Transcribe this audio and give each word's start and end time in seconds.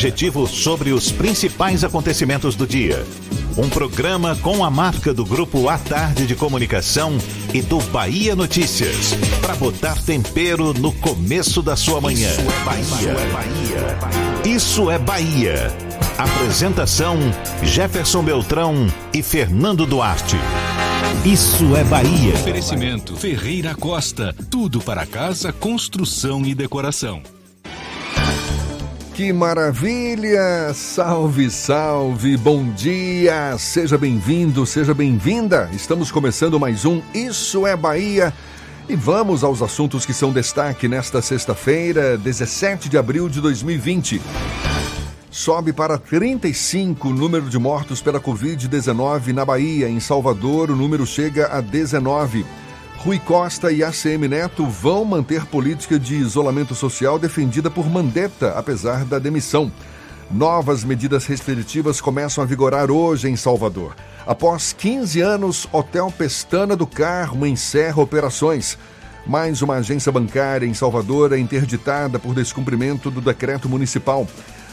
objetivo 0.00 0.46
sobre 0.46 0.92
os 0.92 1.12
principais 1.12 1.84
acontecimentos 1.84 2.56
do 2.56 2.66
dia. 2.66 3.04
Um 3.54 3.68
programa 3.68 4.34
com 4.36 4.64
a 4.64 4.70
marca 4.70 5.12
do 5.12 5.26
Grupo 5.26 5.68
A 5.68 5.76
Tarde 5.76 6.26
de 6.26 6.34
Comunicação 6.34 7.18
e 7.52 7.60
do 7.60 7.78
Bahia 7.90 8.34
Notícias. 8.34 9.12
Para 9.42 9.54
botar 9.56 10.02
tempero 10.02 10.72
no 10.72 10.90
começo 10.90 11.60
da 11.60 11.76
sua 11.76 12.00
manhã. 12.00 12.30
Isso 12.30 12.40
é 12.40 12.64
Bahia. 12.64 14.56
Isso 14.56 14.90
é 14.90 14.98
Bahia. 14.98 15.76
Apresentação: 16.16 17.18
Jefferson 17.62 18.22
Beltrão 18.22 18.86
e 19.12 19.22
Fernando 19.22 19.84
Duarte. 19.84 20.36
Isso 21.26 21.76
é 21.76 21.84
Bahia. 21.84 22.32
Oferecimento 22.36 23.14
Ferreira 23.16 23.74
Costa. 23.74 24.34
Tudo 24.50 24.80
para 24.80 25.04
casa, 25.04 25.52
construção 25.52 26.46
e 26.46 26.54
decoração. 26.54 27.22
Que 29.20 29.34
maravilha! 29.34 30.72
Salve, 30.72 31.50
salve! 31.50 32.38
Bom 32.38 32.70
dia! 32.72 33.54
Seja 33.58 33.98
bem-vindo, 33.98 34.64
seja 34.64 34.94
bem-vinda! 34.94 35.68
Estamos 35.74 36.10
começando 36.10 36.58
mais 36.58 36.86
um 36.86 37.02
Isso 37.12 37.66
é 37.66 37.76
Bahia. 37.76 38.32
E 38.88 38.96
vamos 38.96 39.44
aos 39.44 39.60
assuntos 39.60 40.06
que 40.06 40.14
são 40.14 40.32
destaque 40.32 40.88
nesta 40.88 41.20
sexta-feira, 41.20 42.16
17 42.16 42.88
de 42.88 42.96
abril 42.96 43.28
de 43.28 43.42
2020 43.42 44.22
sobe 45.30 45.72
para 45.72 45.96
35 45.96 47.08
o 47.08 47.12
número 47.12 47.48
de 47.48 47.58
mortos 47.58 48.02
pela 48.02 48.18
Covid-19 48.18 49.32
na 49.32 49.44
Bahia. 49.44 49.88
Em 49.88 50.00
Salvador, 50.00 50.70
o 50.70 50.76
número 50.76 51.06
chega 51.06 51.46
a 51.46 51.60
19. 51.60 52.44
Rui 53.02 53.18
Costa 53.18 53.72
e 53.72 53.82
ACM 53.82 54.28
Neto 54.28 54.66
vão 54.66 55.06
manter 55.06 55.46
política 55.46 55.98
de 55.98 56.16
isolamento 56.16 56.74
social 56.74 57.18
defendida 57.18 57.70
por 57.70 57.88
Mandetta, 57.88 58.50
apesar 58.50 59.06
da 59.06 59.18
demissão. 59.18 59.72
Novas 60.30 60.84
medidas 60.84 61.24
restritivas 61.24 61.98
começam 61.98 62.44
a 62.44 62.46
vigorar 62.46 62.90
hoje 62.90 63.26
em 63.26 63.36
Salvador. 63.36 63.96
Após 64.26 64.74
15 64.74 65.18
anos, 65.22 65.66
Hotel 65.72 66.12
Pestana 66.16 66.76
do 66.76 66.86
Carmo 66.86 67.46
encerra 67.46 68.02
operações. 68.02 68.76
Mais 69.26 69.62
uma 69.62 69.76
agência 69.76 70.12
bancária 70.12 70.66
em 70.66 70.74
Salvador 70.74 71.32
é 71.32 71.38
interditada 71.38 72.18
por 72.18 72.34
descumprimento 72.34 73.10
do 73.10 73.22
decreto 73.22 73.66
municipal. 73.66 74.26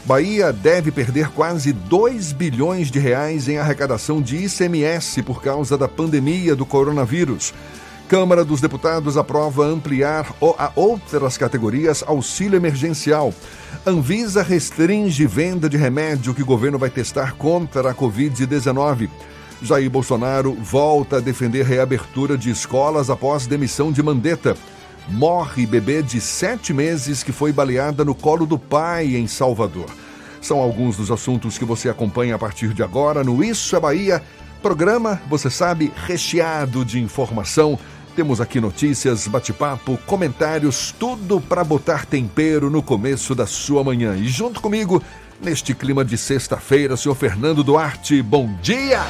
Bahia 0.04 0.52
deve 0.52 0.90
perder 0.90 1.30
quase 1.30 1.72
2 1.72 2.32
bilhões 2.32 2.90
de 2.90 2.98
reais 2.98 3.48
em 3.48 3.56
arrecadação 3.56 4.20
de 4.20 4.36
ICMS 4.44 5.22
por 5.22 5.42
causa 5.42 5.78
da 5.78 5.88
pandemia 5.88 6.54
do 6.54 6.66
coronavírus. 6.66 7.54
Câmara 8.08 8.42
dos 8.42 8.62
Deputados 8.62 9.18
aprova 9.18 9.66
ampliar 9.66 10.34
a 10.56 10.72
outras 10.74 11.36
categorias 11.36 12.02
auxílio 12.06 12.56
emergencial. 12.56 13.34
Anvisa 13.86 14.42
restringe 14.42 15.26
venda 15.26 15.68
de 15.68 15.76
remédio 15.76 16.32
que 16.32 16.42
o 16.42 16.46
governo 16.46 16.78
vai 16.78 16.88
testar 16.88 17.34
contra 17.34 17.90
a 17.90 17.94
Covid-19. 17.94 19.10
Jair 19.60 19.90
Bolsonaro 19.90 20.54
volta 20.54 21.18
a 21.18 21.20
defender 21.20 21.66
reabertura 21.66 22.38
de 22.38 22.48
escolas 22.48 23.10
após 23.10 23.46
demissão 23.46 23.92
de 23.92 24.02
Mandetta. 24.02 24.56
Morre 25.10 25.66
bebê 25.66 26.02
de 26.02 26.18
sete 26.18 26.72
meses 26.72 27.22
que 27.22 27.30
foi 27.30 27.52
baleada 27.52 28.06
no 28.06 28.14
colo 28.14 28.46
do 28.46 28.58
pai 28.58 29.16
em 29.16 29.26
Salvador. 29.26 29.90
São 30.40 30.60
alguns 30.60 30.96
dos 30.96 31.10
assuntos 31.10 31.58
que 31.58 31.64
você 31.64 31.90
acompanha 31.90 32.36
a 32.36 32.38
partir 32.38 32.72
de 32.72 32.82
agora 32.82 33.22
no 33.22 33.44
Isso 33.44 33.76
é 33.76 33.80
Bahia. 33.80 34.22
Programa, 34.62 35.20
você 35.28 35.50
sabe, 35.50 35.92
recheado 35.94 36.86
de 36.86 36.98
informação. 36.98 37.78
Temos 38.18 38.40
aqui 38.40 38.60
notícias, 38.60 39.28
bate-papo, 39.28 39.96
comentários, 40.04 40.92
tudo 40.98 41.40
para 41.40 41.62
botar 41.62 42.04
tempero 42.04 42.68
no 42.68 42.82
começo 42.82 43.32
da 43.32 43.46
sua 43.46 43.84
manhã. 43.84 44.16
E 44.16 44.26
junto 44.26 44.60
comigo, 44.60 45.00
neste 45.40 45.72
clima 45.72 46.04
de 46.04 46.18
sexta-feira, 46.18 46.96
senhor 46.96 47.14
Fernando 47.14 47.62
Duarte, 47.62 48.20
bom 48.20 48.52
dia! 48.60 49.02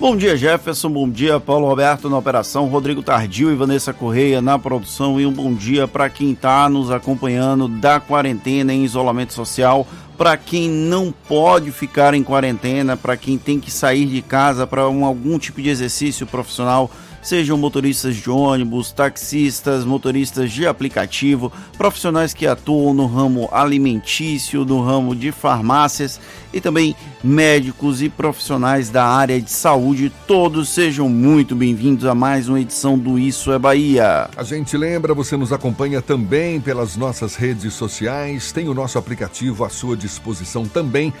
Bom 0.00 0.16
dia, 0.16 0.34
Jefferson. 0.34 0.88
Bom 0.88 1.10
dia, 1.10 1.38
Paulo 1.38 1.68
Roberto 1.68 2.08
na 2.08 2.16
operação, 2.16 2.68
Rodrigo 2.68 3.02
Tardio 3.02 3.52
e 3.52 3.54
Vanessa 3.54 3.92
Correia 3.92 4.40
na 4.40 4.58
produção. 4.58 5.20
E 5.20 5.26
um 5.26 5.32
bom 5.32 5.52
dia 5.52 5.86
para 5.86 6.08
quem 6.08 6.32
está 6.32 6.66
nos 6.70 6.90
acompanhando 6.90 7.68
da 7.68 8.00
quarentena 8.00 8.72
em 8.72 8.82
isolamento 8.82 9.34
social. 9.34 9.86
Para 10.16 10.38
quem 10.38 10.70
não 10.70 11.12
pode 11.28 11.70
ficar 11.70 12.14
em 12.14 12.22
quarentena, 12.22 12.96
para 12.96 13.14
quem 13.14 13.36
tem 13.36 13.60
que 13.60 13.70
sair 13.70 14.06
de 14.06 14.22
casa 14.22 14.66
para 14.66 14.88
um, 14.88 15.04
algum 15.04 15.38
tipo 15.38 15.60
de 15.60 15.68
exercício 15.68 16.26
profissional 16.26 16.90
sejam 17.22 17.56
motoristas 17.56 18.16
de 18.16 18.28
ônibus, 18.28 18.90
taxistas, 18.90 19.84
motoristas 19.84 20.50
de 20.50 20.66
aplicativo, 20.66 21.52
profissionais 21.78 22.34
que 22.34 22.46
atuam 22.46 22.92
no 22.92 23.06
ramo 23.06 23.48
alimentício, 23.52 24.64
no 24.64 24.84
ramo 24.84 25.14
de 25.14 25.30
farmácias 25.30 26.20
e 26.52 26.60
também 26.60 26.94
médicos 27.22 28.02
e 28.02 28.08
profissionais 28.08 28.90
da 28.90 29.04
área 29.04 29.40
de 29.40 29.50
saúde. 29.50 30.12
Todos 30.26 30.68
sejam 30.68 31.08
muito 31.08 31.54
bem-vindos 31.54 32.04
a 32.04 32.14
mais 32.14 32.48
uma 32.48 32.60
edição 32.60 32.98
do 32.98 33.18
Isso 33.18 33.52
é 33.52 33.58
Bahia. 33.58 34.28
A 34.36 34.42
gente 34.42 34.76
lembra, 34.76 35.14
você 35.14 35.36
nos 35.36 35.52
acompanha 35.52 36.02
também 36.02 36.60
pelas 36.60 36.96
nossas 36.96 37.36
redes 37.36 37.74
sociais, 37.74 38.52
tem 38.52 38.68
o 38.68 38.74
nosso 38.74 38.98
aplicativo 38.98 39.64
à 39.64 39.68
sua 39.68 39.96
disposição 39.96 40.66
também 40.66 41.12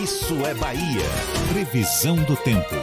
Isso 0.02 0.34
é 0.46 0.54
Bahia. 0.54 1.04
Previsão 1.52 2.16
do 2.16 2.36
tempo. 2.36 2.74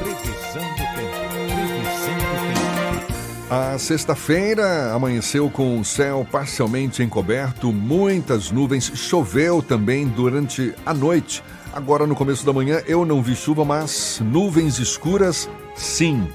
A 3.50 3.78
sexta-feira 3.78 4.92
amanheceu 4.92 5.52
com 5.52 5.80
o 5.80 5.86
céu 5.86 6.26
parcialmente 6.32 7.04
encoberto, 7.04 7.72
muitas 7.72 8.50
nuvens, 8.50 8.92
choveu 8.96 9.62
também 9.62 10.08
durante 10.08 10.74
a 10.84 10.96
noite. 10.96 11.44
Agora 11.72 12.08
no 12.08 12.16
começo 12.16 12.44
da 12.44 12.52
manhã 12.52 12.82
eu 12.88 13.06
não 13.06 13.22
vi 13.22 13.36
chuva, 13.36 13.64
mas 13.64 14.20
nuvens 14.20 14.80
escuras, 14.80 15.48
sim. 15.76 16.28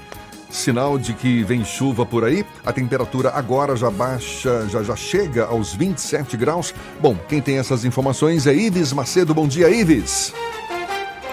Sinal 0.49 0.97
de 0.97 1.13
que 1.13 1.43
vem 1.43 1.65
chuva 1.65 2.05
por 2.05 2.23
aí. 2.23 2.45
A 2.65 2.71
temperatura 2.71 3.31
agora 3.31 3.75
já 3.75 3.89
baixa, 3.89 4.65
já, 4.69 4.81
já 4.81 4.95
chega 4.95 5.45
aos 5.45 5.73
27 5.73 6.37
graus. 6.37 6.73
Bom, 7.01 7.17
quem 7.27 7.41
tem 7.41 7.57
essas 7.57 7.83
informações 7.83 8.47
é 8.47 8.53
Ives 8.53 8.93
Macedo. 8.93 9.33
Bom 9.33 9.47
dia, 9.47 9.69
Ives. 9.69 10.33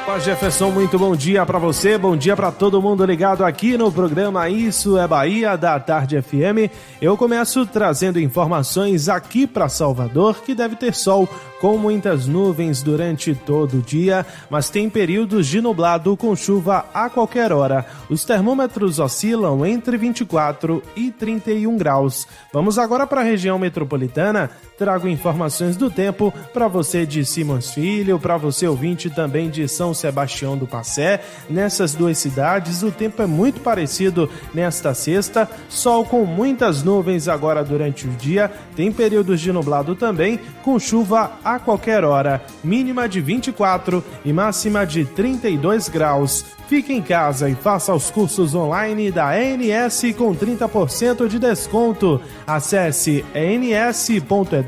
Olá, 0.08 0.18
Jefferson, 0.18 0.70
muito 0.70 0.98
bom 0.98 1.14
dia 1.14 1.44
para 1.44 1.58
você, 1.58 1.98
bom 1.98 2.16
dia 2.16 2.34
para 2.34 2.50
todo 2.50 2.80
mundo 2.80 3.04
ligado 3.04 3.44
aqui 3.44 3.76
no 3.76 3.92
programa 3.92 4.48
Isso 4.48 4.96
é 4.96 5.06
Bahia 5.06 5.54
da 5.54 5.78
Tarde 5.78 6.22
FM. 6.22 6.72
Eu 6.98 7.14
começo 7.14 7.66
trazendo 7.66 8.18
informações 8.18 9.10
aqui 9.10 9.46
para 9.46 9.68
Salvador, 9.68 10.36
que 10.42 10.54
deve 10.54 10.76
ter 10.76 10.94
sol 10.94 11.28
com 11.60 11.76
muitas 11.76 12.26
nuvens 12.26 12.82
durante 12.82 13.34
todo 13.34 13.78
o 13.78 13.82
dia, 13.82 14.24
mas 14.48 14.70
tem 14.70 14.88
períodos 14.88 15.46
de 15.46 15.60
nublado 15.60 16.16
com 16.16 16.34
chuva 16.34 16.86
a 16.94 17.10
qualquer 17.10 17.52
hora. 17.52 17.84
Os 18.08 18.24
termômetros 18.24 18.98
oscilam 18.98 19.64
entre 19.66 19.96
24 19.96 20.82
e 20.96 21.10
31 21.10 21.76
graus. 21.76 22.26
Vamos 22.52 22.78
agora 22.78 23.06
para 23.06 23.20
a 23.20 23.24
região 23.24 23.58
metropolitana. 23.58 24.50
Trago 24.78 25.08
informações 25.08 25.76
do 25.76 25.90
tempo 25.90 26.32
para 26.52 26.68
você 26.68 27.04
de 27.04 27.24
Simões 27.24 27.72
Filho, 27.72 28.18
para 28.18 28.36
você 28.36 28.66
ouvinte 28.66 29.10
também 29.10 29.50
de 29.50 29.66
São 29.66 29.92
Sebastião 29.92 30.56
do 30.56 30.66
Passé. 30.66 31.20
Nessas 31.50 31.94
duas 31.94 32.18
cidades, 32.18 32.82
o 32.82 32.92
tempo 32.92 33.20
é 33.20 33.26
muito 33.26 33.60
parecido 33.60 34.30
nesta 34.54 34.94
sexta, 34.94 35.48
sol 35.68 36.04
com 36.04 36.24
muitas 36.24 36.82
nuvens 36.82 37.28
agora 37.28 37.64
durante 37.64 38.06
o 38.06 38.10
dia, 38.10 38.50
tem 38.76 38.92
períodos 38.92 39.40
de 39.40 39.52
nublado 39.52 39.94
também, 39.94 40.38
com 40.62 40.78
chuva 40.78 41.32
a 41.54 41.58
qualquer 41.58 42.04
hora, 42.04 42.42
mínima 42.62 43.08
de 43.08 43.20
24 43.20 44.04
e 44.24 44.32
máxima 44.32 44.86
de 44.86 45.04
32 45.04 45.88
graus. 45.88 46.44
Fique 46.68 46.92
em 46.92 47.00
casa 47.00 47.48
e 47.48 47.54
faça 47.54 47.94
os 47.94 48.10
cursos 48.10 48.54
online 48.54 49.10
da 49.10 49.34
ENS 49.42 50.02
com 50.16 50.34
30% 50.34 51.26
de 51.26 51.38
desconto. 51.38 52.20
Acesse 52.46 53.24
ens.edu.br 53.34 54.58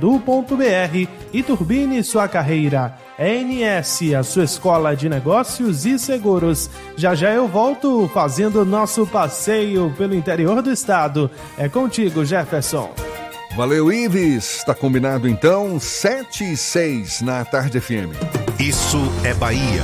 e 1.32 1.42
turbine 1.42 2.02
sua 2.02 2.26
carreira. 2.26 2.96
ENS, 3.18 4.14
a 4.18 4.22
sua 4.22 4.44
escola 4.44 4.96
de 4.96 5.10
negócios 5.10 5.84
e 5.84 5.98
seguros. 5.98 6.70
Já 6.96 7.14
já 7.14 7.30
eu 7.30 7.46
volto 7.46 8.08
fazendo 8.14 8.64
nosso 8.64 9.06
passeio 9.06 9.92
pelo 9.98 10.14
interior 10.14 10.62
do 10.62 10.72
estado. 10.72 11.30
É 11.58 11.68
contigo, 11.68 12.24
Jefferson. 12.24 13.19
Valeu, 13.56 13.92
Ives. 13.92 14.58
Está 14.58 14.74
combinado 14.74 15.28
então, 15.28 15.78
7 15.80 16.52
e 16.52 16.56
6 16.56 17.20
na 17.22 17.44
Tarde 17.44 17.80
FM. 17.80 18.14
Isso 18.58 18.98
é 19.24 19.34
Bahia. 19.34 19.82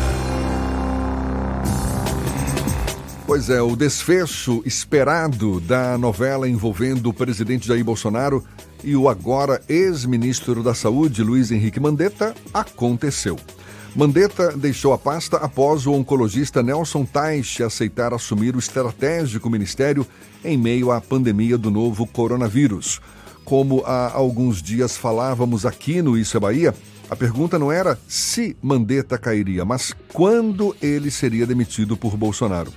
Pois 3.27 3.51
é, 3.51 3.61
o 3.61 3.75
desfecho 3.75 4.63
esperado 4.65 5.61
da 5.61 5.99
novela 5.99 6.49
envolvendo 6.49 7.11
o 7.11 7.13
presidente 7.13 7.67
Jair 7.67 7.85
Bolsonaro 7.85 8.45
e 8.85 8.95
o 8.95 9.09
agora 9.09 9.61
ex-ministro 9.69 10.63
da 10.63 10.75
Saúde, 10.75 11.25
Luiz 11.25 11.51
Henrique 11.51 11.81
Mandetta, 11.81 12.37
aconteceu. 12.55 13.37
Mandetta 13.97 14.57
deixou 14.57 14.93
a 14.93 14.99
pasta 14.99 15.39
após 15.39 15.87
o 15.87 15.93
oncologista 15.93 16.63
Nelson 16.63 17.05
Teich 17.05 17.65
aceitar 17.65 18.15
assumir 18.15 18.55
o 18.55 18.61
estratégico 18.61 19.51
ministério 19.51 20.07
em 20.45 20.57
meio 20.57 20.93
à 20.93 21.01
pandemia 21.01 21.59
do 21.59 21.71
novo 21.71 22.07
coronavírus. 22.07 23.01
Como 23.47 23.85
há 23.87 24.13
alguns 24.13 24.61
dias 24.61 24.97
falávamos 24.97 25.65
aqui 25.65 26.03
no 26.03 26.19
Isso 26.19 26.37
é 26.37 26.41
Bahia, 26.41 26.75
a 27.09 27.15
pergunta 27.15 27.57
não 27.57 27.71
era 27.71 27.97
se 28.09 28.57
Mandetta 28.61 29.17
cairia, 29.17 29.65
mas 29.65 29.95
quando 30.13 30.75
ele 30.83 31.13
seria 31.13 31.47
demitido 31.47 31.97
por 31.97 32.17
Bolsonaro. 32.17 32.73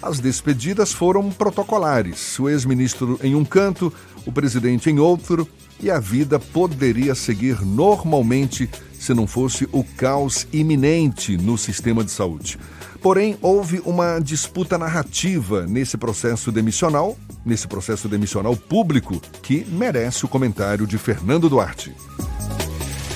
As 0.00 0.18
despedidas 0.18 0.94
foram 0.94 1.28
protocolares. 1.28 2.38
O 2.38 2.48
ex-ministro 2.48 3.20
em 3.22 3.34
um 3.34 3.44
canto, 3.44 3.92
o 4.24 4.32
presidente 4.32 4.88
em 4.88 4.98
outro, 4.98 5.46
e 5.78 5.90
a 5.90 6.00
vida 6.00 6.38
poderia 6.38 7.14
seguir 7.14 7.60
normalmente 7.60 8.66
se 8.98 9.12
não 9.12 9.26
fosse 9.26 9.68
o 9.72 9.84
caos 9.84 10.46
iminente 10.50 11.36
no 11.36 11.58
sistema 11.58 12.02
de 12.02 12.10
saúde. 12.10 12.58
Porém, 13.02 13.36
houve 13.42 13.82
uma 13.84 14.18
disputa 14.20 14.78
narrativa 14.78 15.66
nesse 15.66 15.98
processo 15.98 16.50
demissional, 16.50 17.14
nesse 17.48 17.66
processo 17.66 18.08
demissional 18.08 18.54
público, 18.56 19.20
que 19.42 19.66
merece 19.68 20.24
o 20.24 20.28
comentário 20.28 20.86
de 20.86 20.98
Fernando 20.98 21.48
Duarte. 21.48 21.92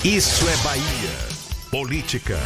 Isso 0.03 0.45
é 0.49 0.57
Bahia. 0.57 1.33
Política. 1.71 2.37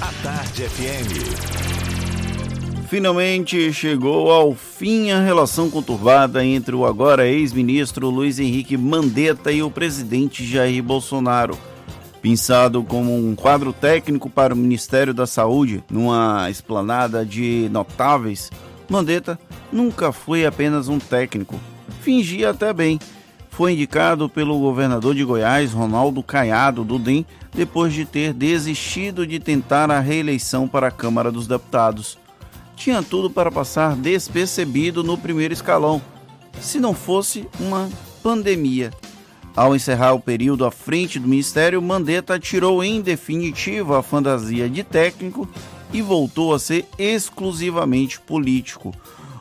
A 0.00 0.12
Tarde 0.22 0.62
FM. 0.62 1.58
Finalmente 2.88 3.70
chegou 3.72 4.30
ao 4.30 4.54
fim 4.54 5.10
a 5.10 5.20
relação 5.20 5.68
conturbada 5.68 6.42
entre 6.44 6.74
o 6.74 6.86
agora 6.86 7.26
ex-ministro 7.26 8.08
Luiz 8.08 8.38
Henrique 8.38 8.78
Mandetta 8.78 9.52
e 9.52 9.62
o 9.62 9.70
presidente 9.70 10.46
Jair 10.46 10.82
Bolsonaro. 10.82 11.58
Pensado 12.22 12.82
como 12.82 13.14
um 13.14 13.34
quadro 13.34 13.72
técnico 13.72 14.30
para 14.30 14.54
o 14.54 14.56
Ministério 14.56 15.12
da 15.12 15.26
Saúde, 15.26 15.84
numa 15.90 16.48
esplanada 16.48 17.26
de 17.26 17.68
notáveis, 17.70 18.50
Mandetta 18.88 19.38
nunca 19.72 20.12
foi 20.12 20.46
apenas 20.46 20.88
um 20.88 20.98
técnico. 20.98 21.60
Fingia 22.00 22.50
até 22.50 22.72
bem. 22.72 22.98
Foi 23.50 23.72
indicado 23.72 24.28
pelo 24.28 24.58
governador 24.58 25.14
de 25.14 25.24
Goiás, 25.24 25.72
Ronaldo 25.72 26.22
Caiado, 26.22 26.84
do 26.84 26.98
DEM, 26.98 27.26
depois 27.52 27.92
de 27.92 28.04
ter 28.04 28.32
desistido 28.32 29.26
de 29.26 29.38
tentar 29.38 29.90
a 29.90 29.98
reeleição 29.98 30.68
para 30.68 30.88
a 30.88 30.92
Câmara 30.92 31.32
dos 31.32 31.46
Deputados 31.46 32.18
tinha 32.78 33.02
tudo 33.02 33.28
para 33.28 33.50
passar 33.50 33.96
despercebido 33.96 35.02
no 35.02 35.18
primeiro 35.18 35.52
escalão, 35.52 36.00
se 36.60 36.78
não 36.78 36.94
fosse 36.94 37.46
uma 37.58 37.90
pandemia. 38.22 38.92
Ao 39.54 39.74
encerrar 39.74 40.12
o 40.12 40.20
período 40.20 40.64
à 40.64 40.70
frente 40.70 41.18
do 41.18 41.26
ministério, 41.26 41.82
Mandetta 41.82 42.38
tirou 42.38 42.82
em 42.84 43.00
definitivo 43.00 43.94
a 43.94 44.02
fantasia 44.02 44.70
de 44.70 44.84
técnico 44.84 45.48
e 45.92 46.02
voltou 46.02 46.54
a 46.54 46.58
ser 46.58 46.86
exclusivamente 46.98 48.20
político. 48.20 48.92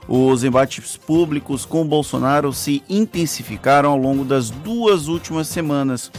Os 0.07 0.43
embates 0.43 0.95
públicos 0.95 1.65
com 1.65 1.85
Bolsonaro 1.85 2.53
se 2.53 2.81
intensificaram 2.89 3.89
ao 3.91 3.97
longo 3.97 4.23
das 4.23 4.49
duas 4.49 5.07
últimas 5.07 5.47
semanas. 5.49 6.11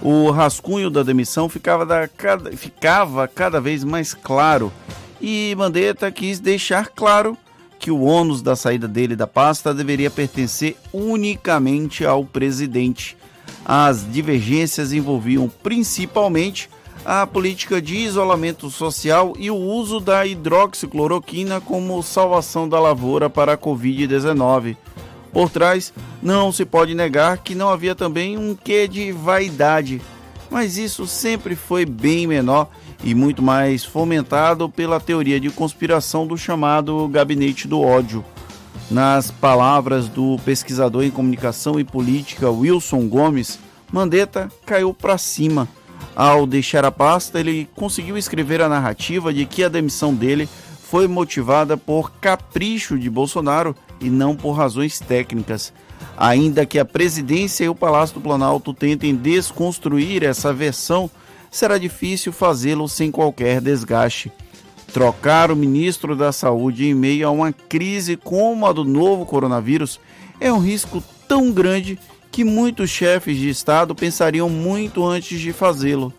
O 0.00 0.30
rascunho 0.30 0.88
da 0.90 1.02
demissão 1.02 1.48
ficava, 1.48 1.84
da, 1.84 2.08
cada, 2.08 2.50
ficava 2.56 3.28
cada 3.28 3.60
vez 3.60 3.84
mais 3.84 4.14
claro 4.14 4.72
e 5.20 5.54
Mandetta 5.56 6.10
quis 6.10 6.40
deixar 6.40 6.88
claro 6.88 7.36
que 7.78 7.90
o 7.90 8.02
ônus 8.02 8.40
da 8.40 8.56
saída 8.56 8.88
dele 8.88 9.14
da 9.14 9.26
pasta 9.26 9.74
deveria 9.74 10.10
pertencer 10.10 10.76
unicamente 10.92 12.04
ao 12.04 12.24
presidente. 12.24 13.16
As 13.64 14.10
divergências 14.10 14.92
envolviam 14.92 15.50
principalmente 15.62 16.68
a 17.04 17.26
política 17.26 17.82
de 17.82 17.96
isolamento 17.96 18.70
social 18.70 19.34
e 19.38 19.50
o 19.50 19.56
uso 19.56 20.00
da 20.00 20.26
hidroxicloroquina 20.26 21.60
como 21.60 22.02
salvação 22.02 22.68
da 22.68 22.80
lavoura 22.80 23.28
para 23.28 23.52
a 23.52 23.58
Covid-19. 23.58 24.76
Por 25.32 25.50
trás, 25.50 25.92
não 26.22 26.50
se 26.50 26.64
pode 26.64 26.94
negar 26.94 27.38
que 27.38 27.54
não 27.54 27.68
havia 27.68 27.94
também 27.94 28.38
um 28.38 28.54
quê 28.54 28.88
de 28.88 29.12
vaidade, 29.12 30.00
mas 30.50 30.78
isso 30.78 31.06
sempre 31.06 31.54
foi 31.54 31.84
bem 31.84 32.26
menor 32.26 32.68
e 33.02 33.14
muito 33.14 33.42
mais 33.42 33.84
fomentado 33.84 34.68
pela 34.68 35.00
teoria 35.00 35.38
de 35.38 35.50
conspiração 35.50 36.26
do 36.26 36.38
chamado 36.38 37.06
gabinete 37.08 37.68
do 37.68 37.80
ódio. 37.80 38.24
Nas 38.90 39.30
palavras 39.30 40.08
do 40.08 40.38
pesquisador 40.44 41.02
em 41.02 41.10
comunicação 41.10 41.78
e 41.78 41.84
política 41.84 42.50
Wilson 42.50 43.08
Gomes, 43.08 43.58
Mandetta 43.92 44.48
caiu 44.64 44.94
para 44.94 45.18
cima. 45.18 45.68
Ao 46.14 46.46
deixar 46.46 46.84
a 46.84 46.92
pasta, 46.92 47.40
ele 47.40 47.68
conseguiu 47.74 48.16
escrever 48.16 48.60
a 48.60 48.68
narrativa 48.68 49.32
de 49.34 49.44
que 49.46 49.64
a 49.64 49.68
demissão 49.68 50.14
dele 50.14 50.48
foi 50.82 51.08
motivada 51.08 51.76
por 51.76 52.12
capricho 52.12 52.98
de 52.98 53.10
Bolsonaro 53.10 53.74
e 54.00 54.08
não 54.08 54.36
por 54.36 54.52
razões 54.52 55.00
técnicas. 55.00 55.72
Ainda 56.16 56.64
que 56.64 56.78
a 56.78 56.84
presidência 56.84 57.64
e 57.64 57.68
o 57.68 57.74
Palácio 57.74 58.14
do 58.14 58.20
Planalto 58.20 58.72
tentem 58.72 59.14
desconstruir 59.14 60.22
essa 60.22 60.52
versão 60.52 61.10
será 61.50 61.78
difícil 61.78 62.32
fazê-lo 62.32 62.88
sem 62.88 63.10
qualquer 63.10 63.60
desgaste. 63.60 64.30
Trocar 64.92 65.50
o 65.50 65.56
ministro 65.56 66.14
da 66.14 66.30
Saúde 66.30 66.86
em 66.86 66.94
meio 66.94 67.26
a 67.26 67.30
uma 67.30 67.52
crise 67.52 68.16
como 68.16 68.64
a 68.66 68.72
do 68.72 68.84
novo 68.84 69.26
coronavírus 69.26 69.98
é 70.40 70.52
um 70.52 70.60
risco 70.60 71.02
tão 71.26 71.50
grande 71.50 71.98
que 72.34 72.42
muitos 72.42 72.90
chefes 72.90 73.38
de 73.38 73.48
Estado 73.48 73.94
pensariam 73.94 74.50
muito 74.50 75.06
antes 75.06 75.38
de 75.38 75.52
fazê-lo. 75.52 76.12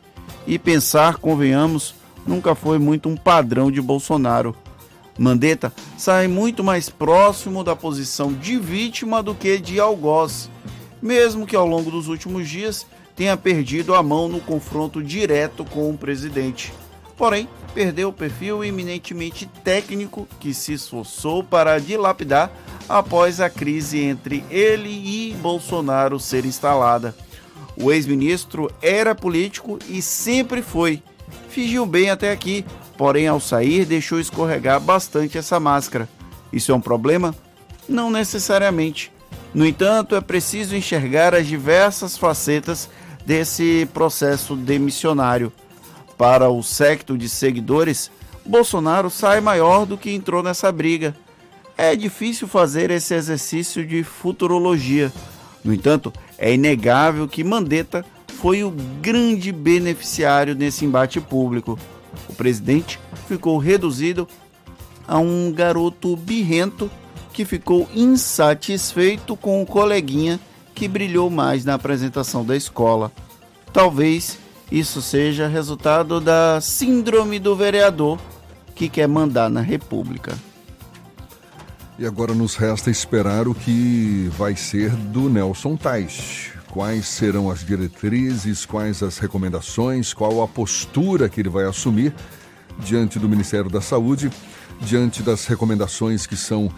E 0.47 0.57
pensar, 0.57 1.17
convenhamos, 1.17 1.93
nunca 2.25 2.55
foi 2.55 2.79
muito 2.79 3.09
um 3.09 3.17
padrão 3.17 3.69
de 3.69 3.81
Bolsonaro. 3.81 4.55
Mandetta 5.19 5.73
sai 5.97 6.29
muito 6.29 6.63
mais 6.63 6.89
próximo 6.89 7.65
da 7.65 7.75
posição 7.75 8.31
de 8.31 8.57
vítima 8.57 9.21
do 9.21 9.35
que 9.35 9.57
de 9.57 9.77
algoz, 9.77 10.49
mesmo 11.01 11.45
que 11.45 11.53
ao 11.53 11.67
longo 11.67 11.91
dos 11.91 12.07
últimos 12.07 12.47
dias 12.47 12.87
tenha 13.13 13.35
perdido 13.35 13.93
a 13.93 14.01
mão 14.01 14.29
no 14.29 14.39
confronto 14.39 15.03
direto 15.03 15.65
com 15.65 15.89
o 15.89 15.97
presidente. 15.97 16.71
Porém, 17.17 17.45
perdeu 17.75 18.07
o 18.07 18.13
perfil 18.13 18.63
eminentemente 18.63 19.45
técnico 19.61 20.25
que 20.39 20.53
se 20.53 20.71
esforçou 20.71 21.43
para 21.43 21.77
dilapidar 21.77 22.49
após 22.87 23.41
a 23.41 23.49
crise 23.49 23.99
entre 23.99 24.45
ele 24.49 24.89
e 24.89 25.33
Bolsonaro 25.33 26.17
ser 26.17 26.45
instalada. 26.45 27.13
O 27.75 27.91
ex-ministro 27.91 28.71
era 28.81 29.13
político 29.13 29.77
e 29.89 30.01
sempre 30.01 30.61
foi. 30.61 31.03
Fingiu 31.49 31.85
bem 31.85 32.09
até 32.09 32.31
aqui, 32.31 32.65
porém 32.97 33.27
ao 33.27 33.41
sair 33.41 33.83
deixou 33.85 34.21
escorregar 34.21 34.79
bastante 34.79 35.37
essa 35.37 35.59
máscara. 35.59 36.07
Isso 36.53 36.71
é 36.71 36.75
um 36.75 36.79
problema? 36.79 37.35
Não 37.89 38.09
necessariamente. 38.09 39.11
No 39.53 39.65
entanto, 39.65 40.15
é 40.15 40.21
preciso 40.21 40.77
enxergar 40.77 41.35
as 41.35 41.45
diversas 41.45 42.17
facetas 42.17 42.89
desse 43.25 43.85
processo 43.93 44.55
demissionário. 44.55 45.51
Para 46.17 46.49
o 46.49 46.63
secto 46.63 47.17
de 47.17 47.27
seguidores, 47.27 48.09
Bolsonaro 48.45 49.09
sai 49.09 49.41
maior 49.41 49.85
do 49.85 49.97
que 49.97 50.11
entrou 50.11 50.41
nessa 50.41 50.71
briga. 50.71 51.15
É 51.77 51.95
difícil 51.95 52.47
fazer 52.47 52.89
esse 52.89 53.13
exercício 53.13 53.85
de 53.85 54.03
futurologia. 54.03 55.11
No 55.63 55.73
entanto, 55.73 56.13
é 56.37 56.53
inegável 56.53 57.27
que 57.27 57.43
Mandetta 57.43 58.05
foi 58.27 58.63
o 58.63 58.71
grande 59.01 59.51
beneficiário 59.51 60.55
nesse 60.55 60.85
embate 60.85 61.19
público. 61.19 61.77
O 62.29 62.33
presidente 62.33 62.99
ficou 63.27 63.57
reduzido 63.57 64.27
a 65.07 65.17
um 65.17 65.51
garoto 65.51 66.15
birrento 66.15 66.89
que 67.33 67.43
ficou 67.43 67.89
insatisfeito 67.93 69.35
com 69.35 69.61
o 69.61 69.65
coleguinha 69.65 70.39
que 70.73 70.87
brilhou 70.87 71.29
mais 71.29 71.65
na 71.65 71.73
apresentação 71.73 72.45
da 72.45 72.55
escola. 72.55 73.11
Talvez 73.73 74.37
isso 74.71 75.01
seja 75.01 75.47
resultado 75.47 76.19
da 76.19 76.59
síndrome 76.59 77.39
do 77.39 77.55
vereador 77.55 78.19
que 78.73 78.89
quer 78.89 79.07
mandar 79.07 79.49
na 79.49 79.61
República. 79.61 80.35
E 81.97 82.05
agora 82.05 82.33
nos 82.33 82.55
resta 82.55 82.89
esperar 82.89 83.47
o 83.47 83.55
que 83.55 84.29
vai 84.37 84.55
ser 84.55 84.91
do 84.91 85.29
Nelson 85.29 85.77
Tais. 85.77 86.51
Quais 86.69 87.07
serão 87.07 87.49
as 87.49 87.65
diretrizes, 87.65 88.65
quais 88.65 89.01
as 89.01 89.17
recomendações, 89.17 90.13
qual 90.13 90.43
a 90.43 90.47
postura 90.47 91.29
que 91.29 91.39
ele 91.39 91.47
vai 91.47 91.63
assumir 91.63 92.13
diante 92.79 93.17
do 93.17 93.29
Ministério 93.29 93.69
da 93.69 93.79
Saúde, 93.79 94.29
diante 94.81 95.23
das 95.23 95.45
recomendações 95.45 96.27
que 96.27 96.35
são 96.35 96.69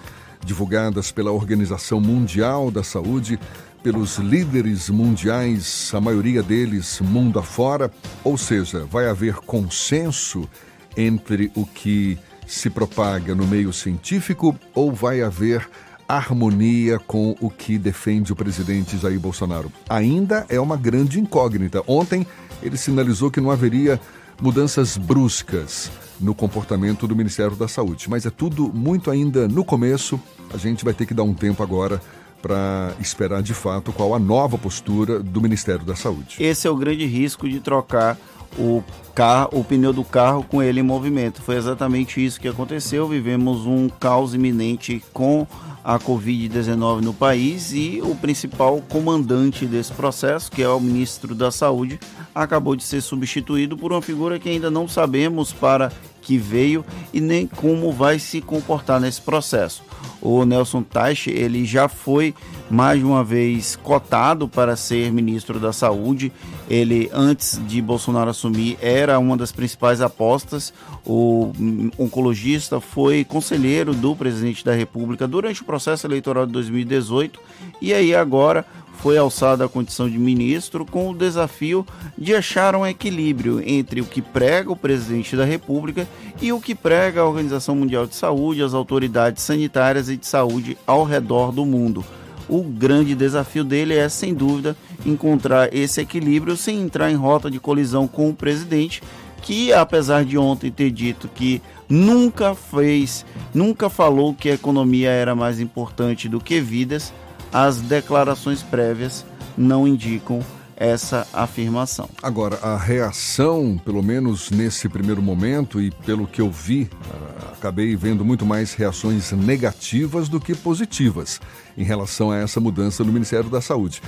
divulgadas 0.44 1.12
pela 1.12 1.32
Organização 1.32 2.00
Mundial 2.00 2.72
da 2.72 2.84
Saúde, 2.84 3.40
pelos 3.84 4.18
líderes 4.18 4.90
mundiais, 4.90 5.92
a 5.94 6.02
maioria 6.02 6.44
deles 6.44 7.00
mundo 7.00 7.40
afora, 7.40 7.92
ou 8.24 8.38
seja, 8.38 8.86
vai 8.86 9.08
haver 9.08 9.36
consenso 9.36 10.48
entre 10.96 11.52
o 11.56 11.66
que 11.66 12.18
se 12.46 12.70
propaga 12.70 13.36
no 13.36 13.46
meio 13.46 13.72
científico 13.72 14.58
ou 14.74 14.92
vai 14.92 15.22
haver 15.22 15.70
harmonia 16.08 16.98
com 17.00 17.36
o 17.42 17.50
que 17.50 17.78
defende 17.78 18.32
o 18.32 18.36
presidente 18.36 18.98
Jair 18.98 19.20
Bolsonaro? 19.20 19.72
Ainda 19.90 20.46
é 20.48 20.60
uma 20.60 20.78
grande 20.78 21.20
incógnita. 21.20 21.84
Ontem 21.86 22.26
ele 22.64 22.78
sinalizou 22.78 23.30
que 23.30 23.42
não 23.42 23.52
haveria 23.52 24.00
mudanças 24.42 24.98
bruscas 24.98 25.92
no 26.20 26.34
comportamento 26.34 27.08
do 27.08 27.16
Ministério 27.16 27.56
da 27.56 27.68
Saúde, 27.68 28.10
mas 28.10 28.26
é 28.26 28.30
tudo 28.30 28.72
muito 28.74 29.12
ainda 29.12 29.48
no 29.48 29.64
começo. 29.64 30.20
A 30.54 30.58
gente 30.58 30.84
vai 30.84 30.94
ter 30.94 31.06
que 31.06 31.14
dar 31.14 31.24
um 31.24 31.34
tempo 31.34 31.62
agora 31.62 32.02
para 32.42 32.94
esperar 33.00 33.42
de 33.42 33.54
fato 33.54 33.92
qual 33.92 34.14
a 34.14 34.20
nova 34.20 34.58
postura 34.58 35.20
do 35.20 35.42
Ministério 35.42 35.86
da 35.86 35.96
Saúde. 35.96 36.38
Esse 36.40 36.68
é 36.68 36.70
o 36.70 36.76
grande 36.76 37.06
risco 37.06 37.50
de 37.50 37.60
trocar 37.60 38.18
o 38.58 38.84
carro, 39.16 39.50
o 39.54 39.64
pneu 39.64 39.92
do 39.92 40.04
carro 40.04 40.44
com 40.44 40.62
ele 40.62 40.80
em 40.80 40.84
movimento. 40.84 41.42
Foi 41.42 41.56
exatamente 41.56 42.24
isso 42.24 42.40
que 42.40 42.48
aconteceu. 42.48 43.08
Vivemos 43.08 43.66
um 43.66 43.90
caos 43.90 44.34
iminente 44.34 45.04
com 45.12 45.48
a 45.84 45.98
Covid-19 45.98 47.02
no 47.02 47.14
país 47.14 47.72
e 47.72 48.02
o 48.04 48.14
principal 48.14 48.82
comandante 48.90 49.66
desse 49.66 49.94
processo, 49.94 50.52
que 50.52 50.62
é 50.62 50.68
o 50.68 50.80
ministro 50.80 51.34
da 51.34 51.50
Saúde, 51.50 51.98
acabou 52.36 52.76
de 52.76 52.84
ser 52.84 53.02
substituído 53.02 53.78
por 53.78 53.94
uma 53.94 54.02
figura 54.02 54.38
que 54.38 54.50
ainda 54.50 54.70
não 54.70 54.88
sabemos 54.88 55.54
para 55.54 55.92
que 56.22 56.38
veio 56.38 56.84
e 57.14 57.22
nem 57.22 57.48
como 57.48 57.92
vai 57.92 58.20
se 58.20 58.42
comportar 58.42 59.00
nesse 59.00 59.22
processo. 59.22 59.82
O 60.22 60.44
Nelson 60.46 60.82
Teich, 60.82 61.30
ele 61.30 61.64
já 61.64 61.88
foi 61.88 62.34
mais 62.70 63.02
uma 63.02 63.24
vez 63.24 63.76
cotado 63.76 64.48
para 64.48 64.76
ser 64.76 65.12
ministro 65.12 65.60
da 65.60 65.72
Saúde. 65.72 66.32
Ele, 66.70 67.10
antes 67.14 67.62
de 67.68 67.82
Bolsonaro 67.82 68.30
assumir, 68.30 68.78
era 68.82 69.20
uma 69.20 69.38
das 69.38 69.52
principais 69.52 70.02
apostas. 70.02 70.74
O 71.06 71.52
oncologista 71.98 72.82
foi 72.82 73.24
conselheiro 73.24 73.94
do 73.94 74.16
presidente 74.16 74.66
da 74.66 74.74
República 74.74 75.28
durante 75.28 75.62
o 75.62 75.66
processo 75.66 76.08
eleitoral 76.08 76.46
de 76.46 76.52
2018 76.52 77.40
e 77.82 77.94
aí 77.94 78.14
agora 78.14 78.66
foi 78.98 79.18
alçado 79.18 79.64
à 79.64 79.70
condição 79.70 80.10
de 80.10 80.18
ministro 80.18 80.86
com 80.86 81.10
o 81.10 81.16
desafio 81.16 81.86
de 82.18 82.36
achar 82.36 82.76
um 82.76 82.86
equilíbrio 82.86 83.62
entre 83.66 84.02
o 84.02 84.06
que 84.06 84.22
prega 84.22 84.72
o 84.72 84.76
presidente 84.76 85.36
da 85.36 85.46
República 85.46 86.08
e 86.42 86.52
o 86.52 86.60
que 86.60 86.74
prega 86.74 87.22
a 87.22 87.26
Organização 87.26 87.76
Mundial 87.76 88.08
de 88.08 88.16
Saúde, 88.16 88.64
as 88.64 88.74
autoridades 88.74 89.44
sanitárias 89.44 90.10
e 90.10 90.18
de 90.18 90.26
saúde 90.26 90.78
ao 90.86 91.04
redor 91.04 91.52
do 91.52 91.66
mundo. 91.66 92.04
O 92.50 92.64
grande 92.64 93.14
desafio 93.14 93.64
dele 93.64 93.96
é, 93.96 94.08
sem 94.10 94.34
dúvida, 94.34 94.76
encontrar 95.06 95.74
esse 95.74 96.02
equilíbrio 96.02 96.56
sem 96.56 96.82
entrar 96.82 97.12
em 97.12 97.16
rota 97.16 97.52
de 97.52 97.60
colisão 97.60 98.08
com 98.08 98.30
o 98.30 98.36
presidente, 98.36 99.04
que 99.42 99.72
apesar 99.74 100.26
de 100.26 100.38
ontem 100.38 100.72
ter 100.72 100.90
dito 100.90 101.28
que 101.28 101.62
nunca 101.88 102.56
fez, 102.56 103.26
nunca 103.54 103.90
falou 103.90 104.34
que 104.34 104.50
a 104.50 104.54
economia 104.54 105.10
era 105.10 105.36
mais 105.36 105.60
importante 105.60 106.28
do 106.28 106.40
que 106.40 106.60
vidas, 106.60 107.14
as 107.52 107.78
declarações 107.78 108.62
prévias 108.64 109.26
não 109.58 109.88
indicam 109.88 110.44
essa 110.78 111.28
afirmação. 111.34 112.08
Agora, 112.22 112.58
a 112.62 112.78
reação, 112.78 113.82
pelo 113.84 114.04
menos 114.04 114.52
nesse 114.52 114.88
primeiro 114.88 115.22
momento, 115.24 115.82
e 115.82 115.90
pelo 115.90 116.28
que 116.28 116.40
eu 116.40 116.52
vi, 116.52 116.88
ah, 117.12 117.54
acabei 117.54 117.96
vendo 117.96 118.24
muito 118.24 118.46
mais 118.46 118.74
reações 118.76 119.32
negativas 119.32 120.30
do 120.30 120.40
que 120.40 120.54
positivas 120.54 121.42
em 121.76 121.84
relação 121.84 122.30
a 122.30 122.38
essa 122.38 122.60
mudança 122.60 123.04
no 123.04 123.12
Ministério 123.12 123.50
da 123.50 123.60
Saúde. 123.60 124.04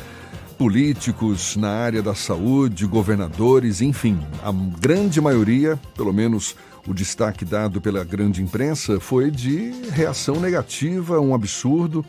Políticos 0.59 1.55
na 1.55 1.69
área 1.69 2.03
da 2.03 2.13
saúde, 2.13 2.85
governadores, 2.85 3.81
enfim, 3.81 4.19
a 4.43 4.51
grande 4.79 5.19
maioria, 5.19 5.79
pelo 5.95 6.13
menos 6.13 6.55
o 6.85 6.93
destaque 6.93 7.45
dado 7.45 7.81
pela 7.81 8.03
grande 8.03 8.43
imprensa, 8.43 8.99
foi 8.99 9.31
de 9.31 9.71
reação 9.91 10.35
negativa, 10.39 11.19
um 11.19 11.33
absurdo 11.33 12.05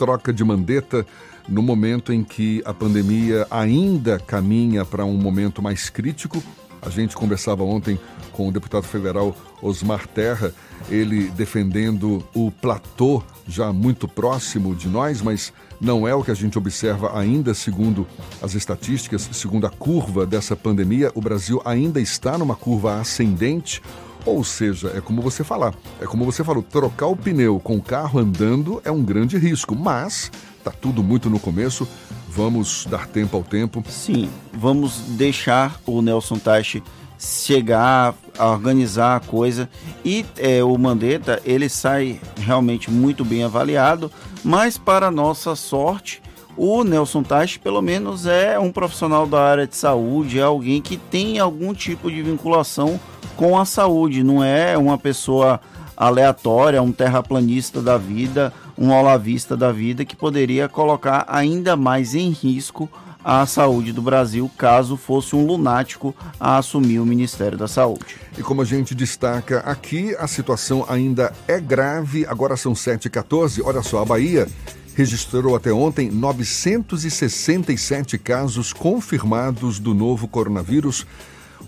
troca 0.00 0.32
de 0.32 0.42
mandeta 0.42 1.04
no 1.46 1.60
momento 1.60 2.10
em 2.10 2.24
que 2.24 2.62
a 2.64 2.72
pandemia 2.72 3.46
ainda 3.50 4.18
caminha 4.18 4.82
para 4.82 5.04
um 5.04 5.18
momento 5.18 5.60
mais 5.60 5.90
crítico. 5.90 6.42
A 6.80 6.88
gente 6.88 7.14
conversava 7.14 7.62
ontem 7.64 8.00
com 8.32 8.48
o 8.48 8.52
deputado 8.52 8.84
federal 8.84 9.36
Osmar 9.60 10.06
Terra, 10.08 10.54
ele 10.88 11.28
defendendo 11.28 12.24
o 12.34 12.50
platô 12.50 13.22
já 13.46 13.74
muito 13.74 14.08
próximo 14.08 14.74
de 14.74 14.88
nós, 14.88 15.20
mas 15.20 15.52
não 15.78 16.08
é 16.08 16.14
o 16.14 16.24
que 16.24 16.30
a 16.30 16.34
gente 16.34 16.56
observa 16.56 17.18
ainda, 17.18 17.52
segundo 17.52 18.06
as 18.40 18.54
estatísticas, 18.54 19.28
segundo 19.32 19.66
a 19.66 19.70
curva 19.70 20.24
dessa 20.24 20.56
pandemia. 20.56 21.12
O 21.14 21.20
Brasil 21.20 21.60
ainda 21.62 22.00
está 22.00 22.38
numa 22.38 22.56
curva 22.56 22.98
ascendente. 22.98 23.82
Ou 24.24 24.44
seja, 24.44 24.92
é 24.94 25.00
como 25.00 25.22
você 25.22 25.42
falar, 25.42 25.74
é 26.00 26.06
como 26.06 26.24
você 26.24 26.44
falou, 26.44 26.62
trocar 26.62 27.06
o 27.06 27.16
pneu 27.16 27.58
com 27.58 27.76
o 27.76 27.82
carro 27.82 28.18
andando 28.18 28.80
é 28.84 28.90
um 28.90 29.02
grande 29.02 29.38
risco, 29.38 29.74
mas 29.74 30.30
tá 30.62 30.70
tudo 30.70 31.02
muito 31.02 31.30
no 31.30 31.38
começo. 31.38 31.88
Vamos 32.28 32.86
dar 32.88 33.08
tempo 33.08 33.36
ao 33.36 33.42
tempo. 33.42 33.82
Sim, 33.88 34.30
vamos 34.52 35.00
deixar 35.08 35.80
o 35.84 36.00
Nelson 36.00 36.38
Tachi 36.38 36.82
chegar 37.18 38.14
a 38.38 38.46
organizar 38.46 39.16
a 39.16 39.20
coisa 39.20 39.68
e 40.04 40.24
é, 40.38 40.64
o 40.64 40.76
Mandetta 40.78 41.40
ele 41.44 41.68
sai 41.68 42.18
realmente 42.36 42.90
muito 42.90 43.24
bem 43.24 43.44
avaliado, 43.44 44.10
mas 44.42 44.78
para 44.78 45.10
nossa 45.10 45.54
sorte 45.54 46.22
o 46.62 46.84
Nelson 46.84 47.22
Tachi 47.22 47.58
pelo 47.58 47.80
menos 47.80 48.26
é 48.26 48.58
um 48.58 48.70
profissional 48.70 49.26
da 49.26 49.40
área 49.42 49.66
de 49.66 49.74
saúde, 49.74 50.38
é 50.38 50.42
alguém 50.42 50.82
que 50.82 50.98
tem 50.98 51.38
algum 51.38 51.72
tipo 51.72 52.10
de 52.10 52.22
vinculação 52.22 53.00
com 53.34 53.58
a 53.58 53.64
saúde, 53.64 54.22
não 54.22 54.44
é 54.44 54.76
uma 54.76 54.98
pessoa 54.98 55.58
aleatória, 55.96 56.82
um 56.82 56.92
terraplanista 56.92 57.80
da 57.80 57.96
vida, 57.96 58.52
um 58.76 58.92
olavista 58.92 59.56
da 59.56 59.72
vida 59.72 60.04
que 60.04 60.14
poderia 60.14 60.68
colocar 60.68 61.24
ainda 61.28 61.76
mais 61.76 62.14
em 62.14 62.28
risco 62.28 62.90
a 63.24 63.46
saúde 63.46 63.90
do 63.90 64.02
Brasil 64.02 64.50
caso 64.58 64.98
fosse 64.98 65.34
um 65.34 65.46
lunático 65.46 66.14
a 66.38 66.58
assumir 66.58 66.98
o 66.98 67.06
Ministério 67.06 67.56
da 67.56 67.68
Saúde. 67.68 68.16
E 68.36 68.42
como 68.42 68.60
a 68.60 68.66
gente 68.66 68.94
destaca 68.94 69.60
aqui, 69.60 70.14
a 70.18 70.26
situação 70.26 70.84
ainda 70.88 71.32
é 71.46 71.58
grave. 71.60 72.26
Agora 72.26 72.56
são 72.56 72.72
7h14. 72.72 73.60
Olha 73.64 73.82
só, 73.82 74.00
a 74.00 74.04
Bahia 74.06 74.46
registrou 74.94 75.56
até 75.56 75.72
ontem 75.72 76.10
967 76.10 78.18
casos 78.18 78.72
confirmados 78.72 79.78
do 79.78 79.94
novo 79.94 80.28
coronavírus 80.28 81.06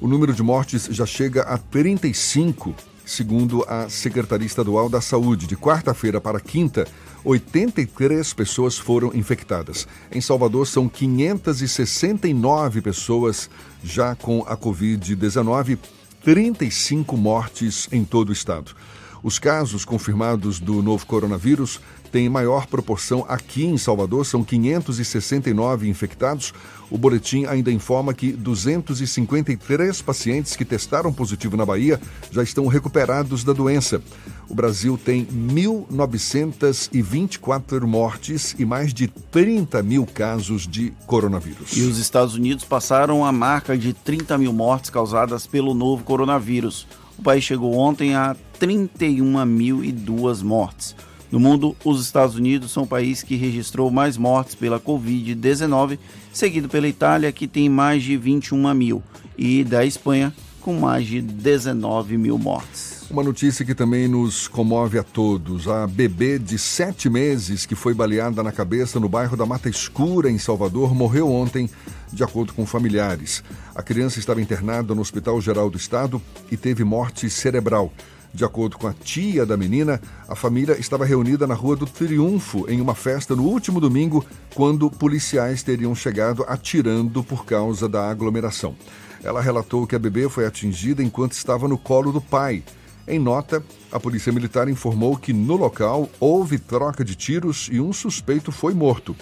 o 0.02 0.09
número 0.09 0.35
de 0.35 0.43
mortes 0.43 0.88
já 0.91 1.07
chega 1.07 1.43
a 1.43 1.57
35, 1.57 2.75
segundo 3.05 3.64
a 3.69 3.88
Secretaria 3.88 4.49
Estadual 4.49 4.88
da 4.88 5.00
Saúde. 5.00 5.47
De 5.47 5.57
quarta-feira 5.57 6.21
para 6.21 6.41
quinta, 6.41 6.88
83 7.25 8.35
pessoas 8.35 8.76
foram 8.76 9.12
infectadas. 9.14 9.87
Em 10.11 10.21
Salvador, 10.21 10.67
são 10.67 10.88
569 10.88 12.81
pessoas 12.81 13.49
já 13.85 14.17
com 14.17 14.45
a 14.49 14.57
Covid-19, 14.57 15.79
35 16.25 17.17
mortes 17.17 17.87
em 17.93 18.05
todo 18.05 18.31
o 18.31 18.33
estado. 18.33 18.75
Os 19.23 19.38
casos 19.38 19.85
confirmados 19.85 20.59
do 20.59 20.83
novo 20.83 21.07
coronavírus 21.07 21.81
tem 22.12 22.28
maior 22.28 22.66
proporção 22.66 23.25
aqui 23.26 23.64
em 23.64 23.78
Salvador, 23.78 24.26
são 24.26 24.45
569 24.45 25.88
infectados. 25.88 26.52
O 26.90 26.99
boletim 26.99 27.47
ainda 27.47 27.73
informa 27.73 28.12
que 28.12 28.33
253 28.33 30.02
pacientes 30.02 30.54
que 30.54 30.66
testaram 30.66 31.11
positivo 31.11 31.57
na 31.57 31.64
Bahia 31.64 31.99
já 32.31 32.42
estão 32.42 32.66
recuperados 32.66 33.42
da 33.42 33.54
doença. 33.54 34.02
O 34.47 34.54
Brasil 34.54 35.00
tem 35.02 35.25
1.924 35.25 37.87
mortes 37.87 38.54
e 38.59 38.66
mais 38.66 38.92
de 38.92 39.09
30 39.09 39.83
mil 39.83 40.04
casos 40.04 40.69
de 40.69 40.92
coronavírus. 41.07 41.75
E 41.75 41.81
os 41.81 41.97
Estados 41.97 42.35
Unidos 42.35 42.62
passaram 42.62 43.25
a 43.25 43.33
marca 43.33 43.78
de 43.78 43.95
30 43.95 44.37
mil 44.37 44.52
mortes 44.52 44.90
causadas 44.90 45.47
pelo 45.47 45.73
novo 45.73 46.04
coronavírus. 46.04 46.87
O 47.19 47.23
país 47.23 47.42
chegou 47.42 47.75
ontem 47.75 48.14
a 48.14 48.37
31.002 48.61 50.42
mortes. 50.42 50.95
No 51.32 51.40
mundo, 51.40 51.74
os 51.82 52.04
Estados 52.04 52.36
Unidos 52.36 52.70
são 52.72 52.82
o 52.82 52.86
país 52.86 53.22
que 53.22 53.36
registrou 53.36 53.90
mais 53.90 54.18
mortes 54.18 54.54
pela 54.54 54.78
Covid-19, 54.78 55.98
seguido 56.30 56.68
pela 56.68 56.86
Itália, 56.86 57.32
que 57.32 57.48
tem 57.48 57.70
mais 57.70 58.02
de 58.02 58.18
21 58.18 58.74
mil, 58.74 59.02
e 59.38 59.64
da 59.64 59.82
Espanha, 59.82 60.34
com 60.60 60.78
mais 60.78 61.06
de 61.06 61.22
19 61.22 62.18
mil 62.18 62.36
mortes. 62.36 63.06
Uma 63.10 63.22
notícia 63.22 63.64
que 63.64 63.74
também 63.74 64.06
nos 64.06 64.46
comove 64.46 64.98
a 64.98 65.02
todos. 65.02 65.66
A 65.68 65.86
bebê 65.86 66.38
de 66.38 66.58
sete 66.58 67.08
meses 67.08 67.64
que 67.64 67.74
foi 67.74 67.94
baleada 67.94 68.42
na 68.42 68.52
cabeça 68.52 69.00
no 69.00 69.08
bairro 69.08 69.34
da 69.34 69.46
Mata 69.46 69.70
Escura, 69.70 70.30
em 70.30 70.36
Salvador, 70.36 70.94
morreu 70.94 71.30
ontem, 71.30 71.68
de 72.12 72.22
acordo 72.22 72.52
com 72.52 72.66
familiares. 72.66 73.42
A 73.74 73.82
criança 73.82 74.18
estava 74.18 74.42
internada 74.42 74.94
no 74.94 75.00
Hospital 75.00 75.40
Geral 75.40 75.70
do 75.70 75.78
Estado 75.78 76.20
e 76.50 76.58
teve 76.58 76.84
morte 76.84 77.30
cerebral. 77.30 77.90
De 78.34 78.46
acordo 78.46 78.78
com 78.78 78.86
a 78.86 78.94
tia 78.94 79.44
da 79.44 79.58
menina, 79.58 80.00
a 80.26 80.34
família 80.34 80.78
estava 80.78 81.04
reunida 81.04 81.46
na 81.46 81.54
Rua 81.54 81.76
do 81.76 81.84
Triunfo 81.84 82.64
em 82.66 82.80
uma 82.80 82.94
festa 82.94 83.36
no 83.36 83.42
último 83.42 83.78
domingo, 83.78 84.24
quando 84.54 84.90
policiais 84.90 85.62
teriam 85.62 85.94
chegado 85.94 86.42
atirando 86.48 87.22
por 87.22 87.44
causa 87.44 87.86
da 87.86 88.08
aglomeração. 88.08 88.74
Ela 89.22 89.42
relatou 89.42 89.86
que 89.86 89.94
a 89.94 89.98
bebê 89.98 90.30
foi 90.30 90.46
atingida 90.46 91.02
enquanto 91.02 91.32
estava 91.32 91.68
no 91.68 91.76
colo 91.76 92.10
do 92.10 92.22
pai. 92.22 92.64
Em 93.06 93.18
nota, 93.18 93.62
a 93.90 94.00
Polícia 94.00 94.32
Militar 94.32 94.66
informou 94.66 95.16
que 95.16 95.32
no 95.34 95.56
local 95.56 96.08
houve 96.18 96.58
troca 96.58 97.04
de 97.04 97.14
tiros 97.14 97.68
e 97.70 97.80
um 97.80 97.92
suspeito 97.92 98.50
foi 98.50 98.72
morto. 98.72 99.14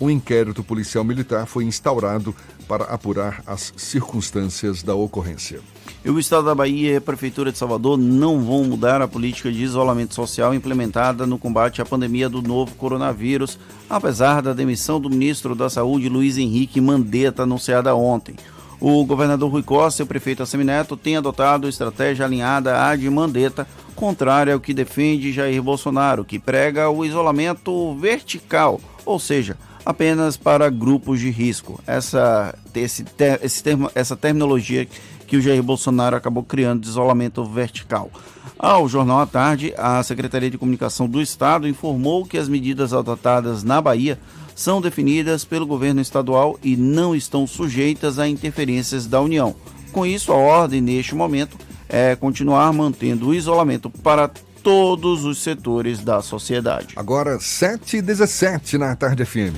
Um 0.00 0.10
inquérito 0.10 0.64
policial 0.64 1.04
militar 1.04 1.46
foi 1.46 1.64
instaurado 1.64 2.34
para 2.66 2.84
apurar 2.84 3.42
as 3.46 3.72
circunstâncias 3.76 4.82
da 4.82 4.94
ocorrência. 4.94 5.60
E 6.04 6.10
o 6.10 6.18
Estado 6.18 6.46
da 6.46 6.54
Bahia 6.54 6.92
e 6.92 6.96
a 6.96 7.00
Prefeitura 7.00 7.50
de 7.50 7.58
Salvador 7.58 7.98
não 7.98 8.40
vão 8.40 8.64
mudar 8.64 9.02
a 9.02 9.08
política 9.08 9.50
de 9.50 9.62
isolamento 9.62 10.14
social 10.14 10.54
implementada 10.54 11.26
no 11.26 11.38
combate 11.38 11.82
à 11.82 11.84
pandemia 11.84 12.28
do 12.28 12.40
novo 12.40 12.74
coronavírus, 12.76 13.58
apesar 13.90 14.40
da 14.40 14.52
demissão 14.52 15.00
do 15.00 15.10
ministro 15.10 15.54
da 15.54 15.68
Saúde, 15.68 16.08
Luiz 16.08 16.38
Henrique 16.38 16.80
Mandetta, 16.80 17.42
anunciada 17.42 17.94
ontem. 17.94 18.36
O 18.78 19.04
governador 19.04 19.50
Rui 19.50 19.62
Costa 19.62 20.02
e 20.02 20.04
o 20.04 20.06
prefeito 20.06 20.42
Assemineto 20.42 20.96
têm 20.96 21.16
adotado 21.16 21.68
estratégia 21.68 22.26
alinhada 22.26 22.86
à 22.86 22.94
de 22.94 23.08
Mandetta, 23.08 23.66
contrária 23.94 24.52
ao 24.52 24.60
que 24.60 24.74
defende 24.74 25.32
Jair 25.32 25.62
Bolsonaro, 25.62 26.24
que 26.24 26.38
prega 26.38 26.90
o 26.90 27.04
isolamento 27.04 27.94
vertical, 27.96 28.78
ou 29.06 29.18
seja, 29.18 29.56
apenas 29.84 30.36
para 30.36 30.68
grupos 30.68 31.20
de 31.20 31.30
risco. 31.30 31.80
Essa, 31.86 32.54
esse, 32.74 33.04
esse 33.40 33.62
termo, 33.62 33.90
essa 33.94 34.14
terminologia 34.14 34.86
que 35.26 35.36
o 35.36 35.40
Jair 35.40 35.62
Bolsonaro 35.62 36.16
acabou 36.16 36.42
criando 36.42 36.82
de 36.82 36.88
isolamento 36.88 37.44
vertical. 37.44 38.10
Ao 38.58 38.88
Jornal 38.88 39.20
à 39.20 39.26
Tarde, 39.26 39.74
a 39.76 40.02
Secretaria 40.02 40.50
de 40.50 40.56
Comunicação 40.56 41.08
do 41.08 41.20
Estado 41.20 41.68
informou 41.68 42.24
que 42.24 42.38
as 42.38 42.48
medidas 42.48 42.92
adotadas 42.92 43.62
na 43.62 43.80
Bahia 43.80 44.18
são 44.54 44.80
definidas 44.80 45.44
pelo 45.44 45.66
governo 45.66 46.00
estadual 46.00 46.58
e 46.62 46.76
não 46.76 47.14
estão 47.14 47.46
sujeitas 47.46 48.18
a 48.18 48.26
interferências 48.26 49.06
da 49.06 49.20
União. 49.20 49.54
Com 49.92 50.06
isso, 50.06 50.32
a 50.32 50.36
ordem 50.36 50.80
neste 50.80 51.14
momento 51.14 51.58
é 51.88 52.16
continuar 52.16 52.72
mantendo 52.72 53.28
o 53.28 53.34
isolamento 53.34 53.90
para 53.90 54.30
todos 54.62 55.24
os 55.24 55.38
setores 55.38 56.00
da 56.00 56.20
sociedade. 56.22 56.94
Agora, 56.96 57.38
7h17 57.38 58.78
na 58.78 58.96
Tarde 58.96 59.24
FM. 59.24 59.54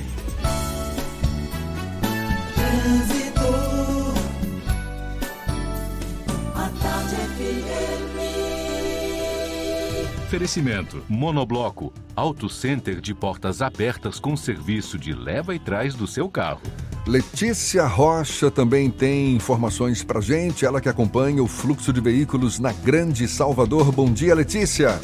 Oferecimento: 10.28 11.02
Monobloco, 11.08 11.90
Auto 12.14 12.50
Center 12.50 13.00
de 13.00 13.14
portas 13.14 13.62
abertas 13.62 14.20
com 14.20 14.36
serviço 14.36 14.98
de 14.98 15.14
leva 15.14 15.54
e 15.54 15.58
trás 15.58 15.94
do 15.94 16.06
seu 16.06 16.28
carro. 16.28 16.60
Letícia 17.06 17.86
Rocha 17.86 18.50
também 18.50 18.90
tem 18.90 19.34
informações 19.34 20.04
pra 20.04 20.20
gente, 20.20 20.66
ela 20.66 20.82
que 20.82 20.88
acompanha 20.90 21.42
o 21.42 21.46
fluxo 21.46 21.94
de 21.94 22.00
veículos 22.02 22.58
na 22.58 22.74
Grande 22.74 23.26
Salvador. 23.26 23.90
Bom 23.90 24.12
dia, 24.12 24.34
Letícia. 24.34 25.00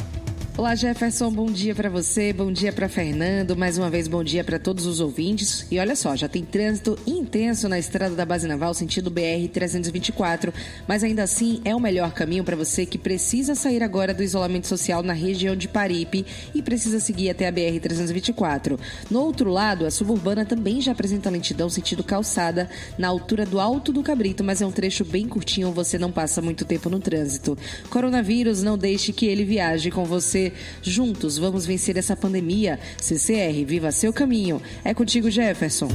Olá, 0.57 0.73
Jefferson, 0.73 1.29
bom 1.29 1.47
dia 1.47 1.75
para 1.75 1.89
você, 1.89 2.31
bom 2.31 2.49
dia 2.49 2.71
para 2.71 2.87
Fernando, 2.87 3.57
mais 3.57 3.77
uma 3.77 3.89
vez 3.89 4.07
bom 4.07 4.23
dia 4.23 4.41
para 4.41 4.57
todos 4.57 4.85
os 4.85 5.01
ouvintes. 5.01 5.67
E 5.69 5.77
olha 5.77 5.97
só, 5.97 6.15
já 6.15 6.29
tem 6.29 6.45
trânsito 6.45 6.97
intenso 7.05 7.67
na 7.67 7.77
estrada 7.77 8.15
da 8.15 8.25
Base 8.25 8.47
Naval, 8.47 8.73
sentido 8.73 9.11
BR 9.11 9.49
324, 9.51 10.53
mas 10.87 11.03
ainda 11.03 11.23
assim 11.23 11.59
é 11.65 11.75
o 11.75 11.79
melhor 11.79 12.13
caminho 12.13 12.41
para 12.41 12.55
você 12.55 12.85
que 12.85 12.97
precisa 12.97 13.53
sair 13.53 13.83
agora 13.83 14.13
do 14.13 14.23
isolamento 14.23 14.65
social 14.65 15.03
na 15.03 15.11
região 15.11 15.57
de 15.57 15.67
Paripe 15.67 16.25
e 16.55 16.61
precisa 16.61 17.01
seguir 17.01 17.29
até 17.29 17.49
a 17.49 17.51
BR 17.51 17.77
324. 17.81 18.79
No 19.11 19.19
outro 19.19 19.51
lado, 19.51 19.85
a 19.85 19.91
suburbana 19.91 20.45
também 20.45 20.79
já 20.79 20.93
apresenta 20.93 21.29
lentidão 21.29 21.69
sentido 21.69 22.01
calçada 22.01 22.69
na 22.97 23.09
altura 23.09 23.45
do 23.45 23.59
Alto 23.59 23.91
do 23.91 24.01
Cabrito, 24.01 24.41
mas 24.41 24.61
é 24.61 24.65
um 24.65 24.71
trecho 24.71 25.03
bem 25.03 25.27
curtinho, 25.27 25.73
você 25.73 25.97
não 25.97 26.13
passa 26.13 26.41
muito 26.41 26.63
tempo 26.63 26.89
no 26.89 27.01
trânsito. 27.01 27.57
Coronavírus, 27.89 28.63
não 28.63 28.77
deixe 28.77 29.11
que 29.11 29.25
ele 29.25 29.43
viaje 29.43 29.91
com 29.91 30.05
você 30.05 30.44
Juntos 30.81 31.37
vamos 31.37 31.65
vencer 31.65 31.97
essa 31.97 32.15
pandemia. 32.15 32.79
CCR, 33.01 33.65
viva 33.65 33.91
seu 33.91 34.11
caminho. 34.11 34.61
É 34.83 34.93
contigo, 34.93 35.29
Jefferson. 35.29 35.89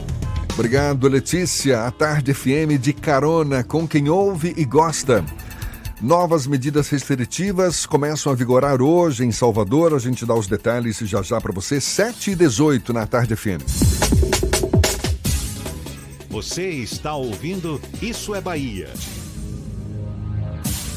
Obrigado, 0.52 1.08
Letícia. 1.08 1.86
A 1.86 1.90
Tarde 1.90 2.34
FM 2.34 2.78
de 2.80 2.92
carona 2.92 3.64
com 3.64 3.86
quem 3.86 4.08
ouve 4.08 4.52
e 4.56 4.64
gosta. 4.64 5.24
Novas 6.00 6.46
medidas 6.46 6.88
restritivas 6.88 7.84
começam 7.84 8.32
a 8.32 8.34
vigorar 8.34 8.80
hoje 8.80 9.24
em 9.24 9.30
Salvador. 9.30 9.94
A 9.94 9.98
gente 9.98 10.24
dá 10.24 10.34
os 10.34 10.46
detalhes 10.46 10.98
já 10.98 11.20
já 11.20 11.38
para 11.40 11.52
você. 11.52 11.78
7 11.78 12.30
e 12.30 12.34
18 12.34 12.92
na 12.92 13.06
Tarde 13.06 13.36
FM. 13.36 13.60
Você 16.30 16.68
está 16.68 17.14
ouvindo 17.14 17.80
Isso 18.00 18.34
é 18.34 18.40
Bahia. 18.40 18.88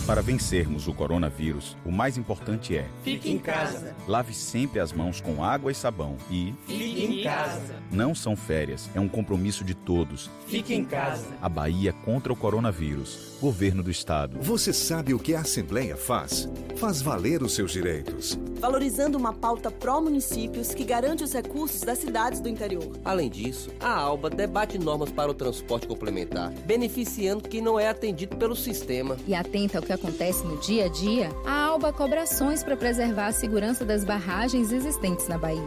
Para 0.06 0.22
vencermos 0.22 0.86
o 0.90 0.94
coronavírus, 0.94 1.78
o 1.86 1.92
mais 1.92 2.18
importante 2.18 2.76
é: 2.76 2.86
fique 3.04 3.32
em 3.32 3.40
casa. 3.40 3.96
Lave 4.06 4.34
sempre 4.34 4.82
as 4.82 4.92
mãos 4.92 5.22
com 5.22 5.42
água 5.42 5.72
e 5.72 5.76
sabão 5.76 6.18
e 6.30 6.54
fique 6.68 7.06
em 7.06 7.24
casa. 7.24 7.82
Não 7.90 8.14
são 8.14 8.36
férias, 8.36 8.90
é 8.94 9.00
um 9.00 9.08
compromisso 9.08 9.64
de 9.64 9.74
todos. 9.74 10.30
Fique 10.46 10.74
em 10.74 10.84
casa. 10.84 11.28
A 11.42 11.48
Bahia 11.48 11.94
contra 11.94 12.34
o 12.34 12.36
coronavírus. 12.36 13.32
Governo 13.40 13.82
do 13.82 13.92
Estado. 13.92 14.38
Você 14.42 14.74
sabe 14.74 15.14
o 15.14 15.20
que 15.20 15.36
a 15.36 15.42
Assembleia 15.42 15.96
faz? 15.96 16.50
Faz 16.78 17.02
valer 17.02 17.42
os 17.42 17.54
seus 17.54 17.72
direitos. 17.72 18.38
Valorizando 18.60 19.18
uma 19.18 19.34
pauta 19.34 19.70
pró-municípios 19.70 20.74
que 20.74 20.86
garante 20.86 21.24
os 21.24 21.34
recursos 21.34 21.82
das 21.82 21.98
cidades 21.98 22.40
do 22.40 22.48
interior. 22.48 22.92
Além 23.04 23.30
disso, 23.30 23.70
a 23.80 23.94
ALBA 23.94 24.30
debate 24.30 24.78
normas 24.78 25.12
para 25.12 25.30
o 25.30 25.34
transporte 25.34 25.88
complementar, 25.88 26.52
beneficiando 26.66 27.48
quem 27.48 27.62
não 27.62 27.78
é 27.78 27.90
atendido 27.90 28.38
pelo 28.38 28.56
sistema. 28.56 29.18
E 29.28 29.36
atenta 29.36 29.80
ao 29.80 29.84
que 29.84 29.93
acontece 29.94 30.44
no 30.46 30.58
dia 30.58 30.86
a 30.86 30.90
dia, 30.90 31.30
a 31.46 31.66
ALBA 31.66 31.94
cobra 31.94 32.24
ações 32.24 32.64
para 32.64 32.76
preservar 32.78 33.28
a 33.28 33.34
segurança 33.34 33.86
das 33.86 34.04
barragens 34.04 34.72
existentes 34.72 35.28
na 35.28 35.38
Bahia. 35.38 35.64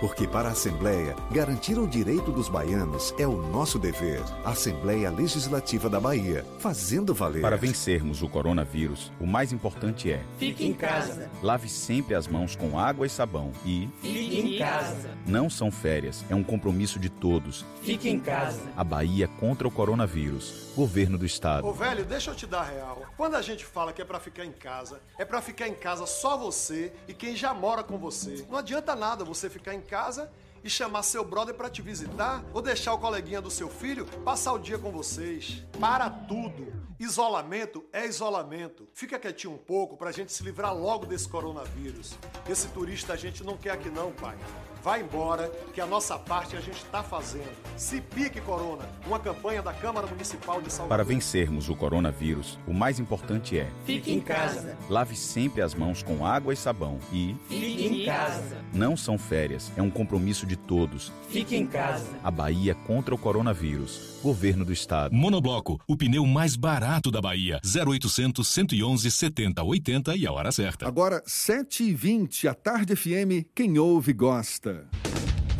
Porque 0.00 0.26
para 0.26 0.48
a 0.48 0.52
Assembleia, 0.52 1.14
garantir 1.30 1.78
o 1.78 1.86
direito 1.86 2.32
dos 2.32 2.48
baianos 2.48 3.14
é 3.18 3.26
o 3.26 3.36
nosso 3.36 3.78
dever. 3.78 4.22
Assembleia 4.42 5.10
Legislativa 5.10 5.90
da 5.90 6.00
Bahia, 6.00 6.42
fazendo 6.58 7.12
valer. 7.12 7.42
Para 7.42 7.58
vencermos 7.58 8.22
o 8.22 8.28
coronavírus, 8.28 9.12
o 9.20 9.26
mais 9.26 9.52
importante 9.52 10.10
é: 10.10 10.22
fique 10.38 10.66
em 10.66 10.72
casa. 10.72 11.30
Lave 11.42 11.68
sempre 11.68 12.14
as 12.14 12.26
mãos 12.26 12.56
com 12.56 12.78
água 12.78 13.06
e 13.06 13.10
sabão 13.10 13.52
e 13.64 13.90
fique 14.00 14.40
em 14.40 14.58
casa. 14.58 15.10
Não 15.26 15.50
são 15.50 15.70
férias, 15.70 16.24
é 16.30 16.34
um 16.34 16.42
compromisso 16.42 16.98
de 16.98 17.10
todos. 17.10 17.66
Fique 17.82 18.08
em 18.08 18.18
casa. 18.18 18.62
A 18.74 18.82
Bahia 18.82 19.28
contra 19.28 19.68
o 19.68 19.70
coronavírus. 19.70 20.70
Governo 20.74 21.18
do 21.18 21.26
Estado. 21.26 21.66
Ô 21.66 21.74
velho, 21.74 22.06
deixa 22.06 22.30
eu 22.30 22.34
te 22.34 22.46
dar 22.46 22.62
real. 22.62 22.99
Quando 23.20 23.34
a 23.34 23.42
gente 23.42 23.66
fala 23.66 23.92
que 23.92 24.00
é 24.00 24.04
para 24.06 24.18
ficar 24.18 24.46
em 24.46 24.52
casa, 24.52 24.98
é 25.18 25.26
para 25.26 25.42
ficar 25.42 25.68
em 25.68 25.74
casa 25.74 26.06
só 26.06 26.38
você 26.38 26.90
e 27.06 27.12
quem 27.12 27.36
já 27.36 27.52
mora 27.52 27.84
com 27.84 27.98
você. 27.98 28.46
Não 28.48 28.56
adianta 28.56 28.96
nada 28.96 29.26
você 29.26 29.50
ficar 29.50 29.74
em 29.74 29.82
casa 29.82 30.32
e 30.64 30.70
chamar 30.70 31.02
seu 31.02 31.22
brother 31.22 31.54
para 31.54 31.68
te 31.68 31.82
visitar 31.82 32.42
ou 32.54 32.62
deixar 32.62 32.94
o 32.94 32.98
coleguinha 32.98 33.42
do 33.42 33.50
seu 33.50 33.68
filho 33.68 34.06
passar 34.24 34.54
o 34.54 34.58
dia 34.58 34.78
com 34.78 34.90
vocês. 34.90 35.62
Para 35.78 36.08
tudo. 36.08 36.72
Isolamento 36.98 37.84
é 37.92 38.06
isolamento. 38.06 38.88
Fica 38.94 39.18
quietinho 39.18 39.52
um 39.52 39.58
pouco 39.58 39.98
pra 39.98 40.12
gente 40.12 40.32
se 40.32 40.42
livrar 40.42 40.74
logo 40.74 41.04
desse 41.04 41.28
coronavírus. 41.28 42.16
Esse 42.48 42.68
turista 42.68 43.12
a 43.12 43.16
gente 43.16 43.44
não 43.44 43.58
quer 43.58 43.72
aqui 43.72 43.90
não, 43.90 44.12
pai. 44.12 44.38
Vai 44.82 45.02
embora, 45.02 45.50
que 45.74 45.80
a 45.80 45.86
nossa 45.86 46.18
parte 46.18 46.56
a 46.56 46.60
gente 46.60 46.76
está 46.82 47.02
fazendo. 47.02 47.50
Se 47.76 48.00
pique, 48.00 48.40
Corona, 48.40 48.84
uma 49.06 49.18
campanha 49.18 49.62
da 49.62 49.72
Câmara 49.72 50.06
Municipal 50.06 50.60
de 50.60 50.70
Salvador. 50.72 50.88
Para 50.88 51.04
vencermos 51.04 51.68
o 51.68 51.76
coronavírus, 51.76 52.58
o 52.66 52.72
mais 52.72 52.98
importante 52.98 53.58
é: 53.58 53.68
Fique 53.84 54.12
em 54.12 54.20
casa. 54.20 54.76
lave 54.88 55.16
sempre 55.16 55.62
as 55.62 55.74
mãos 55.74 56.02
com 56.02 56.24
água 56.26 56.52
e 56.52 56.56
sabão 56.56 56.98
e 57.12 57.36
Fique 57.48 57.86
em 57.86 58.04
casa. 58.06 58.58
não 58.72 58.96
são 58.96 59.18
férias, 59.18 59.70
é 59.76 59.82
um 59.82 59.90
compromisso 59.90 60.46
de 60.46 60.56
todos. 60.56 61.12
Fique 61.28 61.56
em 61.56 61.66
casa. 61.66 62.06
A 62.22 62.30
Bahia 62.30 62.74
contra 62.86 63.14
o 63.14 63.18
coronavírus. 63.18 64.18
Governo 64.22 64.64
do 64.64 64.72
Estado. 64.72 65.14
Monobloco, 65.14 65.80
o 65.88 65.96
pneu 65.96 66.26
mais 66.26 66.54
barato 66.54 67.10
da 67.10 67.20
Bahia. 67.20 67.58
0800 67.64 68.46
111 68.46 69.10
70 69.10 69.62
80 69.62 70.16
e 70.16 70.26
a 70.26 70.32
hora 70.32 70.52
certa. 70.52 70.86
Agora, 70.86 71.22
7h20, 71.26 72.46
a 72.46 72.54
Tarde 72.54 72.94
FM, 72.94 73.48
quem 73.54 73.78
ouve 73.78 74.12
gosta. 74.12 74.86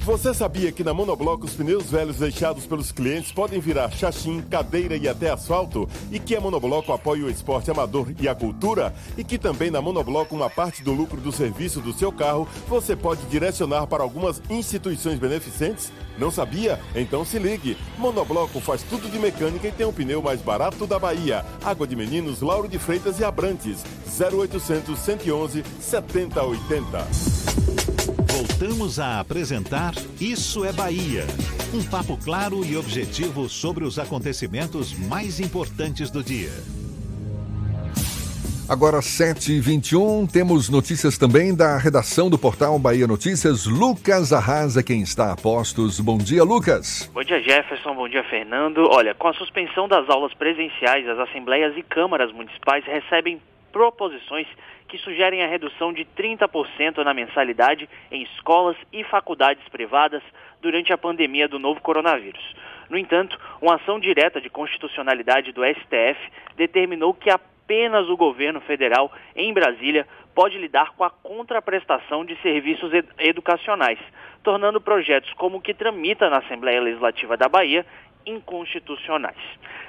Você 0.03 0.33
sabia 0.33 0.73
que 0.73 0.83
na 0.83 0.95
Monobloco 0.95 1.45
os 1.45 1.53
pneus 1.53 1.91
velhos 1.91 2.17
deixados 2.17 2.67
pelos 2.67 2.91
clientes 2.91 3.33
podem 3.33 3.61
virar 3.61 3.91
chachim, 3.91 4.41
cadeira 4.41 4.97
e 4.97 5.07
até 5.07 5.31
asfalto? 5.31 5.87
E 6.11 6.19
que 6.19 6.35
a 6.35 6.41
Monobloco 6.41 6.91
apoia 6.93 7.27
o 7.27 7.31
esporte 7.31 7.71
amador 7.71 8.09
e 8.19 8.27
a 8.27 8.35
cultura? 8.35 8.95
E 9.17 9.23
que 9.23 9.39
também 9.39 9.71
na 9.71 9.83
Monobloco 9.83 10.35
uma 10.35 10.49
parte 10.49 10.83
do 10.83 10.93
lucro 10.93 11.21
do 11.21 11.31
serviço 11.31 11.83
do 11.83 11.93
seu 11.93 12.11
carro 12.11 12.49
você 12.67 12.97
pode 12.97 13.25
direcionar 13.27 13.87
para 13.87 14.03
algumas 14.03 14.41
instituições 14.49 15.19
beneficentes? 15.19 15.93
Não 16.19 16.31
sabia? 16.31 16.79
Então 16.95 17.25
se 17.25 17.39
ligue. 17.39 17.77
Monobloco 17.99 18.61
faz 18.61 18.83
tudo 18.83 19.11
de 19.11 19.19
mecânica 19.19 19.69
e 19.69 19.73
tem 19.73 19.87
o 19.87 19.93
pneu 19.93 20.23
mais 20.23 20.41
barato 20.41 20.87
da 20.87 20.99
Bahia. 20.99 21.45
Água 21.65 21.87
de 21.87 21.97
Meninos, 21.97 22.41
Lauro 22.41 22.69
de 22.69 22.79
Freitas 22.79 23.19
e 23.21 23.25
Abrantes. 23.25 23.85
0800 24.21 24.99
111 24.99 25.65
7080. 25.81 27.07
Voltamos 28.33 28.99
a 28.99 29.21
apresentar 29.21 29.95
Isso 30.21 30.65
é 30.65 30.73
Bahia. 30.73 31.27
Um 31.73 31.83
papo 31.85 32.17
claro 32.17 32.65
e 32.65 32.77
objetivo 32.77 33.49
sobre 33.49 33.85
os 33.85 33.99
acontecimentos 33.99 34.93
mais 34.93 35.39
importantes 35.41 36.11
do 36.11 36.23
dia. 36.23 36.80
Agora, 38.71 38.99
7h21, 38.99 40.31
temos 40.31 40.71
notícias 40.71 41.19
também 41.19 41.53
da 41.57 41.77
redação 41.77 42.31
do 42.31 42.39
portal 42.39 42.79
Bahia 42.79 43.05
Notícias. 43.05 43.67
Lucas 43.67 44.33
Arrasa, 44.33 44.81
quem 44.81 45.03
está 45.03 45.33
a 45.33 45.37
postos. 45.37 45.99
Bom 45.99 46.17
dia, 46.17 46.45
Lucas. 46.45 47.11
Bom 47.13 47.25
dia, 47.25 47.43
Jefferson. 47.43 47.93
Bom 47.97 48.09
dia, 48.09 48.23
Fernando. 48.23 48.89
Olha, 48.89 49.13
com 49.13 49.27
a 49.27 49.35
suspensão 49.35 49.89
das 49.89 50.09
aulas 50.09 50.33
presenciais, 50.35 51.09
as 51.09 51.19
assembleias 51.19 51.77
e 51.77 51.83
câmaras 51.83 52.31
municipais 52.31 52.85
recebem 52.85 53.43
proposições 53.73 54.47
que 54.87 54.99
sugerem 54.99 55.43
a 55.43 55.49
redução 55.49 55.93
de 55.93 56.07
30% 56.17 56.99
na 56.99 57.13
mensalidade 57.13 57.89
em 58.09 58.23
escolas 58.23 58.77
e 58.93 59.03
faculdades 59.03 59.69
privadas 59.69 60.23
durante 60.63 60.93
a 60.93 60.99
pandemia 60.99 61.49
do 61.49 61.59
novo 61.59 61.81
coronavírus. 61.81 62.55
No 62.89 62.97
entanto, 62.97 63.37
uma 63.61 63.75
ação 63.75 63.99
direta 63.99 64.41
de 64.41 64.49
constitucionalidade 64.49 65.51
do 65.51 65.63
STF 65.65 66.21
determinou 66.57 67.13
que 67.13 67.31
apenas 67.71 68.09
o 68.09 68.17
governo 68.17 68.61
federal, 68.63 69.13
em 69.37 69.53
Brasília, 69.53 70.05
pode 70.35 70.59
lidar 70.59 70.91
com 70.97 71.05
a 71.05 71.11
contraprestação 71.11 72.25
de 72.25 72.35
serviços 72.43 72.93
ed 72.93 73.07
educacionais, 73.17 73.99
tornando 74.43 74.81
projetos 74.81 75.33
como 75.35 75.59
o 75.59 75.61
que 75.61 75.73
tramita 75.73 76.29
na 76.29 76.39
Assembleia 76.39 76.81
Legislativa 76.81 77.37
da 77.37 77.49
Bahia 77.49 77.87
inconstitucionais. 78.27 79.39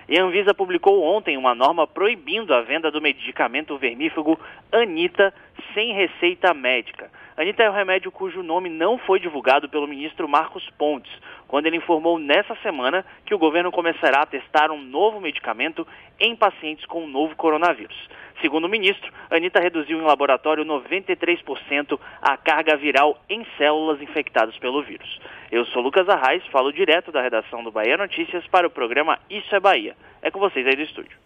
E 0.08 0.20
a 0.20 0.24
Anvisa 0.24 0.54
publicou 0.54 1.04
ontem 1.04 1.38
uma 1.38 1.56
norma 1.56 1.88
proibindo 1.88 2.54
a 2.54 2.62
venda 2.62 2.92
do 2.92 3.02
medicamento 3.02 3.76
vermífugo 3.80 4.40
Anita 4.72 5.34
sem 5.74 5.92
receita 5.94 6.54
médica. 6.54 7.10
Anita 7.42 7.64
é 7.64 7.70
o 7.72 7.74
remédio 7.74 8.12
cujo 8.12 8.44
nome 8.44 8.70
não 8.70 9.00
foi 9.00 9.20
divulgado 9.20 9.68
pelo 9.68 9.88
ministro 9.88 10.30
Marcos 10.30 10.64
Pontes, 10.78 11.12
quando 11.48 11.66
ele 11.66 11.78
informou 11.78 12.20
nessa 12.20 12.54
semana 12.58 13.04
que 13.26 13.34
o 13.34 13.40
governo 13.40 13.72
começará 13.72 14.22
a 14.22 14.28
testar 14.28 14.70
um 14.70 14.80
novo 14.80 15.20
medicamento 15.20 15.88
em 16.20 16.36
pacientes 16.36 16.86
com 16.86 17.04
o 17.04 17.08
novo 17.08 17.36
coronavírus. 17.36 17.98
Segundo 18.42 18.66
o 18.66 18.70
ministro, 18.70 19.12
Anitta 19.28 19.60
reduziu 19.60 19.98
em 19.98 20.04
laboratório 20.04 20.64
93% 20.64 22.00
a 22.22 22.38
carga 22.38 22.78
viral 22.78 23.20
em 23.28 23.44
células 23.58 24.00
infectadas 24.04 24.56
pelo 24.60 24.84
vírus. 24.84 25.20
Eu 25.52 25.66
sou 25.66 25.82
Lucas 25.82 26.08
Arraes, 26.08 26.46
falo 26.52 26.72
direto 26.72 27.12
da 27.12 27.24
redação 27.24 27.64
do 27.64 27.72
Bahia 27.72 27.98
Notícias 27.98 28.46
para 28.52 28.68
o 28.68 28.72
programa 28.72 29.18
Isso 29.28 29.56
é 29.56 29.60
Bahia. 29.60 29.96
É 30.22 30.30
com 30.30 30.40
vocês 30.40 30.68
aí 30.68 30.76
do 30.76 30.84
estúdio. 30.84 31.18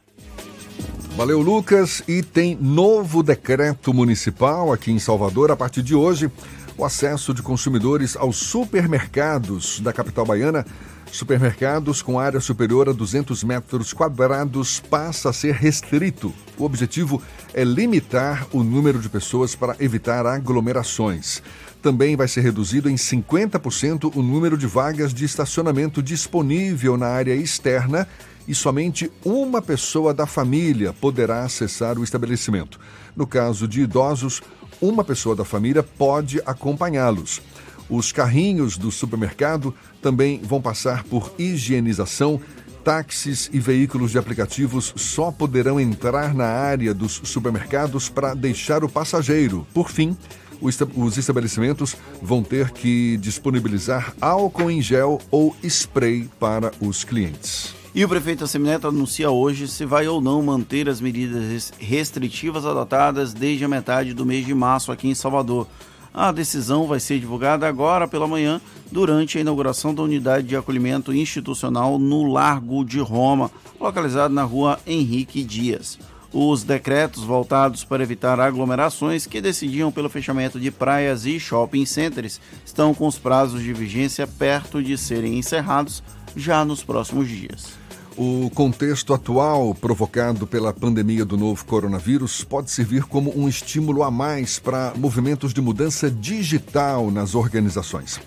Valeu, 1.16 1.40
Lucas. 1.40 2.04
E 2.10 2.22
tem 2.22 2.58
novo 2.60 3.24
decreto 3.24 3.94
municipal 3.94 4.74
aqui 4.74 4.92
em 4.92 5.00
Salvador 5.00 5.50
a 5.50 5.56
partir 5.56 5.82
de 5.82 5.96
hoje. 5.96 6.30
O 6.78 6.84
acesso 6.84 7.34
de 7.34 7.42
consumidores 7.42 8.18
aos 8.18 8.36
supermercados 8.36 9.80
da 9.80 9.94
capital 9.94 10.26
baiana, 10.26 10.66
supermercados 11.10 12.02
com 12.02 12.20
área 12.20 12.42
superior 12.42 12.90
a 12.90 12.92
200 12.92 13.46
metros 13.46 13.94
quadrados, 13.94 14.82
passa 14.82 15.30
a 15.30 15.34
ser 15.34 15.54
restrito. 15.54 16.34
O 16.58 16.66
objetivo 16.66 17.22
é 17.54 17.64
limitar 17.64 18.46
o 18.52 18.62
número 18.62 19.00
de 19.00 19.08
pessoas 19.08 19.56
para 19.56 19.78
evitar 19.80 20.26
aglomerações. 20.26 21.42
Também 21.82 22.18
vai 22.18 22.28
ser 22.28 22.42
reduzido 22.42 22.90
em 22.90 22.96
50% 22.96 24.12
o 24.14 24.22
número 24.22 24.58
de 24.58 24.68
vagas 24.68 25.14
de 25.14 25.24
estacionamento 25.24 26.04
disponível 26.04 26.98
na 26.98 27.08
área 27.08 27.34
externa 27.34 28.06
e 28.48 28.54
somente 28.54 29.12
uma 29.24 29.62
pessoa 29.62 30.14
da 30.14 30.26
família 30.26 30.94
poderá 30.94 31.44
acessar 31.44 31.98
o 31.98 32.04
estabelecimento. 32.04 32.80
No 33.16 33.26
caso 33.26 33.68
de 33.68 33.82
idosos, 33.82 34.42
uma 34.82 35.04
pessoa 35.04 35.36
da 35.36 35.46
família 35.46 35.82
pode 35.82 36.42
acompanhá-los. 36.46 37.42
Os 37.90 38.12
carrinhos 38.12 38.78
do 38.78 38.92
supermercado 38.92 39.74
também 40.02 40.40
vão 40.44 40.62
passar 40.62 41.04
por 41.04 41.34
higienização. 41.38 42.42
Táxis 42.84 43.50
e 43.52 43.60
veículos 43.60 44.12
de 44.12 44.18
aplicativos 44.18 44.94
só 44.96 45.32
poderão 45.32 45.80
entrar 45.80 46.34
na 46.34 46.46
área 46.46 46.94
dos 46.94 47.22
supermercados 47.24 48.10
para 48.10 48.34
deixar 48.34 48.84
o 48.84 48.90
passageiro. 48.90 49.66
Por 49.74 49.90
fim, 49.90 50.16
os 50.62 51.18
estabelecimentos 51.18 51.96
vão 52.22 52.44
ter 52.44 52.72
que 52.72 53.18
disponibilizar 53.18 54.14
álcool 54.22 54.72
em 54.72 54.82
gel 54.82 55.20
ou 55.32 55.56
spray 55.64 56.30
para 56.40 56.72
os 56.80 57.04
clientes. 57.04 57.85
E 57.96 58.04
o 58.04 58.10
prefeito 58.10 58.44
Assemineto 58.44 58.90
anuncia 58.90 59.32
hoje 59.32 59.70
se 59.70 59.86
vai 59.86 60.06
ou 60.06 60.20
não 60.20 60.42
manter 60.42 60.90
as 60.90 61.00
medidas 61.00 61.72
restritivas 61.80 62.66
adotadas 62.66 63.34
desde 63.34 63.64
a 63.64 63.70
metade 63.70 64.14
do 64.14 64.26
mês 64.26 64.46
de 64.46 64.54
março 64.54 64.92
aqui 64.92 65.08
em 65.08 65.16
Salvador. 65.16 65.66
A 66.14 66.30
decisão 66.34 66.88
vai 66.88 67.00
ser 67.00 67.22
divulgada 67.22 67.66
agora 67.66 68.06
pela 68.06 68.28
manhã, 68.28 68.60
durante 68.92 69.38
a 69.38 69.42
inauguração 69.42 69.96
da 69.96 70.04
unidade 70.04 70.46
de 70.46 70.58
acolhimento 70.58 71.14
institucional 71.14 71.98
no 71.98 72.30
Largo 72.30 72.84
de 72.84 73.00
Roma, 73.00 73.50
localizado 73.80 74.34
na 74.34 74.44
rua 74.44 74.78
Henrique 74.86 75.42
Dias. 75.42 75.98
Os 76.34 76.66
decretos 76.66 77.24
voltados 77.24 77.86
para 77.86 78.04
evitar 78.04 78.42
aglomerações 78.42 79.26
que 79.26 79.40
decidiam 79.40 79.90
pelo 79.90 80.10
fechamento 80.10 80.60
de 80.60 80.70
praias 80.70 81.26
e 81.26 81.40
shopping 81.40 81.86
centers 81.86 82.42
estão 82.66 82.94
com 82.94 83.08
os 83.08 83.18
prazos 83.18 83.64
de 83.64 83.72
vigência 83.72 84.28
perto 84.28 84.84
de 84.84 84.98
serem 84.98 85.40
encerrados 85.40 86.04
já 86.36 86.66
nos 86.66 86.84
próximos 86.84 87.30
dias. 87.30 87.85
O 88.18 88.50
contexto 88.52 89.14
atual 89.14 89.76
provocado 89.76 90.48
pela 90.48 90.72
pandemia 90.72 91.26
do 91.26 91.36
novo 91.36 91.66
coronavírus 91.66 92.46
pode 92.46 92.72
servir 92.72 93.04
como 93.04 93.38
um 93.38 93.50
estímulo 93.50 94.04
a 94.04 94.10
mais 94.10 94.58
para 94.58 94.94
movimentos 94.96 95.54
de 95.54 95.60
mudança 95.60 96.10
digital 96.10 97.12
nas 97.12 97.36
organizações. 97.36 98.22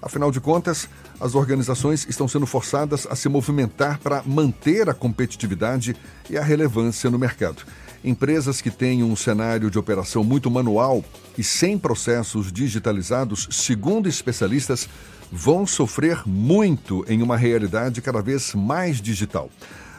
Afinal 0.00 0.30
de 0.30 0.40
contas, 0.40 0.88
as 1.20 1.34
organizações 1.34 2.06
estão 2.08 2.26
sendo 2.26 2.46
forçadas 2.46 3.06
a 3.10 3.14
se 3.14 3.28
movimentar 3.28 3.98
para 3.98 4.22
manter 4.24 4.88
a 4.88 4.94
competitividade 4.94 5.94
e 6.30 6.38
a 6.38 6.42
relevância 6.42 7.10
no 7.10 7.18
mercado. 7.18 7.62
Empresas 8.02 8.62
que 8.62 8.70
têm 8.70 9.02
um 9.02 9.14
cenário 9.14 9.70
de 9.70 9.78
operação 9.78 10.24
muito 10.24 10.50
manual 10.50 11.04
e 11.36 11.44
sem 11.44 11.76
processos 11.76 12.50
digitalizados, 12.50 13.48
segundo 13.50 14.08
especialistas, 14.08 14.88
vão 15.30 15.66
sofrer 15.66 16.22
muito 16.26 17.04
em 17.08 17.22
uma 17.22 17.36
realidade 17.36 18.00
cada 18.02 18.20
vez 18.20 18.54
mais 18.54 19.00
digital. 19.00 19.50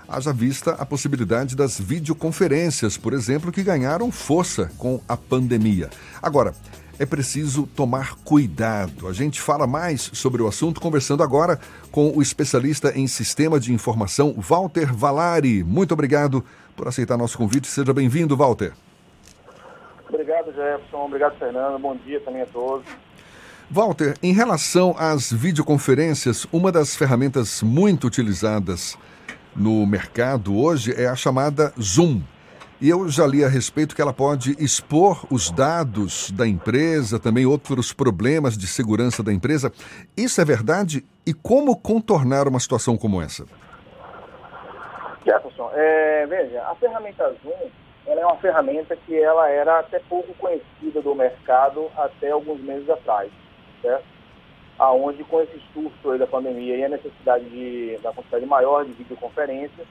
Haja 0.08 0.32
vista 0.32 0.72
a 0.72 0.86
possibilidade 0.86 1.56
das 1.56 1.80
videoconferências, 1.80 2.98
por 2.98 3.14
exemplo, 3.14 3.52
que 3.52 3.62
ganharam 3.62 4.10
força 4.12 4.72
com 4.78 5.02
a 5.08 5.18
pandemia. 5.18 5.90
Agora, 6.22 6.54
é 7.00 7.06
preciso 7.06 7.68
tomar 7.68 8.16
cuidado. 8.24 9.08
A 9.08 9.14
gente 9.14 9.42
fala 9.42 9.68
mais 9.68 10.10
sobre 10.14 10.42
o 10.42 10.48
assunto 10.48 10.82
conversando 10.82 11.22
agora 11.22 11.60
com 11.92 12.12
o 12.16 12.22
especialista 12.22 12.98
em 12.98 13.06
sistema 13.06 13.60
de 13.60 13.74
informação, 13.74 14.34
Walter 14.38 14.94
Valari. 14.94 15.64
Muito 15.64 15.94
obrigado 15.94 16.44
por 16.76 16.88
aceitar 16.88 17.18
nosso 17.18 17.38
convite. 17.38 17.68
Seja 17.68 17.94
bem-vindo, 17.94 18.36
Walter. 18.36 18.74
Obrigado, 20.10 20.54
Jefferson. 20.54 21.06
Obrigado, 21.06 21.38
Fernando. 21.38 21.80
Bom 21.80 21.98
dia 21.98 22.20
também 22.22 22.42
a 22.42 22.46
todos. 22.46 22.86
Walter, 23.70 24.16
em 24.24 24.32
relação 24.32 24.96
às 24.98 25.32
videoconferências, 25.32 26.48
uma 26.54 26.72
das 26.72 26.96
ferramentas 26.96 27.62
muito 27.62 28.08
utilizadas 28.08 28.98
no 29.54 29.86
mercado 29.86 30.58
hoje 30.58 30.94
é 30.96 31.06
a 31.06 31.16
chamada 31.16 31.74
Zoom. 31.80 32.22
E 32.80 32.88
eu 32.88 33.10
já 33.10 33.28
li 33.28 33.44
a 33.44 33.50
respeito 33.50 33.94
que 33.94 34.02
ela 34.02 34.14
pode 34.14 34.56
expor 34.58 35.26
os 35.30 35.52
dados 35.52 36.32
da 36.32 36.48
empresa, 36.48 37.20
também 37.20 37.46
outros 37.46 37.92
problemas 37.92 38.58
de 38.58 38.68
segurança 38.68 39.22
da 39.22 39.34
empresa. 39.34 39.70
Isso 40.16 40.40
é 40.40 40.46
verdade? 40.46 41.04
E 41.26 41.34
como 41.34 41.76
contornar 41.76 42.48
uma 42.48 42.62
situação 42.62 42.96
como 42.96 43.22
essa? 43.22 43.46
Jefferson, 45.26 45.70
é, 45.74 46.26
veja, 46.28 46.64
a 46.64 46.76
ferramenta 46.76 47.36
Zoom 47.44 47.70
ela 48.06 48.22
é 48.22 48.26
uma 48.26 48.38
ferramenta 48.38 48.96
que 48.96 49.20
ela 49.20 49.50
era 49.50 49.80
até 49.80 50.00
pouco 50.00 50.34
conhecida 50.36 51.02
do 51.02 51.14
mercado 51.14 51.92
até 51.98 52.32
alguns 52.32 52.62
meses 52.62 52.90
atrás, 52.90 53.30
certo? 53.82 54.06
Aonde 54.80 55.24
com 55.24 55.42
esse 55.42 55.60
surto 55.74 56.12
aí 56.12 56.20
da 56.20 56.28
pandemia 56.28 56.76
e 56.76 56.84
a 56.84 56.90
necessidade 56.90 57.46
de, 57.46 57.98
da 58.04 58.14
quantidade 58.14 58.46
maior 58.46 58.86
de 58.86 58.92
videoconferência, 58.94 59.86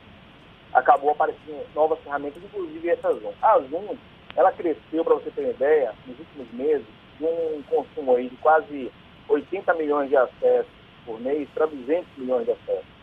acabou 0.72 1.10
aparecendo 1.10 1.66
novas 1.74 1.98
ferramentas, 2.00 2.42
inclusive 2.42 2.88
essa 2.88 3.12
Zoom. 3.12 3.32
A 3.42 3.58
Zoom, 3.60 3.96
ela 4.36 4.52
cresceu, 4.52 5.04
para 5.04 5.14
você 5.14 5.30
ter 5.30 5.42
uma 5.42 5.50
ideia, 5.50 5.94
nos 6.06 6.18
últimos 6.18 6.52
meses, 6.52 6.86
de 7.18 7.24
um 7.24 7.62
consumo 7.68 8.14
aí 8.14 8.28
de 8.28 8.36
quase 8.36 8.92
80 9.28 9.74
milhões 9.74 10.08
de 10.08 10.16
acessos 10.16 10.70
por 11.04 11.20
mês 11.20 11.48
para 11.54 11.66
200 11.66 12.06
milhões 12.16 12.44
de 12.44 12.52
acessos. 12.52 12.96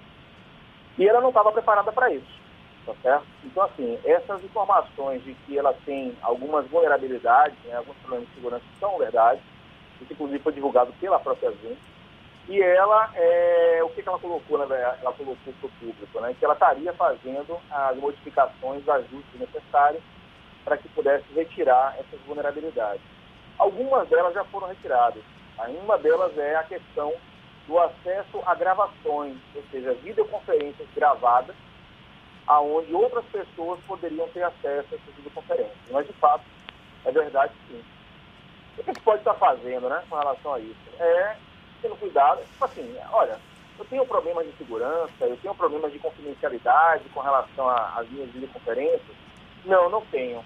E 0.97 1.07
ela 1.07 1.21
não 1.21 1.29
estava 1.29 1.51
preparada 1.51 1.91
para 1.91 2.13
isso, 2.13 2.39
tá 2.85 2.93
certo? 3.01 3.25
Então, 3.43 3.63
assim, 3.63 3.97
essas 4.05 4.43
informações 4.43 5.23
de 5.23 5.33
que 5.33 5.57
ela 5.57 5.73
tem 5.85 6.15
algumas 6.21 6.67
vulnerabilidades, 6.67 7.57
né, 7.65 7.75
alguns 7.75 7.97
problemas 7.97 8.27
de 8.27 8.35
segurança 8.35 8.65
são 8.79 8.97
verdade, 8.99 9.41
isso 10.01 10.13
inclusive 10.13 10.39
foi 10.39 10.53
divulgado 10.53 10.93
pela 10.99 11.19
própria 11.19 11.51
Zoom, 11.51 11.75
e 12.47 12.61
ela, 12.61 13.09
é, 13.15 13.79
o 13.83 13.89
que, 13.89 14.03
que 14.03 14.09
ela 14.09 14.19
colocou, 14.19 14.57
né, 14.57 14.65
ela 15.01 15.13
colocou 15.13 15.53
para 15.53 15.67
o 15.67 15.71
público, 15.79 16.19
né, 16.19 16.35
que 16.37 16.43
ela 16.43 16.53
estaria 16.53 16.91
fazendo 16.93 17.57
as 17.71 17.95
modificações, 17.97 18.87
ajustes 18.87 19.39
necessários 19.39 20.03
para 20.65 20.77
que 20.77 20.89
pudesse 20.89 21.25
retirar 21.33 21.95
essas 21.97 22.19
vulnerabilidades. 22.25 23.01
Algumas 23.57 24.07
delas 24.09 24.33
já 24.33 24.43
foram 24.45 24.67
retiradas. 24.67 25.23
Uma 25.83 25.97
delas 25.97 26.37
é 26.37 26.55
a 26.55 26.63
questão 26.63 27.13
do 27.67 27.79
acesso 27.79 28.41
a 28.45 28.55
gravações, 28.55 29.37
ou 29.55 29.63
seja, 29.71 29.93
videoconferências 29.93 30.87
gravadas, 30.95 31.55
aonde 32.45 32.93
outras 32.93 33.23
pessoas 33.25 33.79
poderiam 33.87 34.27
ter 34.29 34.43
acesso 34.43 34.87
a 34.91 34.95
essas 34.95 35.15
videoconferências. 35.15 35.77
Mas, 35.91 36.07
de 36.07 36.13
fato, 36.13 36.43
é 37.05 37.11
verdade 37.11 37.53
sim. 37.69 37.81
O 38.77 38.83
que 38.83 38.89
a 38.89 38.93
gente 38.93 39.03
pode 39.03 39.19
estar 39.19 39.33
fazendo 39.35 39.87
né, 39.89 40.03
com 40.09 40.17
relação 40.17 40.53
a 40.53 40.59
isso? 40.59 40.75
É 40.99 41.35
tendo 41.81 41.97
cuidado, 41.97 42.41
tipo 42.41 42.63
assim, 42.63 42.95
olha, 43.11 43.37
eu 43.77 43.85
tenho 43.85 44.05
problemas 44.05 44.45
de 44.45 44.53
segurança, 44.57 45.11
eu 45.25 45.37
tenho 45.37 45.53
problemas 45.53 45.91
de 45.91 45.99
confidencialidade 45.99 47.03
com 47.09 47.19
relação 47.19 47.69
às 47.69 48.09
minhas 48.09 48.29
videoconferências. 48.31 49.17
Não, 49.65 49.89
não 49.89 50.01
tenho. 50.05 50.43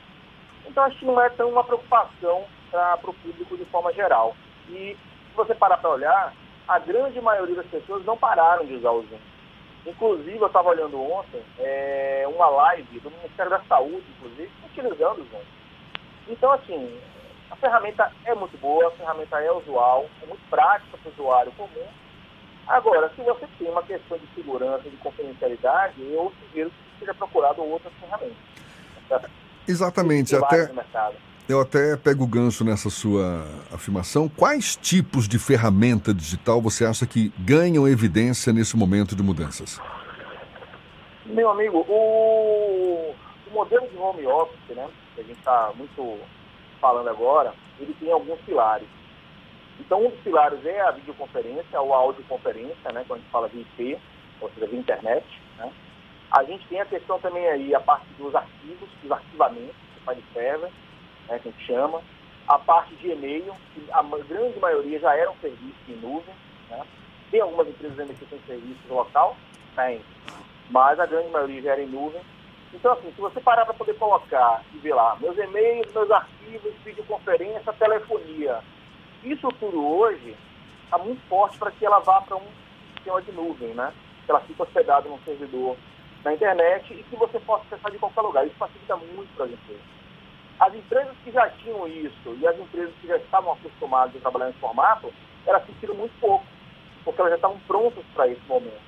Então, 0.65 0.83
acho 0.83 0.97
que 0.97 1.05
não 1.05 1.21
é 1.21 1.29
tão 1.29 1.49
uma 1.49 1.63
preocupação 1.63 2.45
para 2.71 2.99
o 3.03 3.13
público 3.13 3.55
de 3.55 3.65
forma 3.65 3.93
geral. 3.93 4.35
E 4.69 4.97
se 5.29 5.35
você 5.35 5.53
parar 5.53 5.77
para 5.77 5.89
olhar, 5.89 6.33
a 6.67 6.79
grande 6.79 7.21
maioria 7.21 7.55
das 7.55 7.67
pessoas 7.67 8.03
não 8.05 8.17
pararam 8.17 8.65
de 8.65 8.75
usar 8.75 8.91
o 8.91 9.01
Zoom. 9.03 9.19
Inclusive, 9.85 10.37
eu 10.37 10.47
estava 10.47 10.69
olhando 10.69 11.01
ontem 11.01 11.41
é, 11.59 12.25
uma 12.27 12.49
live 12.49 12.99
do 12.99 13.11
Ministério 13.11 13.49
da 13.49 13.61
Saúde, 13.61 14.03
inclusive, 14.17 14.51
utilizando 14.65 15.21
o 15.21 15.25
Zoom. 15.25 15.41
Então, 16.27 16.51
assim, 16.51 16.99
a 17.49 17.55
ferramenta 17.55 18.11
é 18.25 18.35
muito 18.35 18.57
boa, 18.57 18.87
a 18.87 18.91
ferramenta 18.91 19.39
é 19.39 19.51
usual, 19.51 20.05
é 20.21 20.25
muito 20.25 20.41
prática 20.49 20.97
para 20.97 21.09
o 21.09 21.13
usuário 21.13 21.51
comum. 21.53 21.87
Agora, 22.67 23.09
se 23.15 23.21
você 23.21 23.47
tem 23.57 23.69
uma 23.69 23.83
questão 23.83 24.17
de 24.17 24.27
segurança, 24.35 24.89
de 24.89 24.97
confidencialidade, 24.97 26.01
eu 26.01 26.33
sugiro 26.41 26.69
que 26.69 26.99
seja 26.99 27.13
procurado 27.13 27.63
outras 27.63 27.93
ferramentas. 27.93 29.31
Exatamente, 29.67 30.35
até 30.35 30.69
eu 31.47 31.61
até 31.61 31.95
pego 31.95 32.25
o 32.25 32.27
gancho 32.27 32.65
nessa 32.65 32.89
sua 32.89 33.45
afirmação. 33.73 34.27
Quais 34.27 34.75
tipos 34.75 35.29
de 35.29 35.39
ferramenta 35.39 36.13
digital 36.13 36.61
você 36.61 36.83
acha 36.83 37.07
que 37.07 37.31
ganham 37.39 37.87
evidência 37.87 38.51
nesse 38.51 38.75
momento 38.75 39.15
de 39.15 39.23
mudanças? 39.23 39.79
Meu 41.25 41.49
amigo, 41.49 41.85
o, 41.87 43.15
o 43.49 43.53
modelo 43.53 43.87
de 43.87 43.97
home 43.97 44.27
office, 44.27 44.75
né, 44.75 44.89
que 45.15 45.21
a 45.21 45.23
gente 45.23 45.39
está 45.39 45.71
muito 45.77 46.19
falando 46.79 47.09
agora, 47.09 47.53
ele 47.79 47.93
tem 47.99 48.11
alguns 48.11 48.39
pilares. 48.41 48.87
Então, 49.79 50.05
um 50.05 50.09
dos 50.09 50.19
pilares 50.21 50.65
é 50.65 50.81
a 50.81 50.91
videoconferência 50.91 51.79
ou 51.79 51.93
a 51.93 51.97
audioconferência, 51.97 52.91
né, 52.91 53.03
quando 53.07 53.19
a 53.19 53.21
gente 53.21 53.31
fala 53.31 53.49
de 53.49 53.59
IP, 53.59 53.99
ou 54.41 54.49
seja, 54.51 54.67
de 54.67 54.75
internet. 54.75 55.25
Né. 55.57 55.71
A 56.31 56.43
gente 56.43 56.67
tem 56.67 56.81
a 56.81 56.85
questão 56.85 57.19
também 57.19 57.47
aí, 57.47 57.75
a 57.75 57.79
parte 57.79 58.07
dos 58.17 58.33
arquivos, 58.33 58.89
dos 59.01 59.11
arquivamentos, 59.11 59.75
do 59.95 60.01
file 60.05 60.23
server, 60.33 60.71
né, 61.29 61.39
que 61.39 61.49
a 61.49 61.51
gente 61.51 61.65
chama. 61.65 62.01
A 62.47 62.57
parte 62.57 62.95
de 62.95 63.11
e-mail, 63.11 63.53
que 63.73 63.85
a 63.91 64.01
grande 64.01 64.59
maioria 64.59 64.99
já 64.99 65.15
era 65.15 65.29
um 65.29 65.37
serviço 65.37 65.75
em 65.89 65.95
nuvem. 65.95 66.33
Né. 66.69 66.85
Tem 67.29 67.41
algumas 67.41 67.67
empresas 67.67 67.99
ainda 67.99 68.13
que 68.13 68.25
têm 68.25 68.39
serviço 68.47 68.79
local, 68.89 69.35
tem, 69.75 70.01
mas 70.69 70.99
a 70.99 71.05
grande 71.05 71.29
maioria 71.29 71.61
já 71.61 71.71
era 71.73 71.81
em 71.81 71.87
nuvem. 71.87 72.21
Então, 72.73 72.93
assim, 72.93 73.11
se 73.13 73.21
você 73.21 73.39
parar 73.39 73.65
para 73.65 73.73
poder 73.73 73.95
colocar 73.97 74.61
e 74.73 74.77
ver 74.77 74.93
lá 74.93 75.15
meus 75.19 75.37
e-mails, 75.37 75.91
meus 75.93 76.11
arquivos, 76.11 76.73
videoconferência, 76.83 77.73
telefonia, 77.73 78.59
isso 79.23 79.47
tudo 79.59 79.85
hoje 79.85 80.35
está 80.83 80.97
muito 80.97 81.21
forte 81.27 81.57
para 81.57 81.71
que 81.71 81.85
ela 81.85 81.99
vá 81.99 82.21
para 82.21 82.37
um 82.37 82.47
sistema 82.95 83.21
de 83.21 83.31
nuvem, 83.31 83.73
né? 83.73 83.93
Que 84.25 84.31
ela 84.31 84.41
fique 84.41 84.61
hospedada 84.61 85.07
num 85.07 85.19
servidor 85.19 85.77
na 86.23 86.33
internet 86.33 86.93
e 86.93 87.03
que 87.03 87.15
você 87.15 87.39
possa 87.39 87.63
acessar 87.65 87.91
de 87.91 87.97
qualquer 87.97 88.21
lugar. 88.21 88.45
Isso 88.45 88.55
facilita 88.55 88.97
muito 88.97 89.33
para 89.35 89.45
as 89.45 89.51
empresas. 89.51 89.83
As 90.59 90.73
empresas 90.73 91.15
que 91.23 91.31
já 91.31 91.49
tinham 91.49 91.87
isso 91.87 92.35
e 92.39 92.47
as 92.47 92.57
empresas 92.59 92.93
que 92.99 93.07
já 93.07 93.17
estavam 93.17 93.53
acostumadas 93.53 94.15
a 94.15 94.19
trabalhar 94.19 94.47
nesse 94.47 94.59
formato, 94.59 95.13
elas 95.45 95.65
sentiram 95.65 95.95
muito 95.95 96.19
pouco, 96.19 96.45
porque 97.05 97.21
elas 97.21 97.31
já 97.31 97.35
estavam 97.37 97.59
prontas 97.67 98.03
para 98.13 98.27
esse 98.27 98.41
momento. 98.47 98.81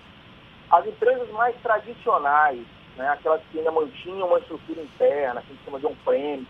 As 0.71 0.85
empresas 0.85 1.29
mais 1.31 1.55
tradicionais, 1.61 2.65
né, 2.99 3.07
aquelas 3.07 3.41
que 3.49 3.57
ainda 3.57 3.71
mantinham 3.71 4.27
uma 4.27 4.39
estrutura 4.39 4.81
interna, 4.81 5.41
que 5.41 5.47
a 5.47 5.55
gente 5.55 5.63
chama 5.63 5.79
de 5.79 5.85
on-premise, 5.87 6.47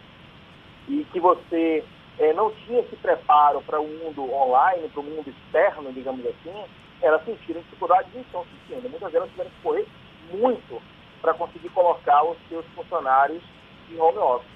e 0.87 1.05
que 1.11 1.19
você 1.19 1.83
é, 2.17 2.33
não 2.33 2.51
tinha 2.51 2.79
esse 2.79 2.95
preparo 2.95 3.61
para 3.61 3.79
o 3.79 3.87
mundo 3.87 4.33
online, 4.33 4.89
para 4.89 4.99
o 4.99 5.03
mundo 5.03 5.29
externo, 5.29 5.93
digamos 5.93 6.25
assim, 6.25 6.63
elas 7.03 7.23
sentiram 7.23 7.61
dificuldades 7.61 8.11
e 8.15 8.19
estão 8.19 8.43
sentindo. 8.45 8.89
Muitas 8.89 9.11
delas 9.11 9.29
tiveram 9.29 9.51
que 9.51 9.61
correr 9.61 9.87
muito 10.33 10.81
para 11.21 11.35
conseguir 11.35 11.69
colocar 11.69 12.23
os 12.23 12.37
seus 12.49 12.65
funcionários 12.75 13.43
em 13.91 13.99
home 13.99 14.17
office. 14.17 14.49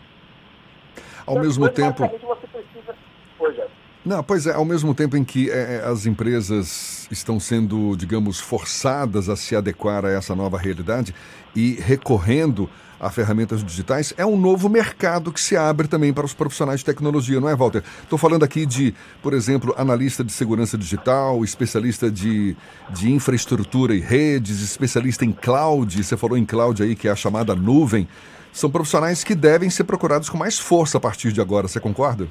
Ao 1.28 1.34
então, 1.34 1.44
mesmo 1.44 1.70
tempo. 1.70 2.08
Você 2.08 2.48
precisa... 2.48 2.96
Não, 4.06 4.22
pois 4.22 4.46
é, 4.46 4.54
ao 4.54 4.66
mesmo 4.66 4.94
tempo 4.94 5.16
em 5.16 5.24
que 5.24 5.50
é, 5.50 5.82
as 5.86 6.06
empresas 6.06 7.08
estão 7.10 7.40
sendo, 7.40 7.96
digamos, 7.96 8.38
forçadas 8.38 9.30
a 9.30 9.36
se 9.38 9.56
adequar 9.56 10.04
a 10.04 10.10
essa 10.10 10.36
nova 10.36 10.58
realidade 10.58 11.16
e 11.56 11.76
recorrendo 11.76 12.70
a 13.00 13.10
ferramentas 13.10 13.64
digitais, 13.64 14.14
é 14.18 14.26
um 14.26 14.38
novo 14.38 14.68
mercado 14.68 15.32
que 15.32 15.40
se 15.40 15.56
abre 15.56 15.88
também 15.88 16.14
para 16.14 16.26
os 16.26 16.34
profissionais 16.34 16.82
de 16.82 16.86
tecnologia, 16.86 17.40
não 17.40 17.48
é, 17.48 17.56
Walter? 17.56 17.82
Estou 18.02 18.20
falando 18.20 18.44
aqui 18.44 18.66
de, 18.66 18.94
por 19.22 19.34
exemplo, 19.34 19.74
analista 19.78 20.22
de 20.22 20.34
segurança 20.34 20.78
digital, 20.78 21.42
especialista 21.42 22.12
de, 22.12 22.58
de 22.90 23.10
infraestrutura 23.10 23.96
e 23.96 24.00
redes, 24.00 24.62
especialista 24.62 25.24
em 25.24 25.32
cloud, 25.32 26.04
você 26.04 26.18
falou 26.18 26.38
em 26.38 26.46
cloud 26.46 26.84
aí, 26.84 26.94
que 26.94 27.08
é 27.08 27.12
a 27.12 27.16
chamada 27.16 27.56
nuvem. 27.56 28.06
São 28.52 28.70
profissionais 28.70 29.24
que 29.24 29.34
devem 29.34 29.70
ser 29.70 29.86
procurados 29.86 30.30
com 30.30 30.38
mais 30.38 30.60
força 30.60 30.98
a 30.98 31.02
partir 31.02 31.32
de 31.32 31.40
agora, 31.40 31.68
você 31.70 31.80
concorda? 31.80 32.28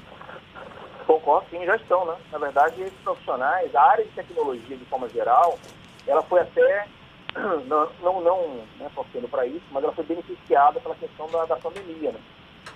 Concordo, 1.06 1.46
sim, 1.50 1.64
já 1.64 1.76
estão, 1.76 2.04
né? 2.04 2.16
Na 2.30 2.38
verdade, 2.38 2.80
esses 2.82 2.98
profissionais, 3.00 3.74
a 3.74 3.82
área 3.82 4.04
de 4.04 4.10
tecnologia 4.10 4.76
de 4.76 4.84
forma 4.86 5.08
geral, 5.08 5.58
ela 6.06 6.22
foi 6.22 6.40
até, 6.40 6.86
não, 7.66 7.88
não, 8.00 8.20
não 8.20 8.48
né, 8.78 8.90
torcendo 8.94 9.28
para 9.28 9.46
isso, 9.46 9.64
mas 9.70 9.82
ela 9.82 9.92
foi 9.92 10.04
beneficiada 10.04 10.80
pela 10.80 10.94
questão 10.94 11.28
da, 11.28 11.44
da 11.44 11.56
pandemia, 11.56 12.12
né? 12.12 12.20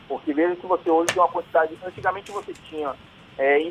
Porque 0.09 0.33
veja 0.33 0.57
que 0.57 0.67
você 0.67 0.91
hoje 0.91 1.12
tem 1.12 1.23
uma 1.23 1.29
quantidade, 1.29 1.79
antigamente 1.85 2.31
você 2.31 2.53
tinha 2.69 2.95
é, 3.39 3.71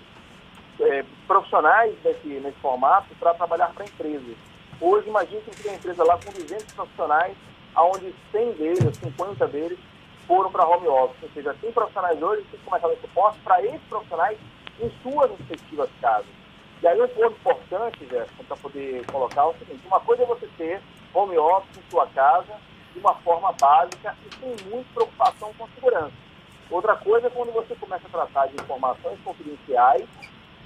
é, 0.81 1.05
profissionais 1.27 1.95
nesse, 2.03 2.27
nesse 2.27 2.59
formato 2.59 3.13
para 3.19 3.33
trabalhar 3.33 3.73
para 3.73 3.85
empresas. 3.85 4.35
Hoje, 4.79 5.07
imagine 5.07 5.41
que 5.41 5.63
tem 5.63 5.71
uma 5.71 5.77
empresa 5.77 6.03
lá 6.03 6.17
com 6.17 6.31
200 6.31 6.73
profissionais, 6.73 7.35
onde 7.77 8.13
100 8.31 8.51
deles, 8.53 8.97
50 8.97 9.47
deles, 9.47 9.79
foram 10.27 10.51
para 10.51 10.67
home 10.67 10.87
office. 10.87 11.23
Ou 11.23 11.29
seja, 11.29 11.55
tem 11.61 11.71
profissionais 11.71 12.21
hoje 12.21 12.43
que 12.51 12.57
começaram 12.59 12.93
a 12.93 12.97
suporte 12.97 13.39
para 13.39 13.63
esses 13.63 13.81
profissionais 13.87 14.37
em 14.79 14.91
suas 15.01 15.31
respectivas 15.31 15.89
casas. 16.01 16.27
E 16.81 16.87
aí 16.87 17.01
um 17.01 17.07
ponto 17.07 17.35
importante, 17.35 17.99
Jefferson, 18.05 18.43
para 18.47 18.57
poder 18.57 19.05
colocar 19.07 19.41
é 19.41 19.45
o 19.45 19.53
seguinte, 19.53 19.87
uma 19.87 19.99
coisa 19.99 20.23
é 20.23 20.25
você 20.25 20.47
ter 20.57 20.81
home 21.13 21.37
office 21.37 21.77
em 21.77 21.89
sua 21.89 22.05
casa 22.07 22.53
de 22.93 22.99
uma 22.99 23.15
forma 23.15 23.51
básica 23.53 24.15
e 24.25 24.35
sem 24.35 24.69
muita 24.69 24.89
preocupação 24.93 25.53
com 25.57 25.67
segurança. 25.69 26.13
Outra 26.69 26.95
coisa 26.95 27.27
é 27.27 27.29
quando 27.29 27.53
você 27.53 27.75
começa 27.75 28.07
a 28.07 28.09
tratar 28.09 28.47
de 28.47 28.55
informações 28.55 29.19
confidenciais 29.23 30.05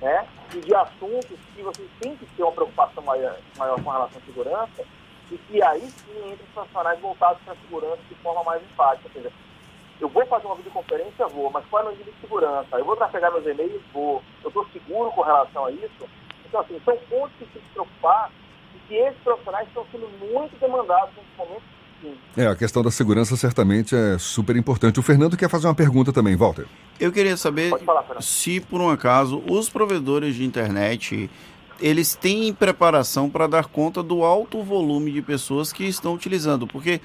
né, 0.01 0.27
e 0.55 0.59
de 0.59 0.73
assuntos 0.73 1.37
que 1.55 1.61
você 1.61 1.87
tem 1.99 2.15
que 2.15 2.25
ter 2.25 2.43
uma 2.43 2.51
preocupação 2.51 3.03
maior, 3.03 3.37
maior 3.57 3.81
com 3.83 3.89
relação 3.89 4.17
à 4.17 4.25
segurança 4.25 4.85
e 5.31 5.37
que 5.37 5.61
aí 5.61 5.81
sim 5.81 6.31
entra 6.31 6.43
os 6.43 6.53
profissionais 6.53 6.99
voltados 6.99 7.41
para 7.43 7.53
a 7.53 7.57
segurança 7.57 8.01
de 8.07 8.15
forma 8.15 8.43
mais 8.43 8.63
enfática. 8.63 9.07
Ou 9.07 9.13
seja, 9.13 9.31
Eu 9.99 10.07
vou 10.07 10.25
fazer 10.27 10.45
uma 10.45 10.55
videoconferência, 10.55 11.27
vou, 11.27 11.51
mas 11.51 11.65
qual 11.69 11.83
é 11.83 11.87
a 11.87 11.91
medida 11.91 12.11
de 12.11 12.21
segurança? 12.21 12.77
Eu 12.77 12.85
vou 12.85 12.95
trafegar 12.95 13.31
meus 13.33 13.45
e-mails, 13.45 13.81
vou. 13.93 14.23
Eu 14.43 14.47
estou 14.47 14.65
seguro 14.71 15.11
com 15.11 15.21
relação 15.21 15.65
a 15.65 15.71
isso? 15.71 16.07
Então, 16.45 16.61
assim, 16.61 16.79
são 16.85 16.97
pontos 17.09 17.31
que 17.37 17.45
tem 17.45 17.61
que 17.61 17.67
se 17.67 17.73
preocupar 17.73 18.31
e 18.73 18.79
que 18.87 18.95
esses 18.95 19.21
profissionais 19.21 19.67
estão 19.67 19.85
sendo 19.91 20.09
muito 20.31 20.57
demandados 20.59 21.09
nesse 21.15 21.37
momento, 21.37 21.63
sim. 22.01 22.17
É, 22.37 22.47
a 22.47 22.55
questão 22.55 22.81
da 22.81 22.89
segurança 22.89 23.35
certamente 23.35 23.93
é 23.95 24.17
super 24.17 24.55
importante. 24.55 24.99
O 24.99 25.03
Fernando 25.03 25.35
quer 25.35 25.49
fazer 25.49 25.67
uma 25.67 25.75
pergunta 25.75 26.13
também, 26.13 26.35
Walter. 26.35 26.65
Eu 26.99 27.11
queria 27.11 27.35
saber 27.35 27.71
se, 28.21 28.61
por 28.61 28.79
um 28.79 28.89
acaso, 28.89 29.43
os 29.47 29.69
provedores 29.69 30.35
de 30.35 30.45
internet 30.45 31.29
eles 31.81 32.13
têm 32.13 32.53
preparação 32.53 33.29
para 33.29 33.47
dar 33.47 33.65
conta 33.65 34.03
do 34.03 34.23
alto 34.23 34.61
volume 34.61 35.11
de 35.11 35.21
pessoas 35.21 35.71
que 35.71 35.85
estão 35.85 36.13
utilizando, 36.13 36.67
porque 36.67 36.99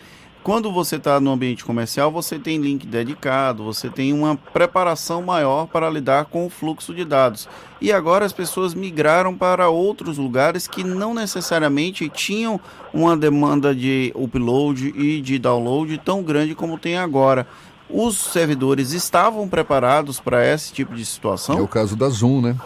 quando 0.45 0.71
você 0.71 0.97
está 0.97 1.19
no 1.19 1.33
ambiente 1.33 1.65
comercial, 1.65 2.11
você 2.11 2.39
tem 2.39 2.59
link 2.59 2.87
dedicado, 2.87 3.65
você 3.65 3.89
tem 3.89 4.13
uma 4.13 4.37
preparação 4.37 5.23
maior 5.23 5.67
para 5.67 5.89
lidar 5.89 6.27
com 6.27 6.45
o 6.45 6.51
fluxo 6.51 6.95
de 6.95 7.03
dados. 7.03 7.49
E 7.81 7.91
agora 7.91 8.27
as 8.27 8.33
pessoas 8.33 8.75
migraram 8.75 9.35
para 9.35 9.71
outros 9.71 10.19
lugares 10.19 10.69
que 10.69 10.85
não 10.85 11.15
necessariamente 11.15 12.11
tinham 12.11 12.61
uma 12.93 13.17
demanda 13.17 13.75
de 13.75 14.13
upload 14.15 14.93
e 14.95 15.23
de 15.23 15.39
download 15.39 15.97
tão 15.97 16.23
grande 16.23 16.55
como 16.55 16.79
tem 16.79 16.99
agora. 16.99 17.47
Os 17.89 18.19
servidores 18.19 18.93
estavam 18.93 19.49
preparados 19.49 20.21
para 20.21 20.47
esse 20.47 20.75
tipo 20.75 20.95
de 20.95 21.07
situação? 21.07 21.59
É 21.59 21.63
o 21.63 21.69
caso 21.69 21.97
da 21.97 22.11
Zoom, 22.11 22.43
né? 22.43 22.57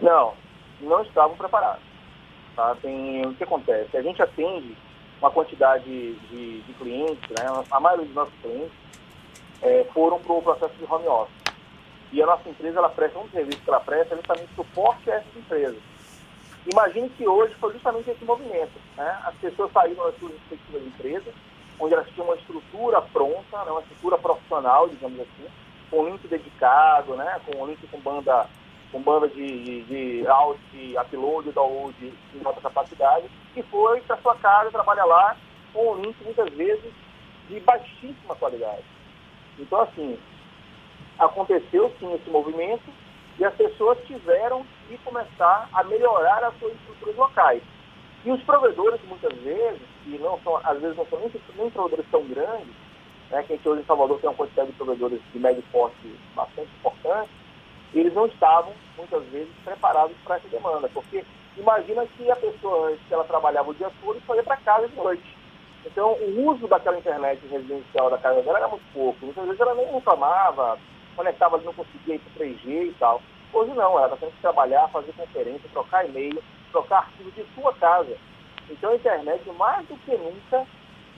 Não, 0.00 0.34
não 0.80 1.02
estavam 1.02 1.36
preparados. 1.36 1.82
Tá? 2.54 2.76
Tem, 2.80 3.26
o 3.26 3.34
que 3.34 3.42
acontece? 3.42 3.96
A 3.96 4.02
gente 4.02 4.22
atende 4.22 4.76
uma 5.20 5.30
quantidade 5.30 5.84
de, 5.84 6.62
de 6.62 6.72
clientes, 6.74 7.28
né? 7.30 7.64
a 7.70 7.80
maioria 7.80 8.06
dos 8.06 8.14
nossos 8.14 8.34
clientes 8.40 8.72
é, 9.62 9.84
foram 9.92 10.18
para 10.18 10.32
o 10.32 10.42
processo 10.42 10.74
de 10.74 10.84
home 10.84 11.06
office. 11.06 11.40
E 12.12 12.22
a 12.22 12.26
nossa 12.26 12.48
empresa, 12.48 12.78
ela 12.78 12.88
presta 12.88 13.18
um 13.18 13.28
serviço 13.28 13.60
que 13.60 13.70
ela 13.70 13.80
presta 13.80 14.16
justamente 14.16 14.54
suporte 14.54 15.10
a 15.10 15.16
essas 15.16 15.36
empresas. 15.36 15.80
Imagine 16.70 17.08
que 17.10 17.26
hoje 17.26 17.54
foi 17.54 17.72
justamente 17.72 18.10
esse 18.10 18.24
movimento. 18.24 18.72
Né? 18.96 19.20
As 19.24 19.34
pessoas 19.36 19.70
saíram 19.72 20.04
das 20.04 20.18
suas 20.18 20.32
respectivas 20.32 20.86
empresas, 20.86 21.34
onde 21.78 21.94
elas 21.94 22.08
tinham 22.10 22.26
uma 22.26 22.36
estrutura 22.36 23.00
pronta, 23.00 23.64
né? 23.64 23.70
uma 23.70 23.80
estrutura 23.80 24.18
profissional, 24.18 24.88
digamos 24.88 25.20
assim, 25.20 25.46
com 25.90 26.06
link 26.06 26.26
dedicado, 26.26 27.14
né? 27.14 27.40
com 27.46 27.66
link 27.66 27.86
com 27.88 28.00
banda 28.00 28.46
com 28.92 29.00
banda 29.00 29.28
de, 29.28 29.46
de, 29.64 29.82
de 29.84 30.24
de 30.72 30.98
upload, 30.98 31.52
download 31.52 31.94
em 32.34 32.44
alta 32.44 32.60
capacidade, 32.60 33.26
e 33.56 33.62
foi 33.64 34.00
para 34.02 34.16
sua 34.18 34.34
casa 34.36 34.70
trabalhar 34.70 35.04
lá 35.04 35.36
com 35.72 35.92
um 35.92 36.00
link 36.00 36.16
muitas 36.24 36.52
vezes 36.54 36.92
de 37.48 37.60
baixíssima 37.60 38.34
qualidade. 38.36 38.84
Então, 39.58 39.80
assim, 39.82 40.18
aconteceu 41.18 41.92
sim 41.98 42.12
esse 42.14 42.30
movimento 42.30 42.90
e 43.38 43.44
as 43.44 43.54
pessoas 43.54 43.98
tiveram 44.06 44.64
que 44.88 44.98
começar 44.98 45.68
a 45.72 45.84
melhorar 45.84 46.44
as 46.44 46.58
suas 46.58 46.74
estruturas 46.74 47.16
locais. 47.16 47.62
E 48.24 48.30
os 48.30 48.42
provedores, 48.42 49.00
muitas 49.08 49.32
vezes, 49.38 49.80
que 50.04 50.18
não 50.18 50.38
são, 50.40 50.56
às 50.62 50.78
vezes 50.80 50.96
não 50.96 51.06
são 51.06 51.18
nem, 51.20 51.30
nem 51.56 51.70
provedores 51.70 52.06
tão 52.10 52.22
grandes, 52.24 52.74
né, 53.30 53.42
que 53.42 53.52
a 53.52 53.56
gente 53.56 53.68
hoje 53.68 53.82
em 53.82 53.86
Salvador 53.86 54.20
tem 54.20 54.28
uma 54.28 54.36
quantidade 54.36 54.70
de 54.70 54.76
provedores 54.76 55.20
de 55.32 55.38
médio 55.38 55.62
porte 55.72 56.18
bastante 56.34 56.70
importante, 56.78 57.30
eles 57.94 58.14
não 58.14 58.26
estavam, 58.26 58.72
muitas 58.96 59.24
vezes, 59.26 59.52
preparados 59.64 60.16
para 60.24 60.36
essa 60.36 60.48
demanda. 60.48 60.88
Porque 60.92 61.24
imagina 61.56 62.06
que 62.16 62.30
a 62.30 62.36
pessoa, 62.36 62.96
que 63.08 63.14
ela 63.14 63.24
trabalhava 63.24 63.70
o 63.70 63.74
dia 63.74 63.90
todo, 64.00 64.20
só 64.26 64.34
ia 64.34 64.42
para 64.42 64.56
casa 64.58 64.88
de 64.88 64.96
noite. 64.96 65.36
Então, 65.84 66.12
o 66.12 66.50
uso 66.50 66.68
daquela 66.68 66.98
internet 66.98 67.40
residencial 67.48 68.10
da 68.10 68.18
casa 68.18 68.42
dela 68.42 68.58
era 68.58 68.68
muito 68.68 68.84
pouco. 68.92 69.24
Muitas 69.24 69.44
vezes 69.44 69.60
ela 69.60 69.74
nem 69.74 69.92
reclamava, 69.92 70.78
conectava, 71.16 71.58
não 71.58 71.72
conseguia 71.72 72.16
ir 72.16 72.18
para 72.18 72.44
3G 72.44 72.66
e 72.66 72.96
tal. 72.98 73.20
Hoje 73.52 73.72
não, 73.72 73.98
ela 73.98 74.06
está 74.06 74.16
tendo 74.18 74.32
que 74.32 74.40
trabalhar, 74.40 74.88
fazer 74.88 75.12
conferência, 75.12 75.68
trocar 75.72 76.06
e-mail, 76.06 76.42
trocar 76.70 76.98
arquivos 76.98 77.34
de 77.34 77.44
sua 77.54 77.72
casa. 77.74 78.16
Então, 78.68 78.90
a 78.90 78.94
internet, 78.94 79.42
mais 79.52 79.86
do 79.88 79.96
que 79.96 80.16
nunca, 80.16 80.66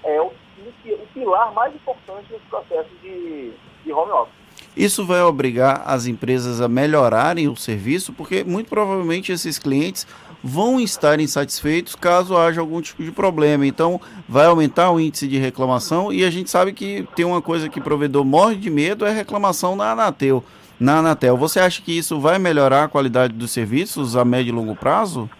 é 0.04 0.20
o, 0.20 0.26
o 0.26 1.06
pilar 1.12 1.52
mais 1.52 1.74
importante 1.74 2.32
nesse 2.32 2.46
processo 2.46 2.88
de, 3.02 3.52
de 3.84 3.92
home 3.92 4.12
office. 4.12 4.41
Isso 4.76 5.04
vai 5.04 5.20
obrigar 5.22 5.82
as 5.86 6.06
empresas 6.06 6.60
a 6.60 6.68
melhorarem 6.68 7.48
o 7.48 7.56
serviço, 7.56 8.12
porque 8.12 8.42
muito 8.42 8.68
provavelmente 8.68 9.30
esses 9.30 9.58
clientes 9.58 10.06
vão 10.42 10.80
estar 10.80 11.20
insatisfeitos 11.20 11.94
caso 11.94 12.36
haja 12.36 12.60
algum 12.60 12.80
tipo 12.80 13.02
de 13.02 13.12
problema. 13.12 13.66
Então, 13.66 14.00
vai 14.28 14.46
aumentar 14.46 14.90
o 14.90 14.98
índice 14.98 15.28
de 15.28 15.38
reclamação 15.38 16.12
e 16.12 16.24
a 16.24 16.30
gente 16.30 16.50
sabe 16.50 16.72
que 16.72 17.06
tem 17.14 17.24
uma 17.24 17.42
coisa 17.42 17.68
que 17.68 17.78
o 17.78 17.82
provedor 17.82 18.24
morre 18.24 18.56
de 18.56 18.70
medo 18.70 19.04
é 19.04 19.10
reclamação 19.10 19.76
na 19.76 19.92
Anatel. 19.92 20.42
Na 20.80 20.98
Anatel, 20.98 21.36
você 21.36 21.60
acha 21.60 21.80
que 21.80 21.96
isso 21.96 22.18
vai 22.18 22.38
melhorar 22.38 22.84
a 22.84 22.88
qualidade 22.88 23.34
dos 23.34 23.52
serviços 23.52 24.16
a 24.16 24.24
médio 24.24 24.50
e 24.50 24.54
longo 24.54 24.74
prazo? 24.74 25.30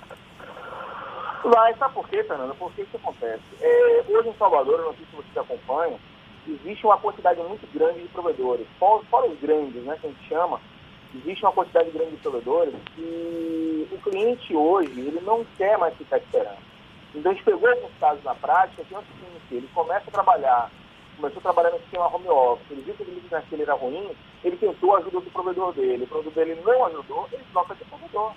Vai, 1.43 1.75
sabe 1.75 1.95
por 1.95 2.09
quê, 2.09 2.23
Fernando? 2.23 2.55
Porque 2.55 2.83
isso 2.83 2.97
acontece. 2.97 3.43
É, 3.61 4.05
hoje 4.09 4.29
em 4.29 4.35
Salvador, 4.39 4.79
eu 4.79 4.85
não 4.87 4.95
sei 4.95 5.05
se 5.11 5.17
vocês 5.17 5.37
acompanham, 5.37 5.99
existe 6.47 6.85
uma 6.85 6.99
quantidade 6.99 7.41
muito 7.41 7.67
grande 7.73 8.01
de 8.01 8.09
provedores. 8.09 8.67
Fora, 8.79 9.03
fora 9.05 9.31
os 9.31 9.39
grandes, 9.41 9.83
né, 9.85 9.97
que 10.01 10.07
a 10.07 10.11
gente 10.11 10.29
chama, 10.29 10.61
existe 11.15 11.45
uma 11.45 11.53
quantidade 11.53 11.91
grande 11.91 12.13
de 12.13 12.17
provedores 12.19 12.75
e 12.99 13.89
o 13.91 13.99
cliente 13.99 14.55
hoje, 14.55 14.99
ele 14.99 15.21
não 15.21 15.45
quer 15.57 15.79
mais 15.79 15.95
ficar 15.97 16.19
esperando. 16.19 16.59
Então 17.15 17.31
a 17.31 17.35
gente 17.35 17.45
pegou 17.45 17.69
alguns 17.69 17.93
casos 18.01 18.25
na 18.25 18.35
prática 18.35 18.83
que 18.85 18.95
é 18.95 18.99
o 18.99 19.03
seguinte, 19.03 19.55
ele 19.55 19.69
começa 19.75 20.09
a 20.09 20.13
trabalhar, 20.13 20.71
começou 21.17 21.39
a 21.41 21.43
trabalhar 21.43 21.71
no 21.71 21.81
sistema 21.81 22.07
home 22.07 22.29
office, 22.29 22.71
ele 22.71 22.83
viu 22.83 22.95
que 22.95 23.03
o 23.03 23.07
limite 23.07 23.31
naquele 23.31 23.63
era 23.63 23.75
ruim, 23.75 24.11
ele 24.43 24.57
tentou 24.57 24.95
a 24.95 24.99
ajuda 24.99 25.21
do 25.21 25.31
provedor 25.31 25.73
dele, 25.75 26.05
o 26.05 26.07
provedor 26.07 26.33
dele 26.33 26.61
não 26.65 26.87
ajudou, 26.87 27.29
ele 27.31 27.45
troca 27.53 27.75
de 27.75 27.85
provedor. 27.85 28.33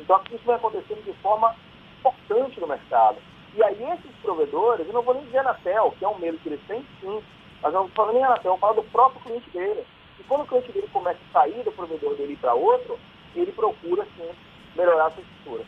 Então 0.00 0.20
isso 0.32 0.44
vai 0.44 0.56
acontecendo 0.56 1.04
de 1.04 1.12
forma 1.20 1.54
importante 2.00 2.60
no 2.60 2.66
mercado. 2.66 3.18
E 3.54 3.62
aí 3.62 3.82
esses 3.92 4.16
provedores, 4.22 4.86
eu 4.86 4.92
não 4.92 5.02
vou 5.02 5.14
nem 5.14 5.24
dizer 5.24 5.38
Anatel, 5.38 5.94
que 5.98 6.04
é 6.04 6.08
um 6.08 6.18
medo 6.18 6.38
que 6.38 6.48
eles 6.48 6.60
têm, 6.68 6.84
sim, 7.00 7.20
mas 7.62 7.74
eu 7.74 7.80
não 7.80 7.88
falo 7.88 8.12
nem 8.12 8.24
Anatel, 8.24 8.52
eu 8.52 8.58
falo 8.58 8.74
do 8.74 8.84
próprio 8.90 9.20
cliente 9.22 9.50
dele. 9.50 9.84
E 10.18 10.22
quando 10.24 10.42
o 10.42 10.46
cliente 10.46 10.70
dele 10.72 10.88
começa 10.92 11.18
a 11.30 11.40
sair 11.40 11.62
do 11.64 11.72
provedor 11.72 12.14
dele 12.16 12.38
para 12.40 12.54
outro, 12.54 12.98
ele 13.34 13.52
procura, 13.52 14.06
sim, 14.16 14.30
melhorar 14.76 15.06
a 15.06 15.10
sua 15.10 15.22
estrutura. 15.22 15.64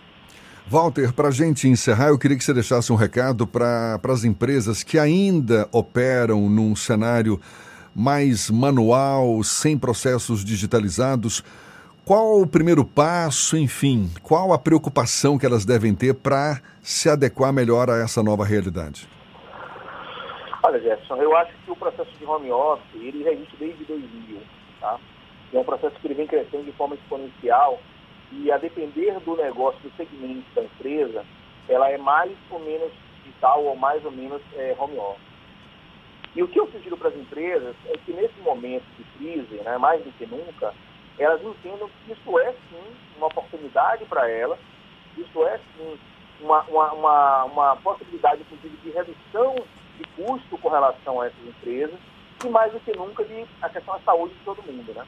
Walter, 0.67 1.13
para 1.13 1.29
a 1.29 1.33
gente 1.33 1.69
encerrar, 1.69 2.09
eu 2.09 2.19
queria 2.19 2.37
que 2.37 2.45
você 2.45 2.55
deixasse 2.55 2.93
um 2.93 2.97
recado 2.97 3.47
para 3.47 4.01
as 4.05 4.25
empresas 4.25 4.83
que 4.83 4.99
ainda 4.99 5.69
operam 5.73 6.49
num 6.49 6.75
cenário 6.77 7.41
mais 7.95 8.49
manual, 8.49 9.43
sem 9.43 9.77
processos 9.77 10.45
digitalizados. 10.45 11.43
Qual 12.05 12.41
o 12.41 12.47
primeiro 12.49 12.85
passo, 12.85 13.57
enfim, 13.57 14.11
qual 14.25 14.53
a 14.53 14.59
preocupação 14.59 15.39
que 15.39 15.47
elas 15.47 15.65
devem 15.65 15.95
ter 15.95 16.13
para 16.13 16.61
se 16.81 17.09
adequar 17.09 17.53
melhor 17.53 17.89
a 17.89 18.03
essa 18.03 18.21
nova 18.25 18.45
realidade? 18.45 19.09
Olha, 20.65 20.81
Jefferson, 20.81 21.15
eu 21.19 21.37
acho 21.37 21.53
que 21.65 21.71
o 21.71 21.77
processo 21.77 22.11
de 22.19 22.25
home 22.25 22.51
office, 22.51 23.01
ele 23.01 23.23
já 23.23 23.31
existe 23.31 23.57
desde 23.57 23.85
2000, 23.85 24.41
tá? 24.81 24.99
É 25.53 25.59
um 25.61 25.63
processo 25.63 25.95
que 26.01 26.09
ele 26.09 26.15
vem 26.15 26.27
crescendo 26.27 26.65
de 26.65 26.73
forma 26.73 26.97
exponencial 26.97 27.79
e 28.33 28.51
a 28.51 28.59
depender 28.59 29.21
do 29.21 29.37
negócio, 29.37 29.79
do 29.83 29.97
segmento 29.97 30.47
da 30.57 30.65
empresa, 30.65 31.25
ela 31.69 31.89
é 31.89 31.99
mais 31.99 32.33
ou 32.51 32.59
menos 32.59 32.91
digital 33.23 33.63
ou 33.63 33.77
mais 33.77 34.05
ou 34.05 34.11
menos 34.11 34.43
é, 34.57 34.75
home 34.77 34.99
office. 34.99 35.23
E 36.35 36.43
o 36.43 36.49
que 36.49 36.59
eu 36.59 36.67
sugiro 36.73 36.97
para 36.97 37.11
as 37.11 37.17
empresas 37.17 37.77
é 37.87 37.97
que 37.99 38.13
nesse 38.13 38.41
momento 38.41 38.87
de 38.99 39.05
crise, 39.17 39.63
né, 39.63 39.79
mais 39.79 40.03
do 40.03 40.11
que 40.13 40.27
nunca, 40.27 40.75
elas 41.19 41.43
entendam 41.43 41.89
que 41.89 42.13
isso 42.13 42.39
é 42.39 42.53
sim 42.53 42.97
uma 43.17 43.27
oportunidade 43.27 44.05
para 44.07 44.29
elas, 44.29 44.59
isso 45.17 45.47
é 45.47 45.59
sim 45.59 45.99
uma, 46.41 46.63
uma, 46.63 46.93
uma, 46.93 47.45
uma 47.45 47.77
possibilidade, 47.77 48.43
inclusive, 48.43 48.77
de 48.79 48.91
redução 48.91 49.55
de 49.97 50.05
custo 50.17 50.59
com 50.59 50.69
relação 50.69 51.21
a 51.21 51.27
essas 51.27 51.47
empresas 51.47 51.99
e 52.45 52.49
mais 52.49 52.73
do 52.73 52.81
que 52.81 52.97
nunca 52.97 53.25
de 53.25 53.47
a 53.61 53.69
questão 53.69 53.95
da 53.95 54.01
saúde 54.01 54.35
de 54.35 54.41
todo 54.41 54.63
mundo, 54.63 54.93
né? 54.95 55.07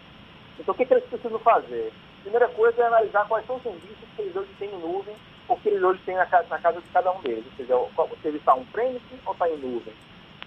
Então 0.59 0.73
o 0.73 0.77
que, 0.77 0.85
que 0.85 0.95
eles 0.95 1.05
precisam 1.05 1.39
fazer? 1.41 1.93
Primeira 2.23 2.49
coisa 2.49 2.83
é 2.83 2.87
analisar 2.87 3.27
quais 3.27 3.47
são 3.47 3.57
os 3.57 3.63
serviços 3.63 4.09
que 4.15 4.23
eles 4.23 4.37
hoje 4.37 4.51
têm 4.59 4.71
em 4.71 4.79
nuvem 4.79 5.17
ou 5.49 5.57
que 5.57 5.69
eles 5.69 5.83
hoje 5.83 6.01
têm 6.07 6.15
na 6.15 6.27
casa, 6.27 6.47
na 6.49 6.59
casa 6.59 6.81
de 6.81 6.89
cada 6.89 7.13
um 7.13 7.21
deles, 7.21 7.45
ou 7.45 7.53
seja, 7.57 7.77
o 7.77 8.17
serviço 8.23 8.37
está 8.37 8.55
on-premise 8.55 9.03
ou 9.27 9.33
está 9.33 9.49
em 9.49 9.57
nuvem. 9.57 9.93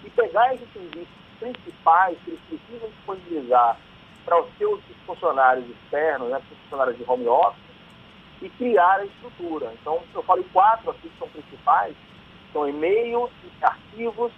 E 0.04 0.10
pegar 0.10 0.54
esses 0.54 0.72
serviços 0.72 1.08
principais 1.38 2.18
que 2.24 2.30
eles 2.30 2.40
precisam 2.48 2.88
disponibilizar 2.88 3.76
para 4.28 4.42
os 4.42 4.48
seus 4.58 4.80
funcionários 5.06 5.64
externos, 5.70 6.28
né, 6.28 6.38
funcionários 6.62 6.98
de 6.98 7.04
home 7.08 7.26
office, 7.26 7.62
e 8.42 8.48
criar 8.50 9.00
a 9.00 9.06
estrutura. 9.06 9.72
Então, 9.80 10.00
eu 10.14 10.22
falei 10.22 10.44
quatro 10.52 10.90
aqui 10.90 11.08
que 11.08 11.18
são 11.18 11.28
principais, 11.28 11.96
são 12.52 12.68
e-mail, 12.68 13.30
arquivos, 13.62 14.30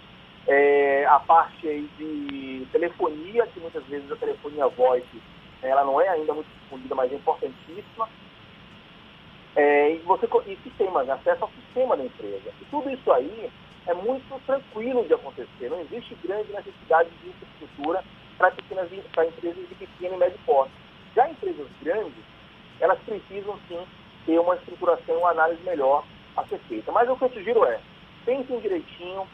é, 0.47 1.05
a 1.07 1.19
parte 1.19 1.67
aí 1.67 1.89
de 1.97 2.65
telefonia, 2.71 3.45
que 3.47 3.59
muitas 3.59 3.83
vezes 3.85 4.09
a 4.09 4.15
telefonia 4.15 4.67
voice 4.69 5.21
ela 5.61 5.83
não 5.83 6.01
é 6.01 6.07
ainda 6.07 6.33
muito 6.33 6.47
difundida, 6.47 6.95
mas 6.95 7.11
é 7.11 7.15
importantíssima. 7.15 8.09
É, 9.55 9.91
e, 9.91 9.97
você, 9.99 10.27
e 10.47 10.55
sistemas, 10.63 11.07
acesso 11.09 11.43
ao 11.43 11.51
sistema 11.51 11.95
da 11.97 12.05
empresa. 12.05 12.49
E 12.59 12.65
tudo 12.71 12.89
isso 12.89 13.11
aí 13.11 13.51
é 13.85 13.93
muito 13.93 14.41
tranquilo 14.45 15.03
de 15.05 15.13
acontecer. 15.13 15.69
Não 15.69 15.81
existe 15.81 16.15
grande 16.23 16.51
necessidade 16.51 17.09
de 17.21 17.29
infraestrutura 17.29 18.03
para 18.41 18.51
pequenas 18.51 18.89
para 19.13 19.27
empresas 19.27 19.69
de 19.69 19.75
pequeno 19.75 20.15
e 20.15 20.17
médio 20.17 20.39
porte. 20.47 20.71
Já 21.15 21.29
empresas 21.29 21.67
grandes, 21.83 22.23
elas 22.79 22.97
precisam 23.01 23.55
sim 23.67 23.79
ter 24.25 24.39
uma 24.39 24.55
estruturação, 24.55 25.19
uma 25.19 25.29
análise 25.29 25.61
melhor 25.61 26.03
a 26.35 26.43
ser 26.45 26.57
feita. 26.67 26.91
Mas 26.91 27.07
o 27.07 27.15
que 27.15 27.25
eu 27.25 27.29
sugiro 27.29 27.63
é, 27.65 27.79
pensem 28.25 28.59
direitinho 28.59 29.27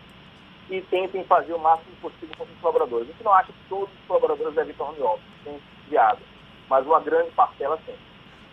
e 0.69 0.81
tentem 0.81 1.23
fazer 1.23 1.53
o 1.53 1.59
máximo 1.59 1.95
possível 2.01 2.35
com 2.37 2.43
os 2.43 2.59
colaboradores. 2.59 3.07
A 3.07 3.11
gente 3.13 3.23
não 3.23 3.33
acha 3.33 3.53
que 3.53 3.69
todos 3.69 3.89
os 3.89 4.07
colaboradores 4.07 4.53
devem 4.53 4.71
estar 4.71 4.83
home 4.83 5.01
office, 5.01 5.61
viado, 5.87 6.19
mas 6.67 6.85
uma 6.85 6.99
grande 6.99 7.31
parcela 7.31 7.79
sim. 7.85 7.95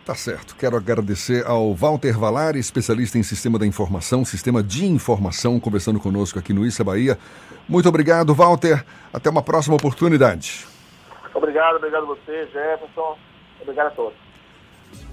Tá 0.05 0.15
certo. 0.15 0.55
Quero 0.57 0.77
agradecer 0.77 1.47
ao 1.47 1.75
Walter 1.75 2.19
Valari, 2.19 2.59
especialista 2.59 3.19
em 3.19 3.23
sistema 3.23 3.59
da 3.59 3.67
informação, 3.67 4.23
sistema 4.23 4.63
de 4.63 4.85
informação, 4.85 5.59
conversando 5.59 5.99
conosco 5.99 6.39
aqui 6.39 6.53
no 6.53 6.67
Issa 6.67 6.85
Bahia. 6.85 7.19
Muito 7.67 7.89
obrigado, 7.89 8.35
Walter. 8.35 8.85
Até 9.13 9.31
uma 9.31 9.43
próxima 9.43 9.77
oportunidade. 9.77 10.67
Obrigado, 11.33 11.77
obrigado 11.77 12.03
a 12.03 12.07
você, 12.07 12.47
Jefferson. 12.53 13.17
Obrigado 13.63 13.87
a 13.87 13.91
todos. 13.91 14.25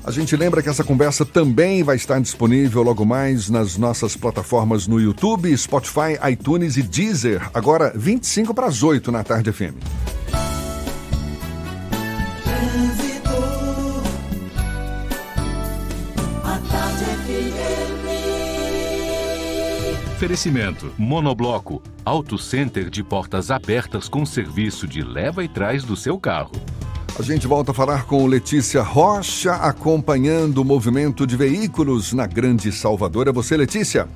A 0.04 0.12
gente 0.12 0.36
lembra 0.36 0.62
que 0.62 0.70
essa 0.70 0.84
conversa 0.84 1.26
também 1.26 1.84
vai 1.84 1.96
estar 1.96 2.20
disponível 2.20 2.84
logo 2.84 3.06
mais 3.06 3.50
nas 3.50 3.78
nossas 3.78 4.18
plataformas 4.18 4.88
no 4.88 5.00
YouTube, 5.00 5.56
Spotify, 5.56 6.20
iTunes 6.30 6.76
e 6.76 6.84
Deezer, 6.84 7.50
agora 7.54 7.94
25 7.96 8.54
para 8.54 8.68
as 8.68 8.84
8 8.84 9.12
na 9.12 9.24
tarde 9.24 9.52
FM. 9.52 9.78
Oferecimento: 20.22 20.94
Monobloco, 21.00 21.82
Auto 22.06 22.38
Center 22.38 22.92
de 22.92 23.04
portas 23.04 23.50
abertas 23.50 24.08
com 24.08 24.24
serviço 24.24 24.88
de 24.88 25.02
leva 25.02 25.44
e 25.44 25.48
trás 25.48 25.84
do 25.84 25.96
seu 25.96 26.16
carro. 26.20 26.52
A 27.18 27.24
gente 27.24 27.48
volta 27.48 27.72
a 27.72 27.74
falar 27.74 28.06
com 28.06 28.28
Letícia 28.28 28.84
Rocha, 28.84 29.54
acompanhando 29.56 30.60
o 30.60 30.64
movimento 30.64 31.26
de 31.26 31.36
veículos 31.36 32.14
na 32.14 32.28
Grande 32.28 32.72
Salvador. 32.72 33.30
É 33.30 33.32
você, 33.32 33.58
Letícia? 33.58 34.08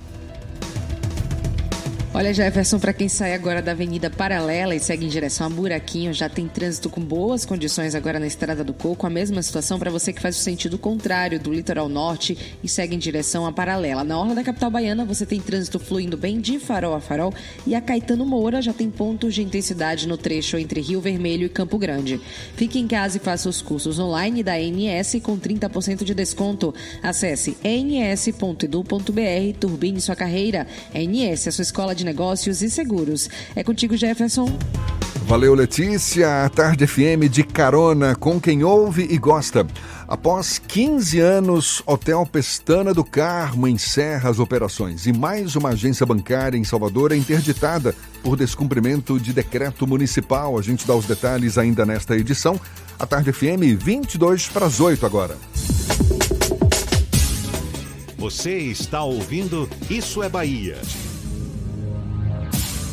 Olha, 2.18 2.34
Jefferson, 2.34 2.80
para 2.80 2.94
quem 2.94 3.10
sai 3.10 3.34
agora 3.34 3.62
da 3.62 3.74
Avenida 3.74 4.10
Paralela 4.10 4.74
e 4.74 4.80
segue 4.80 5.06
em 5.06 5.10
direção 5.10 5.48
a 5.48 5.50
Buraquinho, 5.50 6.14
já 6.14 6.30
tem 6.30 6.48
trânsito 6.48 6.90
com 6.90 7.02
boas 7.02 7.44
condições 7.44 7.94
agora 7.94 8.22
na 8.22 8.26
Estrada 8.26 8.64
do 8.64 8.74
Coco. 8.74 9.06
A 9.06 9.10
mesma 9.10 9.42
situação 9.42 9.78
para 9.78 9.92
você 9.92 10.14
que 10.14 10.22
faz 10.22 10.38
o 10.38 10.40
sentido 10.40 10.78
contrário 10.78 11.38
do 11.38 11.52
litoral 11.52 11.90
norte 11.90 12.56
e 12.64 12.70
segue 12.70 12.96
em 12.96 13.00
direção 13.00 13.46
à 13.46 13.52
Paralela. 13.52 14.06
Na 14.06 14.18
orla 14.18 14.34
da 14.34 14.46
capital 14.46 14.72
baiana, 14.72 15.04
você 15.04 15.26
tem 15.26 15.42
trânsito 15.42 15.78
fluindo 15.78 16.16
bem 16.16 16.40
de 16.40 16.58
farol 16.58 16.96
a 16.96 17.02
farol 17.02 17.34
e 17.68 17.76
a 17.76 17.82
Caetano 17.82 18.26
Moura 18.26 18.62
já 18.62 18.72
tem 18.72 18.90
pontos 18.90 19.36
de 19.36 19.44
intensidade 19.44 20.08
no 20.08 20.16
trecho 20.16 20.58
entre 20.58 20.80
Rio 20.80 21.02
Vermelho 21.02 21.48
e 21.48 21.50
Campo 21.50 21.78
Grande. 21.78 22.22
Fique 22.56 22.80
em 22.80 22.88
casa 22.88 23.18
e 23.18 23.20
faça 23.20 23.50
os 23.50 23.62
cursos 23.62 24.00
online 24.00 24.42
da 24.42 24.54
ANS 24.54 25.18
com 25.22 25.38
30% 25.38 26.06
de 26.06 26.14
desconto. 26.14 26.74
Acesse 27.04 27.58
ans.edu.br, 27.66 28.80
turbine 29.60 30.00
sua 30.00 30.16
carreira. 30.16 30.66
ANS, 30.96 31.50
a 31.50 31.52
sua 31.52 31.64
escola 31.64 31.94
de 31.94 32.05
negócios 32.06 32.62
e 32.62 32.70
seguros. 32.70 33.30
É 33.56 33.64
contigo, 33.64 33.98
Jefferson. 33.98 34.48
Valeu, 35.28 35.56
Letícia. 35.56 36.46
A 36.46 36.50
Tarde 36.50 36.86
FM 36.86 37.28
de 37.30 37.44
carona 37.44 38.16
com 38.16 38.40
quem 38.40 38.64
ouve 38.64 39.08
e 39.10 39.18
gosta. 39.18 39.66
Após 40.08 40.60
15 40.60 41.20
anos, 41.20 41.82
Hotel 41.84 42.24
Pestana 42.32 42.94
do 42.94 43.04
Carmo 43.04 43.68
encerra 43.68 44.30
as 44.30 44.38
operações 44.38 45.08
e 45.08 45.14
mais 45.14 45.56
uma 45.56 45.70
agência 45.70 46.06
bancária 46.06 46.58
em 46.58 46.64
Salvador 46.64 47.12
é 47.12 47.16
interditada 47.16 47.96
por 48.22 48.38
descumprimento 48.38 49.20
de 49.20 49.34
decreto 49.34 49.88
municipal. 49.88 50.60
A 50.60 50.62
gente 50.62 50.86
dá 50.86 50.94
os 50.94 51.06
detalhes 51.06 51.58
ainda 51.58 51.88
nesta 51.88 52.16
edição. 52.16 52.62
A 53.00 53.08
Tarde 53.08 53.34
FM 53.34 53.80
22 53.80 54.48
para 54.50 54.68
as 54.68 54.80
8 54.80 55.04
agora. 55.08 55.36
Você 58.16 58.58
está 58.58 59.04
ouvindo 59.04 59.68
Isso 59.90 60.22
é 60.22 60.30
Bahia. 60.30 60.78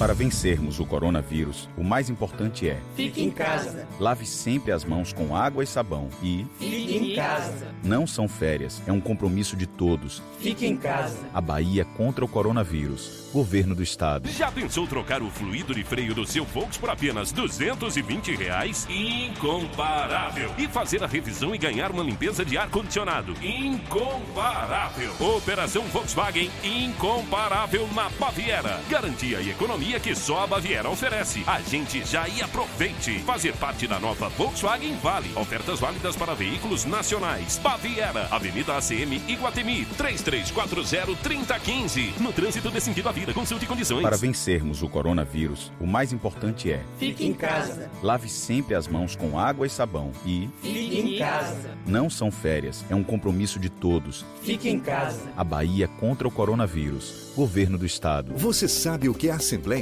Para 0.02 0.14
vencermos 0.14 0.80
o 0.80 0.84
coronavírus, 0.84 1.68
o 1.76 1.84
mais 1.84 2.10
importante 2.10 2.68
é: 2.68 2.76
Fique 2.96 3.22
em 3.22 3.30
casa. 3.30 3.86
Lave 4.00 4.26
sempre 4.26 4.72
as 4.72 4.84
mãos 4.84 5.12
com 5.12 5.36
água 5.36 5.62
e 5.62 5.66
sabão 5.66 6.08
e 6.20 6.44
Fique 6.58 6.96
em 6.96 7.14
casa. 7.14 7.68
Não 7.84 8.04
são 8.04 8.26
férias, 8.26 8.82
é 8.84 8.90
um 8.90 9.00
compromisso 9.00 9.56
de 9.56 9.64
todos. 9.64 10.20
Fique 10.40 10.66
em 10.66 10.76
casa. 10.76 11.20
A 11.32 11.40
Bahia 11.40 11.84
contra 11.84 12.24
o 12.24 12.28
coronavírus. 12.28 13.30
Governo 13.32 13.74
do 13.76 13.82
Estado. 13.82 14.28
Já 14.28 14.50
pensou 14.50 14.86
trocar 14.86 15.22
o 15.22 15.30
fluido 15.30 15.72
de 15.74 15.82
freio 15.82 16.14
do 16.14 16.26
seu 16.26 16.44
Volks 16.44 16.76
por 16.76 16.90
apenas 16.90 17.32
220 17.32 18.34
reais? 18.34 18.86
Incomparável. 18.90 20.50
E 20.58 20.66
fazer 20.66 21.02
a 21.02 21.06
revisão 21.06 21.54
e 21.54 21.58
ganhar 21.58 21.90
uma 21.92 22.02
limpeza 22.02 22.44
de 22.44 22.58
ar-condicionado? 22.58 23.34
Incomparável. 23.40 25.12
Operação 25.18 25.84
Volkswagen 25.84 26.50
incomparável 26.62 27.88
na 27.94 28.10
Baviera. 28.10 28.80
Garantia 28.90 29.40
e 29.40 29.48
economia 29.48 29.91
que 30.00 30.14
só 30.14 30.44
a 30.44 30.46
Baviera 30.46 30.88
oferece. 30.88 31.42
A 31.46 31.60
gente 31.60 32.04
já 32.04 32.28
e 32.28 32.42
aproveite. 32.42 33.18
Fazer 33.20 33.54
parte 33.56 33.86
da 33.86 33.98
nova 33.98 34.28
Volkswagen 34.30 34.96
Vale. 35.02 35.30
Ofertas 35.36 35.80
válidas 35.80 36.16
para 36.16 36.34
veículos 36.34 36.84
nacionais. 36.84 37.58
Baviera, 37.62 38.28
Avenida 38.30 38.76
ACM 38.76 39.20
Iguatemi, 39.28 39.86
3340-3015. 39.98 42.20
No 42.20 42.32
trânsito 42.32 42.70
de 42.70 42.80
sentido 42.80 43.08
à 43.08 43.12
vida, 43.12 43.32
consulte 43.32 43.66
condições. 43.66 44.02
Para 44.02 44.16
vencermos 44.16 44.82
o 44.82 44.88
coronavírus, 44.88 45.72
o 45.80 45.86
mais 45.86 46.12
importante 46.12 46.70
é: 46.70 46.82
Fique 46.98 47.26
em 47.26 47.32
casa. 47.32 47.90
Lave 48.02 48.28
sempre 48.28 48.74
as 48.74 48.88
mãos 48.88 49.16
com 49.16 49.38
água 49.38 49.66
e 49.66 49.70
sabão 49.70 50.12
e 50.24 50.48
Fique 50.60 51.00
em 51.00 51.18
casa. 51.18 51.70
Não 51.86 52.10
são 52.10 52.30
férias, 52.30 52.84
é 52.90 52.94
um 52.94 53.02
compromisso 53.02 53.58
de 53.58 53.68
todos. 53.68 54.24
Fique 54.42 54.68
em 54.68 54.78
casa. 54.78 55.20
A 55.36 55.44
Bahia 55.44 55.88
contra 55.88 56.28
o 56.28 56.30
coronavírus. 56.30 57.32
Governo 57.34 57.78
do 57.78 57.86
Estado. 57.86 58.34
Você 58.36 58.68
sabe 58.68 59.08
o 59.08 59.14
que 59.14 59.30
a 59.30 59.36
Assembleia 59.36 59.81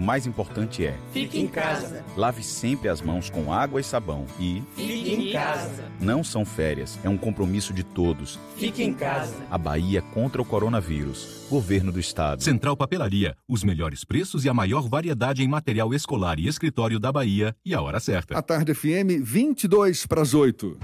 mais 0.00 0.26
importante 0.26 0.84
é: 0.84 0.96
Fique 1.12 1.38
em 1.38 1.46
casa. 1.46 2.04
Lave 2.16 2.42
sempre 2.42 2.88
as 2.88 3.00
mãos 3.00 3.30
com 3.30 3.52
água 3.52 3.80
e 3.80 3.84
sabão 3.84 4.26
e 4.38 4.62
Fique 4.74 5.14
em 5.14 5.32
casa. 5.32 5.84
Não 6.00 6.24
são 6.24 6.44
férias, 6.44 6.98
é 7.04 7.08
um 7.08 7.16
compromisso 7.16 7.72
de 7.72 7.84
todos. 7.84 8.38
Fique 8.56 8.82
em 8.82 8.94
casa. 8.94 9.34
A 9.50 9.58
Bahia 9.58 10.02
contra 10.02 10.40
o 10.40 10.44
coronavírus. 10.44 11.46
Governo 11.50 11.92
do 11.92 12.00
Estado. 12.00 12.42
Central 12.42 12.76
Papelaria, 12.76 13.36
os 13.48 13.64
melhores 13.64 14.04
preços 14.04 14.44
e 14.44 14.48
a 14.48 14.54
maior 14.54 14.88
variedade 14.88 15.42
em 15.42 15.48
material 15.48 15.92
escolar 15.92 16.38
e 16.38 16.46
escritório 16.46 16.98
da 16.98 17.12
Bahia 17.12 17.54
e 17.64 17.74
a 17.74 17.82
hora 17.82 18.00
certa. 18.00 18.38
A 18.38 18.42
Tarde 18.42 18.72
FM 18.74 19.22
22 19.22 20.06
para 20.06 20.22
as 20.22 20.32
8. 20.34 20.78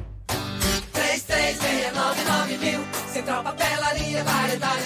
3369 0.92 2.58
mil. 2.58 2.80
Central 3.12 3.42
Papelaria, 3.42 4.24
variedade 4.24 4.85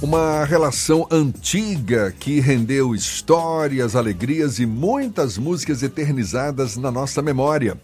Uma 0.00 0.44
relação 0.44 1.08
antiga 1.10 2.14
que 2.20 2.38
rendeu 2.38 2.94
histórias, 2.94 3.96
alegrias 3.96 4.60
e 4.60 4.64
muitas 4.64 5.36
músicas 5.36 5.82
eternizadas 5.82 6.76
na 6.76 6.88
nossa 6.88 7.20
memória. 7.20 7.76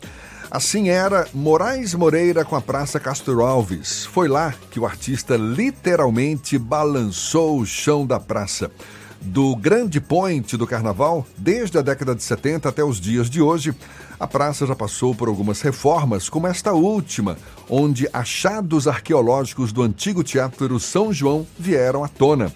Assim 0.48 0.90
era 0.90 1.26
Moraes 1.34 1.92
Moreira 1.92 2.44
com 2.44 2.54
a 2.54 2.60
Praça 2.60 3.00
Castro 3.00 3.44
Alves. 3.44 4.06
Foi 4.06 4.28
lá 4.28 4.54
que 4.70 4.78
o 4.78 4.86
artista 4.86 5.36
literalmente 5.36 6.56
balançou 6.56 7.58
o 7.58 7.66
chão 7.66 8.06
da 8.06 8.20
praça. 8.20 8.70
Do 9.24 9.56
grande 9.56 10.02
point 10.02 10.54
do 10.54 10.66
carnaval, 10.66 11.26
desde 11.36 11.78
a 11.78 11.82
década 11.82 12.14
de 12.14 12.22
70 12.22 12.68
até 12.68 12.84
os 12.84 13.00
dias 13.00 13.30
de 13.30 13.40
hoje, 13.40 13.74
a 14.20 14.26
praça 14.26 14.66
já 14.66 14.76
passou 14.76 15.14
por 15.14 15.28
algumas 15.28 15.62
reformas, 15.62 16.28
como 16.28 16.46
esta 16.46 16.74
última, 16.74 17.38
onde 17.68 18.06
achados 18.12 18.86
arqueológicos 18.86 19.72
do 19.72 19.82
antigo 19.82 20.22
Teatro 20.22 20.78
São 20.78 21.10
João 21.10 21.46
vieram 21.58 22.04
à 22.04 22.08
tona. 22.08 22.52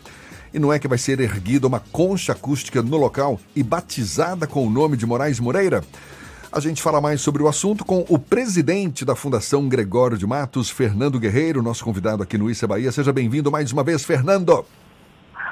E 0.53 0.59
não 0.59 0.71
é 0.71 0.79
que 0.79 0.87
vai 0.87 0.99
ser 0.99 1.21
erguida 1.21 1.67
uma 1.67 1.81
concha 1.81 2.33
acústica 2.33 2.83
no 2.83 2.99
local 2.99 3.41
e 3.57 3.63
batizada 3.63 4.47
com 4.47 4.67
o 4.67 4.71
nome 4.71 4.97
de 4.99 5.07
Moraes 5.07 5.41
Moreira? 5.41 5.83
A 6.53 6.61
gente 6.61 6.83
fala 6.83 7.01
mais 7.01 7.23
sobre 7.23 7.43
o 7.43 7.49
assunto 7.49 7.83
com 7.83 8.05
o 8.09 8.19
presidente 8.19 9.07
da 9.07 9.17
Fundação 9.17 9.69
Gregório 9.69 10.19
de 10.19 10.27
Matos, 10.27 10.69
Fernando 10.69 11.19
Guerreiro, 11.19 11.63
nosso 11.63 11.83
convidado 11.83 12.23
aqui 12.23 12.37
no 12.37 12.51
Issa 12.51 12.67
Bahia. 12.67 12.93
Seja 12.93 13.13
bem-vindo 13.13 13.51
mais 13.51 13.73
uma 13.73 13.83
vez, 13.83 14.05
Fernando. 14.05 14.65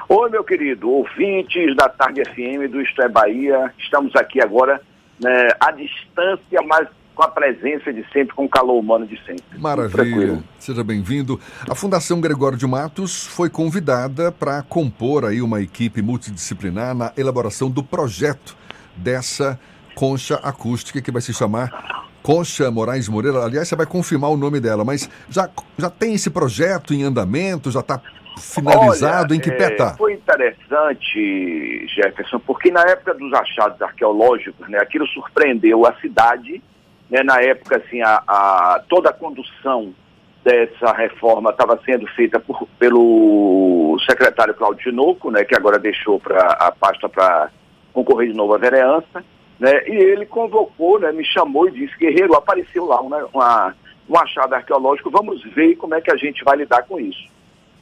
Oi, 0.09 0.29
meu 0.29 0.41
querido, 0.41 0.89
ouvintes 0.89 1.75
da 1.75 1.89
Tarde 1.89 2.23
FM 2.23 2.71
do 2.71 2.81
Isto 2.81 3.01
é 3.01 3.09
Bahia. 3.09 3.73
Estamos 3.77 4.15
aqui 4.15 4.41
agora 4.41 4.81
né, 5.21 5.49
à 5.59 5.69
distância, 5.71 6.61
mas 6.65 6.87
com 7.13 7.23
a 7.23 7.27
presença 7.27 7.91
de 7.91 8.05
sempre, 8.13 8.33
com 8.33 8.45
o 8.45 8.49
calor 8.49 8.79
humano 8.79 9.05
de 9.05 9.17
sempre. 9.25 9.59
Maravilha. 9.59 10.41
Seja 10.59 10.81
bem-vindo. 10.81 11.37
A 11.69 11.75
Fundação 11.75 12.21
Gregório 12.21 12.57
de 12.57 12.65
Matos 12.65 13.25
foi 13.25 13.49
convidada 13.49 14.31
para 14.31 14.63
compor 14.63 15.25
aí 15.25 15.41
uma 15.41 15.61
equipe 15.61 16.01
multidisciplinar 16.01 16.95
na 16.95 17.11
elaboração 17.17 17.69
do 17.69 17.83
projeto 17.83 18.55
dessa 18.95 19.59
concha 19.93 20.35
acústica 20.35 21.01
que 21.01 21.11
vai 21.11 21.21
se 21.21 21.33
chamar 21.33 22.07
Concha 22.23 22.71
Moraes 22.71 23.09
Moreira. 23.09 23.43
Aliás, 23.43 23.67
você 23.67 23.75
vai 23.75 23.85
confirmar 23.85 24.29
o 24.29 24.37
nome 24.37 24.61
dela, 24.61 24.85
mas 24.85 25.09
já, 25.29 25.49
já 25.77 25.89
tem 25.89 26.13
esse 26.13 26.29
projeto 26.29 26.93
em 26.93 27.03
andamento, 27.03 27.69
já 27.69 27.81
está 27.81 28.01
finalizado, 28.37 29.33
Olha, 29.33 29.37
em 29.37 29.41
que 29.41 29.51
pé 29.51 29.65
é, 29.65 29.71
está? 29.71 29.95
Foi 29.97 30.13
interessante, 30.13 31.87
Jefferson, 31.87 32.39
porque 32.39 32.71
na 32.71 32.81
época 32.81 33.13
dos 33.13 33.33
achados 33.33 33.81
arqueológicos, 33.81 34.67
né, 34.69 34.79
aquilo 34.79 35.07
surpreendeu 35.07 35.85
a 35.85 35.93
cidade, 35.95 36.61
né, 37.09 37.23
na 37.23 37.41
época, 37.41 37.77
assim, 37.77 38.01
a, 38.01 38.21
a- 38.27 38.83
toda 38.89 39.09
a 39.09 39.13
condução 39.13 39.93
dessa 40.43 40.93
reforma 40.93 41.49
estava 41.49 41.79
sendo 41.85 42.07
feita 42.07 42.39
por- 42.39 42.67
pelo 42.79 43.97
secretário 44.09 44.53
Claudio 44.53 44.91
Tinoco, 44.91 45.29
né, 45.31 45.43
que 45.43 45.55
agora 45.55 45.77
deixou 45.79 46.19
pra, 46.19 46.41
a 46.59 46.71
pasta 46.71 47.09
para 47.09 47.49
concorrer 47.93 48.29
de 48.29 48.35
novo 48.35 48.53
à 48.53 48.57
vereança, 48.57 49.23
né, 49.59 49.87
e 49.87 49.95
ele 49.95 50.25
convocou, 50.25 50.99
né, 50.99 51.11
me 51.11 51.25
chamou 51.25 51.67
e 51.67 51.71
disse, 51.71 51.97
Guerreiro, 51.97 52.33
apareceu 52.35 52.85
lá 52.85 53.01
uma, 53.01 53.25
uma- 53.33 53.75
um 54.09 54.17
achado 54.17 54.53
arqueológico, 54.53 55.09
vamos 55.09 55.43
ver 55.53 55.75
como 55.75 55.95
é 55.95 55.99
que 56.01 56.11
a 56.11 56.15
gente 56.15 56.43
vai 56.43 56.55
lidar 56.57 56.83
com 56.83 56.99
isso 56.99 57.35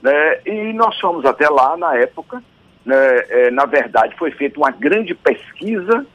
né? 0.05 0.39
E 0.45 0.71
nós 0.73 0.99
fomos 0.99 1.25
até 1.25 1.49
lá 1.49 1.75
na 1.75 1.95
época, 1.95 2.43
né? 2.85 2.95
É, 3.27 3.49
na 3.49 3.65
verdade 3.65 4.15
foi 4.17 4.29
feita 4.29 4.59
uma 4.59 4.69
grande 4.69 5.15
pesquisa 5.15 6.05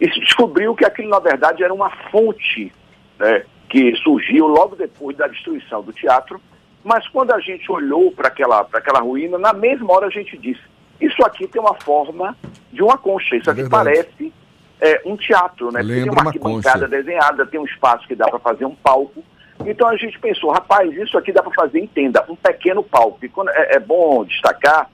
e 0.00 0.08
se 0.08 0.20
descobriu 0.20 0.72
que 0.76 0.84
aquilo 0.84 1.08
na 1.08 1.18
verdade 1.18 1.64
era 1.64 1.74
uma 1.74 1.90
fonte, 2.12 2.72
né? 3.18 3.42
Que 3.68 3.92
surgiu 3.96 4.46
logo 4.46 4.76
depois 4.76 5.16
da 5.16 5.26
destruição 5.26 5.82
do 5.82 5.92
teatro, 5.92 6.40
mas 6.84 7.08
quando 7.08 7.32
a 7.32 7.40
gente 7.40 7.70
olhou 7.72 8.12
para 8.12 8.28
aquela, 8.28 8.60
aquela 8.72 9.00
ruína, 9.00 9.36
na 9.36 9.52
mesma 9.52 9.92
hora 9.92 10.06
a 10.06 10.10
gente 10.10 10.38
disse, 10.38 10.62
isso 11.00 11.20
aqui 11.24 11.48
tem 11.48 11.60
uma 11.60 11.74
forma 11.74 12.36
de 12.72 12.84
uma 12.84 12.96
concha, 12.96 13.34
isso 13.34 13.50
aqui 13.50 13.68
parece 13.68 14.32
é, 14.80 15.02
um 15.04 15.16
teatro, 15.16 15.72
né? 15.72 15.80
Porque 15.80 16.02
tem 16.02 16.10
uma 16.10 16.22
arquibancada 16.22 16.86
desenhada, 16.86 17.44
tem 17.46 17.58
um 17.58 17.64
espaço 17.64 18.06
que 18.06 18.14
dá 18.14 18.28
para 18.28 18.38
fazer 18.38 18.64
um 18.64 18.76
palco. 18.76 19.24
Então 19.66 19.88
a 19.88 19.96
gente 19.96 20.18
pensou, 20.18 20.50
rapaz, 20.50 20.92
isso 20.96 21.16
aqui 21.16 21.32
dá 21.32 21.42
para 21.42 21.52
fazer 21.52 21.80
em 21.80 21.86
tenda, 21.86 22.24
um 22.28 22.36
pequeno 22.36 22.82
palco. 22.82 23.18
Quando- 23.32 23.50
é, 23.50 23.76
é 23.76 23.78
bom 23.78 24.24
destacar 24.24 24.90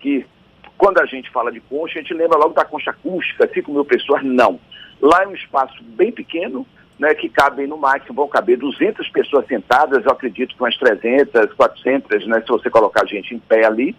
que 0.00 0.24
quando 0.78 0.98
a 1.00 1.06
gente 1.06 1.30
fala 1.30 1.50
de 1.52 1.60
concha, 1.60 1.98
a 1.98 2.02
gente 2.02 2.14
lembra 2.14 2.38
logo 2.38 2.54
da 2.54 2.64
concha 2.64 2.90
acústica, 2.90 3.48
5 3.52 3.72
mil 3.72 3.84
pessoas, 3.84 4.22
não. 4.22 4.58
Lá 5.00 5.22
é 5.22 5.26
um 5.26 5.34
espaço 5.34 5.82
bem 5.82 6.10
pequeno, 6.12 6.66
né, 6.98 7.14
que 7.14 7.28
cabem 7.28 7.66
no 7.66 7.76
máximo, 7.76 8.14
vão 8.14 8.28
caber 8.28 8.56
200 8.56 9.08
pessoas 9.08 9.46
sentadas, 9.46 10.04
eu 10.04 10.10
acredito 10.12 10.54
que 10.54 10.62
umas 10.62 10.76
300, 10.76 11.52
400, 11.54 12.26
né, 12.26 12.40
se 12.40 12.48
você 12.48 12.70
colocar 12.70 13.02
a 13.02 13.06
gente 13.06 13.34
em 13.34 13.38
pé 13.38 13.64
ali. 13.64 13.96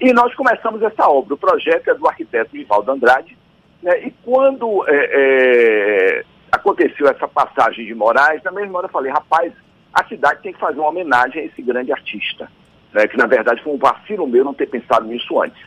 E 0.00 0.12
nós 0.12 0.34
começamos 0.34 0.82
essa 0.82 1.08
obra. 1.08 1.34
O 1.34 1.38
projeto 1.38 1.88
é 1.88 1.94
do 1.94 2.06
arquiteto 2.08 2.56
Nivaldo 2.56 2.90
Andrade, 2.90 3.36
né, 3.82 4.06
e 4.06 4.10
quando 4.24 4.84
é, 4.88 5.10
é, 5.12 6.24
aconteceu 6.54 7.06
essa 7.08 7.26
passagem 7.28 7.84
de 7.86 7.94
Moraes, 7.94 8.42
na 8.42 8.50
mesma 8.50 8.78
hora 8.78 8.86
eu 8.86 8.92
falei, 8.92 9.12
rapaz, 9.12 9.52
a 9.92 10.04
cidade 10.04 10.42
tem 10.42 10.52
que 10.52 10.58
fazer 10.58 10.78
uma 10.80 10.88
homenagem 10.88 11.42
a 11.42 11.44
esse 11.44 11.62
grande 11.62 11.92
artista, 11.92 12.50
né, 12.92 13.06
que 13.06 13.16
na 13.16 13.26
verdade 13.26 13.62
foi 13.62 13.72
um 13.72 13.78
vacilo 13.78 14.26
meu 14.26 14.44
não 14.44 14.54
ter 14.54 14.66
pensado 14.66 15.06
nisso 15.06 15.40
antes. 15.40 15.62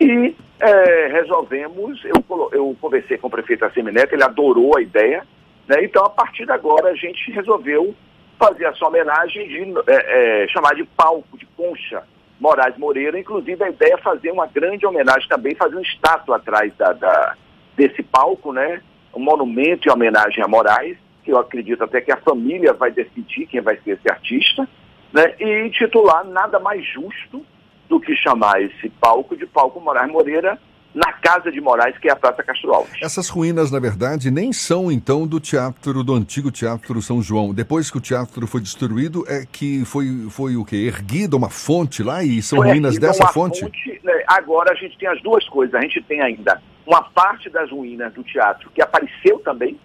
E 0.00 0.34
é, 0.60 1.06
resolvemos, 1.08 2.02
eu, 2.04 2.50
eu 2.52 2.76
conversei 2.80 3.18
com 3.18 3.26
o 3.28 3.30
prefeito 3.30 3.64
Assemineto, 3.64 4.14
ele 4.14 4.24
adorou 4.24 4.76
a 4.76 4.82
ideia, 4.82 5.26
né, 5.68 5.84
então 5.84 6.04
a 6.04 6.10
partir 6.10 6.46
de 6.46 6.52
agora 6.52 6.88
a 6.90 6.94
gente 6.94 7.30
resolveu 7.30 7.94
fazer 8.38 8.64
essa 8.64 8.86
homenagem 8.86 9.46
de 9.46 9.74
é, 9.86 10.44
é, 10.44 10.48
chamar 10.48 10.74
de 10.74 10.84
palco, 10.84 11.36
de 11.36 11.46
concha, 11.56 12.02
Moraes 12.40 12.76
Moreira, 12.78 13.18
inclusive 13.20 13.62
a 13.62 13.68
ideia 13.68 13.94
é 13.94 13.98
fazer 13.98 14.30
uma 14.30 14.46
grande 14.46 14.86
homenagem 14.86 15.28
também, 15.28 15.54
fazer 15.54 15.76
um 15.76 15.82
estátua 15.82 16.36
atrás 16.36 16.72
da, 16.74 16.94
da- 16.94 17.34
desse 17.76 18.02
palco, 18.02 18.50
né? 18.52 18.80
Um 19.14 19.20
monumento 19.20 19.88
em 19.88 19.92
homenagem 19.92 20.42
a 20.42 20.48
Moraes, 20.48 20.96
que 21.24 21.32
eu 21.32 21.38
acredito 21.38 21.84
até 21.84 22.00
que 22.00 22.12
a 22.12 22.16
família 22.16 22.72
vai 22.72 22.90
decidir 22.90 23.46
quem 23.46 23.60
vai 23.60 23.76
ser 23.78 23.92
esse 23.92 24.10
artista, 24.10 24.68
né? 25.12 25.34
E 25.38 25.70
titular 25.70 26.24
nada 26.24 26.58
mais 26.58 26.84
justo 26.86 27.44
do 27.88 28.00
que 28.00 28.14
chamar 28.16 28.62
esse 28.62 28.88
palco 28.88 29.36
de 29.36 29.46
palco 29.46 29.80
Moraes 29.80 30.10
Moreira 30.10 30.58
na 30.94 31.12
casa 31.12 31.52
de 31.52 31.60
Moraes, 31.60 31.96
que 31.98 32.08
é 32.08 32.12
a 32.12 32.16
Praça 32.16 32.42
Castro 32.42 32.72
Alves. 32.72 33.00
Essas 33.02 33.28
ruínas, 33.28 33.70
na 33.70 33.78
verdade, 33.78 34.30
nem 34.30 34.52
são 34.52 34.90
então 34.90 35.26
do 35.26 35.38
teatro, 35.38 36.02
do 36.02 36.14
antigo 36.14 36.50
Teatro 36.50 37.00
São 37.00 37.22
João. 37.22 37.54
Depois 37.54 37.90
que 37.90 37.98
o 37.98 38.00
teatro 38.00 38.46
foi 38.46 38.60
destruído, 38.60 39.24
é 39.28 39.44
que 39.50 39.84
foi, 39.84 40.26
foi 40.30 40.56
o 40.56 40.64
quê? 40.64 40.76
Erguida 40.76 41.36
uma 41.36 41.48
fonte 41.50 42.02
lá 42.02 42.24
e 42.24 42.42
são 42.42 42.58
Foi 42.58 42.68
ruínas 42.68 42.98
dessa 42.98 43.24
uma 43.24 43.32
fonte? 43.32 43.64
né, 43.64 44.24
Agora 44.26 44.72
a 44.72 44.74
gente 44.74 44.98
tem 44.98 45.08
as 45.08 45.22
duas 45.22 45.48
coisas. 45.48 45.74
A 45.74 45.80
gente 45.80 46.02
tem 46.02 46.20
ainda 46.20 46.60
uma 46.90 47.02
parte 47.02 47.48
das 47.48 47.70
ruínas 47.70 48.12
do 48.12 48.24
teatro 48.24 48.68
que 48.70 48.82
apareceu 48.82 49.38
também, 49.38 49.78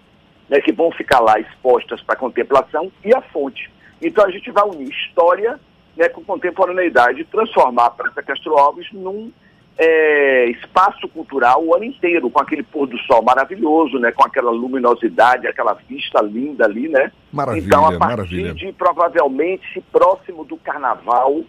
né, 0.49 0.59
que 0.59 0.71
vão 0.71 0.91
ficar 0.91 1.19
lá 1.19 1.39
expostas 1.39 2.01
para 2.01 2.15
contemplação, 2.15 2.91
e 3.03 3.15
a 3.15 3.21
fonte. 3.21 3.71
Então 4.01 4.25
a 4.25 4.31
gente 4.31 4.49
vai 4.49 4.63
unir 4.63 4.89
história 4.89 5.59
né, 5.95 6.09
com 6.09 6.23
contemporaneidade, 6.23 7.23
transformar 7.25 7.85
a 7.85 7.89
Praça 7.91 8.23
Castro 8.23 8.57
Alves 8.57 8.91
num 8.91 9.31
é, 9.77 10.45
espaço 10.47 11.07
cultural 11.09 11.63
o 11.63 11.75
ano 11.75 11.83
inteiro, 11.83 12.27
com 12.31 12.41
aquele 12.41 12.63
pôr 12.63 12.87
do 12.87 12.97
sol 12.99 13.21
maravilhoso, 13.21 13.99
né, 13.99 14.11
com 14.11 14.25
aquela 14.25 14.49
luminosidade, 14.49 15.47
aquela 15.47 15.73
vista 15.73 16.23
linda 16.23 16.65
ali, 16.65 16.89
né? 16.89 17.11
Maravilha, 17.31 17.65
então, 17.65 17.85
a 17.85 17.99
partir 17.99 18.15
maravilha. 18.17 18.53
de 18.55 18.73
provavelmente 18.73 19.79
próximo 19.91 20.43
do 20.43 20.57
carnaval, 20.57 21.43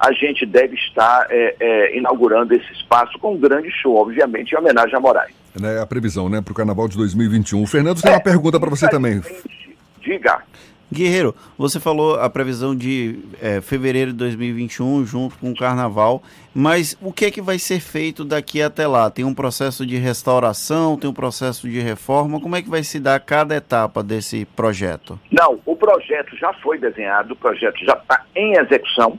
a 0.00 0.12
gente 0.12 0.46
deve 0.46 0.74
estar 0.76 1.26
é, 1.28 1.54
é, 1.60 1.98
inaugurando 1.98 2.54
esse 2.54 2.72
espaço 2.72 3.18
com 3.18 3.34
um 3.34 3.38
grande 3.38 3.70
show, 3.70 3.96
obviamente, 3.96 4.52
em 4.52 4.58
homenagem 4.58 4.96
a 4.96 5.00
Moraes. 5.00 5.34
Né, 5.54 5.78
a 5.78 5.86
previsão, 5.86 6.28
né, 6.30 6.40
para 6.40 6.52
o 6.52 6.54
Carnaval 6.54 6.88
de 6.88 6.96
2021. 6.96 7.62
O 7.62 7.66
Fernando 7.66 8.00
tem 8.00 8.10
uma 8.10 8.20
pergunta 8.20 8.58
para 8.58 8.70
você 8.70 8.88
também. 8.88 9.20
Diga. 10.00 10.42
Guerreiro, 10.92 11.36
você 11.56 11.78
falou 11.78 12.18
a 12.18 12.28
previsão 12.28 12.74
de 12.74 13.20
eh, 13.40 13.60
fevereiro 13.60 14.10
de 14.10 14.18
2021 14.18 15.04
junto 15.04 15.38
com 15.38 15.52
o 15.52 15.56
carnaval, 15.56 16.20
mas 16.52 16.98
o 17.00 17.12
que 17.12 17.26
é 17.26 17.30
que 17.30 17.40
vai 17.40 17.60
ser 17.60 17.78
feito 17.78 18.24
daqui 18.24 18.60
até 18.60 18.88
lá? 18.88 19.08
Tem 19.08 19.24
um 19.24 19.32
processo 19.32 19.86
de 19.86 19.96
restauração, 19.98 20.96
tem 20.96 21.08
um 21.08 21.14
processo 21.14 21.68
de 21.68 21.78
reforma, 21.78 22.40
como 22.40 22.56
é 22.56 22.62
que 22.62 22.68
vai 22.68 22.82
se 22.82 22.98
dar 22.98 23.20
cada 23.20 23.54
etapa 23.54 24.02
desse 24.02 24.44
projeto? 24.44 25.16
Não, 25.30 25.60
o 25.64 25.76
projeto 25.76 26.36
já 26.36 26.52
foi 26.54 26.76
desenhado, 26.76 27.34
o 27.34 27.36
projeto 27.36 27.78
já 27.84 27.92
está 27.92 28.24
em 28.34 28.58
execução. 28.58 29.16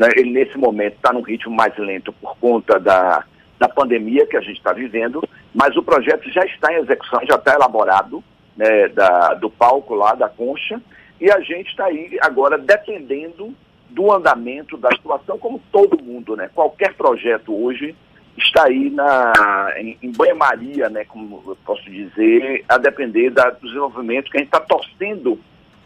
Né? 0.00 0.08
Ele, 0.16 0.30
nesse 0.30 0.56
momento, 0.56 0.94
está 0.94 1.12
num 1.12 1.20
ritmo 1.20 1.54
mais 1.54 1.76
lento 1.76 2.10
por 2.10 2.34
conta 2.38 2.80
da, 2.80 3.22
da 3.58 3.68
pandemia 3.68 4.26
que 4.26 4.34
a 4.34 4.40
gente 4.40 4.56
está 4.56 4.72
vivendo, 4.72 5.22
mas 5.54 5.76
o 5.76 5.82
projeto 5.82 6.26
já 6.30 6.42
está 6.46 6.72
em 6.72 6.76
execução, 6.76 7.20
já 7.28 7.34
está 7.34 7.54
elaborado 7.54 8.24
né, 8.56 8.88
da, 8.88 9.34
do 9.34 9.50
palco 9.50 9.94
lá, 9.94 10.14
da 10.14 10.26
concha, 10.26 10.80
e 11.20 11.30
a 11.30 11.38
gente 11.40 11.68
está 11.68 11.84
aí 11.84 12.18
agora 12.22 12.56
dependendo 12.56 13.54
do 13.90 14.10
andamento 14.10 14.78
da 14.78 14.90
situação, 14.92 15.36
como 15.36 15.60
todo 15.70 16.02
mundo, 16.02 16.34
né? 16.34 16.48
Qualquer 16.54 16.94
projeto 16.94 17.52
hoje 17.52 17.94
está 18.38 18.68
aí 18.68 18.88
na, 18.88 19.74
em, 19.76 19.98
em 20.02 20.12
banho-maria, 20.12 20.88
né, 20.88 21.04
como 21.04 21.42
eu 21.46 21.58
posso 21.66 21.84
dizer, 21.90 22.64
a 22.66 22.78
depender 22.78 23.28
da, 23.28 23.50
do 23.50 23.66
desenvolvimento 23.66 24.30
que 24.30 24.38
a 24.38 24.40
gente 24.40 24.48
está 24.48 24.60
torcendo 24.60 25.38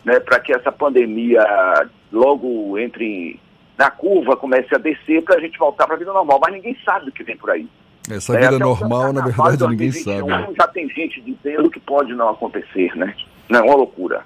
né, 0.05 0.21
para 0.21 0.39
que 0.39 0.55
essa 0.55 0.71
pandemia 0.71 1.43
logo 2.13 2.79
entre 2.79 3.41
na 3.79 3.91
curva, 3.91 4.37
comece 4.37 4.75
a 4.75 4.79
descer 4.79 5.23
para 5.23 5.37
a 5.37 5.41
gente 5.41 5.59
voltar 5.59 5.87
para 5.87 5.97
a 5.97 5.99
vida 5.99 6.13
normal. 6.13 6.39
Mas 6.41 6.55
ninguém 6.55 6.77
sabe 6.85 7.09
o 7.09 7.13
que 7.13 7.25
vem 7.25 7.37
por 7.37 7.51
aí. 7.51 7.69
Essa 8.11 8.37
É, 8.37 8.41
vida 8.41 8.57
o 8.57 8.59
normal, 8.59 9.13
na 9.13 9.25
verdade, 9.25 9.63
ninguém 9.69 9.91
2021, 9.91 10.29
sabe. 10.29 10.55
Já 10.57 10.69
tem 10.69 10.89
gente 10.91 11.21
dizendo 11.23 11.71
que 11.71 11.81
pode 11.81 12.13
não 12.15 12.29
acontecer, 12.29 12.95
né? 12.97 13.15
Não, 13.49 13.61
é 13.61 13.63
uma 13.63 13.77
loucura. 13.77 14.25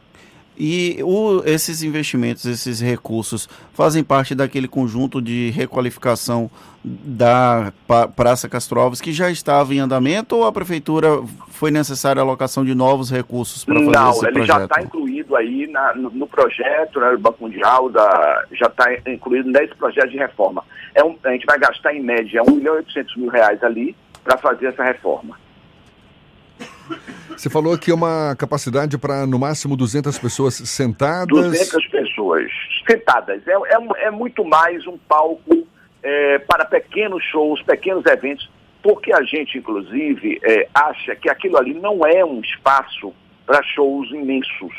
E 0.58 0.98
o, 1.04 1.42
esses 1.44 1.84
investimentos, 1.84 2.44
esses 2.44 2.80
recursos, 2.80 3.48
fazem 3.72 4.02
parte 4.02 4.34
daquele 4.34 4.66
conjunto 4.66 5.22
de 5.22 5.50
requalificação 5.50 6.50
da 6.84 7.72
Praça 8.16 8.48
Castro 8.48 8.80
Alves 8.80 9.00
que 9.00 9.12
já 9.12 9.30
estava 9.30 9.74
em 9.74 9.78
andamento 9.78 10.36
ou 10.36 10.44
a 10.44 10.52
prefeitura 10.52 11.20
foi 11.48 11.70
necessária 11.70 12.20
a 12.20 12.24
alocação 12.24 12.64
de 12.64 12.74
novos 12.74 13.10
recursos 13.10 13.64
para 13.64 13.74
fazer 13.74 13.90
Não, 13.90 14.10
esse 14.10 14.26
ele 14.26 14.32
projeto? 14.32 14.56
já 14.58 14.64
está 14.64 14.82
incluído 14.82 15.36
aí 15.36 15.66
na, 15.66 15.94
no, 15.94 16.10
no, 16.10 16.26
projeto, 16.26 17.00
né, 17.00 17.10
do 17.12 17.18
Banco 17.18 17.44
Mundial, 17.44 17.90
da, 17.90 18.44
já 18.52 18.66
está 18.66 18.86
incluído 19.06 19.50
nesse 19.50 19.74
projeto 19.74 20.10
de 20.10 20.18
reforma. 20.18 20.64
É 20.94 21.04
um, 21.04 21.16
a 21.24 21.30
gente 21.30 21.46
vai 21.46 21.58
gastar 21.58 21.94
em 21.94 22.02
média 22.02 22.42
1 22.42 22.50
milhão 22.50 22.74
e 22.74 22.78
800 22.78 23.16
mil 23.16 23.28
reais 23.28 23.62
ali 23.62 23.94
para 24.24 24.38
fazer 24.38 24.66
essa 24.66 24.82
reforma. 24.82 25.36
Você 27.30 27.48
falou 27.48 27.78
que 27.78 27.90
é 27.90 27.94
uma 27.94 28.34
capacidade 28.36 28.96
para 28.98 29.26
no 29.26 29.38
máximo 29.38 29.76
200 29.76 30.18
pessoas 30.18 30.54
sentadas. 30.54 31.28
200 31.28 31.86
pessoas 31.88 32.50
sentadas. 32.86 33.46
É, 33.46 33.52
é, 33.52 34.06
é 34.06 34.10
muito 34.10 34.44
mais 34.44 34.86
um 34.86 34.96
palco 34.96 35.66
é, 36.02 36.38
para 36.40 36.64
pequenos 36.64 37.22
shows, 37.24 37.62
pequenos 37.62 38.04
eventos, 38.06 38.50
porque 38.82 39.12
a 39.12 39.22
gente, 39.22 39.58
inclusive, 39.58 40.40
é, 40.42 40.68
acha 40.74 41.14
que 41.16 41.28
aquilo 41.28 41.58
ali 41.58 41.74
não 41.74 42.06
é 42.06 42.24
um 42.24 42.40
espaço 42.40 43.12
para 43.46 43.62
shows 43.62 44.10
imensos, 44.10 44.74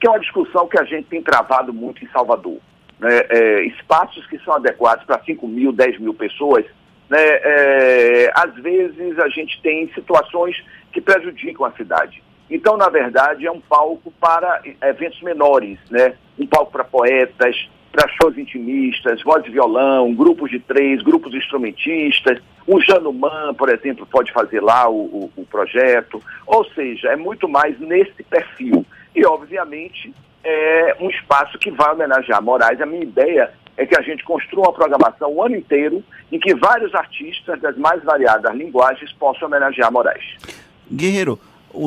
que 0.00 0.06
é 0.06 0.10
uma 0.10 0.20
discussão 0.20 0.66
que 0.68 0.78
a 0.78 0.84
gente 0.84 1.06
tem 1.08 1.22
travado 1.22 1.72
muito 1.72 2.04
em 2.04 2.08
Salvador. 2.08 2.58
Né? 2.98 3.20
É, 3.28 3.62
espaços 3.64 4.26
que 4.26 4.38
são 4.40 4.54
adequados 4.54 5.04
para 5.04 5.22
5 5.22 5.46
mil, 5.48 5.72
10 5.72 5.98
mil 6.00 6.14
pessoas, 6.14 6.64
né? 7.08 7.18
É, 7.20 8.32
às 8.34 8.54
vezes 8.56 9.18
a 9.18 9.28
gente 9.28 9.60
tem 9.62 9.90
situações 9.94 10.56
que 10.94 11.00
prejudicam 11.00 11.66
a 11.66 11.72
cidade. 11.72 12.22
Então, 12.48 12.76
na 12.76 12.88
verdade, 12.88 13.46
é 13.46 13.50
um 13.50 13.60
palco 13.60 14.12
para 14.20 14.62
eventos 14.82 15.20
menores, 15.22 15.78
né? 15.90 16.14
Um 16.38 16.46
palco 16.46 16.70
para 16.70 16.84
poetas, 16.84 17.68
para 17.90 18.08
shows 18.08 18.38
intimistas, 18.38 19.22
voz 19.22 19.44
e 19.46 19.50
violão, 19.50 20.14
grupos 20.14 20.50
de 20.50 20.60
três, 20.60 21.02
grupos 21.02 21.34
instrumentistas. 21.34 22.38
O 22.66 22.80
Januman, 22.80 23.54
por 23.54 23.68
exemplo, 23.68 24.06
pode 24.06 24.32
fazer 24.32 24.60
lá 24.60 24.88
o, 24.88 24.94
o, 24.94 25.32
o 25.36 25.46
projeto. 25.46 26.22
Ou 26.46 26.64
seja, 26.72 27.08
é 27.08 27.16
muito 27.16 27.48
mais 27.48 27.78
nesse 27.80 28.22
perfil. 28.22 28.86
E, 29.14 29.24
obviamente, 29.26 30.14
é 30.44 30.96
um 31.00 31.10
espaço 31.10 31.58
que 31.58 31.70
vai 31.70 31.92
homenagear 31.92 32.42
Moraes. 32.42 32.80
A 32.80 32.86
minha 32.86 33.02
ideia 33.02 33.50
é 33.76 33.86
que 33.86 33.98
a 33.98 34.02
gente 34.02 34.22
construa 34.22 34.68
uma 34.68 34.72
programação 34.72 35.32
o 35.32 35.42
ano 35.42 35.56
inteiro 35.56 36.04
em 36.30 36.38
que 36.38 36.54
vários 36.54 36.94
artistas 36.94 37.60
das 37.60 37.76
mais 37.76 38.02
variadas 38.04 38.54
linguagens 38.54 39.12
possam 39.14 39.48
homenagear 39.48 39.90
Moraes. 39.90 40.36
Guerreiro, 40.94 41.38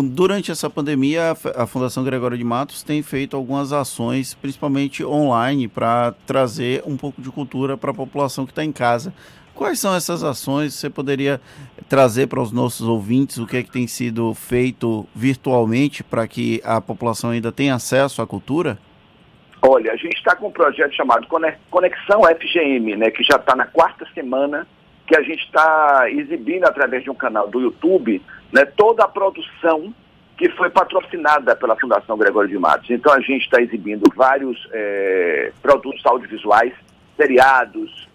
durante 0.04 0.52
essa 0.52 0.70
pandemia, 0.70 1.32
a 1.56 1.66
Fundação 1.66 2.04
Gregório 2.04 2.38
de 2.38 2.44
Matos 2.44 2.84
tem 2.84 3.02
feito 3.02 3.38
algumas 3.38 3.72
ações, 3.72 4.34
principalmente 4.34 5.04
online, 5.06 5.68
para 5.68 6.14
trazer 6.26 6.84
um 6.86 6.98
pouco 6.98 7.22
de 7.22 7.30
cultura 7.32 7.78
para 7.78 7.92
a 7.92 7.94
população 7.94 8.46
que 8.46 8.52
está 8.52 8.64
em 8.64 8.72
casa. 8.72 9.14
Quais 9.56 9.80
são 9.80 9.96
essas 9.96 10.24
ações? 10.24 10.76
Você 10.76 10.90
poderia 10.90 11.42
trazer 11.90 12.28
para 12.28 12.40
os 12.40 12.52
nossos 12.52 12.88
ouvintes 12.88 13.38
o 13.38 13.48
que 13.48 13.58
é 13.58 13.64
que 13.64 13.72
tem 13.72 13.88
sido 13.88 14.34
feito 14.36 15.08
virtualmente 15.16 16.04
para 16.04 16.28
que 16.28 16.62
a 16.64 16.80
população 16.80 17.32
ainda 17.32 17.52
tenha 17.52 17.74
acesso 17.74 18.22
à 18.22 18.28
cultura? 18.28 18.78
Olha, 19.62 19.92
a 19.92 19.96
gente 19.96 20.16
está 20.18 20.36
com 20.36 20.50
um 20.50 20.52
projeto 20.52 20.94
chamado 20.94 21.26
Conexão 21.72 22.22
FGM, 22.24 22.96
né, 22.98 23.10
que 23.10 23.24
já 23.24 23.38
está 23.38 23.56
na 23.56 23.66
quarta 23.66 24.06
semana, 24.14 24.68
que 25.08 25.18
a 25.18 25.24
gente 25.24 25.44
está 25.44 26.06
exibindo 26.12 26.66
através 26.66 27.04
de 27.04 27.10
um 27.10 27.16
canal 27.16 27.48
do 27.48 27.60
YouTube 27.60 28.22
né, 28.52 28.66
toda 28.66 29.04
a 29.04 29.08
produção 29.08 29.94
que 30.38 30.50
foi 30.50 30.70
patrocinada 30.70 31.56
pela 31.56 31.76
Fundação 31.76 32.18
Gregório 32.18 32.50
de 32.50 32.60
Matos. 32.60 32.90
Então 32.90 33.12
a 33.12 33.20
gente 33.20 33.44
está 33.44 33.60
exibindo 33.60 34.04
vários 34.16 34.68
é, 34.72 35.52
produtos 35.62 36.06
audiovisuais, 36.06 36.74
seriados, 37.16 38.08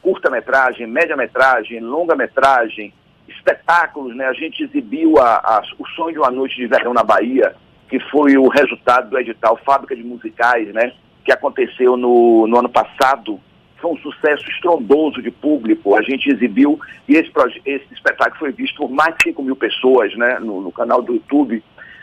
curta-metragem, 0.00 0.86
média-metragem, 0.86 1.80
longa-metragem, 1.80 2.92
espetáculos, 3.28 4.16
né? 4.16 4.26
A 4.26 4.32
gente 4.32 4.62
exibiu 4.62 5.18
a, 5.18 5.36
a, 5.36 5.62
o 5.78 5.86
Sonho 5.88 6.12
de 6.12 6.18
uma 6.18 6.30
Noite 6.30 6.56
de 6.56 6.66
Verão 6.66 6.94
na 6.94 7.02
Bahia, 7.02 7.54
que 7.88 8.00
foi 8.10 8.36
o 8.38 8.48
resultado 8.48 9.10
do 9.10 9.18
edital 9.18 9.58
Fábrica 9.64 9.94
de 9.94 10.02
Musicais, 10.02 10.72
né? 10.72 10.92
Que 11.24 11.32
aconteceu 11.32 11.96
no, 11.96 12.46
no 12.46 12.58
ano 12.58 12.68
passado. 12.68 13.40
Foi 13.78 13.92
um 13.92 13.96
sucesso 13.98 14.48
estrondoso 14.50 15.20
de 15.20 15.30
público. 15.30 15.94
A 15.96 16.02
gente 16.02 16.30
exibiu 16.30 16.80
e 17.08 17.14
esse, 17.14 17.30
esse 17.64 17.92
espetáculo 17.92 18.38
foi 18.38 18.52
visto 18.52 18.76
por 18.76 18.90
mais 18.90 19.14
de 19.16 19.24
5 19.30 19.42
mil 19.42 19.56
pessoas, 19.56 20.14
né? 20.16 20.38
No, 20.38 20.60
no 20.60 20.72
canal 20.72 21.02
do 21.02 21.14
YouTube. 21.14 21.62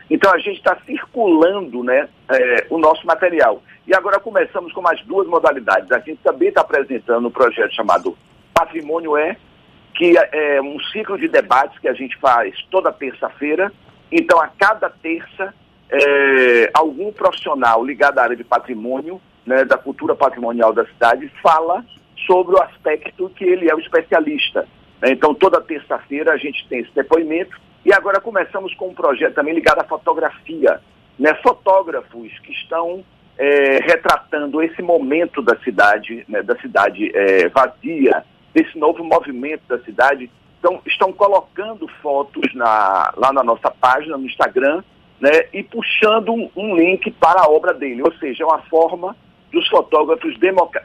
Então 0.09 0.31
a 0.31 0.37
gente 0.37 0.57
está 0.57 0.77
circulando, 0.85 1.83
né? 1.83 2.07
É, 2.29 2.67
o 2.69 2.77
nosso 2.77 3.05
material. 3.07 3.63
E 3.87 3.95
agora 3.95 4.19
começamos 4.19 4.71
com 4.71 4.81
mais 4.81 5.01
duas 5.05 5.27
modalidades. 5.27 5.91
A 5.91 5.99
gente 5.99 6.19
também 6.23 6.49
está 6.49 6.61
apresentando 6.61 7.27
um 7.27 7.31
projeto 7.31 7.73
chamado 7.73 8.17
Patrimônio 8.53 9.17
É, 9.17 9.35
que 9.95 10.15
é 10.17 10.61
um 10.61 10.79
ciclo 10.91 11.17
de 11.17 11.27
debates 11.27 11.77
que 11.79 11.87
a 11.87 11.93
gente 11.93 12.17
faz 12.17 12.55
toda 12.71 12.91
terça-feira. 12.91 13.71
Então, 14.11 14.39
a 14.39 14.47
cada 14.47 14.89
terça, 14.89 15.53
é, 15.89 16.69
algum 16.73 17.11
profissional 17.11 17.83
ligado 17.83 18.19
à 18.19 18.23
área 18.23 18.35
de 18.35 18.43
patrimônio, 18.43 19.21
né, 19.45 19.65
da 19.65 19.77
cultura 19.77 20.15
patrimonial 20.15 20.73
da 20.73 20.85
cidade, 20.85 21.31
fala 21.41 21.85
sobre 22.25 22.55
o 22.55 22.61
aspecto 22.61 23.29
que 23.35 23.43
ele 23.43 23.69
é 23.69 23.75
o 23.75 23.79
especialista. 23.79 24.67
Então, 25.03 25.33
toda 25.33 25.59
terça-feira 25.59 26.31
a 26.31 26.37
gente 26.37 26.67
tem 26.67 26.79
esse 26.79 26.91
depoimento 26.95 27.59
e 27.85 27.93
agora 27.93 28.21
começamos 28.21 28.73
com 28.75 28.89
um 28.89 28.93
projeto 28.93 29.33
também 29.33 29.53
ligado 29.53 29.79
à 29.79 29.83
fotografia. 29.83 30.79
Né? 31.19 31.33
Fotógrafos 31.43 32.31
que 32.39 32.53
estão 32.53 33.03
é, 33.37 33.79
retratando 33.83 34.61
esse 34.61 34.81
momento 34.81 35.41
da 35.41 35.57
cidade, 35.59 36.23
né, 36.27 36.41
da 36.41 36.57
cidade 36.59 37.11
é, 37.13 37.49
vazia, 37.49 38.23
desse 38.53 38.77
novo 38.77 39.03
movimento 39.03 39.63
da 39.67 39.79
cidade. 39.79 40.29
Então, 40.59 40.79
estão 40.85 41.11
colocando 41.11 41.87
fotos 42.01 42.53
na, 42.53 43.11
lá 43.17 43.33
na 43.33 43.43
nossa 43.43 43.69
página, 43.69 44.17
no 44.17 44.25
Instagram, 44.25 44.83
né, 45.19 45.45
e 45.51 45.63
puxando 45.63 46.31
um, 46.31 46.49
um, 46.55 46.75
link 46.75 47.11
para 47.11 47.41
a 47.41 47.49
obra 47.49 47.73
dele. 47.73 48.01
Ou 48.03 48.13
seja, 48.13 48.43
é 48.43 48.45
uma 48.45 48.61
forma 48.63 49.15
dos 49.53 49.67
fotógrafos 49.67 50.35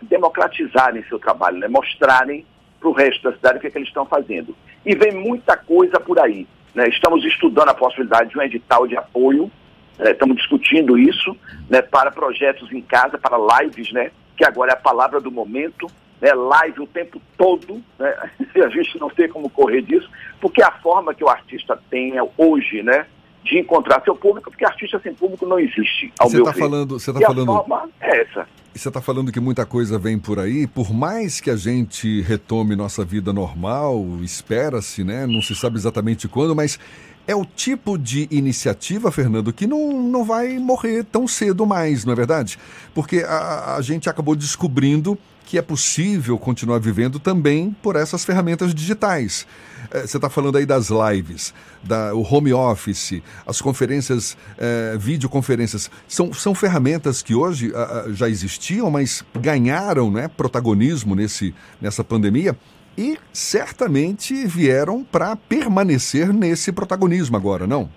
democratizarem 0.02 1.02
seu 1.08 1.18
trabalho, 1.18 1.56
né, 1.56 1.68
mostrarem 1.68 2.44
para 2.78 2.88
o 2.88 2.92
resto 2.92 3.22
da 3.22 3.34
cidade 3.34 3.56
o 3.56 3.60
que, 3.60 3.66
é 3.66 3.70
que 3.70 3.78
eles 3.78 3.88
estão 3.88 4.04
fazendo. 4.04 4.54
E 4.84 4.94
vem 4.94 5.12
muita 5.12 5.56
coisa 5.56 5.98
por 5.98 6.20
aí. 6.20 6.46
Né? 6.74 6.86
Estamos 6.88 7.24
estudando 7.24 7.70
a 7.70 7.74
possibilidade 7.74 8.30
de 8.30 8.38
um 8.38 8.42
edital 8.42 8.86
de 8.86 8.96
apoio, 8.96 9.50
né? 9.98 10.12
estamos 10.12 10.36
discutindo 10.36 10.98
isso 10.98 11.34
né, 11.68 11.80
para 11.80 12.10
projetos 12.10 12.70
em 12.70 12.82
casa, 12.82 13.16
para 13.16 13.38
lives, 13.60 13.90
né, 13.90 14.12
que 14.36 14.44
agora 14.44 14.72
é 14.72 14.74
a 14.74 14.80
palavra 14.80 15.18
do 15.18 15.32
momento, 15.32 15.86
né, 16.20 16.32
live 16.34 16.82
o 16.82 16.86
tempo 16.86 17.20
todo, 17.38 17.82
né, 17.98 18.14
a 18.62 18.68
gente 18.68 18.98
não 19.00 19.08
tem 19.08 19.28
como 19.28 19.48
correr 19.48 19.80
disso, 19.80 20.08
porque 20.40 20.62
a 20.62 20.70
forma 20.70 21.14
que 21.14 21.24
o 21.24 21.28
artista 21.28 21.80
tem 21.90 22.12
hoje, 22.36 22.82
né, 22.82 23.06
de 23.48 23.58
encontrar 23.58 24.02
seu 24.04 24.14
público, 24.14 24.50
porque 24.50 24.64
artista 24.64 25.00
sem 25.02 25.14
público 25.14 25.46
não 25.46 25.58
existe, 25.58 26.12
ao 26.18 26.28
você 26.28 26.36
meu 26.36 26.44
tá 26.44 26.52
ver. 26.52 26.60
falando, 26.60 26.98
Você 26.98 27.10
está 27.10 27.20
e 27.20 27.24
falando... 27.24 27.50
a 27.50 27.54
forma 27.54 27.88
é 28.00 28.22
essa. 28.22 28.46
Você 28.74 28.88
está 28.88 29.00
falando 29.00 29.32
que 29.32 29.40
muita 29.40 29.66
coisa 29.66 29.98
vem 29.98 30.18
por 30.18 30.38
aí, 30.38 30.66
por 30.66 30.92
mais 30.92 31.40
que 31.40 31.50
a 31.50 31.56
gente 31.56 32.20
retome 32.20 32.76
nossa 32.76 33.04
vida 33.04 33.32
normal, 33.32 34.04
espera-se, 34.22 35.02
né? 35.02 35.26
Não 35.26 35.42
se 35.42 35.54
sabe 35.56 35.76
exatamente 35.76 36.28
quando, 36.28 36.54
mas 36.54 36.78
é 37.26 37.34
o 37.34 37.44
tipo 37.44 37.98
de 37.98 38.28
iniciativa, 38.30 39.10
Fernando, 39.10 39.52
que 39.52 39.66
não, 39.66 40.00
não 40.02 40.24
vai 40.24 40.58
morrer 40.58 41.04
tão 41.04 41.26
cedo 41.26 41.66
mais, 41.66 42.04
não 42.04 42.12
é 42.12 42.16
verdade? 42.16 42.58
Porque 42.94 43.18
a, 43.18 43.74
a 43.76 43.82
gente 43.82 44.08
acabou 44.08 44.36
descobrindo 44.36 45.18
que 45.48 45.56
é 45.56 45.62
possível 45.62 46.38
continuar 46.38 46.78
vivendo 46.78 47.18
também 47.18 47.74
por 47.82 47.96
essas 47.96 48.22
ferramentas 48.22 48.74
digitais. 48.74 49.46
É, 49.90 50.00
você 50.00 50.18
está 50.18 50.28
falando 50.28 50.58
aí 50.58 50.66
das 50.66 50.90
lives, 50.90 51.54
da, 51.82 52.14
o 52.14 52.20
home 52.20 52.52
office, 52.52 53.22
as 53.46 53.58
conferências, 53.58 54.36
é, 54.58 54.94
videoconferências. 54.98 55.90
São, 56.06 56.34
são 56.34 56.54
ferramentas 56.54 57.22
que 57.22 57.34
hoje 57.34 57.72
a, 57.74 58.12
já 58.12 58.28
existiam, 58.28 58.90
mas 58.90 59.24
ganharam 59.40 60.10
né, 60.10 60.28
protagonismo 60.28 61.14
nesse, 61.14 61.54
nessa 61.80 62.04
pandemia 62.04 62.54
e 62.98 63.18
certamente 63.32 64.44
vieram 64.44 65.02
para 65.02 65.34
permanecer 65.34 66.30
nesse 66.30 66.70
protagonismo 66.70 67.38
agora, 67.38 67.66
não? 67.66 67.88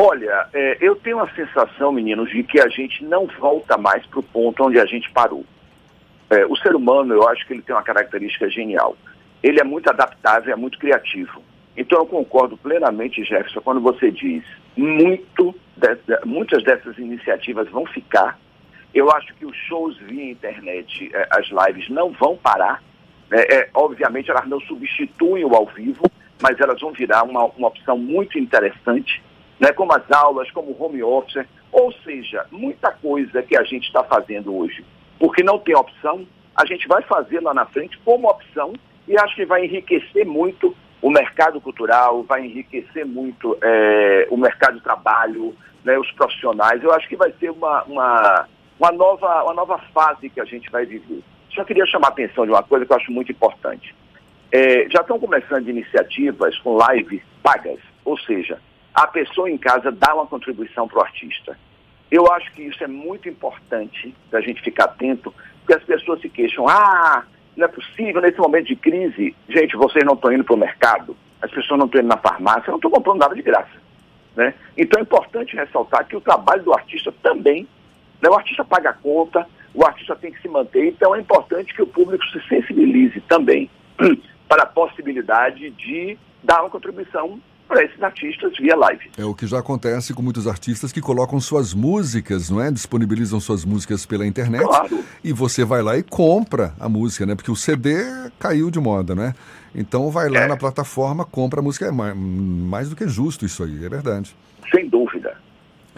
Olha, 0.00 0.48
é, 0.54 0.78
eu 0.80 0.96
tenho 0.96 1.20
a 1.20 1.28
sensação, 1.34 1.92
meninos, 1.92 2.30
de 2.30 2.42
que 2.42 2.58
a 2.58 2.68
gente 2.70 3.04
não 3.04 3.26
volta 3.38 3.76
mais 3.76 4.06
para 4.06 4.20
o 4.20 4.22
ponto 4.22 4.64
onde 4.64 4.80
a 4.80 4.86
gente 4.86 5.10
parou. 5.10 5.44
É, 6.30 6.46
o 6.46 6.56
ser 6.56 6.74
humano, 6.74 7.14
eu 7.14 7.28
acho 7.28 7.46
que 7.46 7.52
ele 7.52 7.62
tem 7.62 7.74
uma 7.74 7.82
característica 7.82 8.48
genial. 8.48 8.96
Ele 9.42 9.60
é 9.60 9.64
muito 9.64 9.88
adaptável, 9.90 10.52
é 10.52 10.56
muito 10.56 10.78
criativo. 10.78 11.42
Então 11.76 11.98
eu 11.98 12.06
concordo 12.06 12.56
plenamente, 12.56 13.24
Jefferson, 13.24 13.60
quando 13.60 13.80
você 13.80 14.10
diz 14.10 14.44
muito 14.76 15.54
de, 15.76 16.26
muitas 16.26 16.62
dessas 16.62 16.96
iniciativas 16.98 17.68
vão 17.68 17.84
ficar. 17.86 18.38
Eu 18.94 19.10
acho 19.10 19.34
que 19.34 19.44
os 19.44 19.56
shows 19.56 19.98
via 19.98 20.30
internet, 20.30 21.10
é, 21.12 21.28
as 21.30 21.46
lives, 21.48 21.88
não 21.88 22.10
vão 22.12 22.36
parar. 22.36 22.82
É, 23.30 23.56
é, 23.56 23.70
obviamente 23.74 24.30
elas 24.30 24.46
não 24.46 24.60
substituem 24.60 25.44
o 25.44 25.54
ao 25.54 25.66
vivo, 25.66 26.04
mas 26.40 26.58
elas 26.60 26.80
vão 26.80 26.92
virar 26.92 27.24
uma, 27.24 27.44
uma 27.44 27.68
opção 27.68 27.98
muito 27.98 28.38
interessante, 28.38 29.22
né? 29.58 29.72
como 29.72 29.92
as 29.92 30.10
aulas, 30.12 30.50
como 30.52 30.70
o 30.70 30.82
home 30.82 31.02
office, 31.02 31.44
Ou 31.72 31.92
seja, 32.04 32.46
muita 32.50 32.92
coisa 32.92 33.42
que 33.42 33.56
a 33.56 33.64
gente 33.64 33.86
está 33.86 34.04
fazendo 34.04 34.54
hoje, 34.56 34.84
porque 35.24 35.42
não 35.42 35.58
tem 35.58 35.74
opção, 35.74 36.26
a 36.54 36.66
gente 36.66 36.86
vai 36.86 37.00
fazer 37.00 37.40
lá 37.40 37.54
na 37.54 37.64
frente 37.64 37.98
como 38.04 38.28
opção 38.28 38.74
e 39.08 39.18
acho 39.18 39.34
que 39.34 39.46
vai 39.46 39.64
enriquecer 39.64 40.26
muito 40.26 40.76
o 41.00 41.10
mercado 41.10 41.58
cultural, 41.62 42.22
vai 42.24 42.44
enriquecer 42.44 43.06
muito 43.06 43.56
é, 43.62 44.28
o 44.30 44.36
mercado 44.36 44.74
de 44.74 44.82
trabalho, 44.82 45.56
né, 45.82 45.98
os 45.98 46.12
profissionais. 46.12 46.84
Eu 46.84 46.92
acho 46.92 47.08
que 47.08 47.16
vai 47.16 47.32
ser 47.40 47.50
uma, 47.50 47.84
uma, 47.84 48.48
uma, 48.78 48.92
nova, 48.92 49.44
uma 49.44 49.54
nova 49.54 49.78
fase 49.94 50.28
que 50.28 50.38
a 50.38 50.44
gente 50.44 50.70
vai 50.70 50.84
viver. 50.84 51.22
Só 51.54 51.64
queria 51.64 51.86
chamar 51.86 52.08
a 52.08 52.10
atenção 52.10 52.44
de 52.44 52.52
uma 52.52 52.62
coisa 52.62 52.84
que 52.84 52.92
eu 52.92 52.96
acho 52.98 53.10
muito 53.10 53.32
importante. 53.32 53.94
É, 54.52 54.86
já 54.90 55.00
estão 55.00 55.18
começando 55.18 55.66
iniciativas 55.66 56.58
com 56.58 56.76
lives 56.90 57.22
pagas, 57.42 57.80
ou 58.04 58.18
seja, 58.18 58.60
a 58.92 59.06
pessoa 59.06 59.50
em 59.50 59.56
casa 59.56 59.90
dá 59.90 60.14
uma 60.14 60.26
contribuição 60.26 60.86
para 60.86 60.98
o 60.98 61.02
artista. 61.02 61.58
Eu 62.10 62.30
acho 62.32 62.52
que 62.52 62.62
isso 62.62 62.82
é 62.82 62.86
muito 62.86 63.28
importante 63.28 64.14
da 64.30 64.40
gente 64.40 64.62
ficar 64.62 64.84
atento, 64.84 65.34
porque 65.60 65.74
as 65.74 65.82
pessoas 65.82 66.20
se 66.20 66.28
queixam, 66.28 66.68
ah, 66.68 67.24
não 67.56 67.66
é 67.66 67.68
possível 67.68 68.20
nesse 68.20 68.38
momento 68.38 68.66
de 68.66 68.76
crise. 68.76 69.34
Gente, 69.48 69.76
vocês 69.76 70.04
não 70.04 70.14
estão 70.14 70.32
indo 70.32 70.44
para 70.44 70.54
o 70.54 70.58
mercado, 70.58 71.16
as 71.40 71.50
pessoas 71.50 71.78
não 71.78 71.86
estão 71.86 72.00
indo 72.00 72.08
na 72.08 72.16
farmácia, 72.16 72.70
não 72.70 72.76
estão 72.76 72.90
comprando 72.90 73.20
nada 73.20 73.34
de 73.34 73.42
graça. 73.42 73.82
Né? 74.36 74.54
Então 74.76 74.98
é 74.98 75.02
importante 75.02 75.56
ressaltar 75.56 76.06
que 76.06 76.16
o 76.16 76.20
trabalho 76.20 76.62
do 76.62 76.74
artista 76.74 77.12
também, 77.22 77.66
né? 78.20 78.28
o 78.28 78.34
artista 78.34 78.64
paga 78.64 78.90
a 78.90 78.94
conta, 78.94 79.46
o 79.72 79.84
artista 79.84 80.14
tem 80.16 80.32
que 80.32 80.40
se 80.40 80.48
manter, 80.48 80.86
então 80.86 81.14
é 81.14 81.20
importante 81.20 81.74
que 81.74 81.82
o 81.82 81.86
público 81.86 82.24
se 82.26 82.40
sensibilize 82.48 83.20
também 83.22 83.70
para 84.48 84.64
a 84.64 84.66
possibilidade 84.66 85.70
de 85.70 86.18
dar 86.42 86.62
uma 86.62 86.70
contribuição 86.70 87.40
para 87.68 87.84
esses 87.84 88.02
artistas 88.02 88.52
via 88.58 88.76
live. 88.76 89.10
É 89.16 89.24
o 89.24 89.34
que 89.34 89.46
já 89.46 89.58
acontece 89.58 90.12
com 90.12 90.22
muitos 90.22 90.46
artistas 90.46 90.92
que 90.92 91.00
colocam 91.00 91.40
suas 91.40 91.74
músicas, 91.74 92.50
não 92.50 92.60
é? 92.60 92.70
Disponibilizam 92.70 93.40
suas 93.40 93.64
músicas 93.64 94.04
pela 94.06 94.26
internet. 94.26 94.64
Claro. 94.64 95.04
E 95.22 95.32
você 95.32 95.64
vai 95.64 95.82
lá 95.82 95.96
e 95.96 96.02
compra 96.02 96.74
a 96.78 96.88
música, 96.88 97.26
né? 97.26 97.34
Porque 97.34 97.50
o 97.50 97.56
CD 97.56 98.04
caiu 98.38 98.70
de 98.70 98.78
moda, 98.78 99.14
né? 99.14 99.34
Então 99.74 100.10
vai 100.10 100.28
lá 100.28 100.40
é. 100.40 100.46
na 100.46 100.56
plataforma, 100.56 101.24
compra 101.24 101.60
a 101.60 101.62
música. 101.62 101.86
É 101.86 101.90
mais, 101.90 102.16
mais 102.16 102.88
do 102.88 102.96
que 102.96 103.08
justo 103.08 103.44
isso 103.44 103.64
aí, 103.64 103.84
é 103.84 103.88
verdade. 103.88 104.36
Sem 104.70 104.88
dúvida. 104.88 105.36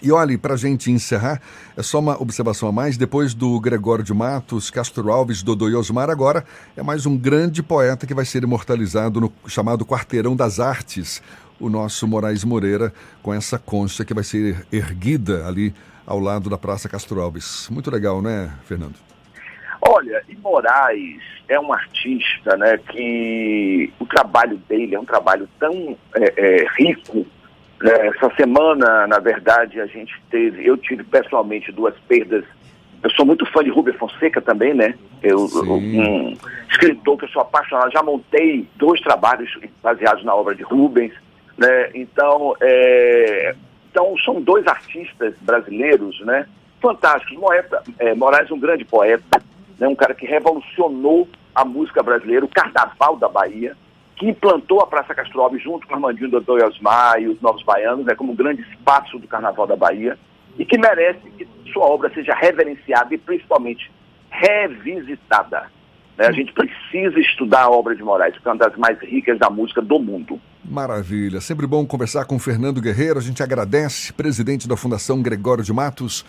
E 0.03 0.13
olhe, 0.13 0.37
para 0.37 0.55
a 0.55 0.57
gente 0.59 0.91
encerrar, 0.91 1.41
é 1.75 1.83
só 1.83 1.99
uma 2.01 2.21
observação 2.21 2.69
a 2.69 2.73
mais. 2.73 2.99
Depois 2.99 3.33
do 3.33 3.59
Gregório 3.59 4.05
de 4.05 4.13
Matos, 4.13 4.71
Castro 4.71 5.11
Alves, 5.11 5.43
Dodô 5.43 5.71
e 5.71 5.75
Osmar, 5.75 6.11
agora 6.11 6.45
é 6.77 6.83
mais 6.83 7.07
um 7.07 7.17
grande 7.17 7.63
poeta 7.63 8.07
que 8.07 8.13
vai 8.13 8.27
ser 8.27 8.43
imortalizado 8.43 9.21
no 9.21 9.33
chamado 9.47 9.87
Quarteirão 9.87 10.37
das 10.37 10.61
Artes, 10.61 11.23
o 11.61 11.69
nosso 11.69 12.07
Moraes 12.07 12.45
Moreira, 12.45 12.93
com 13.23 13.33
essa 13.33 13.59
concha 13.59 14.05
que 14.05 14.15
vai 14.15 14.25
ser 14.25 14.67
erguida 14.73 15.47
ali 15.47 15.75
ao 16.07 16.21
lado 16.21 16.49
da 16.49 16.59
Praça 16.59 16.89
Castro 16.89 17.21
Alves. 17.21 17.69
Muito 17.71 17.91
legal, 17.91 18.23
né, 18.23 18.53
Fernando? 18.65 18.95
Olha, 19.81 20.23
e 20.29 20.37
Moraes 20.37 21.23
é 21.49 21.59
um 21.61 21.73
artista, 21.73 22.57
né, 22.57 22.79
que 22.79 23.93
o 24.01 24.07
trabalho 24.07 24.57
dele 24.69 24.95
é 24.95 25.01
um 25.01 25.05
trabalho 25.05 25.49
tão 25.59 25.97
é, 26.15 26.33
é, 26.37 26.67
rico. 26.79 27.27
Né? 27.81 28.09
Essa 28.09 28.35
semana, 28.37 29.07
na 29.07 29.19
verdade, 29.19 29.81
a 29.81 29.87
gente 29.87 30.15
teve, 30.31 30.67
eu 30.67 30.77
tive 30.77 31.05
pessoalmente 31.05 31.71
duas 31.73 31.95
perdas. 32.09 32.45
Eu 33.03 33.11
sou 33.11 33.25
muito 33.25 33.47
fã 33.47 33.63
de 33.63 33.71
Rubens 33.71 33.97
Fonseca 33.97 34.41
também, 34.41 34.75
né? 34.75 34.95
Eu, 35.23 35.45
um 35.45 36.37
escritor 36.69 37.19
que 37.19 37.27
eu 37.27 37.29
sou 37.29 37.43
apaixonado, 37.43 37.93
já 37.93 38.03
montei 38.03 38.67
dois 38.77 39.01
trabalhos 39.01 39.57
baseados 39.83 40.25
na 40.25 40.35
obra 40.35 40.55
de 40.55 40.63
Rubens. 40.63 41.13
Né? 41.57 41.91
Então, 41.95 42.55
é, 42.61 43.55
então, 43.91 44.15
são 44.19 44.41
dois 44.41 44.67
artistas 44.67 45.35
brasileiros 45.41 46.21
né? 46.21 46.47
fantásticos. 46.81 47.39
Moeta, 47.39 47.83
é, 47.99 48.15
Moraes, 48.15 48.51
um 48.51 48.59
grande 48.59 48.85
poeta, 48.85 49.43
né? 49.79 49.89
um 49.89 49.95
cara 49.95 50.15
que 50.15 50.27
revolucionou 50.27 51.29
a 51.55 51.65
música 51.65 52.03
brasileira, 52.03 52.45
o 52.45 52.49
carnaval 52.49 53.17
da 53.17 53.29
Bahia, 53.29 53.77
que 54.17 54.29
implantou 54.29 54.81
a 54.81 54.87
Praça 54.87 55.15
Castro 55.15 55.41
Alves 55.41 55.63
junto 55.63 55.87
com 55.87 55.95
Armandinho 55.95 56.31
Dodô 56.31 56.55
Osmar 56.65 57.21
e 57.21 57.29
os 57.29 57.41
Novos 57.41 57.63
Baianos, 57.63 58.05
né? 58.05 58.15
como 58.15 58.33
um 58.33 58.37
grande 58.37 58.63
espaço 58.63 59.19
do 59.19 59.27
carnaval 59.27 59.67
da 59.67 59.77
Bahia, 59.77 60.19
e 60.59 60.65
que 60.65 60.79
merece 60.79 61.31
que 61.31 61.47
sua 61.73 61.85
obra 61.87 62.11
seja 62.15 62.35
reverenciada 62.35 63.15
e 63.15 63.19
principalmente 63.19 63.91
revisitada. 64.31 65.71
Né? 66.17 66.27
A 66.27 66.33
gente 66.33 66.53
precisa 66.53 67.19
estudar 67.21 67.63
a 67.63 67.71
obra 67.71 67.95
de 67.95 68.03
Moraes, 68.03 68.37
que 68.39 68.47
é 68.47 68.51
uma 68.51 68.59
das 68.59 68.77
mais 68.77 68.99
ricas 69.01 69.39
da 69.39 69.51
música 69.51 69.83
do 69.83 69.99
mundo. 69.99 70.41
Maravilha. 70.69 71.41
Sempre 71.41 71.67
bom 71.67 71.87
conversar 71.87 72.25
com 72.25 72.39
Fernando 72.39 72.81
Guerreiro. 72.81 73.19
A 73.19 73.23
gente 73.23 73.43
agradece, 73.43 74.13
presidente 74.13 74.67
da 74.69 74.77
Fundação 74.77 75.23
Gregório 75.23 75.63
de 75.63 75.73
Matos, 75.73 76.25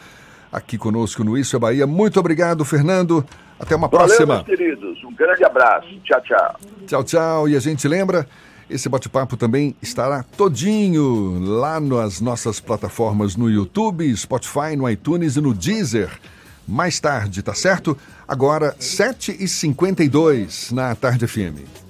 aqui 0.51 0.77
conosco 0.77 1.23
no 1.23 1.38
Isso 1.38 1.55
é 1.55 1.59
Bahia. 1.59 1.88
Muito 1.88 2.19
obrigado, 2.19 2.63
Fernando. 2.63 3.25
Até 3.59 3.75
uma 3.75 3.88
Valeu, 3.88 4.05
próxima. 4.07 4.35
meus 4.35 4.45
queridos. 4.45 5.03
Um 5.03 5.13
grande 5.13 5.43
abraço. 5.43 5.88
Tchau, 6.03 6.21
tchau. 6.21 6.55
Tchau, 6.85 7.03
tchau. 7.03 7.49
E 7.49 7.55
a 7.55 7.59
gente 7.59 7.88
lembra, 7.88 8.27
esse 8.69 8.88
bate-papo 8.88 9.35
também 9.35 9.75
estará 9.81 10.23
todinho 10.23 11.39
lá 11.39 11.79
nas 11.79 12.21
nossas 12.21 12.59
plataformas 12.59 13.35
no 13.35 13.49
YouTube, 13.49 14.15
Spotify, 14.15 14.75
no 14.77 14.88
iTunes 14.89 15.35
e 15.35 15.41
no 15.41 15.53
Deezer. 15.53 16.11
Mais 16.67 16.99
tarde, 16.99 17.41
tá 17.41 17.53
certo? 17.53 17.97
Agora, 18.27 18.75
7h52 18.79 20.71
na 20.73 20.93
Tarde 20.93 21.25
FM. 21.25 21.86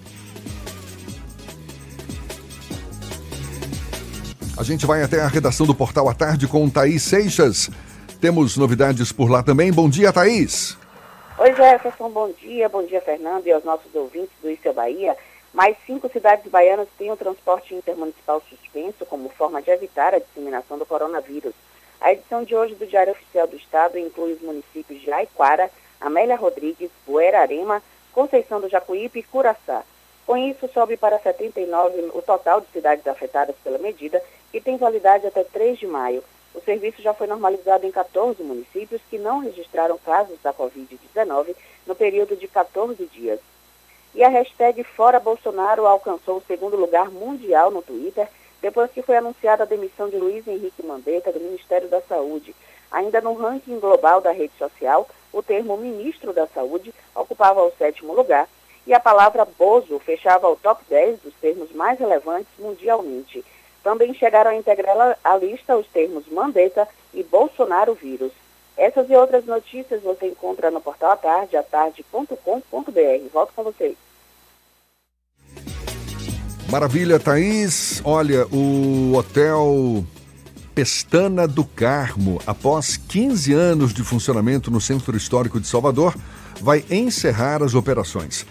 A 4.58 4.64
gente 4.64 4.88
vai 4.88 5.03
até 5.03 5.22
a 5.22 5.28
redação 5.28 5.68
do 5.68 5.76
Portal 5.76 6.10
à 6.10 6.16
Tarde 6.16 6.47
com 6.47 6.68
Thaís 6.68 7.03
Seixas. 7.03 7.70
Temos 8.20 8.58
novidades 8.58 9.12
por 9.12 9.30
lá 9.30 9.43
também. 9.43 9.72
Bom 9.72 9.88
dia, 9.88 10.12
Thaís. 10.12 10.76
Oi, 11.38 11.53
Jefferson. 11.53 12.10
Bom 12.10 12.32
dia. 12.32 12.68
Bom 12.68 12.84
dia, 12.84 12.99
Fernando, 12.99 13.45
e 13.45 13.51
aos 13.51 13.64
nossos 13.64 13.93
ouvintes 13.93 14.32
do 14.41 14.49
Isso 14.49 14.68
é 14.68 14.74
Bahia. 14.74 15.16
Mais 15.53 15.78
cinco 15.86 16.10
cidades 16.10 16.49
baianas 16.51 16.88
têm 16.97 17.12
o 17.12 17.16
transporte 17.16 17.76
intermunicipal 17.76 18.41
suspenso 18.49 19.05
como 19.05 19.30
forma 19.30 19.62
de 19.62 19.70
evitar 19.70 20.16
a 20.16 20.20
disseminação 20.20 20.80
do 20.80 20.88
coronavírus. 20.88 21.53
A 22.01 22.12
edição 22.12 22.43
de 22.43 22.55
hoje 22.55 22.74
do 22.74 22.88
Diário 22.88 23.14
Oficial 23.14 23.45
do 23.45 23.55
Estado 23.55 23.99
inclui 23.99 24.34
os 24.34 24.41
municípios 24.41 24.99
de 24.99 25.12
Aiquara, 25.12 25.70
Amélia 26.01 26.36
Rodrigues, 26.36 26.89
Buerarema, 27.05 27.84
Conceição 28.12 28.60
do 28.60 28.68
Jacuípe 28.70 29.20
e 29.20 29.24
Curaçá. 29.24 29.84
Com 30.26 30.36
isso, 30.36 30.68
sobe 30.74 30.97
para 30.97 31.20
79 31.20 32.12
o 32.14 32.22
total 32.22 32.60
de 32.60 32.68
cidades 32.74 33.08
afetadas 33.08 33.55
pela 33.64 33.78
medida, 33.78 34.22
que 34.58 34.64
tem 34.64 34.76
validade 34.76 35.28
até 35.28 35.43
3 35.43 35.78
de 35.78 35.86
maio. 35.86 36.24
O 36.55 36.60
serviço 36.62 36.99
já 36.99 37.14
foi 37.14 37.28
normalizado 37.28 37.86
em 37.86 37.91
14 37.91 38.41
municípios 38.41 38.99
que 39.08 39.20
não 39.20 39.38
registraram 39.38 39.99
casos 39.99 40.36
da 40.41 40.51
Covid-19 40.51 41.55
no 41.86 41.93
período 41.93 42.36
de 42.36 42.47
14 42.47 43.05
dias. 43.05 43.39
E 44.16 44.24
a 44.24 44.30
hashtag 44.30 44.84
Fora 44.84 45.20
Bolsonaro 45.20 45.86
alcançou 45.86 46.38
o 46.38 46.43
segundo 46.47 46.76
lugar 46.76 47.12
mundial 47.12 47.70
no 47.70 47.84
Twitter, 47.84 48.28
depois 48.60 48.89
que 48.89 49.03
foi 49.03 49.18
anunciada 49.18 49.62
a 49.62 49.68
demissão 49.68 50.10
de 50.10 50.18
Luiz 50.18 50.47
Henrique 50.47 50.84
Mandetta 50.84 51.32
do 51.32 51.39
Ministério 51.39 51.88
da 51.88 52.01
Saúde. 52.01 52.55
Ainda 52.91 53.22
no 53.22 53.36
ranking 53.36 53.80
global 53.80 54.22
da 54.22 54.32
rede 54.32 54.53
social, 54.58 55.08
o 55.32 55.43
termo 55.43 55.78
ministro 55.78 56.34
da 56.34 56.47
Saúde 56.47 56.91
ocupava 57.14 57.62
o 57.62 57.72
sétimo 57.78 58.16
lugar 58.16 58.49
e 58.88 58.93
a 58.93 58.99
palavra 58.99 59.45
Bozo 59.45 59.99
fechava 59.99 60.49
o 60.49 60.55
top 60.55 60.82
10 60.89 61.20
dos 61.20 61.34
termos 61.36 61.72
mais 61.74 61.99
relevantes 61.99 62.51
mundialmente. 62.58 63.45
Também 63.88 64.14
chegaram 64.14 64.52
a 64.52 64.56
integrar 64.56 65.18
a 65.24 65.38
lista 65.38 65.78
os 65.78 65.88
termos 65.88 66.28
Mandetta 66.30 66.86
e 67.14 67.24
Bolsonaro 67.24 67.94
vírus. 67.94 68.34
Essas 68.76 69.10
e 69.10 69.16
outras 69.16 69.46
notícias 69.46 70.04
você 70.04 70.28
encontra 70.28 70.70
no 70.70 70.82
portal 70.82 71.12
atarde, 71.12 71.56
atarde.com.br. 71.56 73.30
Volto 73.32 73.54
com 73.56 73.64
vocês. 73.64 73.96
Maravilha, 76.70 77.18
Thaís. 77.18 78.02
Olha, 78.04 78.46
o 78.48 79.16
hotel 79.16 80.04
Pestana 80.76 81.48
do 81.48 81.64
Carmo, 81.64 82.42
após 82.46 82.98
15 82.98 83.54
anos 83.54 83.94
de 83.94 84.04
funcionamento 84.04 84.70
no 84.70 84.82
Centro 84.82 85.16
Histórico 85.16 85.62
de 85.62 85.66
Salvador, 85.66 86.14
vai 86.60 86.84
encerrar 86.92 87.64
as 87.64 87.74
operações. 87.74 88.46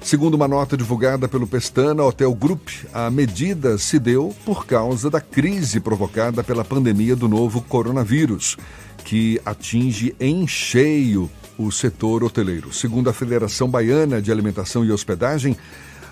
Segundo 0.00 0.34
uma 0.34 0.48
nota 0.48 0.76
divulgada 0.76 1.28
pelo 1.28 1.46
Pestana 1.46 2.04
Hotel 2.04 2.32
Group, 2.32 2.68
a 2.94 3.10
medida 3.10 3.76
se 3.76 3.98
deu 3.98 4.34
por 4.44 4.64
causa 4.64 5.10
da 5.10 5.20
crise 5.20 5.80
provocada 5.80 6.42
pela 6.42 6.64
pandemia 6.64 7.14
do 7.14 7.28
novo 7.28 7.60
coronavírus, 7.60 8.56
que 9.04 9.40
atinge 9.44 10.14
em 10.18 10.46
cheio 10.46 11.28
o 11.58 11.70
setor 11.72 12.22
hoteleiro. 12.22 12.72
Segundo 12.72 13.10
a 13.10 13.12
Federação 13.12 13.68
Baiana 13.68 14.22
de 14.22 14.30
Alimentação 14.30 14.84
e 14.84 14.92
Hospedagem, 14.92 15.56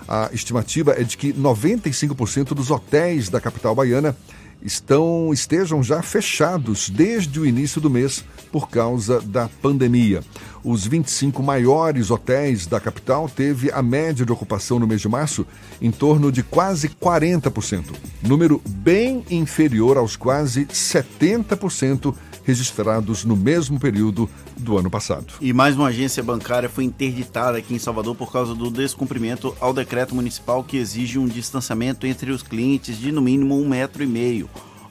a 0.07 0.29
estimativa 0.31 0.91
é 0.91 1.03
de 1.03 1.17
que 1.17 1.33
95% 1.33 2.53
dos 2.53 2.69
hotéis 2.69 3.29
da 3.29 3.41
capital 3.41 3.73
baiana 3.73 4.15
estão 4.61 5.31
estejam 5.33 5.83
já 5.83 6.01
fechados 6.01 6.89
desde 6.89 7.39
o 7.39 7.45
início 7.45 7.79
do 7.79 7.89
mês 7.89 8.23
por 8.51 8.69
causa 8.69 9.21
da 9.21 9.49
pandemia. 9.61 10.23
Os 10.63 10.85
25 10.85 11.41
maiores 11.41 12.11
hotéis 12.11 12.67
da 12.67 12.79
capital 12.79 13.29
teve 13.29 13.71
a 13.71 13.81
média 13.81 14.25
de 14.25 14.31
ocupação 14.31 14.79
no 14.79 14.87
mês 14.87 15.01
de 15.01 15.07
março 15.07 15.45
em 15.81 15.91
torno 15.91 16.31
de 16.31 16.43
quase 16.43 16.89
40%, 16.89 17.83
número 18.21 18.61
bem 18.67 19.23
inferior 19.29 19.97
aos 19.97 20.15
quase 20.15 20.65
70% 20.65 22.13
registrados 22.47 23.25
no 23.25 23.35
mesmo 23.35 23.77
período 23.77 24.29
do 24.55 24.77
ano 24.77 24.89
passado. 24.89 25.33
E 25.41 25.51
mais 25.51 25.75
uma 25.75 25.89
agência 25.89 26.23
bancária 26.23 26.69
foi 26.69 26.85
interditada 26.85 27.57
aqui 27.57 27.75
em 27.75 27.79
Salvador 27.79 28.15
por 28.15 28.31
causa 28.31 28.55
do 28.55 28.71
descumprimento 28.71 29.53
ao 29.59 29.73
decreto 29.73 30.15
municipal 30.15 30.63
que 30.63 30.77
exige 30.77 31.19
um 31.19 31.27
distanciamento 31.27 32.07
entre 32.07 32.31
os 32.31 32.41
clientes 32.41 32.97
de 32.97 33.11
no 33.11 33.21
mínimo 33.21 33.59
um 33.59 33.67
metro 33.67 34.01
e 34.01 34.07
meio. 34.07 34.49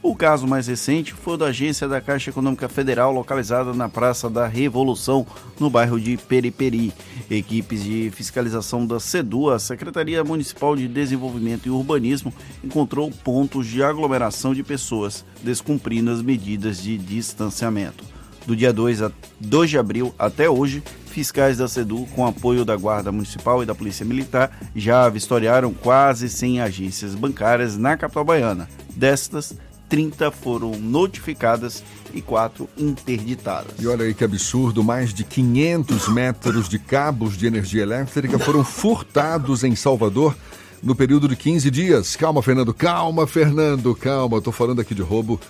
O 0.09 0.14
caso 0.14 0.46
mais 0.46 0.68
recente 0.68 1.12
foi 1.12 1.36
da 1.36 1.46
agência 1.46 1.88
da 1.88 2.00
Caixa 2.00 2.30
Econômica 2.30 2.68
Federal, 2.68 3.11
localizada 3.11 3.74
na 3.74 3.88
Praça 3.88 4.30
da 4.30 4.46
Revolução, 4.46 5.26
no 5.59 5.68
bairro 5.68 5.98
de 5.98 6.16
Periperi. 6.16 6.92
Equipes 7.28 7.82
de 7.82 8.09
fiscalização 8.14 8.86
da 8.86 9.00
SEDU, 9.00 9.50
a 9.50 9.59
Secretaria 9.59 10.22
Municipal 10.22 10.76
de 10.76 10.86
Desenvolvimento 10.86 11.66
e 11.66 11.70
Urbanismo, 11.70 12.32
encontrou 12.62 13.11
pontos 13.11 13.66
de 13.66 13.82
aglomeração 13.82 14.54
de 14.54 14.62
pessoas, 14.62 15.24
descumprindo 15.42 16.12
as 16.12 16.22
medidas 16.22 16.80
de 16.80 16.96
distanciamento. 16.96 18.04
Do 18.46 18.54
dia 18.54 18.72
2, 18.72 19.02
a 19.02 19.11
2 19.40 19.70
de 19.70 19.76
abril 19.76 20.14
até 20.16 20.48
hoje, 20.48 20.84
fiscais 21.07 21.59
da 21.59 21.66
SEDU, 21.66 22.07
com 22.14 22.24
apoio 22.24 22.64
da 22.64 22.76
Guarda 22.76 23.11
Municipal 23.11 23.61
e 23.61 23.66
da 23.66 23.74
Polícia 23.74 24.07
Militar, 24.07 24.57
já 24.72 25.09
vistoriaram 25.09 25.74
quase 25.74 26.28
100 26.28 26.61
agências 26.61 27.16
bancárias 27.16 27.76
na 27.76 27.96
capital 27.96 28.24
baiana. 28.24 28.68
Destas, 28.94 29.57
30 29.89 30.30
foram 30.30 30.72
notificadas 30.72 31.82
e 32.12 32.20
4 32.20 32.68
interditadas. 32.76 33.72
E 33.78 33.87
olha 33.87 34.05
aí 34.05 34.14
que 34.14 34.24
absurdo, 34.24 34.82
mais 34.82 35.12
de 35.12 35.24
500 35.24 36.09
metros 36.09 36.68
de 36.68 36.78
cabos 36.78 37.37
de 37.37 37.47
energia 37.47 37.82
elétrica 37.82 38.39
foram 38.39 38.64
furtados 38.64 39.64
em 39.64 39.74
Salvador 39.76 40.37
no 40.82 40.95
período 40.95 41.28
de 41.28 41.37
15 41.37 41.70
dias. 41.70 42.16
Calma, 42.16 42.43
Fernando, 42.43 42.72
calma, 42.72 43.26
Fernando, 43.26 43.95
calma. 43.95 44.39
Estou 44.39 44.53
falando 44.53 44.80
aqui 44.80 44.95
de 44.95 45.03
roubo. 45.03 45.41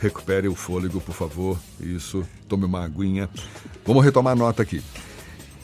Recupere 0.00 0.48
o 0.48 0.54
fôlego, 0.54 1.00
por 1.00 1.14
favor. 1.14 1.58
Isso, 1.80 2.24
tome 2.48 2.64
uma 2.64 2.84
aguinha. 2.84 3.28
Vamos 3.84 4.04
retomar 4.04 4.32
a 4.32 4.36
nota 4.36 4.62
aqui. 4.62 4.82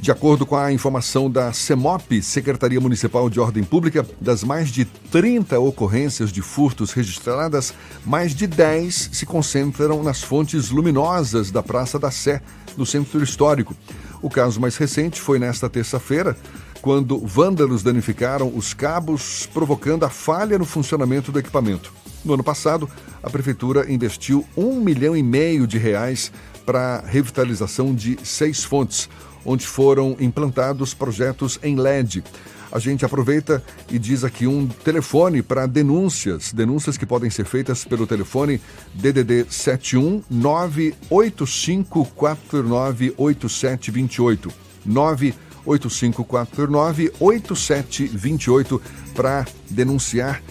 De 0.01 0.13
acordo 0.13 0.47
com 0.47 0.57
a 0.57 0.73
informação 0.73 1.29
da 1.29 1.53
CEMOP, 1.53 2.23
Secretaria 2.23 2.81
Municipal 2.81 3.29
de 3.29 3.41
Ordem 3.41 3.65
Pública, 3.65 4.07
das 4.21 4.45
mais 4.45 4.69
de 4.69 4.85
30 4.85 5.59
ocorrências 5.59 6.31
de 6.31 6.41
furtos 6.41 6.93
registradas, 6.93 7.75
mais 8.07 8.33
de 8.33 8.47
10 8.47 9.11
se 9.13 9.27
concentram 9.27 10.03
nas 10.05 10.23
fontes 10.23 10.71
luminosas 10.71 11.51
da 11.51 11.65
Praça 11.65 11.99
da 11.99 12.13
Sé, 12.13 12.41
no 12.77 12.87
centro 12.87 13.23
histórico. 13.23 13.77
O 14.23 14.31
caso 14.31 14.61
mais 14.61 14.77
recente 14.77 15.21
foi 15.21 15.39
nesta 15.41 15.69
terça-feira, 15.69 16.37
quando 16.81 17.19
vândalos 17.19 17.83
danificaram 17.83 18.53
os 18.55 18.73
cabos, 18.73 19.49
provocando 19.53 20.05
a 20.05 20.09
falha 20.09 20.57
no 20.59 20.65
funcionamento 20.65 21.33
do 21.33 21.41
equipamento. 21.41 21.93
No 22.25 22.35
ano 22.35 22.45
passado, 22.45 22.89
a 23.21 23.29
Prefeitura 23.29 23.93
investiu 23.93 24.47
um 24.57 24.81
milhão 24.81 25.17
e 25.17 25.25
meio 25.25 25.67
de 25.67 25.77
reais 25.77 26.31
para 26.65 26.97
a 26.97 27.01
revitalização 27.01 27.95
de 27.95 28.19
seis 28.23 28.63
fontes 28.63 29.09
onde 29.45 29.67
foram 29.67 30.17
implantados 30.21 30.95
projetos 30.95 31.59
em 31.63 31.77
LED. 31.77 32.23
A 32.71 32.79
gente 32.79 33.03
aproveita 33.05 33.61
e 33.91 33.99
diz 33.99 34.23
aqui 34.25 34.47
um 34.47 34.69
telefone 34.69 35.43
para 35.43 35.67
denúncias, 35.67 36.53
denúncias 36.53 36.99
que 36.99 37.07
podem 37.07 37.31
ser 37.31 37.47
feitas 37.47 37.83
pelo 37.85 38.07
telefone 38.07 38.61
DDD 38.95 39.51
71 39.51 40.23
98549 40.29 43.15
8728 43.17 44.53
98549 44.85 47.13
8728 47.19 48.83
para 49.15 49.47
denunciar 49.71 50.43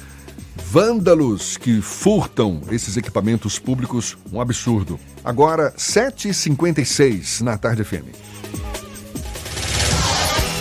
vândalos 0.72 1.56
que 1.56 1.82
furtam 1.82 2.62
esses 2.72 2.98
equipamentos 2.98 3.60
públicos, 3.60 4.18
um 4.34 4.42
absurdo. 4.42 5.00
Agora, 5.24 5.72
7h56 5.78 7.42
na 7.42 7.58
Tarde 7.58 7.84
FM. 7.84 8.27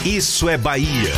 Isso 0.04 0.48
é 0.48 0.56
Bahia. 0.56 1.12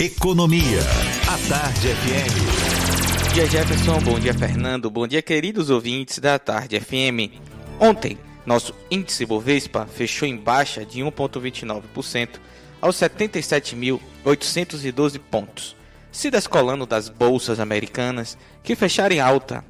Economia. 0.00 0.80
A 1.28 1.36
Tarde 1.48 1.88
FM. 1.88 3.24
Bom 3.24 3.32
dia, 3.34 3.46
Jefferson. 3.46 4.00
Bom 4.00 4.20
dia, 4.20 4.32
Fernando. 4.32 4.88
Bom 4.88 5.06
dia, 5.06 5.20
queridos 5.20 5.68
ouvintes 5.68 6.20
da 6.20 6.38
Tarde 6.38 6.78
FM. 6.78 7.34
Ontem, 7.80 8.16
nosso 8.46 8.72
índice 8.90 9.26
Bovespa 9.26 9.86
fechou 9.86 10.28
em 10.28 10.36
baixa 10.36 10.84
de 10.84 11.00
1,29% 11.00 12.38
aos 12.80 12.96
77.812 12.96 15.18
pontos, 15.18 15.74
se 16.12 16.30
descolando 16.30 16.86
das 16.86 17.08
bolsas 17.08 17.58
americanas 17.58 18.38
que 18.62 18.76
fecharam 18.76 19.16
em 19.16 19.20
alta. 19.20 19.64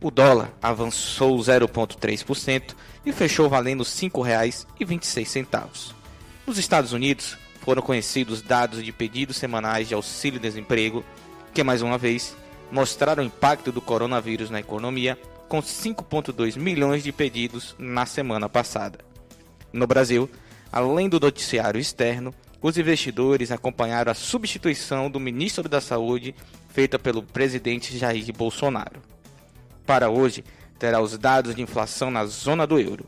O 0.00 0.10
dólar 0.10 0.50
avançou 0.62 1.38
0,3% 1.38 2.74
e 3.04 3.12
fechou 3.12 3.48
valendo 3.48 3.82
R$ 3.82 3.88
5,26. 3.88 5.94
Nos 6.46 6.58
Estados 6.58 6.92
Unidos, 6.92 7.36
foram 7.60 7.82
conhecidos 7.82 8.42
dados 8.42 8.84
de 8.84 8.92
pedidos 8.92 9.36
semanais 9.36 9.88
de 9.88 9.94
auxílio-desemprego, 9.94 11.04
que 11.52 11.62
mais 11.62 11.82
uma 11.82 11.98
vez 11.98 12.36
mostraram 12.70 13.22
o 13.22 13.26
impacto 13.26 13.70
do 13.70 13.80
coronavírus 13.80 14.50
na 14.50 14.60
economia, 14.60 15.18
com 15.48 15.60
5,2 15.60 16.56
milhões 16.56 17.02
de 17.02 17.12
pedidos 17.12 17.74
na 17.78 18.06
semana 18.06 18.48
passada. 18.48 19.00
No 19.72 19.86
Brasil, 19.86 20.30
além 20.72 21.08
do 21.08 21.20
noticiário 21.20 21.80
externo, 21.80 22.34
os 22.62 22.76
investidores 22.76 23.50
acompanharam 23.50 24.12
a 24.12 24.14
substituição 24.14 25.10
do 25.10 25.18
ministro 25.18 25.68
da 25.68 25.80
Saúde 25.80 26.34
feita 26.68 26.98
pelo 26.98 27.22
presidente 27.22 27.96
Jair 27.96 28.32
Bolsonaro. 28.32 29.00
Para 29.86 30.10
hoje, 30.10 30.44
terá 30.80 31.00
os 31.00 31.16
dados 31.16 31.54
de 31.54 31.62
inflação 31.62 32.10
na 32.10 32.24
zona 32.24 32.66
do 32.66 32.80
euro. 32.80 33.04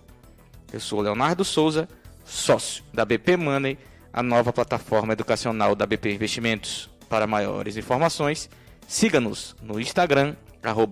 Eu 0.72 0.78
sou 0.78 1.00
Leonardo 1.00 1.44
Souza, 1.44 1.88
sócio 2.24 2.84
da 2.92 3.04
BP 3.04 3.36
Money 3.36 3.78
a 4.12 4.22
nova 4.22 4.52
plataforma 4.52 5.14
educacional 5.14 5.74
da 5.74 5.86
BP 5.86 6.12
Investimentos. 6.12 6.90
Para 7.08 7.26
maiores 7.26 7.76
informações, 7.76 8.48
siga-nos 8.86 9.56
no 9.62 9.80
Instagram, 9.80 10.36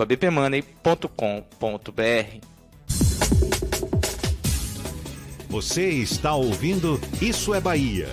bpmoney.com.br. 0.07 1.11
Você 5.49 5.89
está 5.89 6.35
ouvindo 6.35 7.01
Isso 7.20 7.55
é 7.55 7.61
Bahia. 7.61 8.09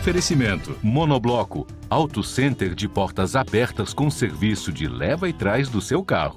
Oferecimento: 0.00 0.76
Monobloco, 0.82 1.66
Auto 1.88 2.22
Center 2.22 2.74
de 2.74 2.88
portas 2.88 3.36
abertas 3.36 3.92
com 3.92 4.10
serviço 4.10 4.72
de 4.72 4.88
leva 4.88 5.28
e 5.28 5.32
trás 5.32 5.68
do 5.68 5.80
seu 5.80 6.02
carro. 6.02 6.36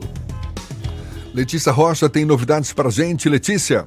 Letícia 1.33 1.71
Rocha 1.71 2.07
tem 2.07 2.25
novidades 2.25 2.71
para 2.73 2.89
gente, 2.91 3.27
Letícia. 3.27 3.85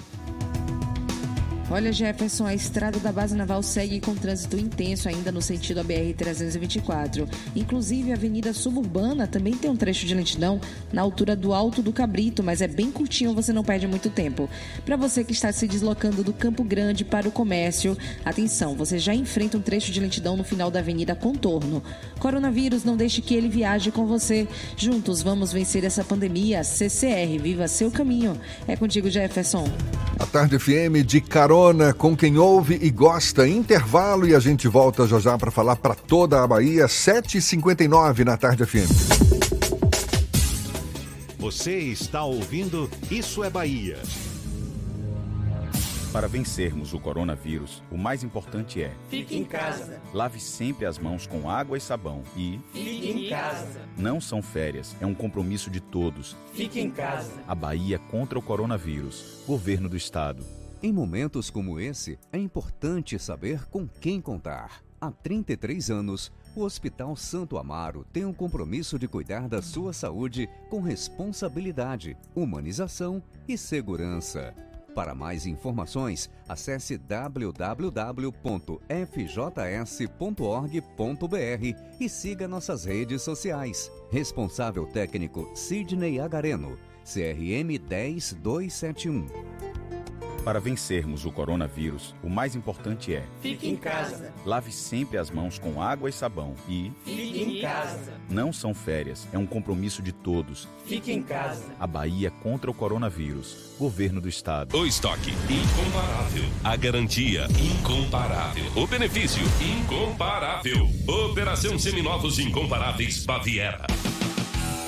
Olha, 1.69 1.93
Jefferson, 1.93 2.47
a 2.47 2.55
estrada 2.55 3.01
da 3.01 3.11
base 3.11 3.35
naval 3.35 3.61
segue 3.61 4.01
com 4.01 4.15
trânsito 4.15 4.57
intenso 4.57 5.09
ainda 5.09 5.33
no 5.33 5.43
sentido 5.43 5.83
BR-324. 5.83 7.29
Inclusive, 7.57 8.13
a 8.13 8.15
Avenida 8.15 8.53
Suburbana 8.53 9.27
também 9.27 9.53
tem 9.53 9.69
um 9.69 9.75
trecho 9.75 10.07
de 10.07 10.15
lentidão 10.15 10.61
na 10.93 11.03
altura 11.03 11.35
do 11.35 11.53
Alto 11.53 11.83
do 11.83 11.93
Cabrito, 11.93 12.41
mas 12.41 12.63
é 12.63 12.69
bem 12.69 12.93
curtinho, 12.93 13.35
você 13.35 13.53
não 13.53 13.65
perde 13.65 13.89
muito 13.89 14.09
tempo. 14.09 14.49
Para 14.85 14.97
você 14.97 15.25
que 15.25 15.33
está 15.33 15.51
se 15.51 15.67
deslocando 15.67 16.23
do 16.23 16.33
Campo 16.33 16.63
Grande 16.63 17.05
para 17.05 17.29
o 17.29 17.33
comércio, 17.33 17.99
atenção, 18.25 18.77
você 18.77 18.97
já 18.97 19.13
enfrenta 19.13 19.59
um 19.59 19.63
trecho 19.63 19.91
de 19.91 19.99
lentidão 19.99 20.37
no 20.37 20.45
final 20.45 20.71
da 20.71 20.79
Avenida 20.79 21.17
Contorno. 21.17 21.83
Coronavírus, 22.21 22.85
não 22.85 22.97
deixe 22.97 23.21
que 23.21 23.35
ele 23.35 23.49
viaje 23.49 23.91
com 23.91 24.07
você. 24.07 24.47
Juntos 24.77 25.21
vamos 25.21 25.53
vencer 25.53 25.83
essa 25.83 26.05
pandemia. 26.05 26.63
CCR, 26.63 27.41
viva 27.43 27.67
seu 27.67 27.91
caminho. 27.91 28.41
É 28.69 28.77
contigo, 28.77 29.11
Jefferson. 29.11 29.69
A 30.19 30.25
Tarde 30.25 30.59
FM 30.59 31.05
de 31.05 31.21
carona 31.57 31.95
com 31.95 32.15
quem 32.15 32.37
ouve 32.37 32.79
e 32.83 32.91
gosta. 32.91 33.49
Intervalo 33.49 34.29
e 34.29 34.35
a 34.35 34.39
gente 34.39 34.69
volta 34.69 35.07
já 35.07 35.19
já 35.19 35.39
para 35.39 35.51
falar 35.51 35.77
para 35.77 35.95
toda 35.95 36.43
a 36.43 36.47
Bahia. 36.47 36.85
7h59 36.85 38.25
na 38.25 38.37
Tarde 38.37 38.67
FM. 38.67 38.93
Você 41.39 41.79
está 41.79 42.25
ouvindo 42.25 42.91
Isso 43.11 43.43
é 43.43 43.49
Bahia. 43.49 43.99
Para 46.13 46.29
vencermos 46.29 46.93
o 46.93 47.01
coronavírus, 47.01 47.83
o 47.91 47.97
mais 47.97 48.23
importante 48.23 48.83
é: 48.83 48.93
Fique 49.09 49.35
em 49.35 49.45
casa. 49.45 49.99
lave 50.13 50.39
sempre 50.39 50.85
as 50.85 50.99
mãos 50.99 51.27
com 51.27 51.49
água 51.49 51.79
e 51.79 51.81
sabão 51.81 52.23
e 52.37 52.61
Fique 52.75 53.11
em 53.11 53.31
casa. 53.31 53.81
não 53.97 54.21
são 54.21 54.43
férias, 54.43 54.95
é 55.01 55.07
um 55.07 55.15
compromisso 55.15 55.71
de 55.71 55.81
todos. 55.81 56.37
Fique 56.53 56.81
em 56.81 56.91
casa. 56.91 57.33
A 57.49 57.55
Bahia 57.55 57.99
contra 58.11 58.39
o 58.39 58.43
coronavírus. 58.43 59.43
Governo 59.47 59.89
do 59.89 59.97
Estado. 59.97 60.45
Em 60.83 60.93
momentos 60.93 61.49
como 61.49 61.81
esse, 61.81 62.19
é 62.31 62.39
importante 62.39 63.19
saber 63.19 63.67
com 63.69 63.89
quem 63.89 64.21
contar. 64.21 64.83
Há 65.01 65.11
33 65.11 65.91
anos, 65.91 66.31
o 66.55 66.63
Hospital 66.63 67.17
Santo 67.17 67.57
Amaro 67.57 68.05
tem 68.13 68.25
um 68.27 68.33
compromisso 68.33 68.99
de 68.99 69.09
cuidar 69.09 69.49
da 69.49 69.63
sua 69.63 69.93
saúde 69.93 70.49
com 70.69 70.81
responsabilidade, 70.81 72.17
humanização 72.35 73.23
e 73.49 73.57
segurança. 73.57 74.55
Para 74.95 75.15
mais 75.15 75.47
informações, 75.47 76.31
acesse 76.49 76.97
www.fjs.org.br 76.97 77.67
e 82.01 82.09
siga 82.09 82.49
nossas 82.49 82.85
redes 82.87 83.21
sociais. 83.21 83.91
Responsável 84.11 84.87
técnico 84.87 85.51
Sidney 85.55 86.19
Agareno, 86.19 86.79
CRM 87.05 87.79
10271. 87.79 89.27
Para 90.47 90.61
vencermos 90.61 91.25
o 91.25 91.33
coronavírus, 91.33 92.15
o 92.23 92.31
mais 92.31 92.55
importante 92.55 93.13
é: 93.13 93.25
Fique 93.43 93.69
em 93.69 93.75
casa. 93.75 94.33
lave 94.45 94.71
sempre 94.71 95.19
as 95.19 95.29
mãos 95.29 95.59
com 95.59 95.83
água 95.83 96.09
e 96.09 96.13
sabão 96.13 96.55
e 96.69 96.93
Fique 97.05 97.43
em 97.43 97.61
casa. 97.61 98.13
não 98.31 98.53
são 98.53 98.73
férias, 98.73 99.27
é 99.33 99.39
um 99.39 99.45
compromisso 99.45 100.01
de 100.01 100.13
todos. 100.13 100.69
Fique 100.85 101.11
em 101.11 101.21
casa. 101.21 101.65
A 101.81 101.87
Bahia 101.89 102.31
contra 102.31 102.71
o 102.71 102.75
coronavírus. 102.75 103.75
Governo 103.77 104.21
do 104.21 104.29
Estado. 104.29 104.77
O 104.79 104.87
estoque 104.87 105.33
incomparável. 105.51 106.45
A 106.63 106.77
garantia 106.77 107.49
incomparável. 107.81 108.65
O 108.77 108.87
benefício 108.87 109.43
incomparável. 109.61 110.89
Operação 111.09 111.77
Seminovos 111.77 112.39
Incomparáveis 112.39 113.27
Baviera. 113.27 113.85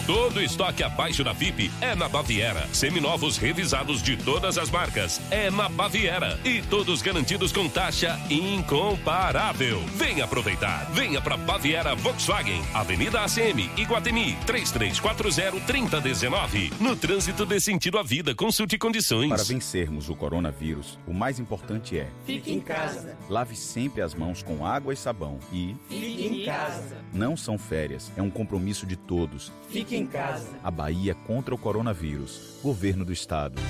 Todo 0.08 0.40
estoque 0.40 0.82
abaixo 0.82 1.22
da 1.22 1.34
FIP 1.34 1.70
é 1.82 1.94
na 1.94 2.08
Baviera. 2.08 2.66
Seminovos 2.72 3.36
revisados 3.36 4.02
de 4.02 4.16
todas 4.16 4.56
as 4.56 4.70
marcas 4.70 5.20
é 5.30 5.50
na 5.50 5.68
Baviera. 5.68 6.40
E 6.46 6.62
todos 6.62 7.02
garantidos 7.02 7.52
com 7.52 7.68
taxa 7.68 8.18
incomparável. 8.30 9.82
Venha 9.96 10.24
aproveitar. 10.24 10.90
Venha 10.94 11.20
para 11.20 11.36
Baviera 11.36 11.94
Volkswagen. 11.94 12.62
Avenida 12.72 13.20
ACM, 13.20 13.68
Iguatemi, 13.76 14.34
3340-3019. 14.46 16.72
No 16.80 16.96
trânsito 16.96 17.44
dê 17.44 17.60
sentido 17.60 17.98
à 17.98 18.02
vida. 18.02 18.34
Consulte 18.34 18.78
condições. 18.78 19.28
Para 19.28 19.44
vencermos 19.44 20.08
o 20.08 20.16
coronavírus, 20.16 20.98
o 21.06 21.12
mais 21.12 21.38
importante 21.38 21.98
é: 21.98 22.08
Fique 22.24 22.50
em 22.50 22.60
casa. 22.60 23.14
lave 23.28 23.54
sempre 23.54 24.00
as 24.00 24.14
mãos 24.14 24.42
com 24.42 24.64
água 24.64 24.94
e 24.94 24.96
sabão 24.96 25.38
e 25.52 25.76
Fique 25.86 26.26
em 26.26 26.46
casa. 26.46 26.96
não 27.12 27.36
são 27.36 27.58
férias, 27.58 28.10
é 28.16 28.22
um 28.22 28.30
compromisso 28.30 28.86
de 28.86 28.96
todos. 28.96 29.52
Fique 29.68 29.97
em 29.98 30.06
casa. 30.06 30.48
A 30.62 30.70
Bahia 30.70 31.14
contra 31.14 31.54
o 31.54 31.58
coronavírus. 31.58 32.58
Governo 32.62 33.04
do 33.04 33.12
Estado. 33.12 33.60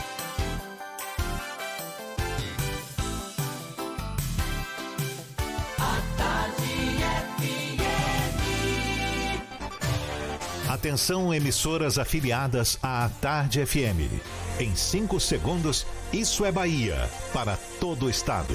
Atenção, 10.68 11.34
emissoras 11.34 11.98
afiliadas 11.98 12.78
à 12.82 13.10
Tarde 13.20 13.64
FM. 13.66 14.22
Em 14.60 14.76
5 14.76 15.18
segundos, 15.18 15.86
isso 16.12 16.44
é 16.44 16.52
Bahia 16.52 17.10
para 17.32 17.56
todo 17.80 18.06
o 18.06 18.10
estado. 18.10 18.54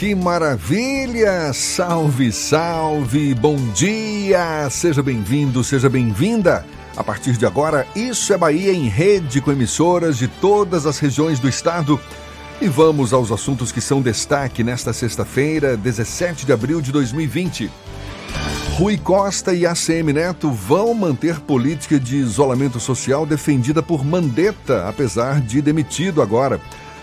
Que 0.00 0.14
maravilha! 0.14 1.52
Salve, 1.52 2.32
salve! 2.32 3.34
Bom 3.34 3.58
dia! 3.74 4.66
Seja 4.70 5.02
bem-vindo, 5.02 5.62
seja 5.62 5.90
bem-vinda! 5.90 6.64
A 6.96 7.04
partir 7.04 7.36
de 7.36 7.44
agora, 7.44 7.86
Isso 7.94 8.32
é 8.32 8.38
Bahia 8.38 8.72
em 8.72 8.88
rede 8.88 9.42
com 9.42 9.52
emissoras 9.52 10.16
de 10.16 10.26
todas 10.26 10.86
as 10.86 10.98
regiões 10.98 11.38
do 11.38 11.50
estado. 11.50 12.00
E 12.62 12.66
vamos 12.66 13.12
aos 13.12 13.30
assuntos 13.30 13.70
que 13.70 13.82
são 13.82 14.00
destaque 14.00 14.64
nesta 14.64 14.94
sexta-feira, 14.94 15.76
17 15.76 16.46
de 16.46 16.52
abril 16.54 16.80
de 16.80 16.92
2020. 16.92 17.70
Rui 18.78 18.96
Costa 18.96 19.52
e 19.52 19.66
ACM 19.66 20.14
Neto 20.14 20.50
vão 20.50 20.94
manter 20.94 21.40
política 21.40 22.00
de 22.00 22.16
isolamento 22.16 22.80
social 22.80 23.26
defendida 23.26 23.82
por 23.82 24.02
Mandetta, 24.02 24.88
apesar 24.88 25.42
de 25.42 25.60
demitido 25.60 26.22
agora. 26.22 26.58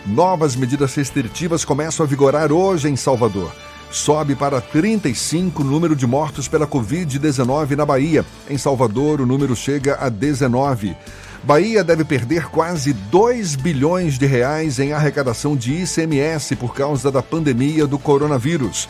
Novas 0.08 0.56
medidas 0.56 0.96
restritivas 0.96 1.66
começam 1.66 2.06
a 2.06 2.08
vigorar 2.08 2.50
hoje 2.50 2.88
em 2.88 2.96
Salvador. 2.96 3.52
Sobe 3.92 4.36
para 4.36 4.62
35 4.62 5.62
o 5.62 5.66
número 5.66 5.98
de 5.98 6.08
mortos 6.08 6.48
pela 6.48 6.66
Covid-19 6.66 7.76
na 7.76 7.86
Bahia. 7.86 8.26
Em 8.50 8.58
Salvador, 8.58 9.20
o 9.20 9.26
número 9.26 9.54
chega 9.54 9.98
a 10.00 10.08
19. 10.08 10.96
Bahia 11.44 11.84
deve 11.84 12.06
perder 12.06 12.46
quase 12.48 12.94
2 12.94 13.58
bilhões 13.58 14.18
de 14.18 14.26
reais 14.26 14.80
em 14.80 14.94
arrecadação 14.94 15.58
de 15.58 15.74
ICMS 15.74 16.56
por 16.56 16.74
causa 16.74 17.12
da 17.12 17.22
pandemia 17.22 17.86
do 17.86 18.00
coronavírus. 18.00 18.88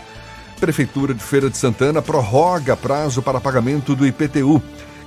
Prefeitura 0.59 1.15
de 1.15 1.24
Feira 1.24 1.49
de 1.49 1.57
Santana 1.57 1.99
prorroga 1.99 2.78
prazo 2.78 3.24
para 3.24 3.41
pagamento 3.41 3.95
do 3.95 4.05
IPTU. 4.05 4.61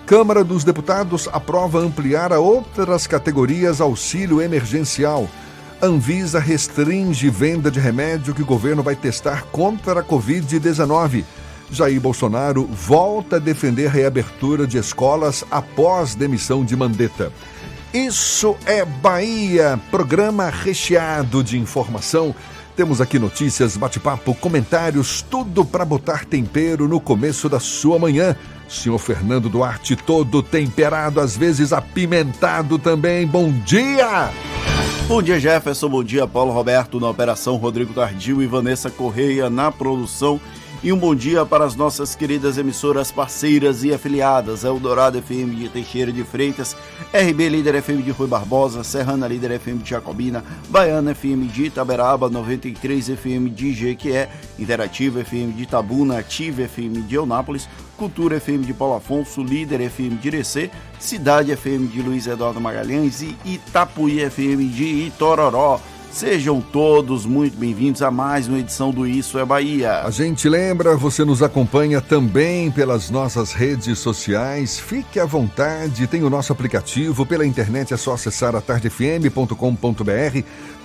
Câmara 0.07 0.43
dos 0.43 0.65
Deputados 0.65 1.29
aprova 1.33 1.79
ampliar 1.79 2.33
a 2.33 2.41
outras 2.41 3.07
categorias 3.07 3.81
auxílio 3.81 4.43
emergencial. 4.43 5.29
Anvisa 5.83 6.39
restringe 6.39 7.31
venda 7.31 7.71
de 7.71 7.81
remédio 7.81 8.35
que 8.35 8.43
o 8.43 8.47
governo 8.47 8.83
vai 8.83 8.95
testar 8.95 9.45
contra 9.45 10.01
a 10.01 10.05
Covid-19. 10.05 11.25
Jair 11.71 11.99
Bolsonaro 11.99 12.67
volta 12.67 13.37
a 13.37 13.39
defender 13.39 13.89
reabertura 13.89 14.67
de 14.67 14.77
escolas 14.77 15.43
após 15.51 16.15
demissão 16.15 16.67
de 16.67 16.77
Mandetta. 16.77 17.33
Isso 17.95 18.57
é 18.67 18.85
Bahia, 18.85 19.81
programa 19.91 20.51
recheado 20.51 21.43
de 21.43 21.59
informação. 21.59 22.35
Temos 22.77 23.01
aqui 23.01 23.19
notícias, 23.19 23.75
bate-papo, 23.75 24.35
comentários, 24.35 25.23
tudo 25.23 25.65
para 25.65 25.85
botar 25.85 26.27
tempero 26.27 26.87
no 26.87 27.01
começo 27.01 27.49
da 27.49 27.59
sua 27.59 27.99
manhã. 27.99 28.37
Senhor 28.69 28.99
Fernando 28.99 29.49
Duarte, 29.49 29.97
todo 29.97 30.43
temperado, 30.43 31.21
às 31.21 31.37
vezes 31.37 31.73
apimentado 31.73 32.79
também. 32.79 33.27
Bom 33.27 33.51
dia! 33.65 34.31
Bom 35.11 35.21
dia, 35.21 35.41
Jefferson. 35.41 35.89
Bom 35.89 36.05
dia, 36.05 36.25
Paulo 36.25 36.53
Roberto 36.53 37.01
na 37.01 37.11
operação, 37.11 37.57
Rodrigo 37.57 37.93
Tardio 37.93 38.41
e 38.41 38.47
Vanessa 38.47 38.89
Correia 38.89 39.51
na 39.51 39.73
produção. 39.73 40.41
E 40.83 40.91
um 40.95 40.97
bom 40.97 41.15
dia 41.15 41.45
para 41.45 41.67
as 41.67 41.77
nossas 41.77 42.15
queridas 42.15 42.57
emissoras 42.57 43.13
parceiras 43.13 43.85
e 43.85 43.93
afiliadas: 43.93 44.65
Eldorado 44.65 45.19
FM 45.19 45.55
de 45.55 45.69
Teixeira 45.69 46.11
de 46.11 46.25
Freitas, 46.25 46.75
RB 47.13 47.51
Líder 47.51 47.75
FM 47.75 48.03
de 48.03 48.11
Rui 48.11 48.27
Barbosa, 48.27 48.83
Serrana 48.83 49.29
Líder 49.29 49.51
FM 49.51 49.83
de 49.83 49.91
Jacobina, 49.91 50.43
Baiana 50.71 51.11
FM 51.11 51.49
de 51.49 51.67
Itaberaba, 51.67 52.31
93 52.31 53.11
FM 53.11 53.51
de 53.51 53.75
Jequié, 53.75 54.31
Interativa 54.59 55.21
FM 55.21 55.53
de 55.53 55.65
Itabuna, 55.65 56.19
Ativa 56.19 56.63
FM 56.63 57.03
de 57.03 57.15
Eunápolis, 57.15 57.69
Cultura 57.99 58.39
FM 58.39 58.65
de 58.65 58.73
Paulo 58.73 58.95
Afonso, 58.95 59.45
Líder 59.45 59.83
FM 59.83 60.17
de 60.17 60.29
Irecê, 60.29 60.71
Cidade 60.99 61.53
FM 61.53 61.89
de 61.89 62.01
Luiz 62.01 62.27
Eduardo 62.27 62.59
Magalhães 62.59 63.21
e 63.21 63.37
Itapuí 63.45 64.23
FM 64.23 64.65
de 64.71 64.85
Itororó. 65.09 65.79
Sejam 66.11 66.61
todos 66.61 67.25
muito 67.25 67.57
bem-vindos 67.57 68.03
a 68.03 68.11
mais 68.11 68.49
uma 68.49 68.59
edição 68.59 68.91
do 68.91 69.07
Isso 69.07 69.39
é 69.39 69.45
Bahia. 69.45 70.03
A 70.03 70.11
gente 70.11 70.49
lembra, 70.49 70.97
você 70.97 71.25
nos 71.25 71.41
acompanha 71.41 72.01
também 72.01 72.69
pelas 72.69 73.11
nossas 73.11 73.53
redes 73.53 74.01
sociais. 74.01 74.79
Fique 74.79 75.21
à 75.21 75.25
vontade, 75.25 76.09
tem 76.09 76.25
o 76.25 76.29
nosso 76.29 76.53
aplicativo 76.53 77.25
pela 77.25 77.47
internet, 77.47 77.95
é 77.95 77.97
só 77.97 78.15
acessar 78.15 78.57
atardefm.com.br. 78.57 79.55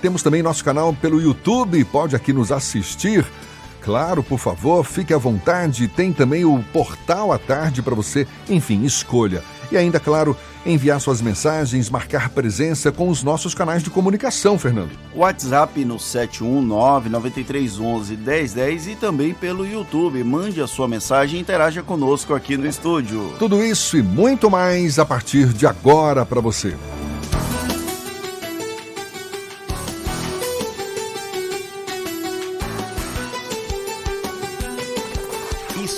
Temos 0.00 0.22
também 0.22 0.42
nosso 0.42 0.64
canal 0.64 0.94
pelo 0.94 1.20
YouTube, 1.20 1.84
pode 1.86 2.14
aqui 2.14 2.32
nos 2.32 2.52
assistir. 2.52 3.26
Claro, 3.86 4.20
por 4.20 4.40
favor, 4.40 4.84
fique 4.84 5.14
à 5.14 5.16
vontade. 5.16 5.86
Tem 5.86 6.12
também 6.12 6.44
o 6.44 6.60
portal 6.72 7.30
à 7.30 7.38
tarde 7.38 7.80
para 7.80 7.94
você, 7.94 8.26
enfim, 8.48 8.82
escolha. 8.82 9.44
E 9.70 9.76
ainda, 9.76 10.00
claro, 10.00 10.36
enviar 10.66 11.00
suas 11.00 11.22
mensagens, 11.22 11.88
marcar 11.88 12.30
presença 12.30 12.90
com 12.90 13.08
os 13.08 13.22
nossos 13.22 13.54
canais 13.54 13.84
de 13.84 13.90
comunicação, 13.90 14.58
Fernando. 14.58 14.90
WhatsApp 15.14 15.84
no 15.84 15.98
719-9311-1010 15.98 18.88
e 18.88 18.96
também 18.96 19.32
pelo 19.32 19.64
YouTube. 19.64 20.24
Mande 20.24 20.60
a 20.60 20.66
sua 20.66 20.88
mensagem 20.88 21.38
e 21.38 21.42
interaja 21.42 21.80
conosco 21.80 22.34
aqui 22.34 22.56
no 22.56 22.66
estúdio. 22.66 23.34
Tudo 23.38 23.62
isso 23.62 23.96
e 23.96 24.02
muito 24.02 24.50
mais 24.50 24.98
a 24.98 25.06
partir 25.06 25.52
de 25.52 25.64
agora 25.64 26.26
para 26.26 26.40
você. 26.40 26.74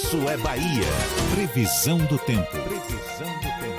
Isso 0.08 0.26
é 0.26 0.38
Bahia. 0.38 0.86
Previsão 1.34 1.98
do 1.98 2.16
tempo. 2.16 2.48
Previsão 2.50 3.28
do 3.42 3.48
tempo. 3.60 3.76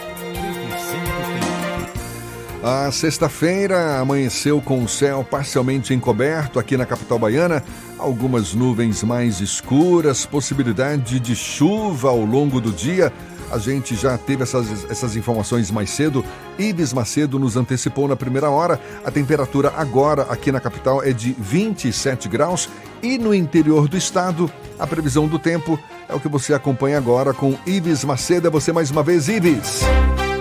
A 2.63 2.91
sexta-feira 2.91 3.97
amanheceu 3.97 4.61
com 4.61 4.83
o 4.83 4.87
céu 4.87 5.25
parcialmente 5.27 5.91
encoberto 5.91 6.59
aqui 6.59 6.77
na 6.77 6.85
capital 6.85 7.17
baiana, 7.17 7.63
algumas 7.97 8.53
nuvens 8.53 9.01
mais 9.01 9.41
escuras, 9.41 10.23
possibilidade 10.23 11.19
de 11.19 11.35
chuva 11.35 12.09
ao 12.09 12.23
longo 12.23 12.61
do 12.61 12.71
dia. 12.71 13.11
A 13.51 13.57
gente 13.57 13.95
já 13.95 14.15
teve 14.15 14.43
essas, 14.43 14.85
essas 14.87 15.15
informações 15.15 15.71
mais 15.71 15.89
cedo. 15.89 16.23
Ibis 16.59 16.93
Macedo 16.93 17.39
nos 17.39 17.57
antecipou 17.57 18.07
na 18.07 18.15
primeira 18.15 18.51
hora. 18.51 18.79
A 19.03 19.09
temperatura 19.09 19.73
agora 19.75 20.27
aqui 20.29 20.51
na 20.51 20.59
capital 20.59 21.03
é 21.03 21.11
de 21.11 21.35
27 21.39 22.29
graus 22.29 22.69
e 23.01 23.17
no 23.17 23.33
interior 23.33 23.87
do 23.87 23.97
estado, 23.97 24.51
a 24.77 24.85
previsão 24.85 25.27
do 25.27 25.39
tempo 25.39 25.79
é 26.09 26.15
o 26.15 26.19
que 26.19 26.27
você 26.27 26.53
acompanha 26.53 26.97
agora 26.97 27.33
com 27.33 27.55
Ibis 27.65 28.03
Macedo. 28.03 28.47
É 28.47 28.51
você 28.51 28.73
mais 28.73 28.89
uma 28.89 29.03
vez, 29.03 29.29
Ibis. 29.29 29.81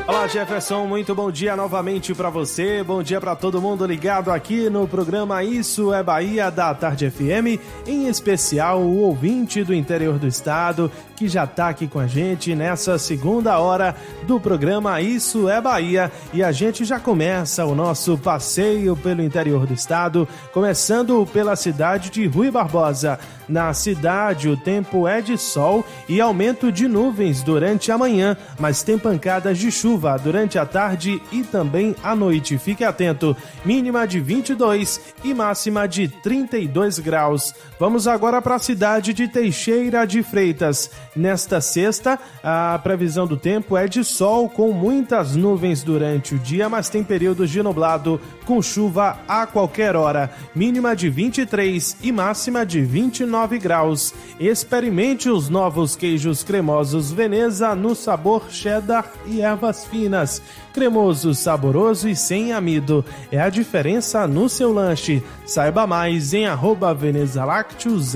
Olá 0.06 0.26
Jefferson, 0.26 0.86
muito 0.86 1.14
bom 1.14 1.30
dia 1.30 1.54
novamente 1.54 2.14
para 2.14 2.30
você. 2.30 2.82
Bom 2.82 3.02
dia 3.02 3.20
para 3.20 3.36
todo 3.36 3.60
mundo 3.60 3.84
ligado 3.84 4.30
aqui 4.30 4.70
no 4.70 4.88
programa 4.88 5.44
Isso 5.44 5.92
é 5.92 6.02
Bahia 6.02 6.50
da 6.50 6.74
Tarde 6.74 7.10
FM, 7.10 7.60
em 7.86 8.08
especial 8.08 8.80
o 8.80 9.00
ouvinte 9.00 9.62
do 9.62 9.74
interior 9.74 10.18
do 10.18 10.26
estado 10.26 10.90
que 11.14 11.28
já 11.28 11.44
está 11.44 11.68
aqui 11.68 11.86
com 11.86 11.98
a 11.98 12.06
gente 12.06 12.54
nessa 12.54 12.96
segunda 12.96 13.58
hora 13.58 13.94
do 14.26 14.40
programa 14.40 14.98
Isso 15.02 15.46
é 15.46 15.60
Bahia 15.60 16.10
e 16.32 16.42
a 16.42 16.52
gente 16.52 16.86
já 16.86 16.98
começa 16.98 17.66
o 17.66 17.74
nosso 17.74 18.16
passeio 18.16 18.96
pelo 18.96 19.22
interior 19.22 19.66
do 19.66 19.74
estado, 19.74 20.26
começando 20.54 21.26
pela 21.30 21.54
cidade 21.54 22.08
de 22.08 22.26
Rui 22.26 22.50
Barbosa. 22.50 23.18
Na 23.48 23.72
cidade, 23.72 24.48
o 24.48 24.56
tempo 24.56 25.08
é 25.08 25.22
de 25.22 25.38
sol 25.38 25.84
e 26.06 26.20
aumento 26.20 26.70
de 26.70 26.86
nuvens 26.86 27.42
durante 27.42 27.90
a 27.90 27.96
manhã, 27.96 28.36
mas 28.58 28.82
tem 28.82 28.98
pancadas 28.98 29.56
de 29.56 29.72
chuva 29.72 30.18
durante 30.18 30.58
a 30.58 30.66
tarde 30.66 31.22
e 31.32 31.42
também 31.42 31.96
à 32.02 32.14
noite. 32.14 32.58
Fique 32.58 32.84
atento. 32.84 33.34
Mínima 33.64 34.06
de 34.06 34.20
22 34.20 35.00
e 35.24 35.32
máxima 35.32 35.88
de 35.88 36.08
32 36.08 36.98
graus. 36.98 37.54
Vamos 37.80 38.06
agora 38.06 38.42
para 38.42 38.56
a 38.56 38.58
cidade 38.58 39.14
de 39.14 39.26
Teixeira 39.26 40.06
de 40.06 40.22
Freitas. 40.22 40.90
Nesta 41.16 41.60
sexta, 41.60 42.18
a 42.42 42.78
previsão 42.82 43.26
do 43.26 43.36
tempo 43.36 43.76
é 43.76 43.88
de 43.88 44.04
sol 44.04 44.48
com 44.50 44.72
muitas 44.72 45.34
nuvens 45.34 45.82
durante 45.82 46.34
o 46.34 46.38
dia, 46.38 46.68
mas 46.68 46.90
tem 46.90 47.02
períodos 47.02 47.50
de 47.50 47.62
nublado 47.62 48.20
com 48.44 48.60
chuva 48.60 49.18
a 49.26 49.46
qualquer 49.46 49.96
hora. 49.96 50.30
Mínima 50.54 50.94
de 50.94 51.08
23 51.08 51.96
e 52.02 52.12
máxima 52.12 52.66
de 52.66 52.82
29 52.82 53.37
graus. 53.58 54.14
Experimente 54.40 55.28
os 55.28 55.48
novos 55.48 55.94
queijos 55.94 56.42
cremosos 56.42 57.12
Veneza 57.12 57.74
no 57.74 57.94
sabor 57.94 58.46
cheddar 58.50 59.12
e 59.26 59.40
ervas 59.40 59.84
finas. 59.84 60.42
Cremoso, 60.72 61.34
saboroso 61.34 62.08
e 62.08 62.16
sem 62.16 62.52
amido. 62.52 63.04
É 63.30 63.40
a 63.40 63.50
diferença 63.50 64.26
no 64.26 64.48
seu 64.48 64.72
lanche. 64.72 65.22
Saiba 65.46 65.86
mais 65.86 66.34
em 66.34 66.46
arroba 66.46 66.92
Veneza 66.94 67.44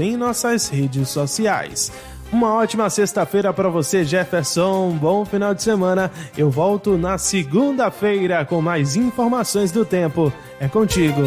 em 0.01 0.17
nossas 0.17 0.69
redes 0.69 1.09
sociais. 1.09 1.93
Uma 2.33 2.55
ótima 2.55 2.89
sexta-feira 2.89 3.53
para 3.53 3.69
você, 3.69 4.05
Jefferson. 4.05 4.93
Bom 4.93 5.23
final 5.25 5.55
de 5.55 5.63
semana. 5.63 6.11
Eu 6.37 6.51
volto 6.51 6.97
na 6.97 7.19
segunda-feira 7.19 8.43
com 8.47 8.63
mais 8.63 8.97
informações 8.97 9.71
do 9.71 9.85
tempo. 9.85 10.33
É 10.59 10.67
contigo. 10.67 11.23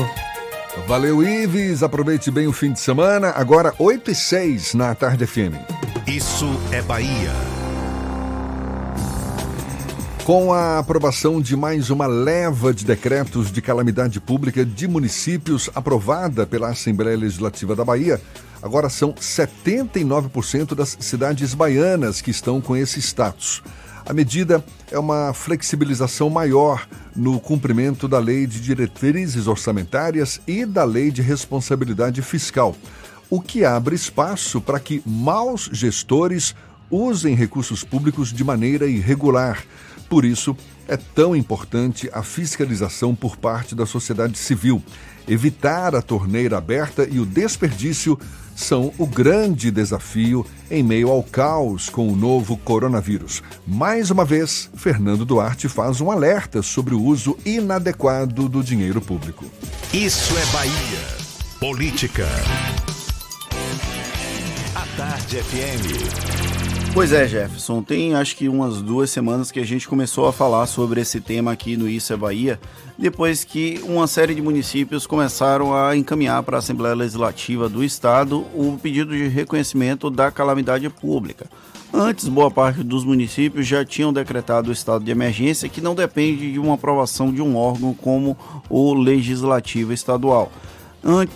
Valeu, 0.88 1.24
Ives. 1.24 1.82
Aproveite 1.82 2.30
bem 2.30 2.48
o 2.48 2.54
fim 2.54 2.72
de 2.72 2.80
semana. 2.80 3.30
Agora, 3.36 3.74
8 3.80 4.12
e 4.12 4.16
6 4.16 4.74
na 4.76 4.94
Tarde 4.94 5.26
FM. 5.26 5.56
Isso 6.06 6.46
é 6.72 6.82
Bahia. 6.82 7.32
Com 10.24 10.54
a 10.54 10.80
aprovação 10.80 11.40
de 11.40 11.56
mais 11.56 11.90
uma 11.90 12.08
leva 12.08 12.74
de 12.74 12.84
decretos 12.84 13.52
de 13.52 13.62
calamidade 13.62 14.20
pública 14.20 14.66
de 14.66 14.88
municípios 14.88 15.70
aprovada 15.74 16.46
pela 16.46 16.70
Assembleia 16.70 17.18
Legislativa 17.18 17.76
da 17.76 17.86
Bahia, 17.86 18.22
agora 18.62 18.90
são 18.90 19.14
79% 19.14 20.76
das 20.76 20.98
cidades 21.00 21.54
baianas 21.54 22.22
que 22.22 22.32
estão 22.32 22.60
com 22.60 22.76
esse 22.76 23.00
status. 23.00 23.64
A 24.08 24.14
medida 24.14 24.64
é 24.91 24.99
uma 24.99 25.34
flexibilização 25.34 26.30
maior 26.30 26.88
no 27.16 27.39
cumprimento 27.39 28.08
da 28.08 28.20
Lei 28.20 28.45
de 28.45 28.62
Diretrizes 28.62 29.47
Orçamentárias 29.47 30.39
e 30.45 30.64
da 30.64 30.84
Lei 30.84 31.10
de 31.10 31.24
Responsabilidade 31.24 32.22
Fiscal, 32.22 32.76
o 33.32 33.41
que 33.41 33.66
abre 33.66 33.95
espaço 33.95 34.62
para 34.62 34.80
que 34.80 35.01
maus 35.03 35.72
gestores 35.74 36.53
usem 36.91 37.34
recursos 37.34 37.84
públicos 37.84 38.32
de 38.32 38.43
maneira 38.43 38.86
irregular. 38.86 39.64
Por 40.08 40.24
isso, 40.24 40.56
é 40.88 40.95
tão 40.95 41.36
importante 41.36 42.08
a 42.14 42.22
fiscalização 42.22 43.16
por 43.16 43.36
parte 43.36 43.74
da 43.74 43.88
sociedade 43.88 44.38
civil. 44.38 44.84
Evitar 45.28 45.95
a 45.95 46.01
torneira 46.03 46.60
aberta 46.60 47.08
e 47.10 47.20
o 47.20 47.26
desperdício 47.26 48.20
são 48.56 48.91
o 48.97 49.06
grande 49.06 49.70
desafio 49.70 50.45
em 50.72 50.82
meio 50.82 51.12
ao 51.12 51.22
caos 51.22 51.89
com 51.89 52.08
o 52.08 52.16
novo 52.16 52.58
coronavírus. 52.58 53.43
Mais 53.68 54.10
uma 54.10 54.24
vez, 54.24 54.70
Fernando 54.76 55.26
Duarte 55.26 55.68
faz 55.68 56.01
um 56.01 56.10
alerta 56.10 56.62
sobre 56.62 56.95
o 56.95 57.03
uso 57.03 57.38
inadequado 57.45 58.47
do 58.47 58.64
dinheiro 58.64 59.01
público. 59.01 59.45
Isso 59.93 60.34
é 60.38 60.45
Bahia. 60.53 61.26
Política. 61.60 62.28
A 64.76 64.86
Tarde 64.97 65.38
FM. 65.38 66.64
Pois 66.96 67.12
é, 67.12 67.28
Jefferson. 67.28 67.84
Tem 67.84 68.16
acho 68.16 68.38
que 68.38 68.48
umas 68.48 68.82
duas 68.82 69.10
semanas 69.10 69.52
que 69.52 69.60
a 69.60 69.66
gente 69.66 69.86
começou 69.86 70.30
a 70.30 70.34
falar 70.34 70.66
sobre 70.66 71.02
esse 71.02 71.20
tema 71.20 71.52
aqui 71.52 71.76
no 71.76 71.89
Isso 71.89 72.14
é 72.14 72.16
Bahia, 72.16 72.58
depois 72.98 73.43
que 73.43 73.82
uma 73.84 74.08
série 74.08 74.34
de 74.34 74.41
municípios 74.41 75.06
começaram 75.06 75.76
a 75.76 75.93
encaminhar 75.98 76.41
para 76.43 76.56
a 76.56 76.60
Assembleia 76.60 76.96
Legislativa 76.96 77.68
do 77.68 77.84
Estado 77.84 78.46
o 78.54 78.80
pedido 78.82 79.12
de 79.12 79.28
reconhecimento 79.28 80.10
da 80.10 80.32
calamidade 80.32 80.89
pública. 80.89 81.48
Antes, 81.93 82.30
boa 82.30 82.50
parte 82.50 82.82
dos 82.82 83.04
municípios 83.04 83.68
já 83.68 83.84
tinham 83.84 84.14
decretado 84.14 84.70
o 84.70 84.74
estado 84.74 85.04
de 85.04 85.12
emergência, 85.12 85.68
que 85.68 85.82
não 85.82 85.96
depende 85.96 86.54
de 86.54 86.60
uma 86.60 86.76
aprovação 86.76 87.30
de 87.30 87.41
um 87.41 87.58
órgão 87.58 87.93
como 87.93 88.38
o 88.70 88.93
Legislativo 88.93 89.91
Estadual. 89.91 90.50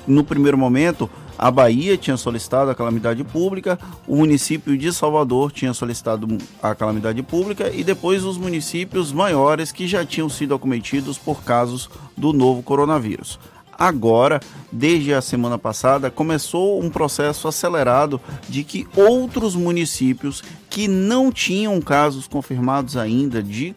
No 0.08 0.24
primeiro 0.24 0.58
momento, 0.58 1.10
a 1.40 1.50
Bahia 1.50 1.98
tinha 1.98 2.18
solicitado 2.18 2.70
a 2.70 2.76
calamidade 2.76 3.24
pública, 3.24 3.80
o 4.06 4.18
município 4.18 4.78
de 4.78 4.92
Salvador 4.92 5.54
tinha 5.54 5.74
solicitado 5.74 6.28
a 6.62 6.76
calamidade 6.76 7.24
pública 7.24 7.72
e 7.74 7.82
depois 7.82 8.26
os 8.26 8.38
municípios 8.38 9.14
maiores 9.14 9.72
que 9.72 9.88
já 9.88 10.06
tinham 10.06 10.28
sido 10.28 10.54
acometidos 10.54 11.18
por 11.18 11.42
casos 11.42 11.90
do 12.18 12.34
novo 12.34 12.62
coronavírus. 12.62 13.40
Agora, 13.72 14.42
desde 14.70 15.14
a 15.14 15.22
semana 15.22 15.58
passada, 15.58 16.12
começou 16.12 16.84
um 16.84 16.90
processo 16.90 17.48
acelerado 17.48 18.20
de 18.50 18.66
que 18.66 18.86
outros 18.94 19.56
municípios 19.56 20.44
que 20.70 20.90
não 20.90 21.32
tinham 21.32 21.80
casos 21.80 22.28
confirmados 22.28 22.98
ainda 22.98 23.42
de 23.42 23.74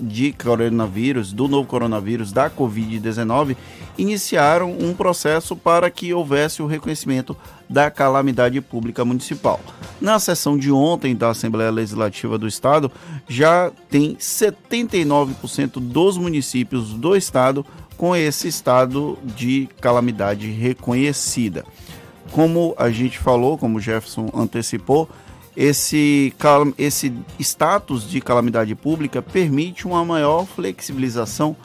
de 0.00 0.32
coronavírus, 0.32 1.32
do 1.32 1.46
novo 1.46 1.66
coronavírus, 1.66 2.32
da 2.32 2.50
Covid-19, 2.50 3.56
iniciaram 3.98 4.72
um 4.72 4.94
processo 4.94 5.54
para 5.54 5.90
que 5.90 6.12
houvesse 6.14 6.62
o 6.62 6.66
reconhecimento 6.66 7.36
da 7.68 7.90
calamidade 7.90 8.60
pública 8.60 9.04
municipal. 9.04 9.60
Na 10.00 10.18
sessão 10.18 10.56
de 10.56 10.72
ontem 10.72 11.14
da 11.14 11.30
Assembleia 11.30 11.70
Legislativa 11.70 12.38
do 12.38 12.48
Estado, 12.48 12.90
já 13.28 13.70
tem 13.90 14.16
79% 14.16 15.78
dos 15.78 16.16
municípios 16.16 16.94
do 16.94 17.14
Estado 17.14 17.64
com 17.96 18.16
esse 18.16 18.48
estado 18.48 19.18
de 19.22 19.68
calamidade 19.80 20.50
reconhecida. 20.50 21.66
Como 22.32 22.74
a 22.78 22.90
gente 22.90 23.18
falou, 23.18 23.58
como 23.58 23.76
o 23.76 23.80
Jefferson 23.80 24.30
antecipou, 24.34 25.08
esse, 25.56 26.32
esse 26.78 27.12
status 27.38 28.08
de 28.08 28.20
calamidade 28.20 28.74
pública 28.74 29.20
permite 29.20 29.86
uma 29.86 30.04
maior 30.04 30.46
flexibilização 30.46 31.56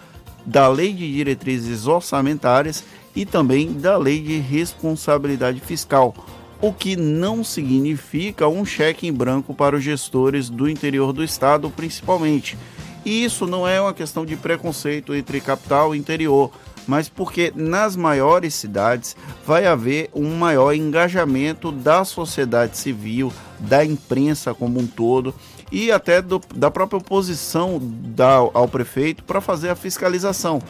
da 0.45 0.67
Lei 0.67 0.93
de 0.93 1.11
Diretrizes 1.11 1.87
Orçamentárias 1.87 2.83
e 3.15 3.25
também 3.25 3.73
da 3.73 3.97
Lei 3.97 4.21
de 4.21 4.37
Responsabilidade 4.37 5.59
Fiscal, 5.59 6.13
o 6.61 6.73
que 6.73 6.95
não 6.95 7.43
significa 7.43 8.47
um 8.47 8.65
cheque 8.65 9.07
em 9.07 9.13
branco 9.13 9.53
para 9.53 9.75
os 9.75 9.83
gestores 9.83 10.49
do 10.49 10.69
interior 10.69 11.13
do 11.13 11.23
estado, 11.23 11.69
principalmente. 11.69 12.57
E 13.05 13.23
isso 13.23 13.45
não 13.45 13.67
é 13.67 13.79
uma 13.79 13.93
questão 13.93 14.25
de 14.25 14.35
preconceito 14.35 15.13
entre 15.13 15.39
capital 15.39 15.93
e 15.93 15.97
interior, 15.97 16.51
mas 16.87 17.09
porque 17.09 17.51
nas 17.55 17.95
maiores 17.95 18.53
cidades 18.53 19.15
vai 19.45 19.65
haver 19.65 20.09
um 20.13 20.35
maior 20.35 20.73
engajamento 20.73 21.71
da 21.71 22.03
sociedade 22.03 22.77
civil, 22.77 23.31
da 23.59 23.83
imprensa 23.83 24.53
como 24.53 24.79
um 24.79 24.87
todo 24.87 25.33
e 25.71 25.91
até 25.91 26.21
do, 26.21 26.41
da 26.55 26.69
própria 26.69 26.97
oposição 26.97 27.79
da, 27.81 28.35
ao 28.35 28.67
prefeito 28.67 29.23
para 29.23 29.41
fazer 29.41 29.69
a 29.69 29.75
fiscalização. 29.75 30.61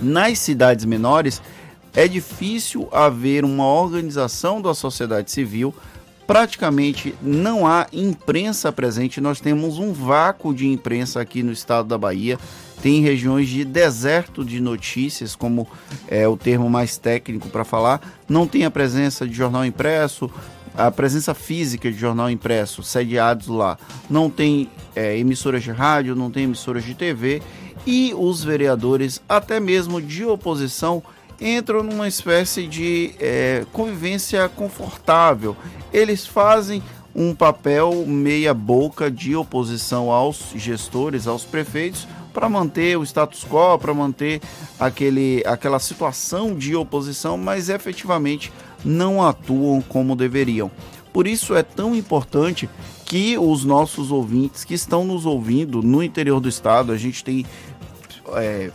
Nas 0.00 0.38
cidades 0.38 0.84
menores, 0.84 1.42
é 1.94 2.06
difícil 2.06 2.88
haver 2.92 3.44
uma 3.44 3.66
organização 3.66 4.62
da 4.62 4.74
sociedade 4.74 5.30
civil. 5.30 5.74
Praticamente 6.26 7.14
não 7.20 7.66
há 7.66 7.88
imprensa 7.92 8.70
presente. 8.70 9.20
Nós 9.20 9.40
temos 9.40 9.78
um 9.78 9.92
vácuo 9.92 10.54
de 10.54 10.68
imprensa 10.68 11.20
aqui 11.20 11.42
no 11.42 11.50
estado 11.50 11.88
da 11.88 11.98
Bahia. 11.98 12.38
Tem 12.82 13.02
regiões 13.02 13.48
de 13.48 13.64
deserto 13.64 14.44
de 14.44 14.60
notícias, 14.60 15.36
como 15.36 15.68
é 16.08 16.26
o 16.26 16.36
termo 16.36 16.68
mais 16.68 16.96
técnico 16.96 17.48
para 17.48 17.64
falar, 17.64 18.00
não 18.28 18.46
tem 18.46 18.64
a 18.64 18.70
presença 18.70 19.26
de 19.26 19.34
jornal 19.34 19.64
impresso, 19.64 20.30
a 20.74 20.90
presença 20.90 21.34
física 21.34 21.90
de 21.90 21.98
jornal 21.98 22.30
impresso 22.30 22.82
sediados 22.82 23.48
lá, 23.48 23.78
não 24.08 24.30
tem 24.30 24.70
é, 24.94 25.18
emissoras 25.18 25.62
de 25.62 25.70
rádio, 25.70 26.14
não 26.14 26.30
tem 26.30 26.44
emissoras 26.44 26.84
de 26.84 26.94
TV 26.94 27.42
e 27.86 28.14
os 28.16 28.44
vereadores, 28.44 29.20
até 29.28 29.58
mesmo 29.58 30.00
de 30.00 30.24
oposição, 30.24 31.02
entram 31.40 31.82
numa 31.82 32.06
espécie 32.06 32.66
de 32.66 33.14
é, 33.18 33.64
convivência 33.72 34.48
confortável. 34.48 35.56
Eles 35.92 36.26
fazem 36.26 36.82
um 37.14 37.34
papel 37.34 38.04
meia-boca 38.06 39.10
de 39.10 39.34
oposição 39.34 40.10
aos 40.10 40.52
gestores, 40.54 41.26
aos 41.26 41.44
prefeitos, 41.44 42.06
para 42.32 42.48
manter 42.48 42.96
o 42.96 43.02
status 43.02 43.44
quo, 43.44 43.78
para 43.78 43.92
manter 43.92 44.40
aquele, 44.78 45.42
aquela 45.46 45.78
situação 45.78 46.54
de 46.54 46.74
oposição, 46.74 47.36
mas 47.36 47.68
efetivamente 47.68 48.52
não 48.84 49.22
atuam 49.26 49.80
como 49.82 50.16
deveriam. 50.16 50.70
Por 51.12 51.26
isso 51.26 51.54
é 51.54 51.62
tão 51.62 51.94
importante 51.94 52.68
que 53.04 53.36
os 53.36 53.64
nossos 53.64 54.12
ouvintes 54.12 54.64
que 54.64 54.74
estão 54.74 55.04
nos 55.04 55.26
ouvindo 55.26 55.82
no 55.82 56.02
interior 56.02 56.38
do 56.38 56.48
estado, 56.48 56.92
a 56.92 56.96
gente 56.96 57.24
tem 57.24 57.44
é, 58.36 58.70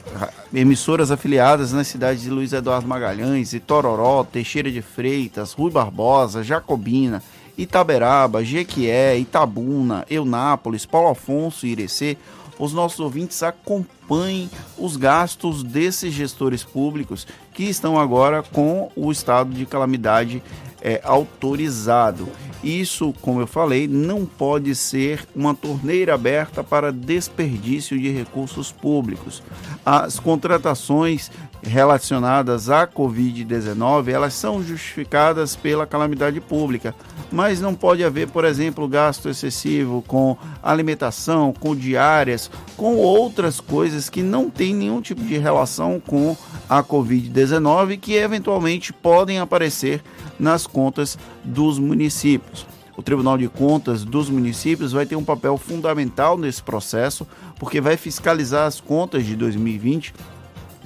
emissoras 0.54 1.12
afiliadas 1.12 1.72
nas 1.72 1.88
cidades 1.88 2.24
de 2.24 2.30
Luiz 2.30 2.52
Eduardo 2.52 2.88
Magalhães, 2.88 3.54
Itororó, 3.54 4.24
Teixeira 4.24 4.70
de 4.70 4.82
Freitas, 4.82 5.54
Rui 5.54 5.72
Barbosa, 5.72 6.44
Jacobina, 6.44 7.24
Itaberaba, 7.58 8.44
Jequié, 8.44 9.18
Itabuna, 9.18 10.06
Eunápolis, 10.10 10.86
Paulo 10.86 11.10
Afonso 11.10 11.66
e 11.66 11.72
Irecê, 11.72 12.18
os 12.58 12.74
nossos 12.74 13.00
ouvintes 13.00 13.42
acompanhem 13.44 14.50
os 14.78 14.96
gastos 14.96 15.64
desses 15.64 16.14
gestores 16.14 16.64
públicos 16.64 17.28
que 17.54 17.64
estão 17.64 18.00
agora 18.00 18.44
com 18.44 18.92
o 18.96 19.12
estado 19.12 19.54
de 19.54 19.66
calamidade 19.66 20.42
é, 20.82 21.02
autorizado. 21.04 22.28
Isso, 22.64 23.14
como 23.22 23.40
eu 23.42 23.48
falei, 23.48 23.88
não 23.88 24.26
pode 24.26 24.76
ser 24.76 25.26
uma 25.36 25.56
torneira 25.56 26.14
aberta 26.14 26.64
para 26.64 26.92
desperdício 26.92 28.00
de 28.00 28.12
recursos 28.12 28.72
públicos. 28.72 29.42
As 29.84 30.20
contratações 30.20 31.32
relacionadas 31.66 32.70
à 32.70 32.88
Covid-19, 32.88 34.10
elas 34.10 34.34
são 34.34 34.64
justificadas 34.64 35.56
pela 35.56 35.88
calamidade 35.88 36.40
pública, 36.40 36.94
mas 37.32 37.60
não 37.60 37.74
pode 37.74 38.04
haver, 38.04 38.28
por 38.30 38.46
exemplo, 38.46 38.88
gasto 38.88 39.30
excessivo 39.30 40.04
com 40.08 40.38
alimentação, 40.62 41.52
com 41.52 41.76
diárias, 41.76 42.52
com 42.78 42.96
outras 42.98 43.60
coisas 43.60 44.10
que 44.10 44.22
não 44.22 44.50
têm 44.50 44.76
nenhum 44.76 45.02
tipo 45.02 45.22
de 45.22 45.38
relação 45.38 46.00
com 46.00 46.38
a 46.70 46.84
Covid-19 46.84 48.00
que 48.00 48.14
eventualmente 48.14 48.94
podem 48.94 49.40
aparecer 49.40 50.04
nas 50.40 50.68
contas 50.68 51.18
dos 51.44 51.80
municípios. 51.80 52.66
O 52.98 53.04
Tribunal 53.04 53.38
de 53.38 53.50
Contas 53.50 54.06
dos 54.06 54.30
municípios 54.30 54.94
vai 54.94 55.06
ter 55.06 55.18
um 55.18 55.24
papel 55.24 55.58
fundamental 55.58 56.38
nesse 56.38 56.64
processo, 56.64 57.28
porque 57.60 57.82
vai 57.82 57.98
fiscalizar 57.98 58.66
as 58.68 58.80
contas 58.80 59.26
de 59.26 59.36
2020 59.36 60.14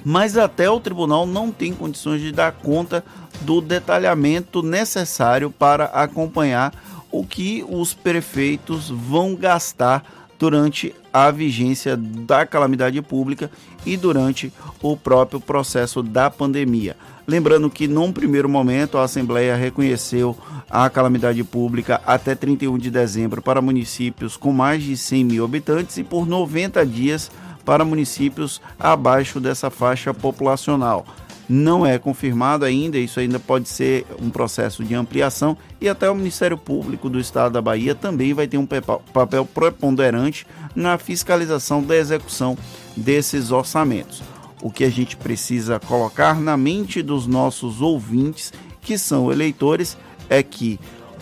mas 0.04 0.36
até 0.36 0.70
o 0.70 0.80
tribunal 0.80 1.26
não 1.26 1.50
tem 1.50 1.72
condições 1.72 2.20
de 2.20 2.32
dar 2.32 2.52
conta 2.52 3.04
do 3.42 3.60
detalhamento 3.60 4.62
necessário 4.62 5.50
para 5.50 5.84
acompanhar 5.86 6.72
o 7.10 7.24
que 7.24 7.64
os 7.68 7.92
prefeitos 7.92 8.88
vão 8.88 9.34
gastar 9.34 10.04
durante 10.38 10.94
a 11.12 11.30
vigência 11.30 11.96
da 11.96 12.46
calamidade 12.46 13.00
pública 13.02 13.50
e 13.84 13.96
durante 13.96 14.50
o 14.80 14.96
próprio 14.96 15.38
processo 15.40 16.02
da 16.02 16.30
pandemia. 16.30 16.96
Lembrando 17.26 17.68
que, 17.68 17.86
num 17.86 18.12
primeiro 18.12 18.48
momento, 18.48 18.96
a 18.96 19.04
Assembleia 19.04 19.54
reconheceu 19.54 20.36
a 20.70 20.88
calamidade 20.88 21.44
pública 21.44 22.00
até 22.06 22.34
31 22.34 22.78
de 22.78 22.90
dezembro 22.90 23.42
para 23.42 23.60
municípios 23.60 24.36
com 24.36 24.52
mais 24.52 24.82
de 24.82 24.96
100 24.96 25.24
mil 25.24 25.44
habitantes 25.44 25.98
e 25.98 26.04
por 26.04 26.26
90 26.26 26.86
dias 26.86 27.30
para 27.64 27.84
municípios 27.84 28.60
abaixo 28.78 29.40
dessa 29.40 29.70
faixa 29.70 30.12
populacional. 30.12 31.06
Não 31.52 31.84
é 31.84 31.98
confirmado 31.98 32.64
ainda, 32.64 32.96
isso 32.96 33.18
ainda 33.18 33.40
pode 33.40 33.68
ser 33.68 34.06
um 34.22 34.30
processo 34.30 34.84
de 34.84 34.94
ampliação 34.94 35.56
e 35.80 35.88
até 35.88 36.08
o 36.08 36.14
Ministério 36.14 36.56
Público 36.56 37.10
do 37.10 37.18
Estado 37.18 37.52
da 37.52 37.60
Bahia 37.60 37.92
também 37.92 38.32
vai 38.32 38.46
ter 38.46 38.56
um 38.56 38.66
papel 38.66 39.44
preponderante 39.44 40.46
na 40.76 40.96
fiscalização 40.96 41.82
da 41.82 41.96
execução 41.96 42.56
desses 42.96 43.50
orçamentos. 43.50 44.22
O 44.62 44.70
que 44.70 44.84
a 44.84 44.90
gente 44.90 45.16
precisa 45.16 45.80
colocar 45.80 46.40
na 46.40 46.56
mente 46.56 47.02
dos 47.02 47.26
nossos 47.26 47.80
ouvintes, 47.80 48.52
que 48.80 48.96
são 48.96 49.32
eleitores, 49.32 49.98
é 50.28 50.44
que 50.44 50.78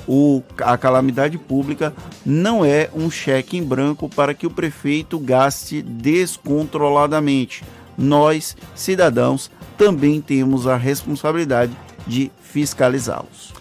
o, 0.09 0.43
a 0.63 0.79
calamidade 0.79 1.37
pública 1.37 1.93
não 2.25 2.65
é 2.65 2.89
um 2.95 3.11
cheque 3.11 3.59
em 3.59 3.63
branco 3.63 4.09
para 4.09 4.33
que 4.33 4.47
o 4.47 4.51
prefeito 4.51 5.19
gaste 5.19 5.83
descontroladamente. 5.83 7.63
Nós, 7.97 8.57
cidadãos, 8.75 9.51
também 9.77 10.21
temos 10.21 10.67
a 10.67 10.77
responsabilidade 10.77 11.77
de 12.07 12.33
fiscalizá-los. 12.41 13.53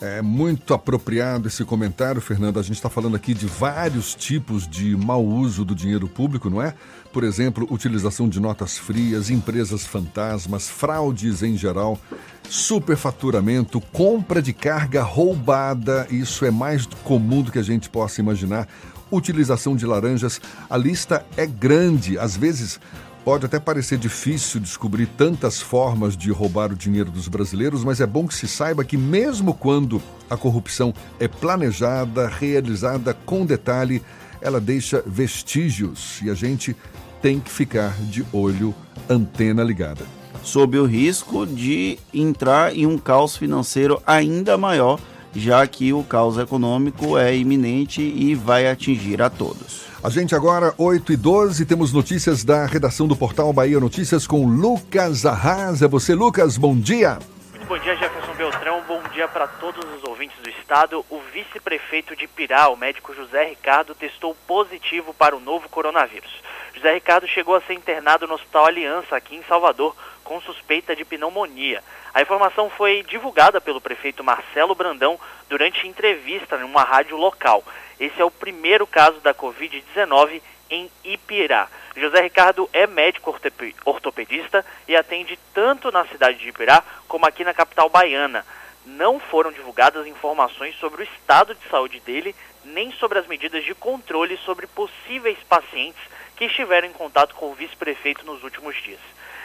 É 0.00 0.20
muito 0.20 0.74
apropriado 0.74 1.46
esse 1.46 1.64
comentário, 1.64 2.20
Fernando. 2.20 2.58
A 2.58 2.62
gente 2.62 2.76
está 2.76 2.90
falando 2.90 3.14
aqui 3.14 3.32
de 3.32 3.46
vários 3.46 4.14
tipos 4.14 4.66
de 4.66 4.96
mau 4.96 5.24
uso 5.24 5.64
do 5.64 5.74
dinheiro 5.74 6.08
público, 6.08 6.50
não 6.50 6.60
é? 6.60 6.74
Por 7.14 7.22
exemplo, 7.22 7.64
utilização 7.70 8.28
de 8.28 8.40
notas 8.40 8.76
frias, 8.76 9.30
empresas 9.30 9.86
fantasmas, 9.86 10.68
fraudes 10.68 11.44
em 11.44 11.56
geral, 11.56 11.96
superfaturamento, 12.50 13.80
compra 13.80 14.42
de 14.42 14.52
carga 14.52 15.00
roubada. 15.00 16.08
Isso 16.10 16.44
é 16.44 16.50
mais 16.50 16.86
comum 17.04 17.40
do 17.40 17.52
que 17.52 17.58
a 17.60 17.62
gente 17.62 17.88
possa 17.88 18.20
imaginar. 18.20 18.66
Utilização 19.12 19.76
de 19.76 19.86
laranjas. 19.86 20.40
A 20.68 20.76
lista 20.76 21.24
é 21.36 21.46
grande. 21.46 22.18
Às 22.18 22.36
vezes 22.36 22.80
Pode 23.24 23.46
até 23.46 23.58
parecer 23.58 23.96
difícil 23.96 24.60
descobrir 24.60 25.06
tantas 25.06 25.58
formas 25.58 26.14
de 26.14 26.30
roubar 26.30 26.70
o 26.70 26.76
dinheiro 26.76 27.10
dos 27.10 27.26
brasileiros, 27.26 27.82
mas 27.82 27.98
é 27.98 28.06
bom 28.06 28.26
que 28.26 28.34
se 28.34 28.46
saiba 28.46 28.84
que, 28.84 28.98
mesmo 28.98 29.54
quando 29.54 30.02
a 30.28 30.36
corrupção 30.36 30.92
é 31.18 31.26
planejada, 31.26 32.28
realizada 32.28 33.14
com 33.24 33.46
detalhe, 33.46 34.02
ela 34.44 34.60
deixa 34.60 35.02
vestígios 35.06 36.20
e 36.22 36.28
a 36.28 36.34
gente 36.34 36.76
tem 37.22 37.40
que 37.40 37.50
ficar 37.50 37.96
de 38.02 38.24
olho, 38.30 38.74
antena 39.08 39.64
ligada. 39.64 40.04
Sob 40.42 40.78
o 40.78 40.84
risco 40.84 41.46
de 41.46 41.98
entrar 42.12 42.76
em 42.76 42.86
um 42.86 42.98
caos 42.98 43.34
financeiro 43.34 44.00
ainda 44.06 44.58
maior, 44.58 45.00
já 45.34 45.66
que 45.66 45.94
o 45.94 46.04
caos 46.04 46.36
econômico 46.36 47.16
é 47.16 47.34
iminente 47.34 48.02
e 48.02 48.34
vai 48.34 48.68
atingir 48.68 49.22
a 49.22 49.30
todos. 49.30 49.86
A 50.02 50.10
gente 50.10 50.34
agora, 50.34 50.74
8 50.76 51.14
e 51.14 51.16
12, 51.16 51.64
temos 51.64 51.90
notícias 51.90 52.44
da 52.44 52.66
redação 52.66 53.08
do 53.08 53.16
portal 53.16 53.50
Bahia 53.54 53.80
Notícias 53.80 54.26
com 54.26 54.46
Lucas 54.46 55.24
Arrasa. 55.24 55.86
É 55.86 55.88
você, 55.88 56.14
Lucas, 56.14 56.58
bom 56.58 56.76
dia. 56.76 57.18
Muito 57.54 57.66
bom 57.66 57.78
dia, 57.78 57.96
Jefferson 57.96 58.23
Beltrão. 58.64 58.82
Bom 58.88 59.02
dia 59.10 59.28
para 59.28 59.46
todos 59.46 59.84
os 59.94 60.02
ouvintes 60.04 60.38
do 60.38 60.48
estado. 60.48 61.04
O 61.10 61.20
vice-prefeito 61.32 62.16
de 62.16 62.26
Pirá, 62.26 62.68
o 62.70 62.76
médico 62.76 63.14
José 63.14 63.44
Ricardo, 63.44 63.94
testou 63.94 64.34
positivo 64.46 65.12
para 65.12 65.36
o 65.36 65.40
novo 65.40 65.68
coronavírus. 65.68 66.30
José 66.72 66.94
Ricardo 66.94 67.28
chegou 67.28 67.54
a 67.54 67.60
ser 67.60 67.74
internado 67.74 68.26
no 68.26 68.34
Hospital 68.34 68.64
Aliança, 68.64 69.14
aqui 69.14 69.36
em 69.36 69.42
Salvador, 69.44 69.94
com 70.24 70.40
suspeita 70.40 70.96
de 70.96 71.04
pneumonia. 71.04 71.84
A 72.14 72.22
informação 72.22 72.70
foi 72.70 73.02
divulgada 73.02 73.60
pelo 73.60 73.82
prefeito 73.82 74.24
Marcelo 74.24 74.74
Brandão 74.74 75.20
durante 75.48 75.86
entrevista 75.86 76.56
em 76.56 76.64
uma 76.64 76.82
rádio 76.82 77.18
local. 77.18 77.62
Esse 78.00 78.20
é 78.20 78.24
o 78.24 78.30
primeiro 78.30 78.86
caso 78.86 79.20
da 79.20 79.34
Covid-19 79.34 80.40
em 80.70 80.90
Ipirá. 81.04 81.68
José 81.96 82.20
Ricardo 82.20 82.68
é 82.72 82.86
médico 82.86 83.34
ortopedista 83.84 84.64
e 84.88 84.96
atende 84.96 85.38
tanto 85.52 85.92
na 85.92 86.04
cidade 86.06 86.38
de 86.38 86.48
Ipirá 86.48 86.82
como 87.06 87.26
aqui 87.26 87.44
na 87.44 87.54
capital 87.54 87.88
baiana. 87.88 88.44
Não 88.84 89.20
foram 89.20 89.52
divulgadas 89.52 90.06
informações 90.06 90.74
sobre 90.76 91.02
o 91.02 91.04
estado 91.04 91.54
de 91.54 91.68
saúde 91.68 92.00
dele, 92.00 92.34
nem 92.64 92.92
sobre 92.92 93.18
as 93.18 93.26
medidas 93.26 93.64
de 93.64 93.74
controle 93.74 94.36
sobre 94.38 94.66
possíveis 94.66 95.38
pacientes 95.48 96.00
que 96.36 96.46
estiveram 96.46 96.88
em 96.88 96.92
contato 96.92 97.34
com 97.34 97.50
o 97.50 97.54
vice-prefeito 97.54 98.26
nos 98.26 98.42
últimos 98.42 98.76
dias. 98.82 99.00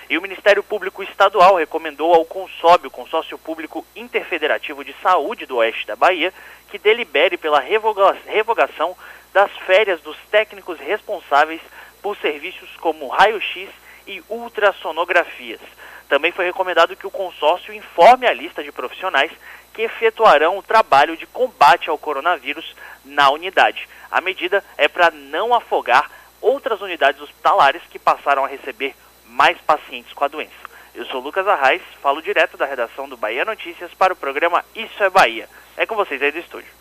E 0.10 0.18
o 0.18 0.22
Ministério 0.22 0.64
Público 0.64 1.04
Estadual 1.04 1.56
recomendou 1.56 2.14
ao 2.16 2.26
Consób, 2.26 2.88
o 2.88 2.92
Consórcio 2.92 3.38
Público 3.38 3.86
Interfederativo 3.96 4.84
de 4.84 4.96
Saúde 5.04 5.46
do 5.46 5.58
Oeste 5.58 5.86
da 5.86 5.96
Bahia, 5.96 6.34
que 6.72 6.80
delibere 6.80 7.38
pela 7.38 7.60
revogação 7.60 8.98
das 9.32 9.52
férias 9.68 10.02
dos 10.02 10.18
técnicos 10.32 10.80
responsáveis 10.80 11.62
por 12.02 12.18
serviços 12.18 12.70
como 12.78 13.08
raio-x 13.08 13.70
e 14.08 14.24
ultrassonografias. 14.30 15.62
Também 16.08 16.32
foi 16.32 16.46
recomendado 16.46 16.96
que 16.96 17.06
o 17.06 17.12
consórcio 17.12 17.74
informe 17.74 18.26
a 18.26 18.34
lista 18.34 18.64
de 18.64 18.72
profissionais 18.72 19.32
que 19.74 19.84
efetuarão 19.84 20.58
o 20.58 20.64
trabalho 20.64 21.16
de 21.16 21.28
combate 21.28 21.90
ao 21.90 21.98
coronavírus 21.98 22.76
na 23.06 23.30
unidade. 23.30 23.88
A 24.10 24.20
medida 24.20 24.64
é 24.78 24.88
para 24.88 25.12
não 25.12 25.54
afogar 25.54 26.10
outras 26.42 26.82
unidades 26.82 27.22
hospitalares 27.22 27.82
que 27.90 28.00
passaram 28.00 28.44
a 28.44 28.48
receber 28.48 28.96
mais 29.26 29.58
pacientes 29.60 30.12
com 30.14 30.24
a 30.24 30.28
doença. 30.28 30.70
Eu 30.96 31.06
sou 31.06 31.22
Lucas 31.22 31.48
Arraes, 31.48 31.82
falo 32.02 32.22
direto 32.22 32.58
da 32.58 32.66
redação 32.66 33.08
do 33.08 33.16
Bahia 33.16 33.46
Notícias 33.46 33.94
para 33.94 34.14
o 34.14 34.18
programa 34.18 34.66
Isso 34.76 35.04
é 35.04 35.10
Bahia. 35.10 35.48
É 35.78 35.86
com 35.86 35.96
vocês 35.96 36.22
aí 36.22 36.32
do 36.32 36.40
estúdio. 36.40 36.79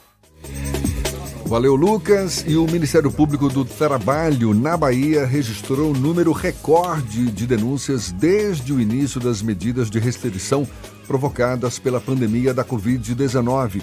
Valeu, 1.48 1.74
Lucas. 1.74 2.44
E 2.46 2.56
o 2.56 2.66
Ministério 2.66 3.10
Público 3.10 3.48
do 3.48 3.64
Trabalho 3.64 4.52
na 4.52 4.76
Bahia 4.76 5.24
registrou 5.24 5.88
um 5.88 5.98
número 5.98 6.30
recorde 6.30 7.30
de 7.30 7.46
denúncias 7.46 8.12
desde 8.12 8.70
o 8.70 8.78
início 8.78 9.18
das 9.18 9.40
medidas 9.40 9.88
de 9.88 9.98
restrição 9.98 10.68
provocadas 11.06 11.78
pela 11.78 12.02
pandemia 12.02 12.52
da 12.52 12.62
Covid-19. 12.62 13.80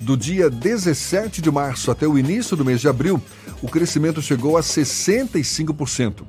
Do 0.00 0.16
dia 0.16 0.48
17 0.48 1.42
de 1.42 1.50
março 1.50 1.90
até 1.90 2.06
o 2.06 2.16
início 2.16 2.56
do 2.56 2.64
mês 2.64 2.80
de 2.80 2.86
abril, 2.86 3.20
o 3.60 3.68
crescimento 3.68 4.22
chegou 4.22 4.56
a 4.56 4.60
65%. 4.60 6.22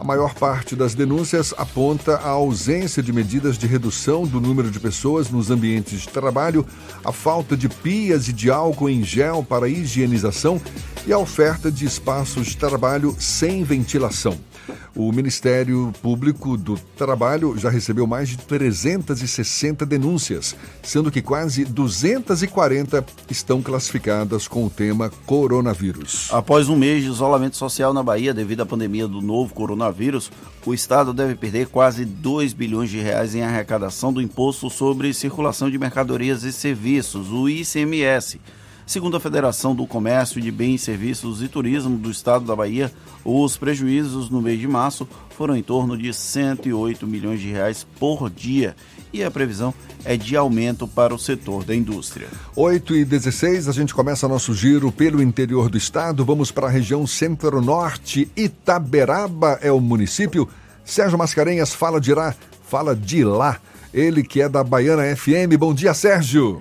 A 0.00 0.04
maior 0.04 0.32
parte 0.32 0.74
das 0.74 0.94
denúncias 0.94 1.52
aponta 1.58 2.16
a 2.16 2.30
ausência 2.30 3.02
de 3.02 3.12
medidas 3.12 3.58
de 3.58 3.66
redução 3.66 4.26
do 4.26 4.40
número 4.40 4.70
de 4.70 4.80
pessoas 4.80 5.28
nos 5.28 5.50
ambientes 5.50 6.00
de 6.00 6.08
trabalho, 6.08 6.66
a 7.04 7.12
falta 7.12 7.54
de 7.54 7.68
pias 7.68 8.26
e 8.26 8.32
de 8.32 8.50
álcool 8.50 8.88
em 8.88 9.04
gel 9.04 9.44
para 9.46 9.68
higienização 9.68 10.58
e 11.06 11.12
a 11.12 11.18
oferta 11.18 11.70
de 11.70 11.84
espaços 11.84 12.46
de 12.46 12.56
trabalho 12.56 13.14
sem 13.18 13.62
ventilação. 13.62 14.38
O 14.94 15.12
Ministério 15.12 15.92
Público 16.02 16.56
do 16.56 16.76
Trabalho 16.96 17.56
já 17.56 17.70
recebeu 17.70 18.06
mais 18.06 18.28
de 18.28 18.38
360 18.38 19.86
denúncias, 19.86 20.56
sendo 20.82 21.10
que 21.10 21.22
quase 21.22 21.64
240 21.64 23.04
estão 23.30 23.62
classificadas 23.62 24.48
com 24.48 24.66
o 24.66 24.70
tema 24.70 25.10
coronavírus. 25.26 26.28
Após 26.32 26.68
um 26.68 26.76
mês 26.76 27.02
de 27.02 27.10
isolamento 27.10 27.56
social 27.56 27.92
na 27.92 28.02
Bahia 28.02 28.34
devido 28.34 28.62
à 28.62 28.66
pandemia 28.66 29.06
do 29.06 29.20
novo 29.20 29.54
coronavírus, 29.54 30.30
o 30.66 30.74
Estado 30.74 31.12
deve 31.12 31.34
perder 31.34 31.68
quase 31.68 32.04
2 32.04 32.52
bilhões 32.52 32.90
de 32.90 32.98
reais 32.98 33.34
em 33.34 33.42
arrecadação 33.42 34.12
do 34.12 34.20
Imposto 34.20 34.68
sobre 34.68 35.14
Circulação 35.14 35.70
de 35.70 35.78
Mercadorias 35.78 36.42
e 36.42 36.52
Serviços, 36.52 37.30
o 37.30 37.48
ICMS. 37.48 38.40
Segundo 38.90 39.16
a 39.16 39.20
Federação 39.20 39.72
do 39.72 39.86
Comércio 39.86 40.40
de 40.40 40.50
Bens, 40.50 40.82
Serviços 40.82 41.40
e 41.40 41.46
Turismo 41.46 41.96
do 41.96 42.10
Estado 42.10 42.44
da 42.44 42.56
Bahia, 42.56 42.92
os 43.24 43.56
prejuízos 43.56 44.28
no 44.28 44.42
mês 44.42 44.58
de 44.58 44.66
março 44.66 45.06
foram 45.36 45.54
em 45.54 45.62
torno 45.62 45.96
de 45.96 46.12
108 46.12 47.06
milhões 47.06 47.40
de 47.40 47.52
reais 47.52 47.86
por 48.00 48.28
dia 48.28 48.74
e 49.12 49.22
a 49.22 49.30
previsão 49.30 49.72
é 50.04 50.16
de 50.16 50.36
aumento 50.36 50.88
para 50.88 51.14
o 51.14 51.18
setor 51.20 51.62
da 51.62 51.72
indústria. 51.72 52.26
8 52.56 52.96
e 52.96 53.04
16, 53.04 53.68
a 53.68 53.72
gente 53.72 53.94
começa 53.94 54.26
nosso 54.26 54.52
giro 54.52 54.90
pelo 54.90 55.22
interior 55.22 55.70
do 55.70 55.78
estado. 55.78 56.24
Vamos 56.24 56.50
para 56.50 56.66
a 56.66 56.70
região 56.70 57.06
centro-norte. 57.06 58.28
Itaberaba 58.34 59.56
é 59.62 59.70
o 59.70 59.78
município. 59.78 60.48
Sérgio 60.84 61.16
Mascarenhas 61.16 61.72
fala 61.72 62.00
de 62.00 62.12
lá, 62.12 62.34
fala 62.64 62.96
de 62.96 63.22
lá. 63.22 63.60
Ele 63.94 64.24
que 64.24 64.42
é 64.42 64.48
da 64.48 64.64
Baiana 64.64 65.14
FM. 65.14 65.56
Bom 65.56 65.72
dia, 65.72 65.94
Sérgio. 65.94 66.60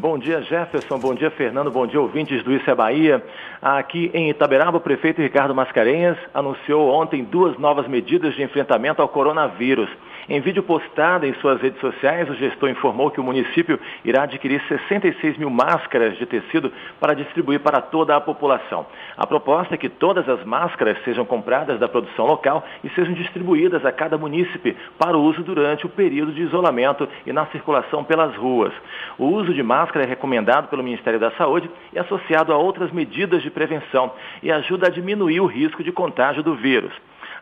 Bom 0.00 0.16
dia, 0.16 0.40
Jefferson. 0.42 0.96
Bom 0.96 1.12
dia, 1.12 1.28
Fernando. 1.28 1.72
Bom 1.72 1.84
dia, 1.84 2.00
ouvintes 2.00 2.44
do 2.44 2.52
Isso 2.52 2.70
é 2.70 2.74
Bahia. 2.74 3.20
Aqui 3.60 4.12
em 4.14 4.30
Itaberaba, 4.30 4.78
o 4.78 4.80
prefeito 4.80 5.20
Ricardo 5.20 5.52
Mascarenhas 5.52 6.16
anunciou 6.32 6.88
ontem 6.88 7.24
duas 7.24 7.58
novas 7.58 7.88
medidas 7.88 8.32
de 8.36 8.44
enfrentamento 8.44 9.02
ao 9.02 9.08
coronavírus. 9.08 9.90
Em 10.30 10.40
vídeo 10.40 10.62
postado 10.62 11.24
em 11.24 11.32
suas 11.36 11.58
redes 11.58 11.80
sociais, 11.80 12.28
o 12.28 12.34
gestor 12.34 12.68
informou 12.68 13.10
que 13.10 13.18
o 13.18 13.24
município 13.24 13.80
irá 14.04 14.24
adquirir 14.24 14.60
66 14.68 15.38
mil 15.38 15.48
máscaras 15.48 16.18
de 16.18 16.26
tecido 16.26 16.70
para 17.00 17.14
distribuir 17.14 17.60
para 17.60 17.80
toda 17.80 18.14
a 18.14 18.20
população. 18.20 18.84
A 19.16 19.26
proposta 19.26 19.74
é 19.74 19.78
que 19.78 19.88
todas 19.88 20.28
as 20.28 20.44
máscaras 20.44 21.02
sejam 21.02 21.24
compradas 21.24 21.80
da 21.80 21.88
produção 21.88 22.26
local 22.26 22.62
e 22.84 22.90
sejam 22.90 23.14
distribuídas 23.14 23.86
a 23.86 23.90
cada 23.90 24.18
munícipe 24.18 24.76
para 24.98 25.16
o 25.16 25.22
uso 25.22 25.42
durante 25.42 25.86
o 25.86 25.88
período 25.88 26.32
de 26.32 26.42
isolamento 26.42 27.08
e 27.24 27.32
na 27.32 27.46
circulação 27.46 28.04
pelas 28.04 28.36
ruas. 28.36 28.74
O 29.16 29.28
uso 29.28 29.54
de 29.54 29.62
máscara 29.62 30.04
é 30.04 30.08
recomendado 30.08 30.68
pelo 30.68 30.84
Ministério 30.84 31.18
da 31.18 31.30
Saúde 31.38 31.70
e 31.90 31.98
associado 31.98 32.52
a 32.52 32.58
outras 32.58 32.92
medidas 32.92 33.42
de 33.42 33.50
prevenção 33.50 34.12
e 34.42 34.52
ajuda 34.52 34.88
a 34.88 34.90
diminuir 34.90 35.40
o 35.40 35.46
risco 35.46 35.82
de 35.82 35.90
contágio 35.90 36.42
do 36.42 36.54
vírus. 36.54 36.92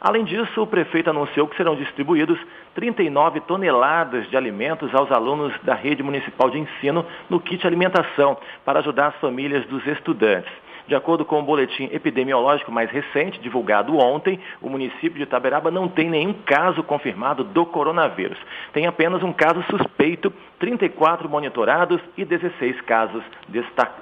Além 0.00 0.24
disso, 0.24 0.62
o 0.62 0.66
prefeito 0.66 1.10
anunciou 1.10 1.48
que 1.48 1.56
serão 1.56 1.74
distribuídos 1.74 2.38
39 2.76 3.40
toneladas 3.40 4.30
de 4.30 4.36
alimentos 4.36 4.94
aos 4.94 5.10
alunos 5.10 5.52
da 5.62 5.74
rede 5.74 6.02
municipal 6.02 6.50
de 6.50 6.58
ensino 6.58 7.04
no 7.28 7.40
kit 7.40 7.66
alimentação 7.66 8.36
para 8.64 8.80
ajudar 8.80 9.08
as 9.08 9.16
famílias 9.16 9.66
dos 9.66 9.84
estudantes. 9.86 10.52
De 10.86 10.94
acordo 10.94 11.24
com 11.24 11.40
o 11.40 11.42
boletim 11.42 11.88
epidemiológico 11.92 12.70
mais 12.70 12.90
recente, 12.90 13.40
divulgado 13.40 13.96
ontem, 13.96 14.38
o 14.62 14.68
município 14.68 15.14
de 15.14 15.22
Itaberaba 15.22 15.70
não 15.70 15.88
tem 15.88 16.08
nenhum 16.08 16.32
caso 16.32 16.82
confirmado 16.82 17.42
do 17.42 17.66
coronavírus. 17.66 18.38
Tem 18.72 18.86
apenas 18.86 19.22
um 19.22 19.32
caso 19.32 19.62
suspeito, 19.64 20.32
34 20.60 21.28
monitorados 21.28 22.00
e 22.16 22.24
16 22.24 22.80
casos 22.82 23.22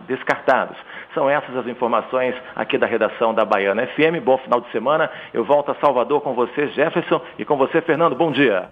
descartados. 0.07 0.77
São 1.15 1.29
essas 1.29 1.57
as 1.57 1.67
informações 1.67 2.35
aqui 2.55 2.77
da 2.77 2.87
redação 2.87 3.33
da 3.33 3.45
Baiana 3.45 3.87
FM. 3.87 4.23
Bom 4.23 4.37
final 4.39 4.61
de 4.61 4.71
semana. 4.71 5.11
Eu 5.33 5.45
volto 5.45 5.71
a 5.71 5.75
Salvador 5.77 6.21
com 6.21 6.35
você, 6.35 6.69
Jefferson, 6.69 7.21
e 7.39 7.45
com 7.45 7.57
você, 7.57 7.81
Fernando. 7.81 8.15
Bom 8.15 8.31
dia. 8.31 8.69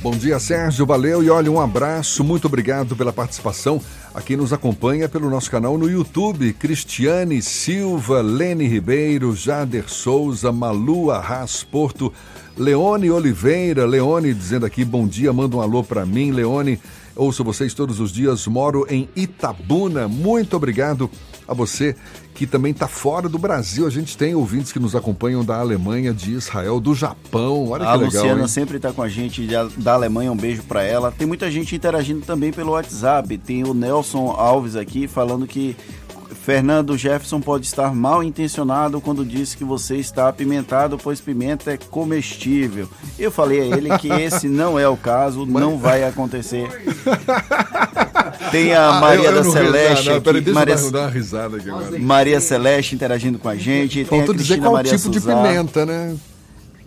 Bom 0.00 0.12
dia, 0.12 0.38
Sérgio. 0.38 0.86
Valeu 0.86 1.24
e 1.24 1.28
olha, 1.28 1.50
um 1.50 1.60
abraço. 1.60 2.22
Muito 2.22 2.46
obrigado 2.46 2.94
pela 2.94 3.12
participação. 3.12 3.80
Aqui 4.14 4.36
nos 4.36 4.52
acompanha 4.52 5.08
pelo 5.08 5.28
nosso 5.28 5.50
canal 5.50 5.76
no 5.76 5.90
YouTube, 5.90 6.52
Cristiane 6.52 7.42
Silva, 7.42 8.20
Lene 8.20 8.68
Ribeiro, 8.68 9.34
Jader 9.34 9.88
Souza, 9.88 10.52
Malu 10.52 11.10
Arras 11.10 11.64
Porto, 11.64 12.12
Leone 12.56 13.10
Oliveira. 13.10 13.84
Leone 13.86 14.32
dizendo 14.32 14.64
aqui, 14.64 14.84
bom 14.84 15.04
dia, 15.06 15.32
manda 15.32 15.56
um 15.56 15.60
alô 15.60 15.82
para 15.82 16.06
mim. 16.06 16.30
Leone, 16.30 16.80
ouço 17.16 17.42
vocês 17.42 17.74
todos 17.74 17.98
os 17.98 18.12
dias, 18.12 18.46
moro 18.46 18.86
em 18.88 19.08
Itabuna. 19.16 20.06
Muito 20.06 20.56
obrigado 20.56 21.10
a 21.48 21.54
você 21.54 21.96
que 22.34 22.46
também 22.46 22.70
está 22.70 22.86
fora 22.86 23.28
do 23.28 23.38
Brasil. 23.38 23.86
A 23.86 23.90
gente 23.90 24.16
tem 24.16 24.34
ouvintes 24.34 24.70
que 24.70 24.78
nos 24.78 24.94
acompanham 24.94 25.44
da 25.44 25.58
Alemanha, 25.58 26.12
de 26.12 26.32
Israel, 26.32 26.78
do 26.78 26.94
Japão. 26.94 27.70
Olha 27.70 27.88
a 27.88 27.92
que 27.92 28.04
legal. 28.04 28.20
A 28.20 28.22
Luciana 28.22 28.42
hein? 28.42 28.48
sempre 28.48 28.76
está 28.76 28.92
com 28.92 29.02
a 29.02 29.08
gente 29.08 29.48
da 29.78 29.94
Alemanha, 29.94 30.30
um 30.30 30.36
beijo 30.36 30.62
para 30.62 30.82
ela. 30.82 31.10
Tem 31.10 31.26
muita 31.26 31.50
gente 31.50 31.74
interagindo 31.74 32.20
também 32.20 32.52
pelo 32.52 32.72
WhatsApp. 32.72 33.36
Tem 33.38 33.64
o 33.64 33.74
Nelson 33.74 34.30
Alves 34.30 34.76
aqui 34.76 35.08
falando 35.08 35.46
que 35.46 35.74
Fernando 36.48 36.96
Jefferson 36.96 37.40
pode 37.40 37.66
estar 37.66 37.94
mal 37.94 38.22
intencionado 38.22 39.00
quando 39.00 39.24
disse 39.24 39.56
que 39.56 39.64
você 39.64 39.96
está 39.96 40.28
apimentado, 40.28 40.96
pois 40.96 41.20
pimenta 41.20 41.72
é 41.72 41.76
comestível. 41.76 42.88
Eu 43.18 43.30
falei 43.30 43.60
a 43.60 43.76
ele 43.76 43.98
que 43.98 44.08
esse 44.22 44.48
não 44.48 44.78
é 44.78 44.88
o 44.88 44.96
caso, 44.96 45.44
não 45.44 45.76
vai 45.76 46.04
acontecer. 46.04 46.68
Tem 48.50 48.74
a 48.74 48.92
Maria 48.92 49.28
Ah, 49.30 49.32
eu- 49.32 49.36
eu 49.36 49.44
da 49.44 49.50
Celeste. 49.50 50.08
não, 50.08 50.20
peraí, 50.20 50.50
Maria, 50.52 50.76
dar 50.76 51.00
uma 51.00 51.08
risada 51.10 51.56
aqui 51.56 51.68
agora. 51.70 51.98
Maria 51.98 52.40
Celeste 52.40 52.94
interagindo 52.94 53.38
com 53.38 53.48
a 53.48 53.56
gente. 53.56 54.04
Tem 54.04 54.18
Faltou 54.18 54.34
dizer 54.34 54.58
qual 54.58 54.72
Maria 54.72 54.96
tipo 54.96 55.10
de 55.10 55.20
Suzá. 55.20 55.34
pimenta, 55.36 55.84
né? 55.86 56.16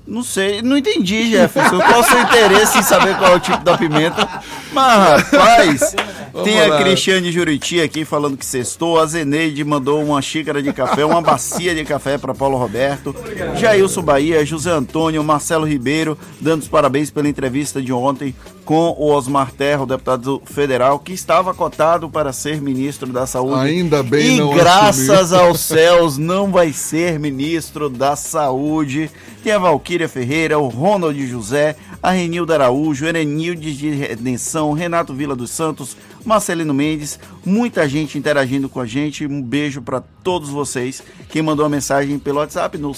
Não 0.08 0.24
sei, 0.24 0.62
não 0.64 0.76
entendi, 0.78 1.30
Jefferson. 1.30 1.78
Qual 1.80 2.00
o 2.02 2.04
seu 2.04 2.20
interesse 2.20 2.78
em 2.80 2.82
saber 2.82 3.16
qual 3.18 3.34
é 3.34 3.36
o 3.36 3.40
tipo 3.40 3.64
da 3.64 3.78
pimenta? 3.78 4.28
Mas, 4.74 5.22
rapaz, 5.30 5.96
tem 6.44 6.60
a. 6.60 6.78
Cristiane 6.80 7.32
Juriti 7.32 7.80
aqui 7.80 8.04
falando 8.04 8.36
que 8.36 8.46
sextou. 8.46 9.00
A 9.00 9.06
Zeneide 9.06 9.64
mandou 9.64 10.04
uma 10.04 10.20
xícara 10.22 10.62
de 10.62 10.74
café, 10.74 11.06
uma 11.06 11.22
bacia 11.22 11.76
de 11.76 11.86
café 11.86 12.18
para 12.18 12.34
Paulo 12.34 12.58
Roberto. 12.58 13.16
Jailson 13.56 14.02
Bahia, 14.02 14.44
José 14.46 14.72
Antônio, 14.72 15.24
Marcelo 15.24 15.66
Ribeiro, 15.68 16.18
dando 16.42 16.64
os 16.64 16.68
parabéns 16.68 17.12
pela 17.12 17.30
entrevista 17.30 17.80
de 17.82 17.94
ontem 17.94 18.36
com 18.66 18.96
o 18.98 19.12
Osmar 19.12 19.52
Terra, 19.52 19.84
o 19.84 19.86
deputado 19.86 20.42
federal, 20.46 21.00
que 21.00 21.14
estava 21.14 21.54
cotado 21.54 22.10
para 22.10 22.32
ser 22.32 22.62
ministro 22.62 23.12
da 23.12 23.26
Saúde. 23.26 23.60
Ainda 23.60 24.04
bem 24.04 24.36
E 24.36 24.40
não 24.40 24.54
graças 24.54 25.10
assumiu. 25.34 25.46
aos 25.46 25.60
céus 25.60 26.18
não 26.18 26.52
vai 26.52 26.72
ser 26.72 27.20
ministro 27.20 27.90
da 27.90 28.16
Saúde. 28.16 29.10
Tem 29.44 29.54
a 29.54 29.60
Valquíria 29.60 30.08
Ferreira, 30.08 30.60
o 30.60 30.68
Ronald 30.68 31.28
José, 31.28 31.76
a 32.02 32.12
Renilda 32.12 32.54
Araújo, 32.54 33.06
Erenilde 33.06 33.76
de 33.76 33.90
Redenção, 33.90 34.72
Renato 34.74 35.14
Vila 35.14 35.36
dos 35.36 35.50
Santos, 35.50 35.98
Marcelino 36.24 36.74
Mendes, 36.74 37.20
muita 37.44 37.90
gente 37.90 38.18
interagindo 38.18 38.70
com 38.70 38.80
a 38.80 38.86
gente. 38.86 39.26
Um 39.26 39.42
beijo 39.42 39.82
para 39.82 40.04
todos 40.24 40.50
vocês. 40.50 41.02
Quem 41.30 41.42
mandou 41.42 41.66
a 41.66 41.70
mensagem 41.70 42.20
pelo 42.20 42.38
WhatsApp 42.38 42.78
no 42.78 42.94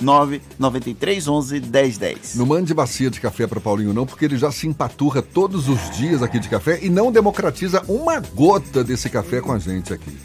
7199311 0.00 1.60
1010. 1.60 2.34
Não 2.36 2.46
mande 2.46 2.74
bacia 2.74 3.10
de 3.10 3.20
café 3.20 3.46
para 3.46 3.60
Paulinho, 3.60 3.92
não, 3.92 4.06
porque 4.06 4.24
ele 4.24 4.36
já 4.36 4.50
se 4.50 4.66
empaturra 4.66 5.22
todos 5.22 5.68
os 5.68 5.90
dias 5.96 6.22
aqui 6.22 6.38
de 6.38 6.48
café 6.48 6.78
e 6.82 6.88
não 6.90 7.12
democratiza 7.12 7.82
uma 7.88 8.20
gota 8.20 8.82
desse 8.82 9.08
café 9.08 9.40
com 9.40 9.52
a 9.52 9.58
gente 9.58 9.92
aqui. 9.92 10.16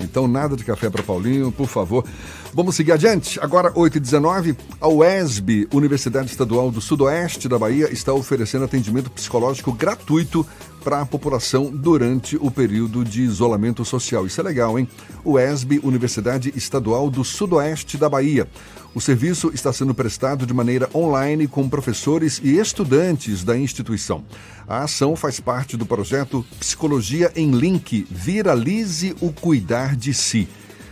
Então, 0.00 0.28
nada 0.28 0.56
de 0.56 0.64
café 0.64 0.88
para 0.88 1.02
Paulinho, 1.02 1.50
por 1.50 1.66
favor. 1.66 2.04
Vamos 2.52 2.76
seguir 2.76 2.92
adiante. 2.92 3.38
Agora, 3.40 3.70
8h19, 3.72 4.56
a 4.80 4.88
UESB, 4.88 5.68
Universidade 5.72 6.30
Estadual 6.30 6.70
do 6.70 6.80
Sudoeste 6.80 7.46
da 7.46 7.58
Bahia, 7.58 7.92
está 7.92 8.12
oferecendo 8.12 8.64
atendimento 8.64 9.10
psicológico 9.10 9.70
gratuito 9.72 10.46
para 10.82 11.02
a 11.02 11.06
população 11.06 11.70
durante 11.70 12.36
o 12.36 12.50
período 12.50 13.04
de 13.04 13.22
isolamento 13.22 13.84
social. 13.84 14.26
Isso 14.26 14.40
é 14.40 14.44
legal, 14.44 14.78
hein? 14.78 14.88
UESB, 15.24 15.80
Universidade 15.82 16.52
Estadual 16.56 17.10
do 17.10 17.22
Sudoeste 17.22 17.98
da 17.98 18.08
Bahia. 18.08 18.48
O 18.94 19.00
serviço 19.00 19.50
está 19.52 19.70
sendo 19.70 19.94
prestado 19.94 20.46
de 20.46 20.54
maneira 20.54 20.88
online 20.94 21.46
com 21.46 21.68
professores 21.68 22.40
e 22.42 22.58
estudantes 22.58 23.44
da 23.44 23.56
instituição. 23.56 24.24
A 24.66 24.84
ação 24.84 25.14
faz 25.14 25.38
parte 25.38 25.76
do 25.76 25.84
projeto 25.84 26.44
Psicologia 26.58 27.30
em 27.36 27.50
Link 27.50 28.06
Viralize 28.10 29.14
o 29.20 29.30
Cuidar 29.32 29.94
de 29.94 30.14
Si. 30.14 30.48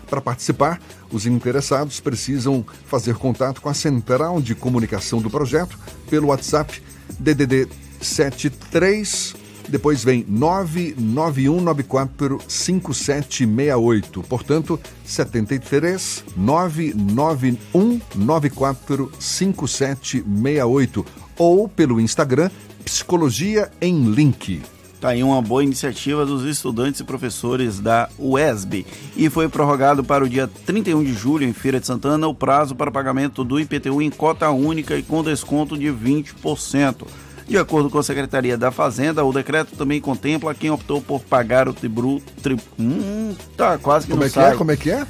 Para 0.08 0.20
participar, 0.20 0.80
os 1.10 1.26
interessados 1.26 2.00
precisam 2.00 2.64
fazer 2.86 3.16
contato 3.16 3.60
com 3.60 3.68
a 3.68 3.74
central 3.74 4.40
de 4.40 4.54
comunicação 4.54 5.20
do 5.20 5.30
projeto 5.30 5.78
pelo 6.08 6.28
WhatsApp 6.28 6.80
DDD 7.18 7.68
73 8.00 9.46
depois 9.68 10.02
vem 10.04 10.24
99194 10.28 12.38
5768. 12.46 14.22
Portanto, 14.22 14.78
73 15.04 16.24
99194 16.36 19.10
5768 19.18 21.04
ou 21.36 21.68
pelo 21.68 22.00
Instagram 22.00 22.48
Psicologia 22.84 23.68
em 23.80 24.04
Link. 24.10 24.62
Está 25.06 25.12
aí 25.14 25.22
uma 25.22 25.40
boa 25.40 25.62
iniciativa 25.62 26.26
dos 26.26 26.42
estudantes 26.42 26.98
e 26.98 27.04
professores 27.04 27.78
da 27.78 28.08
UESB. 28.18 28.84
E 29.16 29.30
foi 29.30 29.48
prorrogado 29.48 30.02
para 30.02 30.24
o 30.24 30.28
dia 30.28 30.50
31 30.66 31.04
de 31.04 31.12
julho, 31.12 31.46
em 31.46 31.52
Feira 31.52 31.78
de 31.78 31.86
Santana, 31.86 32.26
o 32.26 32.34
prazo 32.34 32.74
para 32.74 32.90
pagamento 32.90 33.44
do 33.44 33.60
IPTU 33.60 34.02
em 34.02 34.10
cota 34.10 34.50
única 34.50 34.96
e 34.96 35.04
com 35.04 35.22
desconto 35.22 35.78
de 35.78 35.86
20%. 35.86 37.06
De 37.48 37.56
acordo 37.56 37.88
com 37.88 37.98
a 37.98 38.02
Secretaria 38.02 38.58
da 38.58 38.72
Fazenda, 38.72 39.24
o 39.24 39.32
decreto 39.32 39.76
também 39.76 40.00
contempla 40.00 40.52
quem 40.54 40.68
optou 40.70 41.00
por 41.00 41.20
pagar 41.20 41.68
o 41.68 41.72
tributo. 41.72 42.24
Tri, 42.42 42.56
hum, 42.78 43.34
tá 43.56 43.78
quase 43.78 44.06
que 44.06 44.10
Como 44.12 44.20
não 44.20 44.26
é 44.26 44.28
que 44.28 44.34
sai. 44.34 44.52
é? 44.52 44.56
Como 44.56 44.70
é 44.72 44.76
que 44.76 44.90
é? 44.90 45.06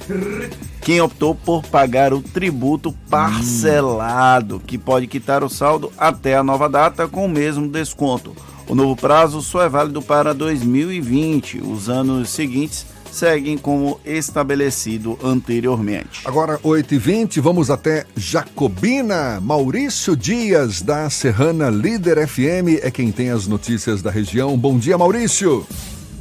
Quem 0.82 1.00
optou 1.00 1.34
por 1.34 1.64
pagar 1.64 2.12
o 2.12 2.20
tributo 2.20 2.92
parcelado, 3.08 4.60
que 4.66 4.76
pode 4.76 5.06
quitar 5.06 5.42
o 5.42 5.48
saldo 5.48 5.90
até 5.96 6.36
a 6.36 6.42
nova 6.42 6.68
data 6.68 7.08
com 7.08 7.24
o 7.24 7.28
mesmo 7.28 7.68
desconto. 7.68 8.36
O 8.68 8.74
novo 8.74 8.96
prazo 8.96 9.40
só 9.40 9.62
é 9.62 9.68
válido 9.68 10.02
para 10.02 10.34
2020. 10.34 11.62
Os 11.62 11.88
anos 11.88 12.28
seguintes 12.28 12.84
seguem 13.16 13.56
como 13.56 13.98
estabelecido 14.04 15.18
anteriormente. 15.24 16.20
Agora, 16.26 16.58
8h20, 16.58 17.40
vamos 17.40 17.70
até 17.70 18.04
Jacobina. 18.14 19.40
Maurício 19.40 20.14
Dias, 20.14 20.82
da 20.82 21.08
Serrana 21.08 21.70
Líder 21.70 22.28
FM, 22.28 22.82
é 22.82 22.90
quem 22.90 23.10
tem 23.10 23.30
as 23.30 23.46
notícias 23.46 24.02
da 24.02 24.10
região. 24.10 24.56
Bom 24.58 24.78
dia, 24.78 24.98
Maurício. 24.98 25.66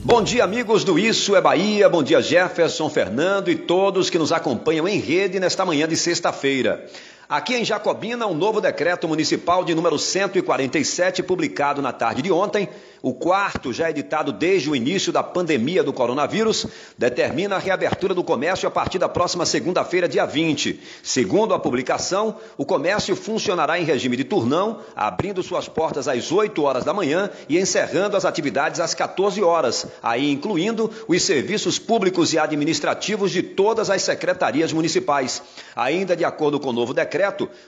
Bom 0.06 0.24
dia, 0.24 0.44
amigos 0.44 0.84
do 0.84 0.98
Isso 0.98 1.36
é 1.36 1.42
Bahia. 1.42 1.90
Bom 1.90 2.02
dia, 2.02 2.22
Jefferson, 2.22 2.90
Fernando 2.90 3.50
e 3.50 3.56
todos 3.56 4.10
que 4.10 4.20
nos 4.20 4.32
acompanham 4.32 4.88
em 4.88 5.00
rede 5.00 5.40
nesta 5.40 5.66
manhã 5.66 5.88
de 5.88 5.98
sexta-feira. 5.98 6.86
Aqui 7.27 7.56
em 7.56 7.65
Jacobina, 7.65 8.27
um 8.27 8.35
novo 8.35 8.61
decreto 8.61 9.07
municipal 9.07 9.65
de 9.65 9.73
número 9.73 9.97
147, 9.97 11.23
publicado 11.23 11.81
na 11.81 11.91
tarde 11.91 12.22
de 12.22 12.31
ontem, 12.31 12.69
o 13.02 13.14
quarto 13.14 13.73
já 13.73 13.89
editado 13.89 14.31
desde 14.31 14.69
o 14.69 14.76
início 14.76 15.11
da 15.11 15.22
pandemia 15.22 15.84
do 15.84 15.93
coronavírus, 15.93 16.65
determina 16.97 17.56
a 17.56 17.60
reabertura 17.60 18.14
do 18.14 18.23
comércio 18.23 18.68
a 18.68 18.72
partir 18.72 18.97
da 18.97 19.07
próxima 19.07 19.45
segunda-feira, 19.45 20.07
dia 20.07 20.26
20. 20.26 20.80
Segundo 21.03 21.53
a 21.53 21.60
publicação, 21.60 22.38
o 22.57 22.65
comércio 22.65 23.15
funcionará 23.15 23.80
em 23.80 23.84
regime 23.84 24.18
de 24.18 24.23
turnão, 24.23 24.80
abrindo 24.95 25.43
suas 25.43 25.68
portas 25.68 26.07
às 26.07 26.31
8 26.31 26.61
horas 26.64 26.84
da 26.84 26.93
manhã 26.93 27.30
e 27.47 27.60
encerrando 27.60 28.18
as 28.18 28.26
atividades 28.26 28.80
às 28.80 28.93
14 28.93 29.41
horas, 29.43 29.85
aí 30.02 30.31
incluindo 30.31 30.91
os 31.07 31.22
serviços 31.22 31.77
públicos 31.77 32.34
e 32.34 32.39
administrativos 32.39 33.31
de 33.31 33.43
todas 33.43 33.89
as 33.89 34.02
secretarias 34.02 34.73
municipais. 34.73 35.43
Ainda 35.76 36.15
de 36.15 36.26
acordo 36.26 36.60
com 36.60 36.69
o 36.69 36.73
novo 36.73 36.93
decreto, 36.93 37.15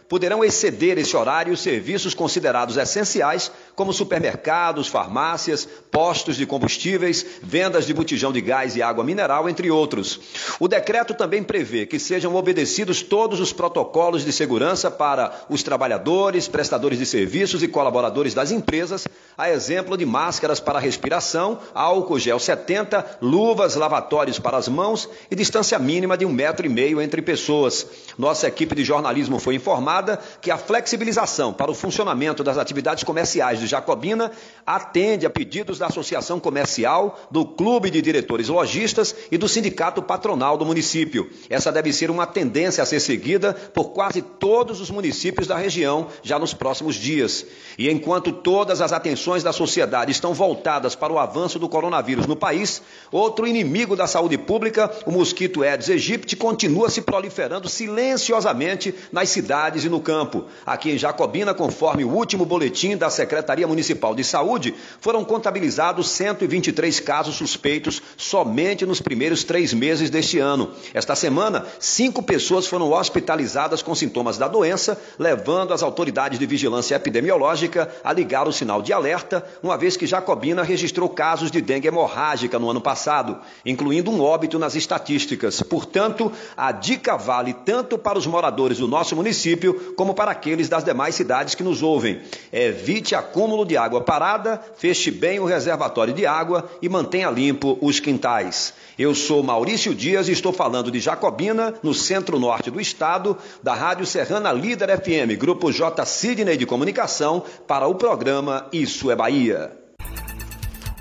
poderão 0.08 0.44
exceder 0.44 0.98
esse 0.98 1.16
horário 1.16 1.54
os 1.54 1.62
serviços 1.62 2.14
considerados 2.14 2.78
essenciais, 2.78 3.52
como 3.76 3.94
supermercados, 3.94 4.88
farmácias, 4.88 5.68
postos 5.92 6.36
de 6.36 6.46
combustíveis, 6.46 7.26
vendas 7.42 7.86
de 7.86 7.94
botijão 7.94 8.32
de 8.32 8.42
gás 8.42 8.76
e 8.76 8.82
água 8.82 9.04
mineral, 9.04 9.50
entre 9.50 9.70
outros. 9.70 10.20
O 10.60 10.68
decreto 10.68 11.14
também 11.14 11.44
prevê 11.44 11.86
que 11.86 12.00
sejam 12.00 12.36
obedecidos 12.36 13.02
todos 13.02 13.40
os 13.40 13.54
protocolos 13.54 14.26
de 14.26 14.32
segurança 14.32 14.90
para 14.90 15.46
os 15.50 15.64
trabalhadores, 15.64 16.48
prestadores 16.48 17.00
de 17.00 17.06
serviços 17.06 17.64
e 17.64 17.68
colaboradores 17.68 18.34
das 18.34 18.52
empresas, 18.52 19.08
a 19.38 19.50
exemplo 19.50 19.98
de 19.98 20.06
máscaras 20.06 20.60
para 20.60 20.80
respiração, 20.80 21.60
álcool 21.74 22.20
gel 22.20 22.40
70, 22.40 23.20
luvas, 23.22 23.76
lavatórios 23.76 24.40
para 24.40 24.58
as 24.58 24.68
mãos 24.68 25.10
e 25.30 25.36
distância 25.36 25.78
mínima 25.78 26.18
de 26.18 26.26
um 26.26 26.32
metro 26.32 26.66
e 26.66 26.70
meio 26.70 27.02
entre 27.02 27.22
pessoas. 27.22 27.86
Nossa 28.18 28.48
equipe 28.48 28.76
de 28.76 28.84
jornalismo 28.84 29.37
foi 29.40 29.56
informada 29.56 30.20
que 30.42 30.52
a 30.52 30.58
flexibilização 30.58 31.54
para 31.54 31.72
o 31.72 31.76
funcionamento 31.76 32.44
das 32.44 32.58
atividades 32.58 33.04
comerciais 33.04 33.60
de 33.60 33.68
Jacobina 33.68 34.32
atende 34.66 35.26
a 35.26 35.30
pedidos 35.30 35.78
da 35.80 35.88
Associação 35.88 36.40
Comercial, 36.40 37.20
do 37.32 37.46
Clube 37.46 37.90
de 37.90 38.02
Diretores 38.02 38.50
Lojistas 38.50 39.16
e 39.32 39.38
do 39.38 39.48
Sindicato 39.48 40.02
Patronal 40.02 40.58
do 40.58 40.66
município. 40.66 41.30
Essa 41.50 41.72
deve 41.72 41.94
ser 41.94 42.10
uma 42.10 42.26
tendência 42.26 42.82
a 42.82 42.86
ser 42.86 43.00
seguida 43.00 43.54
por 43.54 43.90
quase 43.90 44.22
todos 44.22 44.82
os 44.82 44.90
municípios 44.90 45.48
da 45.48 45.58
região 45.58 46.08
já 46.24 46.38
nos 46.38 46.54
próximos 46.54 46.96
dias. 46.96 47.46
E 47.78 47.90
enquanto 47.90 48.32
todas 48.32 48.82
as 48.82 48.92
atenções 48.92 49.44
da 49.44 49.54
sociedade 49.54 50.12
estão 50.12 50.34
voltadas 50.34 50.96
para 50.96 51.14
o 51.14 51.20
avanço 51.20 51.60
do 51.60 51.70
coronavírus 51.70 52.26
no 52.26 52.36
país, 52.36 52.82
outro 53.12 53.48
inimigo 53.48 53.96
da 53.96 54.08
saúde 54.08 54.38
pública, 54.38 54.92
o 55.06 55.12
mosquito 55.12 55.64
Aedes 55.64 55.90
aegypti, 55.90 56.36
continua 56.36 56.90
se 56.90 57.02
proliferando 57.02 57.70
silenciosamente 57.70 58.94
nas 59.12 59.27
cidades 59.30 59.84
e 59.84 59.90
no 59.90 60.00
campo. 60.00 60.46
Aqui 60.66 60.92
em 60.92 60.98
Jacobina, 60.98 61.54
conforme 61.54 62.04
o 62.04 62.10
último 62.10 62.46
boletim 62.46 62.96
da 62.96 63.10
Secretaria 63.10 63.68
Municipal 63.68 64.16
de 64.16 64.24
Saúde, 64.24 64.74
foram 65.00 65.24
contabilizados 65.24 66.10
123 66.10 67.00
casos 67.00 67.36
suspeitos 67.36 68.02
somente 68.16 68.86
nos 68.86 69.02
primeiros 69.02 69.44
três 69.44 69.74
meses 69.74 70.10
deste 70.10 70.40
ano. 70.40 70.72
Esta 70.94 71.16
semana, 71.16 71.66
cinco 71.80 72.24
pessoas 72.24 72.68
foram 72.68 72.92
hospitalizadas 72.92 73.82
com 73.82 73.94
sintomas 73.94 74.38
da 74.38 74.48
doença, 74.48 75.00
levando 75.20 75.74
as 75.74 75.84
autoridades 75.84 76.40
de 76.40 76.46
vigilância 76.46 76.96
epidemiológica 76.96 77.90
a 78.04 78.14
ligar 78.14 78.48
o 78.48 78.54
sinal 78.54 78.82
de 78.82 78.94
alerta, 78.94 79.46
uma 79.62 79.78
vez 79.78 79.98
que 79.98 80.08
Jacobina 80.08 80.64
registrou 80.64 81.10
casos 81.10 81.52
de 81.52 81.62
dengue 81.62 81.88
hemorrágica 81.88 82.58
no 82.58 82.70
ano 82.70 82.82
passado, 82.82 83.40
incluindo 83.66 84.12
um 84.12 84.22
óbito 84.22 84.58
nas 84.58 84.76
estatísticas. 84.76 85.62
Portanto, 85.62 86.32
a 86.56 86.72
dica 86.72 87.18
vale 87.18 87.54
tanto 87.54 87.98
para 87.98 88.18
os 88.18 88.28
moradores 88.28 88.78
do 88.78 88.88
nosso 88.88 89.16
município 89.18 89.94
como 89.98 90.14
para 90.14 90.32
aqueles 90.32 90.70
das 90.70 90.84
demais 90.84 91.16
cidades 91.16 91.56
que 91.56 91.64
nos 91.64 91.82
ouvem. 91.82 92.22
Evite 92.54 93.16
acúmulo 93.16 93.66
de 93.66 93.76
água 93.76 94.02
parada, 94.02 94.62
feche 94.78 95.12
bem 95.12 95.40
o 95.40 95.46
reservatório 95.46 96.14
de 96.14 96.26
água 96.26 96.70
e 96.82 96.88
mantenha 96.88 97.30
limpo 97.30 97.78
os 97.82 98.00
quintais. 98.00 98.74
Eu 98.98 99.14
sou 99.14 99.44
Maurício 99.44 99.94
Dias 99.94 100.28
e 100.28 100.32
estou 100.32 100.54
falando 100.54 100.92
de 100.92 101.00
Jacobina, 101.00 101.74
no 101.84 101.94
centro-norte 101.94 102.72
do 102.72 102.80
estado, 102.80 103.38
da 103.62 103.74
Rádio 103.74 104.06
Serrana 104.06 104.52
Líder 104.52 104.98
FM, 104.98 105.38
Grupo 105.38 105.72
J. 105.72 106.06
Sidney 106.06 106.58
de 106.58 106.66
Comunicação, 106.66 107.44
para 107.68 107.88
o 107.88 107.96
programa 107.96 108.68
Isso 108.72 109.12
é 109.12 109.16
Bahia. 109.16 109.72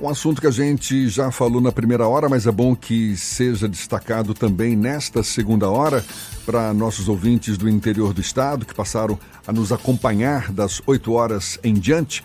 Um 0.01 0.11
assunto 0.11 0.43
que 0.43 0.47
a 0.47 0.51
gente 0.51 1.09
já 1.09 1.31
falou 1.31 1.59
na 1.59 1.73
primeira 1.73 2.07
hora, 2.07 2.29
mas 2.29 2.47
é 2.47 2.53
bom 2.53 2.77
que 2.77 3.17
seja 3.17 3.67
destacado 3.67 4.35
também 4.35 4.77
nesta 4.77 5.23
segunda 5.23 5.71
hora 5.71 6.05
para 6.47 6.73
nossos 6.73 7.09
ouvintes 7.09 7.59
do 7.59 7.69
interior 7.69 8.15
do 8.15 8.21
estado 8.21 8.65
que 8.65 8.73
passaram 8.73 9.19
a 9.45 9.53
nos 9.53 9.73
acompanhar 9.73 10.53
das 10.53 10.81
8 10.87 11.13
horas 11.13 11.59
em 11.65 11.75
diante. 11.75 12.25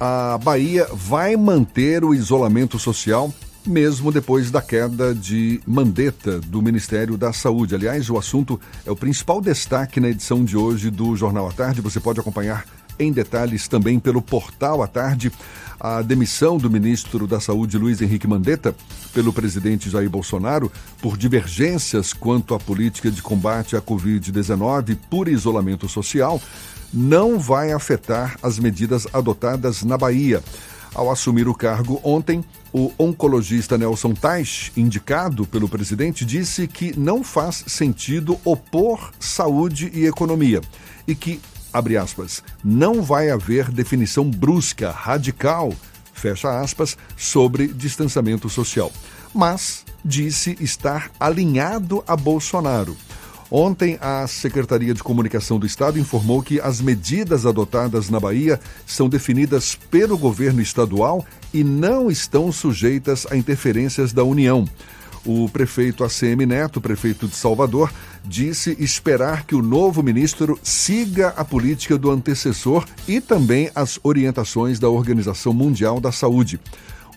A 0.00 0.36
Bahia 0.42 0.88
vai 0.92 1.36
manter 1.36 2.04
o 2.04 2.12
isolamento 2.12 2.76
social 2.78 3.32
mesmo 3.64 4.10
depois 4.10 4.50
da 4.50 4.60
queda 4.60 5.14
de 5.14 5.60
mandeta 5.64 6.40
do 6.40 6.60
Ministério 6.60 7.16
da 7.16 7.32
Saúde. 7.32 7.76
Aliás, 7.76 8.10
o 8.10 8.18
assunto 8.18 8.60
é 8.84 8.90
o 8.90 8.96
principal 8.96 9.40
destaque 9.40 10.00
na 10.00 10.08
edição 10.08 10.44
de 10.44 10.56
hoje 10.56 10.90
do 10.90 11.14
Jornal 11.14 11.48
à 11.48 11.52
Tarde. 11.52 11.80
Você 11.80 12.00
pode 12.00 12.18
acompanhar 12.18 12.66
em 12.98 13.12
detalhes 13.12 13.68
também 13.68 13.98
pelo 13.98 14.20
portal 14.20 14.82
à 14.82 14.88
tarde 14.88 15.30
a 15.84 16.00
demissão 16.00 16.58
do 16.58 16.70
ministro 16.70 17.26
da 17.26 17.40
Saúde 17.40 17.76
Luiz 17.76 18.00
Henrique 18.00 18.28
Mandetta 18.28 18.72
pelo 19.12 19.32
presidente 19.32 19.90
Jair 19.90 20.08
Bolsonaro 20.08 20.70
por 21.00 21.16
divergências 21.16 22.12
quanto 22.12 22.54
à 22.54 22.60
política 22.60 23.10
de 23.10 23.20
combate 23.20 23.74
à 23.74 23.82
Covid-19 23.82 24.96
por 25.10 25.26
isolamento 25.26 25.88
social 25.88 26.40
não 26.94 27.36
vai 27.36 27.72
afetar 27.72 28.38
as 28.40 28.60
medidas 28.60 29.08
adotadas 29.12 29.82
na 29.82 29.98
Bahia. 29.98 30.40
Ao 30.94 31.10
assumir 31.10 31.48
o 31.48 31.54
cargo 31.54 32.00
ontem, 32.04 32.44
O 32.74 32.90
oncologista 32.98 33.76
Nelson 33.76 34.14
Tais, 34.14 34.72
indicado 34.74 35.46
pelo 35.46 35.68
presidente, 35.68 36.24
disse 36.24 36.66
que 36.66 36.98
não 36.98 37.22
faz 37.22 37.64
sentido 37.66 38.40
opor 38.46 39.12
saúde 39.20 39.90
e 39.92 40.06
economia 40.06 40.62
e 41.06 41.14
que, 41.14 41.38
abre 41.72 41.96
aspas, 41.96 42.42
não 42.62 43.02
vai 43.02 43.30
haver 43.30 43.70
definição 43.70 44.28
brusca, 44.28 44.90
radical, 44.90 45.72
fecha 46.12 46.60
aspas, 46.60 46.96
sobre 47.16 47.66
distanciamento 47.66 48.48
social. 48.48 48.92
Mas 49.34 49.84
disse 50.04 50.56
estar 50.60 51.10
alinhado 51.18 52.02
a 52.06 52.16
Bolsonaro. 52.16 52.96
Ontem, 53.54 53.98
a 54.00 54.26
Secretaria 54.26 54.94
de 54.94 55.02
Comunicação 55.02 55.58
do 55.58 55.66
Estado 55.66 55.98
informou 55.98 56.42
que 56.42 56.58
as 56.58 56.80
medidas 56.80 57.44
adotadas 57.44 58.08
na 58.08 58.18
Bahia 58.18 58.58
são 58.86 59.10
definidas 59.10 59.74
pelo 59.74 60.16
governo 60.16 60.62
estadual 60.62 61.22
e 61.52 61.62
não 61.62 62.10
estão 62.10 62.50
sujeitas 62.50 63.26
a 63.30 63.36
interferências 63.36 64.10
da 64.10 64.24
União. 64.24 64.66
O 65.24 65.48
prefeito 65.48 66.02
ACM 66.02 66.44
Neto, 66.46 66.80
prefeito 66.80 67.28
de 67.28 67.36
Salvador, 67.36 67.92
disse 68.24 68.76
esperar 68.80 69.44
que 69.46 69.54
o 69.54 69.62
novo 69.62 70.02
ministro 70.02 70.58
siga 70.62 71.28
a 71.36 71.44
política 71.44 71.96
do 71.96 72.10
antecessor 72.10 72.84
e 73.06 73.20
também 73.20 73.70
as 73.72 74.00
orientações 74.02 74.80
da 74.80 74.88
Organização 74.88 75.52
Mundial 75.52 76.00
da 76.00 76.10
Saúde. 76.10 76.58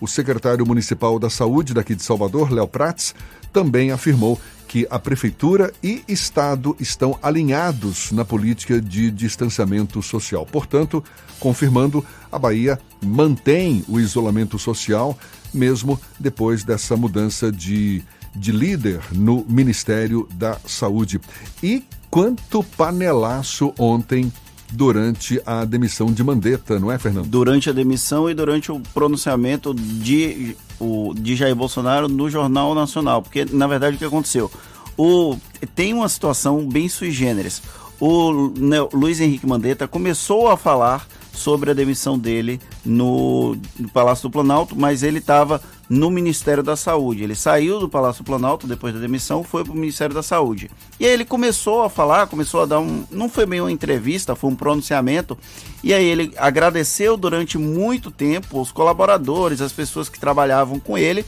O 0.00 0.06
secretário 0.06 0.64
municipal 0.64 1.18
da 1.18 1.28
Saúde 1.28 1.74
daqui 1.74 1.96
de 1.96 2.02
Salvador, 2.02 2.52
Léo 2.52 2.68
Prats, 2.68 3.14
também 3.52 3.90
afirmou 3.90 4.38
que 4.68 4.86
a 4.90 4.98
prefeitura 4.98 5.72
e 5.82 6.02
Estado 6.06 6.76
estão 6.78 7.18
alinhados 7.22 8.12
na 8.12 8.24
política 8.24 8.80
de 8.80 9.10
distanciamento 9.10 10.02
social. 10.02 10.44
Portanto, 10.44 11.02
confirmando, 11.40 12.04
a 12.30 12.38
Bahia 12.38 12.78
mantém 13.02 13.84
o 13.88 13.98
isolamento 13.98 14.58
social, 14.58 15.18
mesmo 15.56 15.98
depois 16.20 16.62
dessa 16.62 16.96
mudança 16.96 17.50
de, 17.50 18.02
de 18.34 18.52
líder 18.52 19.00
no 19.12 19.44
Ministério 19.48 20.28
da 20.34 20.58
Saúde. 20.66 21.20
E 21.62 21.82
quanto 22.10 22.62
panelaço 22.62 23.72
ontem 23.78 24.32
durante 24.72 25.40
a 25.46 25.64
demissão 25.64 26.12
de 26.12 26.22
Mandetta, 26.22 26.78
não 26.78 26.90
é, 26.90 26.98
Fernando? 26.98 27.26
Durante 27.26 27.70
a 27.70 27.72
demissão 27.72 28.28
e 28.28 28.34
durante 28.34 28.70
o 28.70 28.80
pronunciamento 28.92 29.72
de, 29.74 30.56
o, 30.78 31.14
de 31.14 31.36
Jair 31.36 31.54
Bolsonaro 31.54 32.08
no 32.08 32.28
Jornal 32.28 32.74
Nacional. 32.74 33.22
Porque, 33.22 33.44
na 33.44 33.66
verdade, 33.66 33.96
o 33.96 33.98
que 33.98 34.04
aconteceu? 34.04 34.50
O, 34.96 35.36
tem 35.74 35.92
uma 35.92 36.08
situação 36.08 36.66
bem 36.66 36.88
sui 36.88 37.10
generis. 37.10 37.62
O 38.00 38.52
né, 38.58 38.76
Luiz 38.92 39.20
Henrique 39.20 39.46
Mandetta 39.46 39.88
começou 39.88 40.48
a 40.48 40.56
falar 40.56 41.06
sobre 41.36 41.70
a 41.70 41.74
demissão 41.74 42.18
dele 42.18 42.60
no, 42.84 43.56
no 43.78 43.88
Palácio 43.90 44.28
do 44.28 44.32
Planalto, 44.32 44.74
mas 44.76 45.02
ele 45.02 45.18
estava 45.18 45.60
no 45.88 46.10
Ministério 46.10 46.62
da 46.62 46.76
Saúde. 46.76 47.22
Ele 47.22 47.34
saiu 47.34 47.78
do 47.78 47.88
Palácio 47.88 48.22
do 48.22 48.26
Planalto 48.26 48.66
depois 48.66 48.92
da 48.94 49.00
demissão, 49.00 49.44
foi 49.44 49.62
para 49.62 49.72
o 49.72 49.76
Ministério 49.76 50.14
da 50.14 50.22
Saúde. 50.22 50.70
E 50.98 51.06
aí 51.06 51.12
ele 51.12 51.24
começou 51.24 51.82
a 51.82 51.90
falar, 51.90 52.26
começou 52.26 52.62
a 52.62 52.66
dar 52.66 52.80
um. 52.80 53.04
Não 53.10 53.28
foi 53.28 53.46
bem 53.46 53.60
uma 53.60 53.70
entrevista, 53.70 54.34
foi 54.34 54.50
um 54.50 54.56
pronunciamento. 54.56 55.38
E 55.82 55.94
aí 55.94 56.04
ele 56.04 56.32
agradeceu 56.36 57.16
durante 57.16 57.56
muito 57.58 58.10
tempo 58.10 58.60
os 58.60 58.72
colaboradores, 58.72 59.60
as 59.60 59.72
pessoas 59.72 60.08
que 60.08 60.18
trabalhavam 60.18 60.78
com 60.80 60.98
ele. 60.98 61.24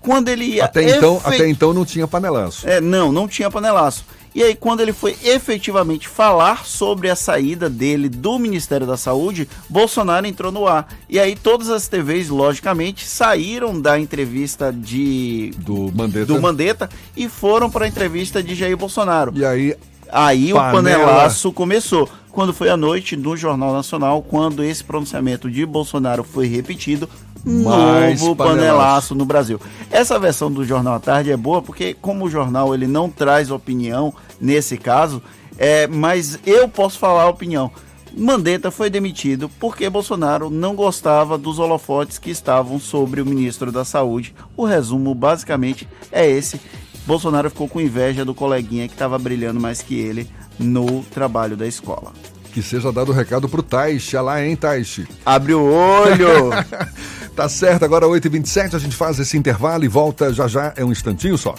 Quando 0.00 0.28
ele 0.28 0.44
ia. 0.44 0.64
Até 0.64 0.96
então, 0.96 1.20
até 1.22 1.46
então 1.46 1.74
não 1.74 1.84
tinha 1.84 2.08
panelaço. 2.08 2.66
É, 2.66 2.80
não, 2.80 3.12
não 3.12 3.28
tinha 3.28 3.50
panelaço. 3.50 4.04
E 4.34 4.42
aí, 4.42 4.54
quando 4.54 4.80
ele 4.80 4.92
foi 4.92 5.16
efetivamente 5.24 6.06
falar 6.06 6.64
sobre 6.64 7.10
a 7.10 7.16
saída 7.16 7.68
dele 7.68 8.08
do 8.08 8.38
Ministério 8.38 8.86
da 8.86 8.96
Saúde, 8.96 9.48
Bolsonaro 9.68 10.26
entrou 10.26 10.52
no 10.52 10.66
ar. 10.66 10.88
E 11.08 11.18
aí, 11.18 11.34
todas 11.34 11.68
as 11.68 11.88
TVs, 11.88 12.28
logicamente, 12.28 13.06
saíram 13.06 13.80
da 13.80 13.98
entrevista 13.98 14.72
de 14.72 15.52
do 15.58 15.90
Mandetta, 15.92 16.26
do 16.26 16.40
Mandetta 16.40 16.90
e 17.16 17.28
foram 17.28 17.70
para 17.70 17.86
a 17.86 17.88
entrevista 17.88 18.42
de 18.42 18.54
Jair 18.54 18.76
Bolsonaro. 18.76 19.32
E 19.34 19.44
aí, 19.44 19.76
aí 20.10 20.52
panela... 20.52 20.68
o 20.68 20.72
panelaço 20.72 21.52
começou. 21.52 22.08
Quando 22.30 22.52
foi 22.52 22.68
à 22.68 22.76
noite 22.76 23.16
no 23.16 23.36
Jornal 23.36 23.72
Nacional, 23.72 24.22
quando 24.22 24.62
esse 24.62 24.84
pronunciamento 24.84 25.50
de 25.50 25.66
Bolsonaro 25.66 26.22
foi 26.22 26.46
repetido, 26.46 27.08
mais 27.44 28.20
novo 28.20 28.36
panelaço. 28.36 28.60
panelaço 28.60 29.14
no 29.14 29.24
Brasil. 29.24 29.60
Essa 29.90 30.18
versão 30.18 30.50
do 30.50 30.64
Jornal 30.64 30.94
à 30.94 31.00
Tarde 31.00 31.30
é 31.30 31.36
boa 31.36 31.62
porque, 31.62 31.94
como 31.94 32.24
o 32.24 32.30
jornal 32.30 32.74
ele 32.74 32.86
não 32.86 33.08
traz 33.08 33.50
opinião 33.50 34.12
nesse 34.40 34.76
caso, 34.76 35.22
é, 35.58 35.86
mas 35.86 36.38
eu 36.46 36.68
posso 36.68 36.98
falar 36.98 37.24
a 37.24 37.28
opinião. 37.28 37.70
Mandetta 38.16 38.70
foi 38.70 38.90
demitido 38.90 39.48
porque 39.60 39.88
Bolsonaro 39.88 40.50
não 40.50 40.74
gostava 40.74 41.38
dos 41.38 41.58
holofotes 41.58 42.18
que 42.18 42.30
estavam 42.30 42.80
sobre 42.80 43.20
o 43.20 43.26
ministro 43.26 43.70
da 43.70 43.84
Saúde. 43.84 44.34
O 44.56 44.64
resumo 44.64 45.14
basicamente 45.14 45.88
é 46.10 46.28
esse. 46.28 46.60
Bolsonaro 47.06 47.50
ficou 47.50 47.68
com 47.68 47.80
inveja 47.80 48.24
do 48.24 48.34
coleguinha 48.34 48.88
que 48.88 48.94
estava 48.94 49.18
brilhando 49.18 49.60
mais 49.60 49.80
que 49.80 49.98
ele 49.98 50.28
no 50.58 51.02
trabalho 51.04 51.56
da 51.56 51.66
escola. 51.66 52.12
Que 52.52 52.62
seja 52.62 52.92
dado 52.92 53.10
o 53.10 53.14
recado 53.14 53.48
pro 53.48 53.62
Taish. 53.62 54.12
Olha 54.14 54.22
lá, 54.22 54.44
hein, 54.44 54.56
Taish? 54.56 55.06
Abre 55.24 55.54
o 55.54 55.62
olho! 55.62 56.50
tá 57.34 57.48
certo, 57.48 57.84
agora 57.84 58.06
8h27 58.06 58.74
a 58.74 58.78
gente 58.78 58.96
faz 58.96 59.18
esse 59.18 59.36
intervalo 59.36 59.84
e 59.84 59.88
volta 59.88 60.32
já 60.32 60.46
já, 60.46 60.72
é 60.76 60.84
um 60.84 60.92
instantinho 60.92 61.38
só. 61.38 61.54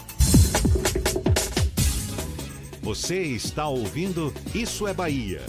Você 2.81 3.19
está 3.21 3.67
ouvindo 3.67 4.33
Isso 4.53 4.87
é 4.87 4.93
Bahia. 4.93 5.41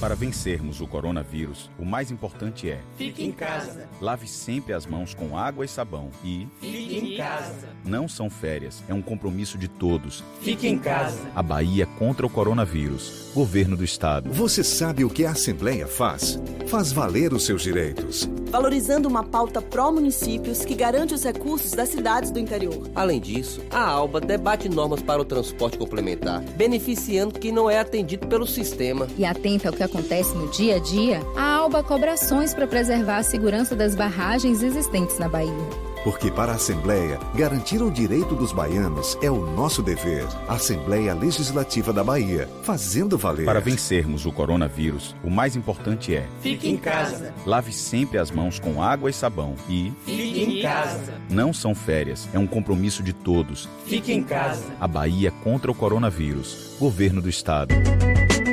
Para 0.00 0.14
vencermos 0.14 0.82
o 0.82 0.86
coronavírus, 0.86 1.70
o 1.78 1.84
mais 1.84 2.10
importante 2.10 2.68
é: 2.68 2.80
fique 2.98 3.24
em 3.24 3.32
casa. 3.32 3.88
Lave 3.98 4.28
sempre 4.28 4.74
as 4.74 4.84
mãos 4.84 5.14
com 5.14 5.38
água 5.38 5.64
e 5.64 5.68
sabão 5.68 6.10
e 6.22 6.46
fique 6.60 6.98
em 6.98 7.16
casa. 7.16 7.70
Não 7.82 8.06
são 8.06 8.28
férias, 8.28 8.84
é 8.88 8.92
um 8.92 9.00
compromisso 9.00 9.56
de 9.56 9.68
todos. 9.68 10.22
Fique 10.42 10.68
em 10.68 10.78
casa. 10.78 11.18
A 11.34 11.42
Bahia 11.42 11.86
contra 11.86 12.26
o 12.26 12.30
coronavírus. 12.30 13.30
Governo 13.34 13.76
do 13.76 13.84
Estado. 13.84 14.30
Você 14.32 14.62
sabe 14.62 15.04
o 15.04 15.10
que 15.10 15.24
a 15.24 15.30
Assembleia 15.30 15.86
faz? 15.86 16.38
Faz 16.68 16.92
valer 16.92 17.32
os 17.32 17.44
seus 17.44 17.62
direitos. 17.62 18.28
Valorizando 18.50 19.08
uma 19.08 19.22
pauta 19.22 19.60
pró-municípios 19.60 20.64
que 20.64 20.74
garante 20.74 21.14
os 21.14 21.22
recursos 21.22 21.72
das 21.72 21.88
cidades 21.88 22.30
do 22.30 22.38
interior. 22.38 22.88
Além 22.94 23.20
disso, 23.20 23.60
a 23.70 23.80
ALBA 23.80 24.20
debate 24.20 24.68
normas 24.68 25.02
para 25.02 25.20
o 25.20 25.24
transporte 25.24 25.76
complementar, 25.76 26.40
beneficiando 26.56 27.38
quem 27.38 27.52
não 27.52 27.68
é 27.68 27.78
atendido 27.78 28.26
pelo 28.26 28.46
sistema. 28.46 29.06
E 29.18 29.24
atenta 29.24 29.68
ao 29.68 29.74
que 29.74 29.82
acontece 29.86 30.34
no 30.34 30.48
dia 30.48 30.76
a 30.76 30.78
dia, 30.78 31.22
a 31.34 31.56
ALBA 31.56 31.82
cobra 31.82 32.12
ações 32.12 32.52
para 32.52 32.66
preservar 32.66 33.18
a 33.18 33.22
segurança 33.22 33.74
das 33.74 33.94
barragens 33.94 34.62
existentes 34.62 35.18
na 35.18 35.28
Bahia. 35.28 35.86
Porque 36.06 36.30
para 36.30 36.52
a 36.52 36.54
Assembleia, 36.54 37.18
garantir 37.34 37.82
o 37.82 37.90
direito 37.90 38.36
dos 38.36 38.52
baianos 38.52 39.18
é 39.20 39.28
o 39.28 39.44
nosso 39.44 39.82
dever. 39.82 40.24
Assembleia 40.46 41.12
Legislativa 41.12 41.92
da 41.92 42.04
Bahia, 42.04 42.48
fazendo 42.62 43.18
valer. 43.18 43.44
Para 43.44 43.58
vencermos 43.58 44.24
o 44.24 44.30
coronavírus, 44.30 45.16
o 45.24 45.28
mais 45.28 45.56
importante 45.56 46.14
é: 46.14 46.24
fique 46.40 46.68
em 46.68 46.76
casa. 46.76 47.34
Lave 47.44 47.72
sempre 47.72 48.18
as 48.18 48.30
mãos 48.30 48.60
com 48.60 48.80
água 48.80 49.10
e 49.10 49.12
sabão 49.12 49.56
e 49.68 49.92
fique 50.04 50.44
em 50.44 50.62
casa. 50.62 51.14
Não 51.28 51.52
são 51.52 51.74
férias, 51.74 52.28
é 52.32 52.38
um 52.38 52.46
compromisso 52.46 53.02
de 53.02 53.12
todos. 53.12 53.68
Fique 53.84 54.12
em 54.12 54.22
casa. 54.22 54.62
A 54.78 54.86
Bahia 54.86 55.32
contra 55.42 55.72
o 55.72 55.74
coronavírus. 55.74 56.76
Governo 56.78 57.20
do 57.20 57.28
Estado. 57.28 57.74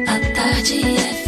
A 0.08 0.34
tarde 0.34 0.82
FM. 0.82 1.23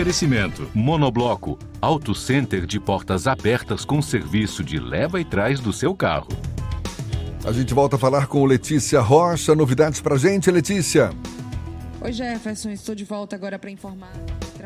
Oferecimento: 0.00 0.66
Monobloco, 0.74 1.58
Auto 1.78 2.14
Center 2.14 2.64
de 2.64 2.80
portas 2.80 3.26
abertas 3.26 3.84
com 3.84 4.00
serviço 4.00 4.64
de 4.64 4.78
leva 4.78 5.20
e 5.20 5.26
trás 5.26 5.60
do 5.60 5.74
seu 5.74 5.94
carro. 5.94 6.28
A 7.44 7.52
gente 7.52 7.74
volta 7.74 7.96
a 7.96 7.98
falar 7.98 8.26
com 8.26 8.42
Letícia 8.46 8.98
Rocha. 9.02 9.54
Novidades 9.54 10.00
pra 10.00 10.16
gente, 10.16 10.50
Letícia? 10.50 11.10
Oi, 12.00 12.14
Jefferson. 12.14 12.70
Estou 12.70 12.94
de 12.94 13.04
volta 13.04 13.36
agora 13.36 13.58
para 13.58 13.70
informar 13.70 14.12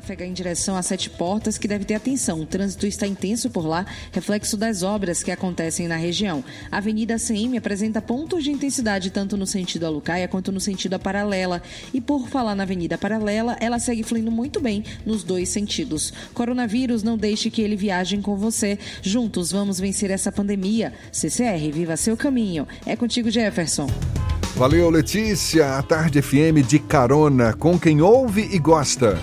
trafegar 0.04 0.28
em 0.28 0.34
direção 0.34 0.76
a 0.76 0.82
Sete 0.82 1.08
Portas, 1.08 1.56
que 1.56 1.66
deve 1.66 1.86
ter 1.86 1.94
atenção. 1.94 2.40
O 2.40 2.46
trânsito 2.46 2.86
está 2.86 3.06
intenso 3.06 3.48
por 3.48 3.66
lá, 3.66 3.86
reflexo 4.12 4.54
das 4.54 4.82
obras 4.82 5.22
que 5.22 5.30
acontecem 5.30 5.88
na 5.88 5.96
região. 5.96 6.44
A 6.70 6.76
Avenida 6.76 7.16
CM 7.16 7.56
apresenta 7.56 8.02
pontos 8.02 8.44
de 8.44 8.50
intensidade 8.50 9.10
tanto 9.10 9.34
no 9.34 9.46
sentido 9.46 9.86
Alucaia 9.86 10.28
quanto 10.28 10.52
no 10.52 10.60
sentido 10.60 10.94
a 10.94 10.98
paralela. 10.98 11.62
E 11.94 12.02
por 12.02 12.28
falar 12.28 12.54
na 12.54 12.64
Avenida 12.64 12.98
Paralela, 12.98 13.56
ela 13.60 13.78
segue 13.78 14.02
fluindo 14.02 14.30
muito 14.30 14.60
bem 14.60 14.84
nos 15.06 15.24
dois 15.24 15.48
sentidos. 15.48 16.12
Coronavírus, 16.34 17.02
não 17.02 17.16
deixe 17.16 17.50
que 17.50 17.62
ele 17.62 17.76
viaje 17.76 18.18
com 18.18 18.36
você. 18.36 18.78
Juntos 19.00 19.50
vamos 19.50 19.80
vencer 19.80 20.10
essa 20.10 20.30
pandemia. 20.30 20.92
CCR, 21.10 21.72
viva 21.72 21.96
seu 21.96 22.16
caminho. 22.16 22.68
É 22.84 22.94
contigo, 22.94 23.30
Jefferson. 23.30 23.88
Valeu, 24.54 24.90
Letícia. 24.90 25.78
A 25.78 25.82
Tarde 25.82 26.20
FM 26.20 26.66
de 26.66 26.78
carona 26.78 27.54
com 27.54 27.78
quem 27.78 28.02
ouve 28.02 28.42
e 28.52 28.58
gosta. 28.58 29.18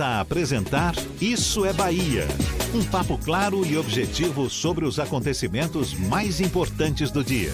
A 0.00 0.20
apresentar 0.20 0.94
Isso 1.20 1.64
é 1.64 1.72
Bahia. 1.72 2.26
Um 2.72 2.84
papo 2.84 3.18
claro 3.18 3.66
e 3.66 3.76
objetivo 3.76 4.48
sobre 4.48 4.84
os 4.84 5.00
acontecimentos 5.00 5.92
mais 5.94 6.40
importantes 6.40 7.10
do 7.10 7.24
dia. 7.24 7.52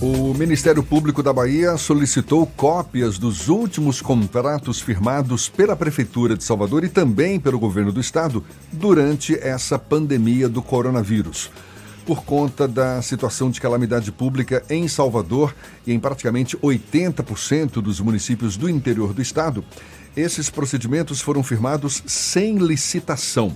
O 0.00 0.34
Ministério 0.34 0.82
Público 0.82 1.22
da 1.22 1.32
Bahia 1.32 1.76
solicitou 1.76 2.44
cópias 2.44 3.18
dos 3.18 3.48
últimos 3.48 4.00
contratos 4.02 4.80
firmados 4.80 5.48
pela 5.48 5.76
Prefeitura 5.76 6.36
de 6.36 6.42
Salvador 6.42 6.82
e 6.82 6.88
também 6.88 7.38
pelo 7.38 7.58
governo 7.58 7.92
do 7.92 8.00
estado 8.00 8.44
durante 8.72 9.34
essa 9.38 9.78
pandemia 9.78 10.48
do 10.48 10.60
coronavírus. 10.60 11.50
Por 12.04 12.24
conta 12.24 12.68
da 12.68 13.02
situação 13.02 13.50
de 13.50 13.60
calamidade 13.60 14.12
pública 14.12 14.62
em 14.70 14.86
Salvador 14.86 15.54
e 15.84 15.92
em 15.92 15.98
praticamente 15.98 16.56
80% 16.56 17.82
dos 17.82 17.98
municípios 18.00 18.56
do 18.56 18.70
interior 18.70 19.12
do 19.12 19.20
estado, 19.20 19.64
esses 20.16 20.48
procedimentos 20.48 21.20
foram 21.20 21.42
firmados 21.42 22.02
sem 22.06 22.56
licitação 22.56 23.54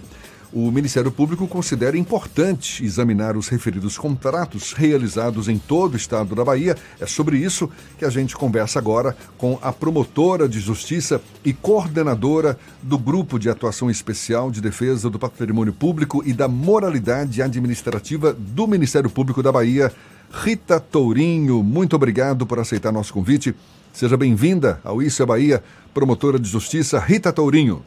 o 0.53 0.71
Ministério 0.71 1.13
Público 1.13 1.47
considera 1.47 1.97
importante 1.97 2.85
examinar 2.85 3.37
os 3.37 3.49
referidos 3.49 3.97
contratos 3.97 4.73
realizados 4.73 5.49
em 5.49 5.59
todo 5.59 5.95
o 5.95 5.97
estado 5.97 6.35
da 6.35 6.45
Bahia. 6.45 6.77
É 6.99 7.07
sobre 7.07 7.39
isso 7.39 7.71
que 7.97 8.05
a 8.05 8.11
gente 8.11 8.35
conversa 8.35 8.79
agora 8.79 9.17
com 9.39 9.59
a 9.63 9.73
promotora 9.73 10.49
de 10.49 10.59
justiça 10.59 11.21
e 11.45 11.53
coordenadora 11.53 12.59
do 12.83 12.99
Grupo 12.99 13.39
de 13.39 13.49
Atuação 13.49 13.89
Especial 13.89 14.51
de 14.51 14.61
Defesa 14.61 15.09
do 15.09 15.21
Patrimônio 15.21 15.73
Público 15.73 16.23
e 16.27 16.33
da 16.33 16.49
Moralidade 16.49 17.41
Administrativa 17.41 18.33
do 18.33 18.67
Ministério 18.67 19.09
Público 19.09 19.43
da 19.43 19.53
Bahia, 19.53 19.93
Rita 20.33 20.81
Tourinho. 20.81 21.63
Muito 21.63 21.95
obrigado 21.95 22.45
por 22.45 22.59
aceitar 22.59 22.91
nosso 22.91 23.13
convite. 23.13 23.55
Seja 23.93 24.17
bem-vinda 24.17 24.81
ao 24.85 25.03
Isso 25.03 25.23
é 25.23 25.27
Bahia, 25.27 25.63
promotora 25.93 26.39
de 26.39 26.49
justiça 26.49 26.99
Rita 26.99 27.33
Tourinho. 27.33 27.85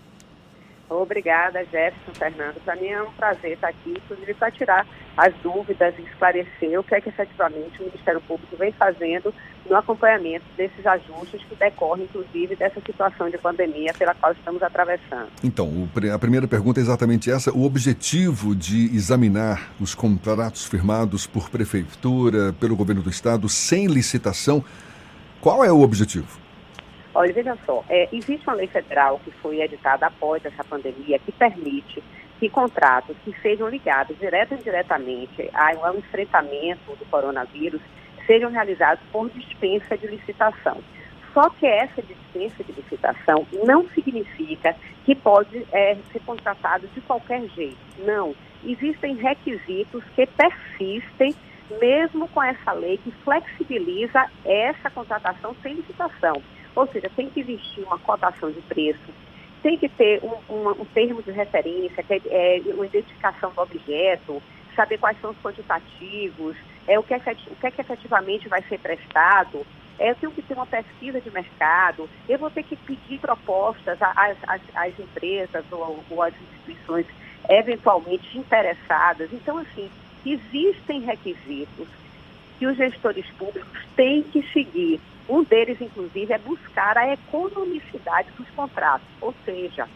Obrigada, 0.89 1.59
Jefferson 1.65 2.13
Fernando. 2.13 2.61
Para 2.63 2.75
mim 2.75 2.87
é 2.87 3.01
um 3.01 3.11
prazer 3.13 3.53
estar 3.53 3.69
aqui, 3.69 3.91
inclusive 3.91 4.33
para 4.35 4.51
tirar 4.51 4.85
as 5.17 5.33
dúvidas 5.41 5.93
e 5.97 6.03
esclarecer 6.03 6.79
o 6.79 6.83
que 6.83 6.95
é 6.95 7.01
que 7.01 7.09
efetivamente 7.09 7.81
o 7.81 7.85
Ministério 7.85 8.21
Público 8.21 8.55
vem 8.57 8.71
fazendo 8.71 9.33
no 9.67 9.75
acompanhamento 9.75 10.45
desses 10.57 10.85
ajustes 10.85 11.41
que 11.45 11.55
decorrem, 11.55 12.05
inclusive, 12.05 12.55
dessa 12.55 12.79
situação 12.81 13.29
de 13.29 13.37
pandemia 13.37 13.93
pela 13.93 14.13
qual 14.13 14.33
estamos 14.33 14.61
atravessando. 14.61 15.29
Então, 15.43 15.89
a 16.13 16.19
primeira 16.19 16.47
pergunta 16.47 16.79
é 16.79 16.83
exatamente 16.83 17.31
essa: 17.31 17.51
o 17.51 17.63
objetivo 17.63 18.55
de 18.55 18.95
examinar 18.95 19.71
os 19.79 19.95
contratos 19.95 20.65
firmados 20.65 21.25
por 21.25 21.49
prefeitura, 21.49 22.53
pelo 22.59 22.75
governo 22.75 23.01
do 23.01 23.09
estado, 23.09 23.47
sem 23.47 23.87
licitação, 23.87 24.63
qual 25.43 25.61
é 25.61 25.69
o 25.69 25.81
objetivo? 25.81 26.39
Olha, 27.13 27.33
veja 27.33 27.57
só, 27.65 27.83
é, 27.89 28.07
existe 28.13 28.47
uma 28.47 28.55
lei 28.55 28.67
federal 28.67 29.19
que 29.25 29.31
foi 29.41 29.61
editada 29.61 30.07
após 30.07 30.43
essa 30.45 30.63
pandemia 30.63 31.19
que 31.19 31.33
permite 31.33 32.01
que 32.39 32.47
contratos 32.47 33.17
que 33.25 33.35
sejam 33.41 33.67
ligados 33.67 34.17
direto 34.17 34.53
ou 34.53 34.57
indiretamente 34.57 35.49
ao 35.53 35.97
enfrentamento 35.97 36.95
do 36.97 37.05
coronavírus 37.11 37.81
sejam 38.25 38.49
realizados 38.51 39.03
por 39.11 39.29
dispensa 39.31 39.97
de 39.97 40.07
licitação. 40.07 40.77
Só 41.33 41.49
que 41.49 41.65
essa 41.65 42.01
dispensa 42.01 42.63
de 42.63 42.71
licitação 42.71 43.45
não 43.65 43.85
significa 43.89 44.73
que 45.03 45.13
pode 45.13 45.67
é, 45.73 45.97
ser 46.13 46.21
contratado 46.21 46.87
de 46.87 47.01
qualquer 47.01 47.45
jeito. 47.49 47.77
Não. 48.05 48.33
Existem 48.63 49.15
requisitos 49.15 50.05
que 50.15 50.25
persistem 50.25 51.35
mesmo 51.79 52.27
com 52.29 52.41
essa 52.41 52.71
lei 52.73 52.97
que 52.97 53.11
flexibiliza 53.23 54.25
essa 54.45 54.89
contratação 54.89 55.55
sem 55.61 55.75
licitação. 55.75 56.41
Ou 56.75 56.87
seja, 56.87 57.09
tem 57.15 57.29
que 57.29 57.41
existir 57.41 57.81
uma 57.83 57.99
cotação 57.99 58.51
de 58.51 58.61
preço, 58.61 59.13
tem 59.61 59.77
que 59.77 59.87
ter 59.87 60.21
um, 60.23 60.53
um, 60.53 60.69
um 60.69 60.85
termo 60.85 61.21
de 61.21 61.31
referência, 61.31 62.03
que 62.03 62.13
é, 62.13 62.57
é, 62.57 62.73
uma 62.73 62.85
identificação 62.85 63.51
do 63.51 63.61
objeto, 63.61 64.41
saber 64.75 64.97
quais 64.97 65.19
são 65.21 65.31
os 65.31 65.37
quantitativos, 65.37 66.57
é, 66.87 66.99
o, 66.99 67.03
que 67.03 67.13
o 67.13 67.19
que, 67.19 67.67
é 67.67 67.71
que 67.71 67.81
efetivamente 67.81 68.49
vai 68.49 68.61
ser 68.63 68.79
prestado. 68.79 69.65
É, 69.99 70.09
eu 70.09 70.15
tenho 70.15 70.31
que 70.31 70.41
ter 70.41 70.55
uma 70.55 70.65
pesquisa 70.65 71.21
de 71.21 71.29
mercado, 71.31 72.09
eu 72.27 72.39
vou 72.39 72.49
ter 72.49 72.63
que 72.63 72.75
pedir 72.75 73.19
propostas 73.19 73.97
às, 74.01 74.37
às, 74.47 74.61
às 74.73 74.99
empresas 74.99 75.63
ou, 75.71 76.03
ou 76.09 76.21
às 76.21 76.33
instituições 76.33 77.05
eventualmente 77.49 78.37
interessadas. 78.37 79.31
Então, 79.31 79.59
assim, 79.59 79.89
existem 80.31 81.01
requisitos 81.01 81.87
que 82.57 82.67
os 82.67 82.77
gestores 82.77 83.25
públicos 83.37 83.79
têm 83.95 84.23
que 84.23 84.41
seguir 84.51 84.99
um 85.27 85.43
deles, 85.43 85.79
inclusive, 85.79 86.33
é 86.33 86.37
buscar 86.37 86.97
a 86.97 87.13
economicidade 87.13 88.29
dos 88.37 88.49
contratos, 88.51 89.07
ou 89.21 89.33
seja, 89.45 89.87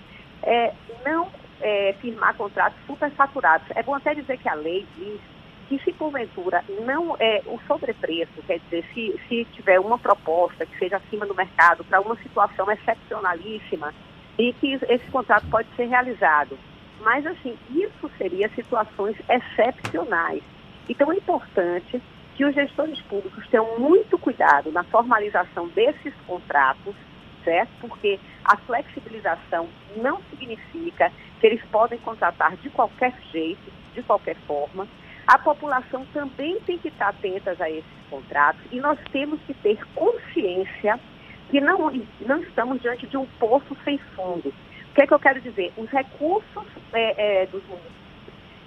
é, 0.43 0.73
não 1.05 1.29
é, 1.59 1.93
firmar 1.99 2.35
contratos 2.35 2.79
superfaturados. 2.85 3.67
É 3.75 3.83
bom 3.83 3.95
até 3.95 4.15
dizer 4.15 4.37
que 4.37 4.47
a 4.47 4.53
lei 4.53 4.87
diz 4.95 5.19
que 5.67 5.79
se 5.79 5.91
porventura 5.93 6.63
não 6.85 7.15
é 7.19 7.41
o 7.45 7.59
sobrepreço, 7.67 8.41
quer 8.45 8.59
dizer, 8.59 8.85
se, 8.93 9.19
se 9.27 9.45
tiver 9.51 9.79
uma 9.79 9.97
proposta 9.97 10.65
que 10.65 10.77
seja 10.79 10.97
acima 10.97 11.25
do 11.25 11.35
mercado 11.35 11.83
para 11.83 11.99
uma 11.99 12.15
situação 12.17 12.71
excepcionalíssima 12.71 13.93
e 14.39 14.53
que 14.53 14.79
esse 14.87 15.11
contrato 15.11 15.45
pode 15.49 15.67
ser 15.75 15.85
realizado. 15.85 16.57
Mas 17.01 17.25
assim, 17.25 17.57
isso 17.69 18.09
seria 18.17 18.49
situações 18.49 19.15
excepcionais. 19.29 20.41
Então 20.89 21.11
é 21.11 21.15
importante 21.15 22.01
que 22.35 22.45
os 22.45 22.53
gestores 22.53 23.01
públicos 23.01 23.47
tenham 23.49 23.79
muito 23.79 24.17
cuidado 24.17 24.71
na 24.71 24.83
formalização 24.83 25.67
desses 25.69 26.13
contratos, 26.27 26.95
certo? 27.43 27.71
Porque 27.81 28.19
a 28.45 28.55
flexibilização 28.57 29.67
não 29.95 30.21
significa 30.29 31.11
que 31.39 31.47
eles 31.47 31.61
podem 31.71 31.97
contratar 31.99 32.55
de 32.57 32.69
qualquer 32.69 33.13
jeito, 33.31 33.71
de 33.93 34.03
qualquer 34.03 34.35
forma. 34.47 34.87
A 35.25 35.37
população 35.37 36.05
também 36.13 36.59
tem 36.61 36.77
que 36.77 36.87
estar 36.87 37.09
atenta 37.09 37.55
a 37.59 37.69
esses 37.69 37.97
contratos 38.09 38.61
e 38.71 38.79
nós 38.79 38.99
temos 39.11 39.39
que 39.41 39.53
ter 39.55 39.77
consciência 39.93 40.99
que 41.49 41.59
não, 41.59 41.91
não 42.21 42.41
estamos 42.41 42.81
diante 42.81 43.07
de 43.07 43.17
um 43.17 43.25
poço 43.39 43.75
sem 43.83 43.97
fundo. 44.15 44.53
Que 44.97 45.03
é 45.03 45.05
que 45.05 45.13
eu 45.13 45.19
quero 45.19 45.39
dizer? 45.39 45.71
Os 45.77 45.87
recursos 45.91 46.65
é, 46.91 47.43
é, 47.43 47.45
dos 47.45 47.61
municípios 47.67 48.07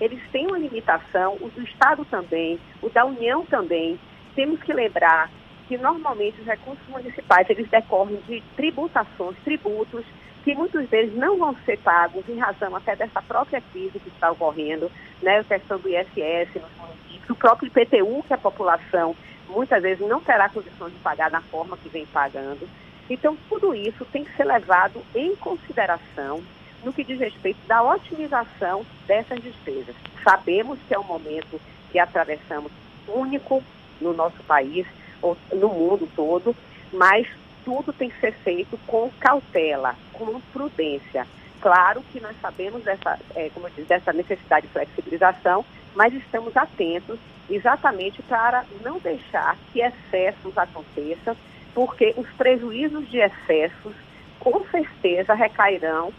eles 0.01 0.21
têm 0.31 0.47
uma 0.47 0.61
limitação, 0.61 1.37
o 1.41 1.51
do 1.51 1.61
Estado 1.65 2.05
também, 2.05 2.57
o 2.81 2.89
da 2.89 3.05
União 3.05 3.45
também. 3.47 3.99
Temos 4.37 4.63
que 4.63 4.73
lembrar 4.73 5.29
que 5.67 5.77
normalmente 5.77 6.41
os 6.41 6.47
recursos 6.47 6.87
municipais 6.87 7.51
eles 7.51 7.69
decorrem 7.69 8.21
de 8.29 8.41
tributações, 8.55 9.37
tributos, 9.43 10.07
que 10.45 10.55
muitos 10.55 10.89
deles 10.89 11.17
não 11.17 11.37
vão 11.37 11.57
ser 11.67 11.77
pagos 11.79 12.27
em 12.29 12.39
razão 12.39 12.77
até 12.77 12.95
dessa 12.95 13.21
própria 13.21 13.61
crise 13.73 13.99
que 13.99 14.09
está 14.09 14.31
ocorrendo, 14.31 14.89
né, 15.21 15.41
a 15.41 15.45
questão 15.45 15.81
do 15.81 15.89
ISS 15.89 16.55
nos 16.55 16.77
municípios, 16.79 17.29
o 17.29 17.35
próprio 17.35 17.67
IPTU 17.67 18.23
que 18.23 18.35
a 18.35 18.39
população 18.39 19.17
muitas 19.49 19.83
vezes 19.83 20.07
não 20.09 20.21
terá 20.21 20.49
condições 20.49 20.93
de 20.93 20.99
pagar 21.01 21.29
da 21.29 21.41
forma 21.41 21.77
que 21.77 21.89
vem 21.89 22.07
pagando. 22.07 22.69
Então, 23.11 23.37
tudo 23.49 23.75
isso 23.75 24.05
tem 24.07 24.25
que 24.25 24.35
ser 24.37 24.45
levado 24.45 25.03
em 25.15 25.35
consideração 25.35 26.41
no 26.85 26.93
que 26.93 27.05
diz 27.05 27.19
respeito 27.19 27.59
da 27.67 27.83
otimização 27.83 28.87
dessas 29.07 29.43
despesas. 29.43 29.97
Sabemos 30.23 30.79
que 30.87 30.95
é 30.95 30.99
um 30.99 31.05
momento 31.05 31.61
que 31.91 31.99
atravessamos 31.99 32.71
único 33.09 33.63
no 34.01 34.15
nosso 34.15 34.43
país, 34.45 34.87
ou 35.21 35.37
no 35.53 35.69
mundo 35.69 36.09
todo, 36.15 36.57
mas 36.93 37.27
tudo 37.65 37.93
tem 37.93 38.09
que 38.09 38.21
ser 38.21 38.33
feito 38.33 38.79
com 38.87 39.11
cautela, 39.21 39.95
com 40.13 40.41
prudência. 40.53 41.27
Claro 41.61 42.03
que 42.11 42.21
nós 42.21 42.35
sabemos 42.41 42.83
dessa, 42.85 43.19
é, 43.35 43.51
como 43.51 43.67
eu 43.67 43.71
disse, 43.71 43.89
dessa 43.89 44.13
necessidade 44.13 44.67
de 44.67 44.73
flexibilização, 44.73 45.65
mas 45.95 46.15
estamos 46.15 46.57
atentos 46.57 47.19
exatamente 47.51 48.23
para 48.23 48.65
não 48.83 48.99
deixar 48.99 49.57
que 49.73 49.81
excessos 49.83 50.57
aconteçam, 50.57 51.37
porque 51.75 52.15
os 52.17 52.27
prejuízos 52.37 53.09
de 53.11 53.19
excessos 53.19 53.95
com 54.39 54.65
certeza 54.71 55.35
recairão 55.35 56.13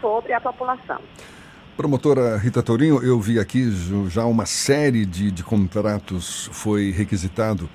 sobre 0.00 0.32
a 0.32 0.40
população. 0.40 1.00
Promotora 1.76 2.36
Rita 2.36 2.62
Tourinho, 2.62 3.02
eu 3.04 3.20
vi 3.20 3.38
aqui 3.38 3.70
já 4.08 4.24
uma 4.24 4.46
série 4.46 5.06
de, 5.06 5.30
de 5.30 5.44
contratos 5.44 6.50
foi 6.52 6.90
requisitado 6.90 7.70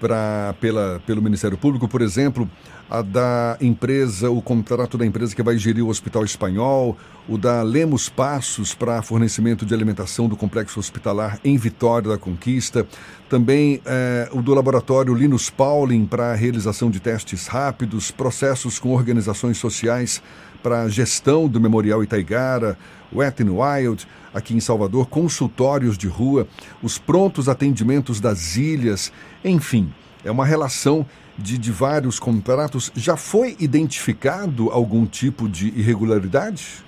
pra, 0.00 0.54
pela, 0.60 1.00
pelo 1.06 1.22
Ministério 1.22 1.56
Público, 1.56 1.86
por 1.86 2.02
exemplo, 2.02 2.50
a 2.90 3.02
da 3.02 3.56
empresa, 3.60 4.30
o 4.30 4.40
contrato 4.40 4.96
da 4.96 5.04
empresa 5.04 5.34
que 5.34 5.42
vai 5.42 5.58
gerir 5.58 5.84
o 5.84 5.88
Hospital 5.88 6.24
Espanhol, 6.24 6.96
o 7.28 7.36
da 7.36 7.62
Lemos 7.62 8.08
Passos 8.08 8.74
para 8.74 9.02
fornecimento 9.02 9.66
de 9.66 9.74
alimentação 9.74 10.26
do 10.26 10.36
complexo 10.36 10.80
hospitalar 10.80 11.38
em 11.44 11.56
Vitória 11.58 12.08
da 12.08 12.16
Conquista, 12.16 12.86
também 13.28 13.82
eh, 13.84 14.28
o 14.32 14.40
do 14.40 14.54
laboratório 14.54 15.14
Linus 15.14 15.50
Pauling 15.50 16.06
para 16.06 16.34
realização 16.34 16.90
de 16.90 16.98
testes 16.98 17.46
rápidos, 17.46 18.10
processos 18.10 18.78
com 18.78 18.94
organizações 18.94 19.58
sociais 19.58 20.22
para 20.62 20.82
a 20.82 20.88
gestão 20.88 21.46
do 21.46 21.60
Memorial 21.60 22.02
Itaigara, 22.02 22.78
Wet 23.12 23.42
n 23.42 23.50
Wild, 23.50 24.06
aqui 24.32 24.54
em 24.54 24.60
Salvador, 24.60 25.08
consultórios 25.08 25.98
de 25.98 26.08
rua, 26.08 26.48
os 26.82 26.98
prontos 26.98 27.48
atendimentos 27.48 28.20
das 28.20 28.56
ilhas, 28.56 29.12
enfim, 29.44 29.92
é 30.24 30.30
uma 30.30 30.44
relação 30.44 31.06
de, 31.38 31.56
de 31.56 31.70
vários 31.70 32.18
contratos, 32.18 32.90
já 32.96 33.16
foi 33.16 33.56
identificado 33.60 34.70
algum 34.70 35.06
tipo 35.06 35.48
de 35.48 35.68
irregularidade? 35.68 36.84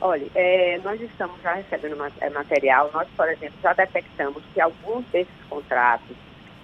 Olha, 0.00 0.26
é, 0.34 0.78
nós 0.84 1.00
estamos 1.00 1.40
já 1.40 1.54
recebendo 1.54 1.96
é, 2.20 2.28
material, 2.30 2.90
nós, 2.92 3.08
por 3.16 3.28
exemplo, 3.28 3.56
já 3.62 3.72
detectamos 3.72 4.42
que 4.52 4.60
alguns 4.60 5.06
desses 5.06 5.32
contratos 5.48 6.16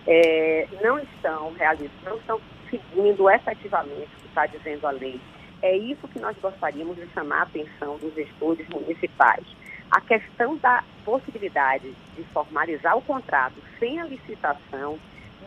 é, 0.07 0.67
não 0.83 0.99
estão 0.99 1.53
realizando, 1.55 1.93
não 2.05 2.17
estão 2.17 2.41
seguindo 2.69 3.31
efetivamente 3.31 4.09
o 4.17 4.21
que 4.21 4.27
está 4.27 4.47
dizendo 4.47 4.87
a 4.87 4.91
lei. 4.91 5.21
É 5.63 5.77
isso 5.77 6.09
que 6.09 6.19
nós 6.19 6.37
gostaríamos 6.41 6.97
de 6.97 7.07
chamar 7.15 7.41
a 7.41 7.43
atenção 7.43 7.97
dos 7.99 8.15
gestores 8.15 8.67
municipais. 8.69 9.45
A 9.91 10.01
questão 10.01 10.57
da 10.57 10.85
possibilidade 11.05 11.93
de 12.17 12.25
formalizar 12.33 12.97
o 12.97 13.03
contrato 13.03 13.57
sem 13.79 14.01
a 14.01 14.05
licitação 14.05 14.99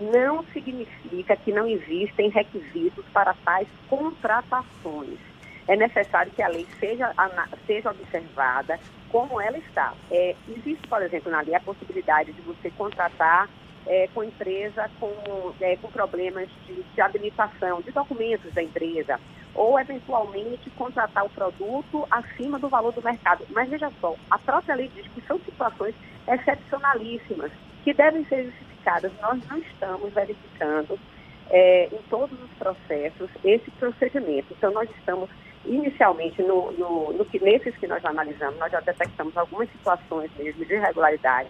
não 0.01 0.43
significa 0.53 1.35
que 1.35 1.51
não 1.51 1.67
existem 1.67 2.29
requisitos 2.29 3.05
para 3.13 3.33
tais 3.45 3.67
contratações. 3.87 5.19
É 5.67 5.75
necessário 5.75 6.31
que 6.31 6.41
a 6.41 6.47
lei 6.47 6.67
seja, 6.79 7.13
seja 7.65 7.91
observada 7.91 8.79
como 9.09 9.39
ela 9.39 9.57
está. 9.57 9.93
É, 10.11 10.35
existe, 10.49 10.87
por 10.87 11.01
exemplo, 11.01 11.31
na 11.31 11.41
lei 11.41 11.55
a 11.55 11.59
possibilidade 11.59 12.33
de 12.33 12.41
você 12.41 12.69
contratar 12.71 13.47
é, 13.85 14.07
com 14.13 14.23
empresa 14.23 14.89
com, 14.99 15.53
é, 15.61 15.75
com 15.77 15.89
problemas 15.89 16.49
de, 16.65 16.83
de 16.83 17.01
habilitação, 17.01 17.81
de 17.81 17.91
documentos 17.91 18.51
da 18.53 18.63
empresa, 18.63 19.19
ou 19.53 19.79
eventualmente 19.79 20.69
contratar 20.71 21.25
o 21.25 21.29
produto 21.29 22.07
acima 22.09 22.57
do 22.57 22.69
valor 22.69 22.91
do 22.91 23.03
mercado. 23.03 23.45
Mas 23.49 23.69
veja 23.69 23.91
só, 24.01 24.15
a 24.29 24.39
própria 24.39 24.75
lei 24.75 24.89
diz 24.95 25.05
que 25.07 25.21
são 25.21 25.39
situações 25.39 25.95
excepcionalíssimas 26.27 27.51
que 27.83 27.93
devem 27.93 28.25
ser 28.25 28.45
justificadas. 28.45 28.72
Nós 29.21 29.39
não 29.47 29.57
estamos 29.57 30.13
verificando 30.13 30.99
é, 31.49 31.85
em 31.91 32.01
todos 32.09 32.37
os 32.41 32.49
processos 32.57 33.29
esse 33.43 33.69
procedimento. 33.71 34.47
Então, 34.51 34.71
nós 34.71 34.89
estamos 34.97 35.29
inicialmente 35.65 36.41
no, 36.41 36.71
no, 36.73 37.13
no 37.13 37.25
que 37.25 37.39
nesses 37.39 37.75
que 37.77 37.87
nós 37.87 38.03
analisamos, 38.03 38.59
nós 38.59 38.71
já 38.71 38.79
detectamos 38.81 39.35
algumas 39.37 39.69
situações 39.71 40.29
mesmo 40.37 40.65
de 40.65 40.73
irregularidade. 40.73 41.49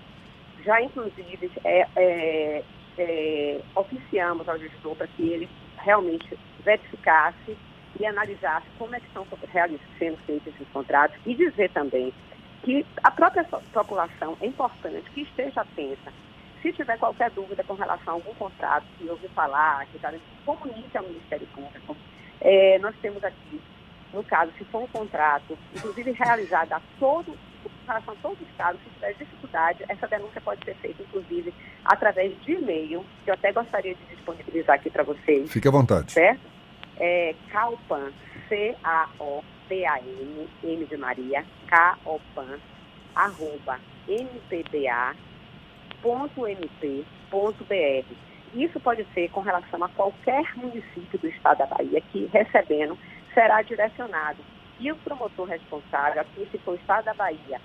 Já, 0.63 0.81
inclusive, 0.81 1.51
é, 1.63 1.87
é, 1.95 2.63
é, 2.97 3.61
oficiamos 3.75 4.47
ao 4.47 4.57
gestor 4.59 4.95
para 4.95 5.07
que 5.07 5.29
ele 5.29 5.49
realmente 5.77 6.37
verificasse 6.63 7.57
e 7.99 8.05
analisasse 8.05 8.65
como 8.77 8.95
é 8.95 8.99
que 8.99 9.07
estão 9.07 9.25
sendo 9.99 10.17
feitos 10.25 10.47
esses 10.47 10.67
contratos 10.69 11.15
e 11.25 11.35
dizer 11.35 11.69
também 11.71 12.13
que 12.63 12.85
a 13.03 13.11
própria 13.11 13.43
população 13.43 14.37
é 14.41 14.47
importante 14.47 15.09
que 15.11 15.21
esteja 15.21 15.61
atenta. 15.61 16.11
Se 16.63 16.71
tiver 16.71 16.97
qualquer 16.97 17.29
dúvida 17.31 17.61
com 17.65 17.73
relação 17.73 18.13
a 18.13 18.15
algum 18.15 18.33
contrato 18.35 18.85
que 18.97 19.09
ouviu 19.09 19.29
falar, 19.31 19.85
que 19.87 19.97
está 19.97 20.13
comunique 20.45 20.97
ao 20.97 21.03
Ministério 21.03 21.45
Público. 21.47 21.97
É, 22.39 22.79
nós 22.79 22.95
temos 23.01 23.21
aqui, 23.21 23.61
no 24.13 24.23
caso, 24.23 24.49
se 24.57 24.63
for 24.65 24.83
um 24.83 24.87
contrato, 24.87 25.57
inclusive 25.75 26.11
realizado 26.11 26.71
a 26.71 26.81
todo, 26.97 27.37
com 27.63 27.69
relação 27.85 28.13
a 28.13 28.17
todos 28.21 28.39
os 28.39 28.55
casos, 28.55 28.79
se 28.81 28.89
tiver 28.91 29.13
dificuldade, 29.13 29.83
essa 29.89 30.07
denúncia 30.07 30.39
pode 30.39 30.63
ser 30.63 30.75
feita, 30.75 31.03
inclusive, 31.03 31.53
através 31.83 32.33
de 32.43 32.53
e-mail, 32.53 33.05
que 33.25 33.29
eu 33.29 33.33
até 33.33 33.51
gostaria 33.51 33.93
de 33.93 34.15
disponibilizar 34.15 34.77
aqui 34.77 34.89
para 34.89 35.03
vocês. 35.03 35.51
Fique 35.51 35.67
à 35.67 35.71
vontade. 35.71 36.13
Certo? 36.13 36.49
É 36.97 37.35
Calpan, 37.51 38.13
C-A-O-P-A-N, 38.47 40.47
M 40.63 40.85
de 40.85 40.95
Maria, 40.95 41.43
K-O-P-A-N, 41.67 42.61
arroba, 43.15 43.79
mpba.mp.br. 46.03 47.03
Isso 48.53 48.79
pode 48.79 49.05
ser 49.13 49.29
com 49.29 49.41
relação 49.41 49.83
a 49.83 49.89
qualquer 49.89 50.55
município 50.55 51.17
do 51.19 51.27
estado 51.27 51.57
da 51.59 51.65
Bahia 51.65 52.01
que, 52.11 52.29
recebendo, 52.31 52.97
será 53.33 53.61
direcionado. 53.61 54.39
E 54.79 54.91
o 54.91 54.95
promotor 54.97 55.47
responsável, 55.47 56.21
aqui 56.21 56.47
se 56.51 56.57
for 56.59 56.73
o 56.73 56.75
estado 56.75 57.05
da 57.05 57.13
Bahia, 57.13 57.59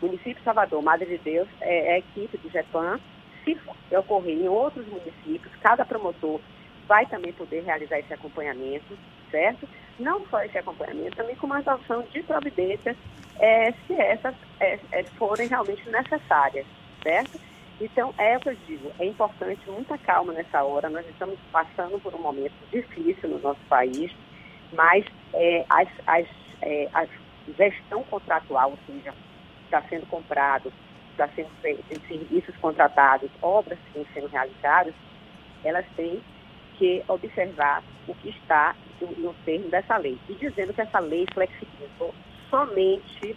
município 0.00 0.42
Salvador, 0.44 0.82
Madre 0.82 1.06
de 1.06 1.18
Deus, 1.18 1.48
é, 1.60 1.92
é 1.92 1.94
a 1.94 1.98
equipe 1.98 2.36
do 2.38 2.50
GEPAN. 2.50 3.00
Se 3.44 3.58
ocorrer 3.96 4.36
em 4.36 4.48
outros 4.48 4.86
municípios, 4.86 5.52
cada 5.62 5.84
promotor 5.84 6.40
vai 6.86 7.06
também 7.06 7.32
poder 7.32 7.64
realizar 7.64 7.98
esse 7.98 8.12
acompanhamento, 8.12 8.96
certo? 9.30 9.68
Não 9.98 10.24
só 10.26 10.42
esse 10.42 10.58
acompanhamento, 10.58 11.16
também 11.16 11.36
com 11.36 11.46
uma 11.46 11.58
adoção 11.58 12.02
de 12.02 12.22
providências, 12.22 12.96
eh, 13.38 13.72
se 13.86 13.94
essas 13.94 14.34
eh, 14.60 14.78
eh, 14.92 15.04
forem 15.16 15.48
realmente 15.48 15.88
necessárias, 15.88 16.66
certo? 17.02 17.40
Então, 17.80 18.12
é 18.18 18.36
o 18.36 18.40
que 18.40 18.50
eu 18.50 18.56
digo, 18.66 18.92
é 18.98 19.06
importante 19.06 19.70
muita 19.70 19.96
calma 19.96 20.34
nessa 20.34 20.62
hora, 20.62 20.90
nós 20.90 21.06
estamos 21.08 21.38
passando 21.50 21.98
por 22.00 22.14
um 22.14 22.20
momento 22.20 22.52
difícil 22.70 23.30
no 23.30 23.38
nosso 23.38 23.60
país, 23.70 24.12
mas 24.74 25.02
eh, 25.32 25.64
as, 25.70 25.88
as, 26.06 26.26
eh, 26.60 26.90
a 26.92 27.06
gestão 27.56 28.02
contratual, 28.04 28.72
ou 28.72 28.78
seja, 28.86 29.14
está 29.64 29.80
sendo 29.88 30.04
comprado, 30.08 30.70
está 31.12 31.26
sendo 31.28 31.48
feito, 31.62 31.82
serviços 32.06 32.54
contratados, 32.58 33.30
obras 33.40 33.78
que 33.78 33.98
estão 33.98 34.12
sendo 34.12 34.30
realizadas, 34.30 34.94
elas 35.64 35.86
têm 35.96 36.20
que 36.76 37.02
observar 37.08 37.82
o 38.06 38.14
que 38.14 38.28
está 38.28 38.74
no, 39.00 39.10
no 39.12 39.34
termo 39.46 39.70
dessa 39.70 39.96
lei. 39.96 40.18
E 40.28 40.34
dizendo 40.34 40.74
que 40.74 40.82
essa 40.82 40.98
lei 40.98 41.26
flexibilizou 41.32 42.14
somente, 42.50 43.36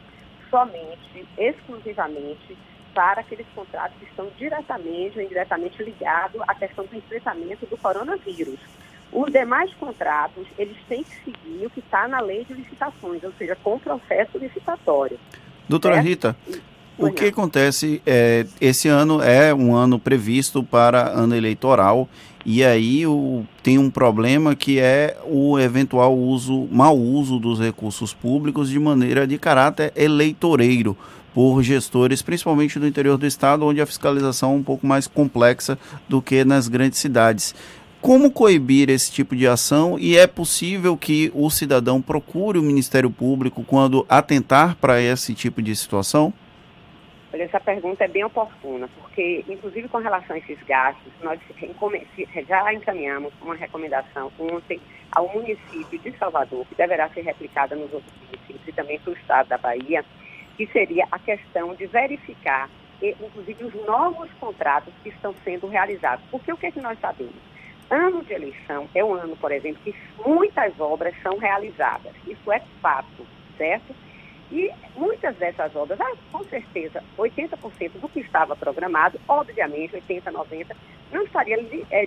somente, 0.50 1.26
exclusivamente 1.38 2.58
para 2.94 3.22
aqueles 3.22 3.46
contratos 3.56 3.98
que 4.00 4.06
estão 4.06 4.28
diretamente 4.38 5.18
ou 5.18 5.24
indiretamente 5.24 5.82
ligados 5.84 6.42
à 6.48 6.54
questão 6.56 6.86
do 6.86 6.96
enfrentamento 6.96 7.66
do 7.66 7.78
coronavírus. 7.78 8.60
Os 9.12 9.32
demais 9.32 9.72
contratos, 9.76 10.46
eles 10.58 10.78
têm 10.88 11.04
que 11.04 11.16
seguir 11.24 11.66
o 11.66 11.70
que 11.70 11.80
está 11.80 12.08
na 12.08 12.20
lei 12.20 12.44
de 12.46 12.54
licitações, 12.54 13.24
ou 13.24 13.32
seja, 13.38 13.56
com 13.64 13.76
o 13.76 13.80
processo 13.80 14.38
licitatório. 14.38 15.20
Doutora 15.70 15.96
certo? 15.96 16.08
Rita, 16.08 16.38
o 16.98 17.12
que 17.12 17.26
acontece? 17.26 18.02
É, 18.06 18.46
esse 18.60 18.88
ano 18.88 19.22
é 19.22 19.54
um 19.54 19.76
ano 19.76 20.00
previsto 20.00 20.64
para 20.64 21.10
ano 21.10 21.36
eleitoral 21.36 22.08
e 22.46 22.64
aí 22.64 23.08
o, 23.08 23.46
tem 23.62 23.78
um 23.78 23.90
problema 23.90 24.56
que 24.56 24.80
é 24.80 25.18
o 25.26 25.58
eventual 25.58 26.16
uso, 26.16 26.68
mau 26.72 26.98
uso 26.98 27.40
dos 27.40 27.60
recursos 27.60 28.14
públicos 28.14 28.70
de 28.70 28.78
maneira 28.80 29.26
de 29.26 29.38
caráter 29.38 29.94
eleitoreiro 29.96 30.98
por 31.34 31.64
gestores, 31.64 32.22
principalmente 32.22 32.80
do 32.80 32.88
interior 32.88 33.18
do 33.18 33.26
estado, 33.26 33.66
onde 33.66 33.82
a 33.82 33.86
fiscalização 33.86 34.54
é 34.54 34.56
um 34.56 34.64
pouco 34.64 34.86
mais 34.86 35.08
complexa 35.08 35.78
do 36.08 36.22
que 36.22 36.46
nas 36.46 36.68
grandes 36.68 37.00
cidades. 37.00 37.56
Como 38.02 38.32
coibir 38.32 38.90
esse 38.90 39.12
tipo 39.12 39.36
de 39.36 39.48
ação 39.48 39.98
e 39.98 40.18
é 40.18 40.28
possível 40.28 40.98
que 40.98 41.32
o 41.34 41.50
cidadão 41.50 42.02
procure 42.02 42.60
o 42.60 42.62
Ministério 42.62 43.10
Público 43.10 43.64
quando 43.64 44.06
atentar 44.10 44.76
para 44.76 45.02
esse 45.02 45.34
tipo 45.34 45.62
de 45.62 45.74
situação? 45.74 46.34
Olha, 47.34 47.44
essa 47.44 47.60
pergunta 47.60 48.04
é 48.04 48.08
bem 48.08 48.24
oportuna, 48.24 48.88
porque, 49.00 49.44
inclusive 49.48 49.88
com 49.88 49.98
relação 49.98 50.36
a 50.36 50.40
esses 50.40 50.62
gastos, 50.68 51.12
nós 51.24 51.40
já 52.48 52.74
encaminhamos 52.74 53.34
uma 53.42 53.56
recomendação 53.56 54.32
ontem 54.38 54.80
ao 55.12 55.28
município 55.34 55.98
de 55.98 56.12
Salvador, 56.18 56.66
que 56.68 56.76
deverá 56.76 57.10
ser 57.10 57.22
replicada 57.22 57.76
nos 57.76 57.92
outros 57.92 58.14
municípios 58.26 58.68
e 58.68 58.72
também 58.74 59.00
para 59.00 59.14
o 59.14 59.16
estado 59.16 59.48
da 59.48 59.58
Bahia, 59.58 60.06
que 60.56 60.68
seria 60.68 61.06
a 61.12 61.20
questão 61.20 61.76
de 61.76 61.88
verificar, 61.88 62.70
inclusive, 63.02 63.66
os 63.66 63.74
novos 63.86 64.32
contratos 64.36 64.94
que 65.04 65.10
estão 65.10 65.36
sendo 65.44 65.68
realizados. 65.68 66.26
Porque 66.32 66.52
o 66.54 66.58
que, 66.58 66.68
é 66.68 66.72
que 66.72 66.82
nós 66.82 66.98
sabemos? 67.00 67.44
Ano 67.90 68.24
de 68.24 68.34
eleição 68.34 68.90
é 68.96 69.04
um 69.04 69.14
ano, 69.14 69.38
por 69.38 69.52
exemplo, 69.52 69.82
que 69.82 69.94
muitas 70.26 70.80
obras 70.80 71.16
são 71.22 71.38
realizadas. 71.38 72.14
Isso 72.26 72.52
é 72.52 72.62
fato, 72.82 73.28
certo? 73.58 73.96
E 74.52 74.70
muitas 74.96 75.36
dessas 75.38 75.76
obras, 75.76 76.00
ah, 76.00 76.16
com 76.32 76.44
certeza, 76.46 77.04
80% 77.18 78.00
do 78.00 78.10
que 78.10 78.20
estava 78.20 78.56
programado, 78.56 79.20
obviamente, 79.28 79.96
80%, 79.96 80.32
90%, 80.32 80.76
não 81.12 81.24
estaria 81.24 81.58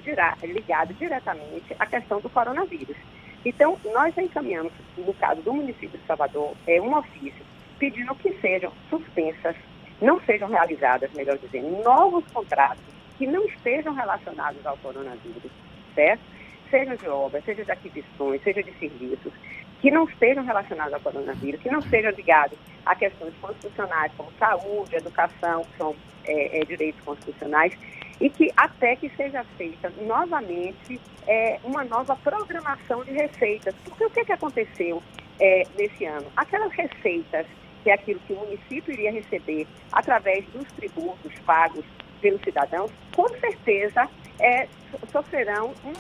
dirá- 0.01 0.37
ligado 0.43 0.95
diretamente 0.95 1.75
à 1.79 1.87
questão 1.87 2.21
do 2.21 2.31
coronavírus. 2.31 2.97
Então, 3.45 3.79
nós 3.85 4.17
encaminhamos, 4.19 4.73
no 4.97 5.15
caso 5.15 5.43
do 5.43 5.53
município 5.55 5.99
de 5.99 6.07
Salvador, 6.07 6.57
é 6.67 6.81
um 6.81 6.97
ofício 6.97 7.46
pedindo 7.79 8.15
que 8.17 8.33
sejam 8.41 8.73
suspensas, 8.91 9.57
não 10.01 10.21
sejam 10.23 10.49
realizadas, 10.49 11.11
melhor 11.15 11.39
dizendo, 11.39 11.83
novos 11.83 12.25
contratos 12.33 12.83
que 13.19 13.27
não 13.27 13.45
estejam 13.47 13.95
relacionados 13.95 14.65
ao 14.67 14.77
coronavírus, 14.79 15.51
certo? 15.95 16.23
Seja 16.71 16.97
de 16.97 17.09
obras, 17.09 17.45
seja 17.45 17.65
de 17.65 17.71
aquisições, 17.71 18.43
seja 18.43 18.63
de 18.63 18.73
serviços, 18.79 19.33
que 19.81 19.91
não 19.91 20.05
estejam 20.05 20.45
relacionados 20.45 20.93
ao 20.93 21.01
coronavírus, 21.01 21.61
que 21.61 21.71
não 21.71 21.81
sejam 21.83 22.11
ligados 22.13 22.59
a 22.85 22.95
questões 22.95 23.35
constitucionais 23.41 24.13
como 24.17 24.31
saúde, 24.39 24.97
educação, 24.97 25.65
que 25.65 25.79
são 25.79 25.97
é, 26.25 26.61
é, 26.61 26.65
direitos 26.65 27.01
constitucionais, 27.03 27.73
e 28.21 28.31
que 28.31 28.51
até 28.57 28.97
que 28.97 29.09
seja 29.11 29.45
feita 29.57 29.93
novamente 30.03 31.01
é, 31.27 31.59
uma 31.65 31.85
nova 31.85 32.17
programação 32.17 33.05
de 33.05 33.13
receitas. 33.13 33.75
Porque 33.85 34.05
o 34.05 34.11
que, 34.11 34.25
que 34.25 34.33
aconteceu 34.33 35.03
é, 35.39 35.65
nesse 35.79 36.05
ano? 36.05 36.27
Aquelas 36.37 36.73
receitas, 36.73 37.47
que 37.87 37.91
é 37.91 37.95
aquilo 37.95 38.19
que 38.27 38.33
o 38.33 38.37
município 38.41 38.93
iria 38.93 39.13
receber 39.13 39.65
através 39.93 40.45
dos 40.47 40.67
tributos 40.73 41.33
pagos 41.47 41.85
pelos 42.21 42.43
cidadãos, 42.43 42.91
com 43.15 43.29
certeza 43.39 44.09
é, 44.41 44.67
so- 44.91 45.07
sofrerão 45.13 45.73
um 45.85 45.93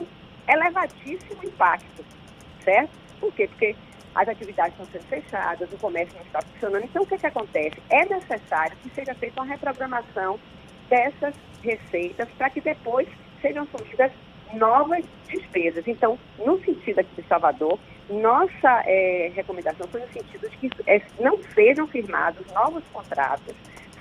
elevadíssimo 0.53 1.45
impacto, 1.45 2.05
certo? 2.65 2.91
Por 3.21 3.33
quê? 3.35 3.47
Porque 3.47 3.77
as 4.17 4.27
atividades 4.27 4.73
estão 4.73 4.87
sendo 4.87 5.05
fechadas, 5.05 5.73
o 5.73 5.79
comércio 5.79 6.17
não 6.17 6.27
está 6.27 6.43
funcionando. 6.43 6.85
Então, 6.87 7.05
o 7.05 7.07
que, 7.07 7.19
que 7.19 7.27
acontece? 7.29 7.77
É 7.89 8.05
necessário 8.05 8.77
que 8.79 8.91
seja 8.91 9.15
feita 9.15 9.41
uma 9.41 9.49
reprogramação 9.49 10.41
dessas 10.89 11.37
receitas 11.63 12.29
para 12.37 12.51
que 12.51 12.61
depois 12.63 13.07
sejam 13.41 13.65
surgidas 13.69 14.11
novas 14.55 15.05
despesas. 15.29 15.87
Então, 15.87 16.19
no 16.45 16.59
sentido 16.65 16.99
aqui 16.99 17.23
de 17.23 17.29
Salvador, 17.29 17.79
nossa 18.09 18.83
é, 18.87 19.33
recomendação 19.35 19.87
foi 19.89 20.01
no 20.01 20.09
sentido 20.13 20.49
de 20.49 20.57
que 20.57 20.71
é, 20.87 21.03
não 21.19 21.39
sejam 21.55 21.87
firmados 21.87 22.47
novos 22.53 22.85
contratos, 22.93 23.55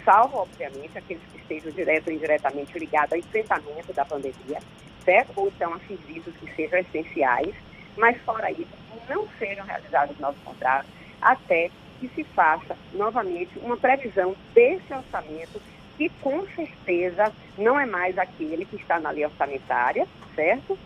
salvo, 0.03 0.37
obviamente, 0.37 0.97
aqueles 0.97 1.23
que 1.31 1.39
estejam 1.39 1.71
direto 1.71 2.07
ou 2.07 2.13
indiretamente 2.13 2.77
ligados 2.77 3.13
ao 3.13 3.19
enfrentamento 3.19 3.93
da 3.93 4.05
pandemia, 4.05 4.59
certo? 5.03 5.31
Ou 5.35 5.47
então 5.47 5.73
a 5.73 5.79
serviços 5.79 6.35
que 6.37 6.55
sejam 6.55 6.79
essenciais, 6.79 7.55
mas 7.97 8.17
fora 8.21 8.51
isso, 8.51 8.67
não 9.09 9.27
sejam 9.39 9.65
realizados 9.65 10.17
novos 10.19 10.41
contratos 10.43 10.89
até 11.21 11.69
que 11.99 12.07
se 12.09 12.23
faça 12.23 12.77
novamente 12.93 13.57
uma 13.59 13.77
previsão 13.77 14.35
desse 14.53 14.93
orçamento 14.93 15.61
que 15.97 16.09
com 16.21 16.45
certeza 16.49 17.31
não 17.57 17.79
é 17.79 17.85
mais 17.85 18.17
aquele 18.17 18.65
que 18.65 18.75
está 18.75 18.99
na 18.99 19.11
lei 19.11 19.25
orçamentária, 19.25 20.05
certo? 20.35 20.77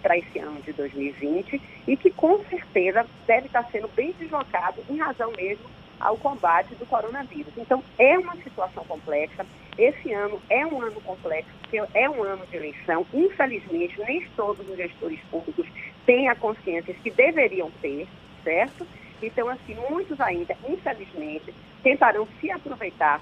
Para 0.00 0.16
esse 0.16 0.38
ano 0.38 0.60
de 0.62 0.72
2020 0.72 1.60
e 1.86 1.96
que 1.96 2.10
com 2.10 2.42
certeza 2.44 3.06
deve 3.26 3.46
estar 3.46 3.64
sendo 3.70 3.88
bem 3.88 4.12
deslocado 4.18 4.82
em 4.88 4.96
razão 4.96 5.30
mesmo 5.36 5.64
ao 6.00 6.16
combate 6.16 6.74
do 6.74 6.86
coronavírus. 6.86 7.52
Então, 7.56 7.82
é 7.98 8.18
uma 8.18 8.36
situação 8.36 8.84
complexa. 8.84 9.46
Esse 9.76 10.12
ano 10.12 10.40
é 10.48 10.66
um 10.66 10.80
ano 10.80 11.00
complexo, 11.00 11.50
porque 11.60 11.80
é 11.94 12.08
um 12.08 12.22
ano 12.22 12.46
de 12.46 12.56
eleição. 12.56 13.06
Infelizmente, 13.12 14.00
nem 14.00 14.26
todos 14.36 14.68
os 14.68 14.76
gestores 14.76 15.20
públicos 15.30 15.66
têm 16.06 16.28
a 16.28 16.34
consciência 16.34 16.94
que 16.94 17.10
deveriam 17.10 17.70
ter, 17.80 18.06
certo? 18.42 18.86
Então, 19.22 19.48
assim, 19.48 19.74
muitos 19.90 20.20
ainda, 20.20 20.56
infelizmente, 20.68 21.54
tentarão 21.82 22.26
se 22.40 22.50
aproveitar 22.50 23.20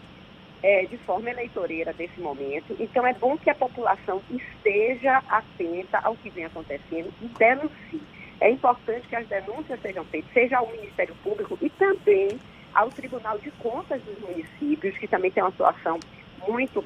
é, 0.63 0.87
de 0.87 0.97
forma 0.99 1.31
eleitoreira 1.31 1.93
desse 1.93 2.21
momento. 2.21 2.77
Então, 2.79 3.07
é 3.07 3.13
bom 3.13 3.37
que 3.37 3.51
a 3.51 3.55
população 3.55 4.23
esteja 4.31 5.23
atenta 5.29 5.99
ao 5.99 6.17
que 6.17 6.31
vem 6.31 6.45
acontecendo 6.45 7.13
e 7.21 7.27
denuncie. 7.27 8.03
É 8.41 8.51
importante 8.51 9.07
que 9.09 9.17
as 9.17 9.27
denúncias 9.27 9.81
sejam 9.81 10.05
feitas, 10.05 10.33
seja 10.33 10.59
ao 10.59 10.71
Ministério 10.71 11.15
Público 11.23 11.59
e 11.61 11.71
também 11.71 12.39
ao 12.75 12.91
Tribunal 12.91 13.39
de 13.39 13.51
Contas 13.53 14.03
dos 14.03 14.19
municípios, 14.19 14.97
que 14.99 15.07
também 15.07 15.31
tem 15.31 15.43
uma 15.43 15.51
atuação 15.51 15.99
muito 16.49 16.85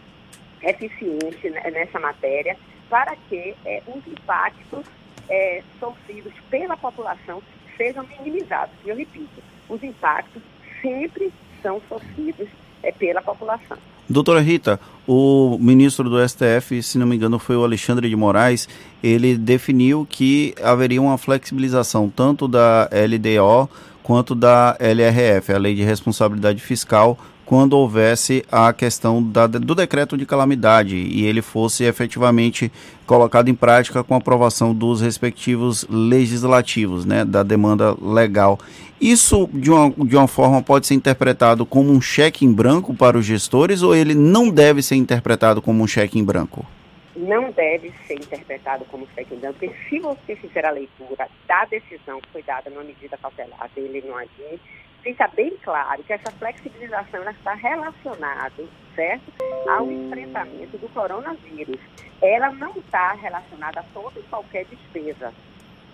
eficiente 0.63 1.51
nessa 1.51 1.99
matéria, 1.99 2.57
para 2.89 3.17
que 3.29 3.55
é, 3.65 3.83
os 3.87 4.07
impactos 4.07 4.85
é, 5.29 5.63
sofridos 5.79 6.33
pela 6.51 6.77
população 6.77 7.43
sejam 7.77 8.05
minimizados. 8.05 8.75
E 8.85 8.89
eu 8.89 8.97
repito, 8.97 9.43
os 9.69 9.83
impactos 9.83 10.43
sempre 10.81 11.33
são 11.63 11.81
sofridos 11.89 12.49
é, 12.87 12.93
pela 12.93 13.21
população. 13.21 13.77
Doutora 14.09 14.41
Rita, 14.41 14.79
o 15.07 15.59
ministro 15.61 16.09
do 16.09 16.29
STF, 16.29 16.81
se 16.81 16.97
não 16.97 17.07
me 17.07 17.17
engano, 17.17 17.41
foi 17.41 17.57
o 17.57 17.65
Alexandre 17.65 18.09
de 18.09 18.15
Moraes, 18.15 18.69
ele 19.03 19.37
definiu 19.37 20.07
que 20.09 20.55
haveria 20.63 21.03
uma 21.03 21.19
flexibilização 21.19 22.09
tanto 22.09 22.47
da 22.47 22.89
LDO 22.93 23.69
quanto 24.05 24.37
da 24.37 24.77
LRF, 24.79 25.53
a 25.53 25.59
Lei 25.59 25.75
de 25.75 25.83
Responsabilidade 25.83 26.63
Fiscal, 26.63 27.19
quando 27.47 27.75
houvesse 27.75 28.45
a 28.51 28.73
questão 28.73 29.23
da, 29.23 29.47
do 29.47 29.75
decreto 29.75 30.19
de 30.19 30.27
calamidade 30.27 30.97
e 30.97 31.25
ele 31.25 31.41
fosse 31.41 31.85
efetivamente 31.85 32.71
colocado 33.07 33.49
em 33.49 33.55
prática 33.55 34.03
com 34.03 34.15
a 34.15 34.19
aprovação 34.19 34.75
dos 34.75 35.01
respectivos 35.01 35.87
legislativos, 35.89 37.07
né, 37.07 37.25
da 37.25 37.45
demanda 37.45 37.97
legal. 38.03 38.59
Isso, 39.01 39.49
de 39.53 39.71
uma, 39.71 39.91
de 39.91 40.17
uma 40.17 40.27
forma, 40.27 40.61
pode 40.61 40.87
ser 40.87 40.95
interpretado 40.95 41.65
como 41.65 41.93
um 41.93 42.01
cheque 42.01 42.45
em 42.45 42.53
branco 42.53 42.93
para 42.93 43.17
os 43.17 43.25
gestores 43.25 43.81
ou 43.81 43.95
ele 43.95 44.15
não 44.15 44.51
deve 44.51 44.83
ser 44.83 44.97
interpretado 44.97 45.63
como 45.63 45.85
um 45.85 45.87
cheque 45.87 46.19
em 46.19 46.25
branco? 46.25 46.67
Não 47.15 47.51
deve 47.53 47.93
ser 48.07 48.15
interpretado 48.15 48.85
como 48.87 49.07
cheque 49.15 49.35
em 49.35 49.39
branco, 49.39 49.59
porque 49.61 49.75
se 49.89 50.01
você 50.01 50.35
fizer 50.37 50.65
a 50.67 50.71
leitura 50.71 51.29
da 51.47 51.65
decisão 51.67 52.21
que 52.21 52.29
foi 52.33 52.43
dada 52.43 52.69
numa 52.71 52.83
medida 52.83 53.17
cautelar 53.17 53.71
dele 53.75 54.03
no 54.07 54.17
ADI, 54.17 54.61
fica 55.07 55.29
bem 55.29 55.57
claro 55.63 56.03
que 56.03 56.13
essa 56.13 56.33
flexibilização 56.33 57.31
está 57.31 57.55
relacionada, 57.55 58.65
certo, 58.93 59.33
ao 59.69 59.89
enfrentamento 59.89 60.77
do 60.79 60.89
coronavírus. 60.89 61.79
Ela 62.21 62.51
não 62.51 62.73
está 62.73 63.13
relacionada 63.13 63.79
a 63.79 63.85
toda 63.95 64.19
e 64.19 64.23
qualquer 64.25 64.65
despesa, 64.65 65.33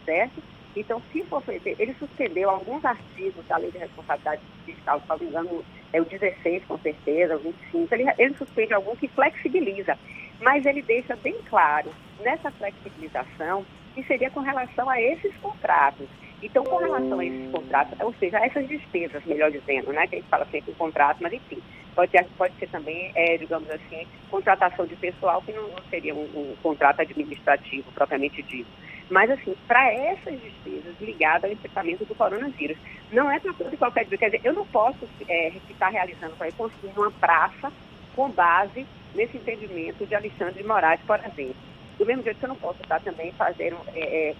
certo? 0.07 0.43
Então, 0.75 1.03
se 1.13 1.23
for 1.25 1.43
feito, 1.43 1.69
ele 1.79 1.95
suspendeu 1.99 2.49
alguns 2.49 2.83
artigos 2.87 3.47
da 3.47 3.59
Lei 3.59 3.71
de 3.71 3.77
Responsabilidade 3.77 4.41
Fiscal, 4.65 4.99
se 4.99 5.09
não 5.11 5.19
me 5.19 5.27
engano, 5.27 5.65
é 5.93 6.01
o 6.01 6.07
16, 6.07 6.65
com 6.65 6.79
certeza, 6.79 7.37
o 7.37 7.41
25, 7.41 7.95
ele, 7.95 8.05
ele 8.17 8.35
suspende 8.37 8.73
algum 8.73 8.97
que 8.97 9.09
flexibiliza, 9.09 9.99
mas 10.41 10.65
ele 10.65 10.81
deixa 10.81 11.15
bem 11.17 11.37
claro 11.51 11.91
nessa 12.21 12.51
flexibilização 12.53 13.67
que 13.95 14.03
seria 14.05 14.31
com 14.31 14.41
relação 14.41 14.89
a 14.89 14.99
esses 14.99 15.37
contratos. 15.37 16.09
Então, 16.43 16.65
com 16.65 16.77
relação 16.77 17.21
a 17.21 17.25
esses 17.25 17.51
contratos, 17.53 18.01
ou 18.01 18.13
seja, 18.15 18.39
a 18.39 18.47
essas 18.47 18.67
despesas, 18.67 19.25
melhor 19.25 19.51
dizendo, 19.51 19.93
né, 19.93 20.07
que 20.09 20.17
a 20.17 20.19
gente 20.19 20.29
fala 20.29 20.45
sempre 20.51 20.73
em 20.73 20.75
contrato, 20.75 21.19
mas 21.21 21.33
enfim, 21.33 21.63
pode, 21.95 22.11
ter, 22.11 22.27
pode 22.37 22.55
ser 22.57 22.69
também, 22.69 23.13
é, 23.15 23.39
digamos 23.39 23.71
assim, 23.71 24.07
contratação 24.29 24.85
de 24.87 24.97
pessoal, 24.97 25.41
que 25.43 25.53
não, 25.53 25.71
seria 25.89 26.15
um, 26.15 26.25
um, 26.35 26.57
contrato 26.61 27.01
administrativo 27.01 27.91
propriamente 27.93 28.43
dito. 28.43 28.69
Mas, 29.09 29.31
assim, 29.31 29.55
para 29.69 29.93
essas 29.93 30.41
despesas 30.41 30.95
ligadas 31.01 31.45
ao 31.45 31.53
enfrentamento 31.53 32.05
do 32.05 32.15
coronavírus, 32.15 32.79
não 33.13 33.31
é 33.31 33.39
para 33.39 33.53
tudo 33.53 33.73
e 33.73 33.77
qualquer 33.77 34.07
dia. 34.07 34.19
Quer 34.19 34.31
dizer, 34.31 34.41
eu 34.43 34.55
não 34.55 34.67
posso 34.67 35.07
é, 35.29 35.53
estar 35.71 35.91
realizando 35.91 36.35
para 36.37 36.51
construir 36.53 36.93
uma 36.97 37.11
praça 37.11 37.71
com 38.17 38.31
base 38.31 38.87
nesse 39.15 39.37
entendimento 39.37 40.07
de 40.07 40.15
Alexandre 40.15 40.55
de 40.55 40.67
Moraes, 40.67 41.01
por 41.07 41.19
exemplo. 41.19 41.55
Do 41.99 42.07
mesmo 42.07 42.23
jeito 42.23 42.39
que 42.39 42.45
eu 42.45 42.49
não 42.49 42.57
posso 42.57 42.83
estar 42.83 43.01
também 43.01 43.31
fazendo 43.33 43.77
é, 43.95 44.31
é, 44.31 44.35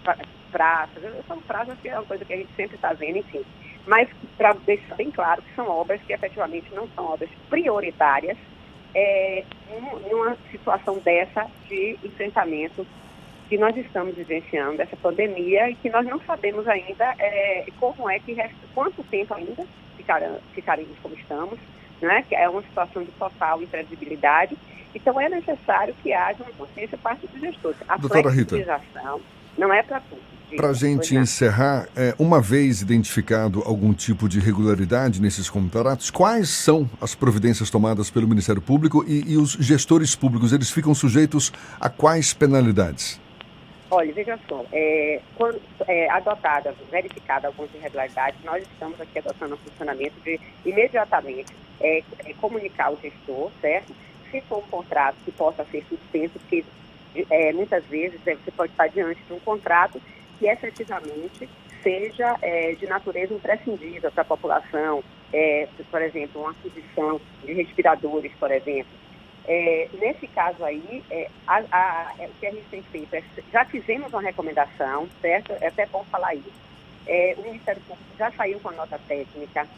praças. 0.53 1.03
Falo 1.27 1.43
praças 1.43 1.79
que 1.81 1.89
é 1.89 1.95
uma 1.95 2.05
coisa 2.05 2.25
que 2.25 2.33
a 2.33 2.37
gente 2.37 2.53
sempre 2.55 2.77
está 2.77 2.93
vendo, 2.93 3.19
enfim. 3.19 3.43
Mas 3.87 4.09
para 4.37 4.53
deixar 4.53 4.95
bem 4.95 5.11
claro 5.11 5.43
que 5.43 5.55
são 5.57 5.69
obras 5.69 6.01
que 6.03 6.13
efetivamente 6.13 6.73
não 6.73 6.87
são 6.95 7.05
obras 7.07 7.29
prioritárias 7.51 8.37
é, 8.95 9.45
numa 10.09 10.37
situação 10.51 10.99
dessa 10.99 11.49
de 11.69 11.99
enfrentamento 12.05 12.87
que 13.49 13.59
nós 13.59 13.77
estamos 13.77 14.15
vivenciando, 14.15 14.81
essa 14.81 14.97
pandemia, 14.97 15.69
e 15.69 15.75
que 15.75 15.91
nós 15.91 16.07
não 16.07 16.19
sabemos 16.21 16.67
ainda 16.67 17.15
é, 17.19 17.67
como 17.79 18.09
é 18.09 18.19
que, 18.19 18.35
quanto 18.75 19.03
tempo 19.05 19.35
ainda 19.35 19.67
ficaremos 20.55 20.99
como 21.03 21.15
estamos, 21.15 21.59
né? 22.01 22.25
que 22.27 22.35
é 22.35 22.49
uma 22.49 22.63
situação 22.63 23.03
de 23.03 23.11
total 23.13 23.63
imprevisibilidade. 23.63 24.57
Então, 24.95 25.21
é 25.21 25.29
necessário 25.29 25.95
que 26.03 26.13
haja 26.13 26.43
uma 26.43 26.53
consciência 26.53 26.99
parte 26.99 27.27
dos 27.27 27.41
gestores. 27.41 27.79
A 27.89 27.97
Doutora 27.97 28.23
flexibilização 28.23 29.17
Rita. 29.17 29.29
não 29.59 29.73
é 29.73 29.83
para 29.83 30.01
tudo. 30.01 30.32
Para 30.57 30.69
a 30.69 30.73
gente 30.73 31.15
encerrar, 31.17 31.89
é, 31.97 32.15
uma 32.19 32.41
vez 32.41 32.83
identificado 32.83 33.63
algum 33.65 33.93
tipo 33.95 34.29
de 34.29 34.39
irregularidade 34.39 35.21
nesses 35.21 35.49
contratos, 35.49 36.11
quais 36.11 36.49
são 36.49 36.89
as 37.01 37.15
providências 37.15 37.71
tomadas 37.71 38.11
pelo 38.11 38.29
Ministério 38.29 38.61
Público 38.61 39.05
e, 39.07 39.33
e 39.33 39.37
os 39.37 39.53
gestores 39.53 40.15
públicos, 40.15 40.53
eles 40.53 40.71
ficam 40.71 40.95
sujeitos 40.95 41.53
a 41.81 41.89
quais 41.89 42.35
penalidades? 42.35 43.21
Olha, 43.91 44.13
veja 44.13 44.39
só, 44.49 44.65
é, 44.73 45.21
quando 45.37 45.61
é, 45.87 46.11
adotada, 46.11 46.75
verificada 46.91 47.49
algumas 47.49 47.75
irregularidades, 47.75 48.41
nós 48.43 48.63
estamos 48.63 48.99
aqui 49.01 49.19
adotando 49.19 49.55
o 49.55 49.59
funcionamento 49.59 50.15
de 50.25 50.41
imediatamente 50.65 51.53
é, 51.81 52.03
é, 52.25 52.33
comunicar 52.41 52.91
o 52.91 52.99
gestor, 53.01 53.51
certo? 53.61 53.95
Se 54.31 54.41
for 54.43 54.59
um 54.59 54.69
contrato 54.71 55.17
que 55.25 55.33
possa 55.33 55.65
ser 55.71 55.85
suspenso, 55.89 56.39
porque 56.39 56.65
é, 57.29 57.53
muitas 57.53 57.85
vezes 57.85 58.19
é, 58.27 58.35
você 58.35 58.51
pode 58.51 58.73
estar 58.73 58.87
diante 58.87 59.21
de 59.23 59.33
um 59.33 59.41
contrato 59.41 60.01
que 60.43 60.49
efetivamente 60.49 61.49
seja 61.85 62.37
é, 62.43 62.73
de 62.73 62.85
natureza 62.87 63.33
imprescindível 63.33 64.11
para 64.11 64.23
a 64.23 64.25
população, 64.25 65.05
é, 65.33 65.69
por 65.89 66.03
exemplo, 66.03 66.41
uma 66.41 66.51
aquisição 66.51 67.21
de 67.45 67.53
respiradores, 67.53 68.33
por 68.41 68.51
exemplo. 68.51 68.91
É, 69.47 69.89
nesse 70.01 70.27
caso 70.27 70.65
aí, 70.65 71.05
é, 71.09 71.29
a, 71.47 71.63
a, 71.71 72.15
é, 72.19 72.27
o 72.27 72.31
que 72.41 72.47
a 72.47 72.51
gente 72.51 72.67
tem 72.73 72.83
feito 72.83 73.15
é, 73.15 73.23
já 73.53 73.65
fizemos 73.65 74.13
uma 74.13 74.21
recomendação, 74.21 75.09
certo? 75.21 75.53
É 75.61 75.69
até 75.69 75.87
bom 75.87 76.05
falar 76.11 76.35
isso. 76.35 76.53
É, 77.07 77.37
o 77.39 77.43
Ministério 77.43 77.81
Público 77.83 78.11
já 78.19 78.33
saiu 78.33 78.59
com 78.59 78.71
a 78.71 78.73
nota 78.73 78.99
técnica 79.07 79.69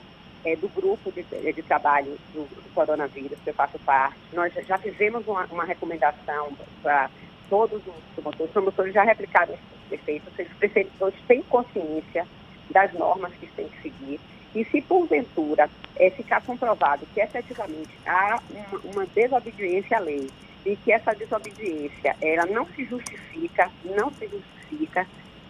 do 0.60 0.68
grupo 0.68 1.10
de, 1.10 1.22
de 1.22 1.62
trabalho 1.62 2.18
do, 2.34 2.40
do, 2.42 2.74
coronavírus, 2.74 3.38
que 3.42 3.48
eu 3.48 3.54
faço 3.54 3.78
parte. 3.78 4.18
Nós 4.34 4.52
já 4.66 4.76
fizemos 4.76 5.26
uma, 5.26 5.46
uma 5.46 5.64
recomendação 5.64 6.52
para 6.82 7.08
todos 7.48 7.80
os 7.86 7.94
promotores. 8.14 8.48
Os 8.48 8.52
promotores 8.52 8.92
já 8.92 9.02
replicaram 9.04 9.54
prefeitos, 9.96 10.32
os 10.38 10.58
prefeitos 10.58 11.14
têm 11.26 11.42
consciência 11.42 12.26
das 12.70 12.92
normas 12.92 13.32
que 13.34 13.46
têm 13.48 13.68
que 13.68 13.82
seguir. 13.82 14.20
E 14.54 14.64
se 14.66 14.80
porventura 14.80 15.68
é, 15.96 16.10
ficar 16.10 16.40
comprovado 16.42 17.06
que 17.12 17.20
efetivamente 17.20 17.90
há 18.06 18.40
uma, 18.50 18.80
uma 18.84 19.06
desobediência 19.06 19.96
à 19.96 20.00
lei 20.00 20.30
e 20.64 20.76
que 20.76 20.92
essa 20.92 21.12
desobediência, 21.14 22.16
ela 22.20 22.46
não 22.46 22.66
se 22.66 22.84
justifica, 22.84 23.70
não 23.84 24.10
se 24.12 24.26
justifica, 24.28 25.06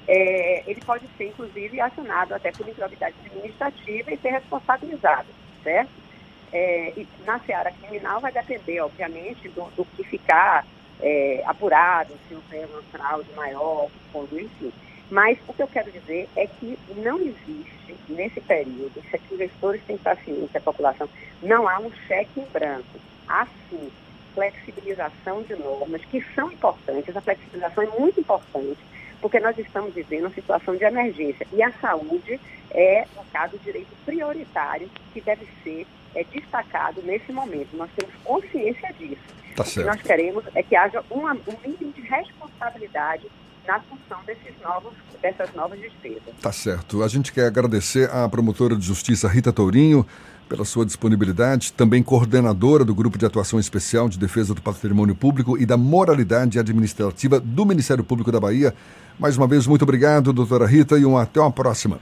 é, 0.06 0.64
ele 0.66 0.80
pode 0.80 1.06
ser, 1.16 1.28
inclusive, 1.28 1.80
acionado 1.80 2.34
até 2.34 2.50
por 2.52 2.68
improbidade 2.68 3.14
administrativa 3.24 4.12
e 4.12 4.18
ser 4.18 4.30
responsabilizado, 4.30 5.28
certo? 5.62 5.90
É, 6.52 6.92
e 6.96 7.08
na 7.24 7.38
seara 7.40 7.72
criminal 7.72 8.20
vai 8.20 8.32
depender, 8.32 8.80
obviamente, 8.80 9.48
do, 9.48 9.64
do 9.76 9.84
que 9.84 10.04
ficar 10.04 10.64
é, 11.00 11.42
apurado, 11.46 12.14
se 12.28 12.34
houver 12.34 12.66
uma 12.66 12.82
fraude 12.82 13.28
maior, 13.34 13.88
quando, 14.12 14.38
enfim. 14.38 14.72
Mas 15.10 15.38
o 15.46 15.52
que 15.52 15.62
eu 15.62 15.68
quero 15.68 15.92
dizer 15.92 16.28
é 16.34 16.46
que 16.46 16.78
não 16.96 17.20
existe, 17.20 17.96
nesse 18.08 18.40
período, 18.40 19.02
se 19.10 19.16
os 19.16 19.32
investidores 19.32 19.82
têm 19.86 19.98
paciência, 19.98 20.58
a 20.58 20.62
população, 20.62 21.08
não 21.42 21.68
há 21.68 21.78
um 21.78 21.92
cheque 22.06 22.40
em 22.40 22.46
branco. 22.46 22.98
Há 23.28 23.46
sim 23.68 23.90
flexibilização 24.34 25.42
de 25.42 25.54
normas, 25.54 26.04
que 26.06 26.20
são 26.34 26.50
importantes, 26.50 27.16
a 27.16 27.20
flexibilização 27.20 27.84
é 27.84 27.98
muito 27.98 28.18
importante, 28.18 28.80
porque 29.20 29.38
nós 29.38 29.56
estamos 29.56 29.94
vivendo 29.94 30.24
uma 30.24 30.34
situação 30.34 30.76
de 30.76 30.84
emergência. 30.84 31.46
E 31.52 31.62
a 31.62 31.70
saúde 31.72 32.40
é, 32.74 33.06
no 33.16 33.24
caso, 33.26 33.54
o 33.56 33.58
direito 33.60 33.94
prioritário 34.04 34.90
que 35.12 35.20
deve 35.20 35.46
ser 35.62 35.86
é, 36.14 36.24
destacado 36.24 37.02
nesse 37.02 37.32
momento. 37.32 37.76
Nós 37.76 37.90
temos 37.96 38.14
consciência 38.24 38.92
disso. 38.98 39.22
Tá. 39.56 39.62
O 39.62 39.66
que 39.66 39.84
nós 39.84 40.02
queremos 40.02 40.44
é 40.54 40.62
que 40.62 40.74
haja 40.74 41.02
uma, 41.10 41.32
um 41.32 41.68
mínimo 41.68 41.92
de 41.92 42.00
responsabilidade 42.02 43.26
na 43.66 43.80
função 43.80 44.18
desses 44.26 44.52
novos, 44.62 44.92
dessas 45.22 45.52
novas 45.54 45.80
despesas. 45.80 46.34
Tá 46.40 46.52
certo. 46.52 47.02
A 47.02 47.08
gente 47.08 47.32
quer 47.32 47.46
agradecer 47.46 48.10
à 48.10 48.28
promotora 48.28 48.76
de 48.76 48.84
justiça 48.84 49.28
Rita 49.28 49.52
Tourinho 49.52 50.06
pela 50.48 50.64
sua 50.64 50.84
disponibilidade, 50.84 51.72
também 51.72 52.02
coordenadora 52.02 52.84
do 52.84 52.94
Grupo 52.94 53.16
de 53.16 53.24
Atuação 53.24 53.58
Especial 53.58 54.08
de 54.08 54.18
Defesa 54.18 54.54
do 54.54 54.60
Patrimônio 54.60 55.14
Público 55.14 55.56
e 55.56 55.64
da 55.64 55.76
Moralidade 55.76 56.58
Administrativa 56.58 57.40
do 57.40 57.64
Ministério 57.64 58.04
Público 58.04 58.30
da 58.30 58.38
Bahia. 58.38 58.74
Mais 59.18 59.38
uma 59.38 59.46
vez, 59.46 59.66
muito 59.66 59.82
obrigado, 59.82 60.32
doutora 60.32 60.66
Rita, 60.66 60.98
e 60.98 61.06
um 61.06 61.16
até 61.16 61.40
uma 61.40 61.50
próxima. 61.50 61.98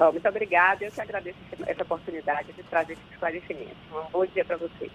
Oh, 0.00 0.12
muito 0.12 0.28
obrigada, 0.28 0.84
eu 0.84 0.92
que 0.92 1.00
agradeço 1.00 1.36
essa 1.66 1.82
oportunidade 1.82 2.52
de 2.52 2.62
trazer 2.62 2.92
esse 2.92 3.02
esclarecimento. 3.12 3.74
Um 3.92 4.12
bom 4.12 4.26
dia 4.26 4.44
para 4.44 4.56
vocês. 4.56 4.92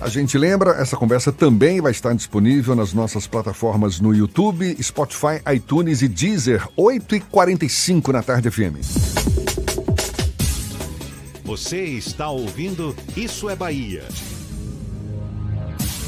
A 0.00 0.08
gente 0.08 0.38
lembra, 0.38 0.70
essa 0.70 0.96
conversa 0.96 1.30
também 1.30 1.82
vai 1.82 1.92
estar 1.92 2.14
disponível 2.14 2.74
nas 2.74 2.94
nossas 2.94 3.26
plataformas 3.26 4.00
no 4.00 4.14
YouTube, 4.14 4.74
Spotify, 4.82 5.42
iTunes 5.54 6.00
e 6.00 6.08
Deezer, 6.08 6.66
8h45 6.78 8.08
na 8.08 8.22
tarde 8.22 8.50
FM. 8.50 8.80
Você 11.44 11.84
está 11.84 12.30
ouvindo 12.30 12.96
Isso 13.16 13.50
é 13.50 13.56
Bahia. 13.56 14.02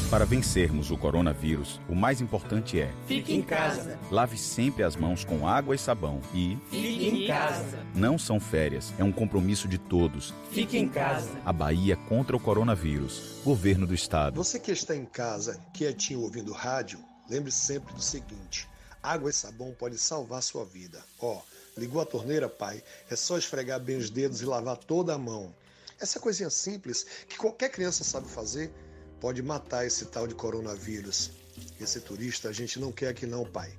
Para 0.09 0.25
vencermos 0.25 0.89
o 0.89 0.97
coronavírus, 0.97 1.79
o 1.87 1.93
mais 1.93 2.19
importante 2.19 2.79
é: 2.79 2.91
Fique 3.05 3.31
em 3.31 3.43
casa. 3.43 3.99
Lave 4.09 4.39
sempre 4.39 4.81
as 4.81 4.95
mãos 4.95 5.23
com 5.23 5.47
água 5.47 5.75
e 5.75 5.77
sabão 5.77 6.19
e 6.33 6.57
Fique 6.71 7.07
em 7.09 7.27
casa. 7.27 7.85
Não 7.93 8.17
são 8.17 8.39
férias, 8.39 8.91
é 8.97 9.03
um 9.03 9.11
compromisso 9.11 9.67
de 9.67 9.77
todos. 9.77 10.33
Fique 10.49 10.79
em 10.79 10.89
casa. 10.89 11.29
A 11.45 11.53
Bahia 11.53 11.95
contra 11.95 12.35
o 12.35 12.39
coronavírus. 12.39 13.39
Governo 13.43 13.85
do 13.85 13.93
Estado. 13.93 14.35
Você 14.35 14.59
que 14.59 14.71
está 14.71 14.95
em 14.95 15.05
casa, 15.05 15.61
quietinho 15.75 16.21
ouvindo 16.21 16.53
rádio, 16.53 16.97
lembre 17.29 17.51
sempre 17.51 17.93
do 17.93 18.01
seguinte: 18.01 18.67
água 19.03 19.29
e 19.29 19.33
sabão 19.33 19.75
pode 19.77 19.99
salvar 19.99 20.41
sua 20.41 20.65
vida. 20.65 21.03
Ó, 21.19 21.35
oh, 21.35 21.79
ligou 21.79 22.01
a 22.01 22.05
torneira, 22.05 22.49
pai? 22.49 22.81
É 23.11 23.15
só 23.15 23.37
esfregar 23.37 23.79
bem 23.79 23.97
os 23.97 24.09
dedos 24.09 24.41
e 24.41 24.45
lavar 24.45 24.77
toda 24.77 25.13
a 25.13 25.19
mão. 25.19 25.53
Essa 26.01 26.19
coisinha 26.19 26.49
simples 26.49 27.05
que 27.27 27.37
qualquer 27.37 27.69
criança 27.69 28.03
sabe 28.03 28.27
fazer 28.27 28.73
pode 29.19 29.41
matar 29.41 29.85
esse 29.85 30.05
tal 30.05 30.27
de 30.27 30.35
coronavírus. 30.35 31.31
Esse 31.79 31.99
turista 31.99 32.49
a 32.49 32.51
gente 32.53 32.79
não 32.79 32.91
quer 32.91 33.09
aqui 33.09 33.25
não, 33.25 33.45
pai. 33.45 33.71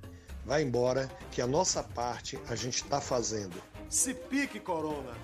Vai 0.45 0.62
embora 0.62 1.11
que 1.31 1.41
a 1.41 1.47
nossa 1.47 1.83
parte 1.83 2.39
a 2.49 2.55
gente 2.55 2.83
está 2.83 3.01
fazendo. 3.01 3.62
Se 3.89 4.15
pique, 4.15 4.59
Corona! 4.59 5.17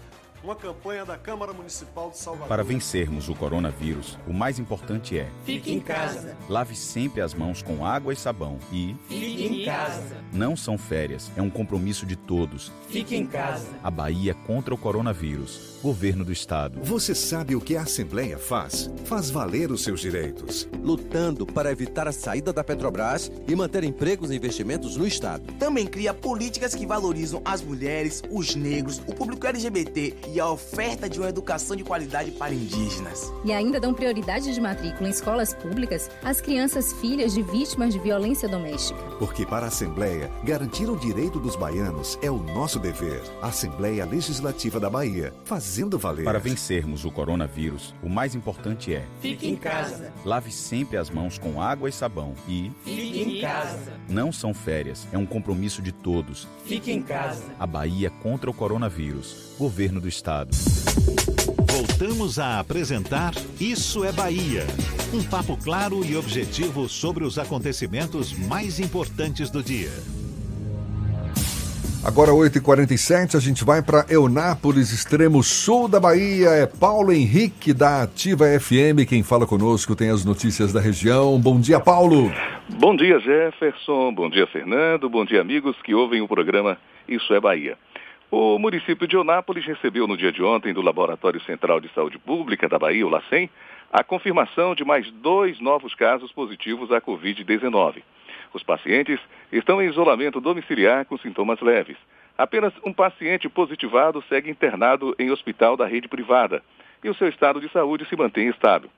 Uma 0.47 0.55
campanha 0.55 1.05
da 1.05 1.19
Câmara 1.19 1.53
Municipal 1.53 2.09
de 2.09 2.19
Salvador. 2.19 2.47
Para 2.47 2.63
vencermos 2.63 3.29
o 3.29 3.35
coronavírus, 3.35 4.17
o 4.29 4.33
mais 4.33 4.61
importante 4.61 5.19
é: 5.19 5.29
Fique 5.45 5.73
em 5.73 5.81
casa. 5.81 6.37
Lave 6.49 6.77
sempre 6.77 7.21
as 7.21 7.35
mãos 7.35 7.63
com 7.63 7.85
água 7.85 8.13
e 8.13 8.17
sabão 8.17 8.57
e 8.71 8.95
Fique 9.09 9.45
em 9.45 9.65
casa. 9.65 10.19
Não 10.33 10.57
são 10.57 10.79
férias, 10.79 11.33
é 11.37 11.43
um 11.43 11.51
compromisso 11.51 12.07
de 12.07 12.15
todos. 12.15 12.71
Fique 12.89 13.17
em 13.17 13.27
casa. 13.27 13.67
A 13.83 13.91
Bahia 13.91 14.35
contra 14.35 14.73
o 14.73 14.79
coronavírus. 14.79 15.81
Governo 15.83 16.25
do 16.25 16.33
Estado. 16.33 16.81
Você 16.81 17.13
sabe 17.13 17.57
o 17.57 17.61
que 17.61 17.77
a 17.77 17.83
Assembleia 17.83 18.39
faz? 18.39 18.89
Faz 19.05 19.31
valer 19.31 19.73
os 19.73 19.83
seus 19.83 20.01
direitos. 20.01 20.69
Lutando 20.81 21.45
para 21.45 21.73
evitar 21.73 22.07
a 22.07 22.13
saída 22.13 22.53
da 22.53 22.63
Petrobras 22.63 23.33
e 23.49 23.57
manter 23.57 23.83
empregos 23.83 24.31
e 24.31 24.37
investimentos 24.37 24.97
no 24.97 25.07
Estado. 25.07 25.53
Também 25.55 25.87
cria 25.87 26.15
políticas 26.15 26.73
que 26.73 26.87
valorizam 26.87 27.43
as 27.45 27.63
mulheres, 27.63 28.23
os 28.31 28.55
negros, 28.55 28.99
o 29.07 29.15
público 29.15 29.47
LGBT 29.47 30.15
e 30.33 30.36
a 30.41 30.51
oferta 30.51 31.09
de 31.09 31.19
uma 31.19 31.29
educação 31.29 31.77
de 31.77 31.85
qualidade 31.85 32.31
para 32.33 32.55
indígenas. 32.55 33.33
E 33.45 33.53
ainda 33.53 33.81
dão 33.81 33.95
prioridade 33.95 34.53
de 34.53 34.61
matrícula 34.61 35.09
em 35.09 35.13
escolas 35.13 35.55
públicas 35.55 36.11
às 36.23 36.41
crianças 36.41 36.93
filhas 36.95 37.33
de 37.35 37.43
vítimas 37.43 37.93
de 37.93 37.99
violência 37.99 38.49
doméstica. 38.49 39.01
Porque 39.19 39.47
para 39.47 39.67
a 39.67 39.69
Assembleia, 39.69 40.31
garantir 40.45 40.89
o 40.89 40.97
direito 40.97 41.39
dos 41.39 41.57
baianos 41.57 42.19
é 42.23 42.31
o 42.31 42.39
nosso 42.39 42.79
dever. 42.79 43.23
Assembleia 43.43 44.05
Legislativa 44.05 44.81
da 44.81 44.91
Bahia, 44.91 45.33
fazendo 45.45 45.99
valer. 45.99 46.25
Para 46.25 46.39
vencermos 46.39 47.05
o 47.05 47.11
coronavírus, 47.11 47.95
o 48.03 48.09
mais 48.09 48.35
importante 48.35 48.95
é: 48.95 49.05
Fique 49.21 49.49
em 49.49 49.57
casa. 49.57 50.13
Lave 50.25 50.51
sempre 50.51 50.97
as 50.97 51.11
mãos 51.11 51.39
com 51.39 51.61
água 51.61 51.89
e 51.89 51.93
sabão 51.93 52.35
e 52.49 52.71
Fique 52.85 53.23
em 53.23 53.41
casa. 53.41 53.93
Não 54.09 54.33
são 54.33 54.55
férias, 54.55 55.07
é 55.13 55.19
um 55.19 55.27
compromisso 55.27 55.83
de 55.83 55.93
todos. 55.93 56.47
Fique 56.65 56.93
em 56.93 57.03
casa. 57.03 57.45
A 57.59 57.67
Bahia 57.67 58.11
contra 58.23 58.51
o 58.51 58.55
coronavírus. 58.55 59.55
Governo 59.59 60.01
do 60.01 60.09
Estado. 60.17 60.49
Voltamos 61.71 62.39
a 62.39 62.59
apresentar 62.59 63.35
Isso 63.61 64.03
é 64.03 64.11
Bahia. 64.11 64.65
Um 65.13 65.23
papo 65.23 65.59
claro 65.63 66.05
e 66.05 66.17
objetivo 66.17 66.89
sobre 66.89 67.23
os 67.23 67.39
acontecimentos 67.39 68.33
mais 68.33 68.81
importantes 68.81 69.51
do 69.51 69.63
dia. 69.63 69.91
Agora 72.03 72.31
8h47, 72.31 73.35
a 73.35 73.41
gente 73.41 73.65
vai 73.65 73.83
para 73.83 74.07
Eunápolis, 74.09 74.93
extremo 74.93 75.43
sul 75.43 75.89
da 75.89 76.01
Bahia. 76.01 76.51
É 76.51 76.67
Paulo 76.67 77.13
Henrique 77.13 77.75
da 77.75 78.03
Ativa 78.03 78.47
FM 78.59 79.07
quem 79.09 79.23
fala 79.23 79.47
conosco, 79.47 79.95
tem 79.95 80.09
as 80.09 80.25
notícias 80.25 80.73
da 80.73 80.81
região. 80.81 81.39
Bom 81.39 81.61
dia, 81.61 81.81
Paulo. 81.81 82.33
Bom 82.79 82.97
dia, 82.97 83.19
Jefferson. 83.19 84.15
Bom 84.15 84.31
dia, 84.31 84.47
Fernando. 84.47 85.11
Bom 85.11 85.25
dia, 85.25 85.41
amigos 85.41 85.77
que 85.85 85.95
ouvem 85.95 86.23
o 86.23 86.29
programa 86.29 86.79
Isso 87.09 87.35
é 87.35 87.41
Bahia. 87.41 87.77
O 88.29 88.59
município 88.59 89.07
de 89.07 89.15
Eunápolis 89.15 89.65
recebeu 89.65 90.05
no 90.09 90.17
dia 90.17 90.33
de 90.33 90.43
ontem 90.43 90.75
do 90.75 90.83
Laboratório 90.83 91.41
Central 91.43 91.79
de 91.81 91.89
Saúde 91.91 92.19
Pública 92.19 92.69
da 92.69 92.77
Bahia, 92.77 93.07
o 93.07 93.09
LACEN, 93.09 93.49
a 93.93 94.03
confirmação 94.03 94.75
de 94.75 94.85
mais 94.85 95.09
dois 95.13 95.61
novos 95.61 95.95
casos 95.95 96.33
positivos 96.33 96.91
à 96.91 97.01
Covid-19. 97.01 98.03
Os 98.53 98.65
pacientes 98.65 99.21
estão 99.53 99.81
em 99.81 99.89
isolamento 99.89 100.41
domiciliar 100.41 101.05
com 101.05 101.17
sintomas 101.17 101.61
leves. 101.61 101.97
Apenas 102.37 102.73
um 102.85 102.93
paciente 102.93 103.49
positivado 103.49 104.21
segue 104.29 104.51
internado 104.51 105.15
em 105.21 105.31
hospital 105.31 105.77
da 105.77 105.87
rede 105.87 106.09
privada 106.09 106.65
e 107.05 107.09
o 107.09 107.15
seu 107.15 107.29
estado 107.29 107.61
de 107.61 107.71
saúde 107.71 108.07
se 108.07 108.17
mantém 108.17 108.49
estável. 108.49 108.91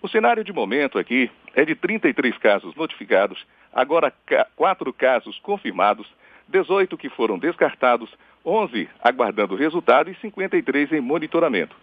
O 0.00 0.08
cenário 0.08 0.42
de 0.42 0.54
momento 0.54 0.98
aqui 0.98 1.30
é 1.54 1.66
de 1.66 1.74
33 1.74 2.38
casos 2.38 2.74
notificados, 2.74 3.44
agora 3.70 4.10
quatro 4.56 4.90
casos 4.90 5.38
confirmados, 5.40 6.06
18 6.48 6.96
que 6.96 7.10
foram 7.10 7.38
descartados, 7.38 8.10
11 8.44 8.88
aguardando 9.02 9.54
resultado 9.54 10.10
e 10.10 10.14
53 10.16 10.92
em 10.92 11.00
monitoramento. 11.00 11.76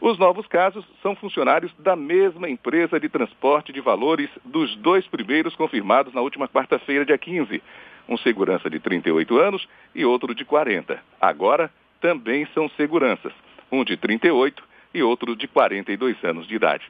Os 0.00 0.18
novos 0.18 0.46
casos 0.46 0.84
são 1.02 1.14
funcionários 1.14 1.72
da 1.78 1.96
mesma 1.96 2.48
empresa 2.48 2.98
de 2.98 3.08
transporte 3.08 3.72
de 3.72 3.80
valores 3.80 4.28
dos 4.44 4.74
dois 4.76 5.06
primeiros 5.06 5.54
confirmados 5.54 6.12
na 6.12 6.20
última 6.20 6.48
quarta-feira, 6.48 7.04
dia 7.04 7.16
15. 7.16 7.62
Um 8.08 8.18
segurança 8.18 8.68
de 8.68 8.78
38 8.78 9.38
anos 9.38 9.66
e 9.94 10.04
outro 10.04 10.34
de 10.34 10.44
40. 10.44 11.00
Agora 11.20 11.70
também 12.00 12.46
são 12.52 12.68
seguranças, 12.70 13.32
um 13.72 13.82
de 13.82 13.96
38 13.96 14.62
e 14.92 15.02
outro 15.02 15.34
de 15.34 15.48
42 15.48 16.22
anos 16.22 16.46
de 16.46 16.54
idade. 16.54 16.84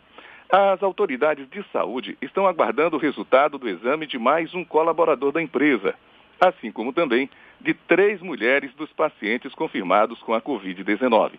As 0.50 0.82
autoridades 0.82 1.48
de 1.48 1.64
saúde 1.72 2.18
estão 2.20 2.46
aguardando 2.46 2.96
o 2.96 3.00
resultado 3.00 3.58
do 3.58 3.68
exame 3.68 4.06
de 4.06 4.18
mais 4.18 4.54
um 4.54 4.64
colaborador 4.64 5.32
da 5.32 5.42
empresa, 5.42 5.94
assim 6.40 6.72
como 6.72 6.92
também 6.92 7.30
de 7.64 7.72
três 7.72 8.20
mulheres 8.20 8.74
dos 8.74 8.92
pacientes 8.92 9.54
confirmados 9.54 10.20
com 10.20 10.34
a 10.34 10.40
Covid-19. 10.40 11.32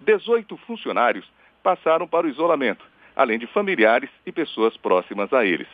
18 0.00 0.56
funcionários 0.66 1.24
passaram 1.62 2.08
para 2.08 2.26
o 2.26 2.28
isolamento, 2.28 2.84
além 3.14 3.38
de 3.38 3.46
familiares 3.46 4.10
e 4.26 4.32
pessoas 4.32 4.76
próximas 4.76 5.32
a 5.32 5.44
eles. 5.44 5.68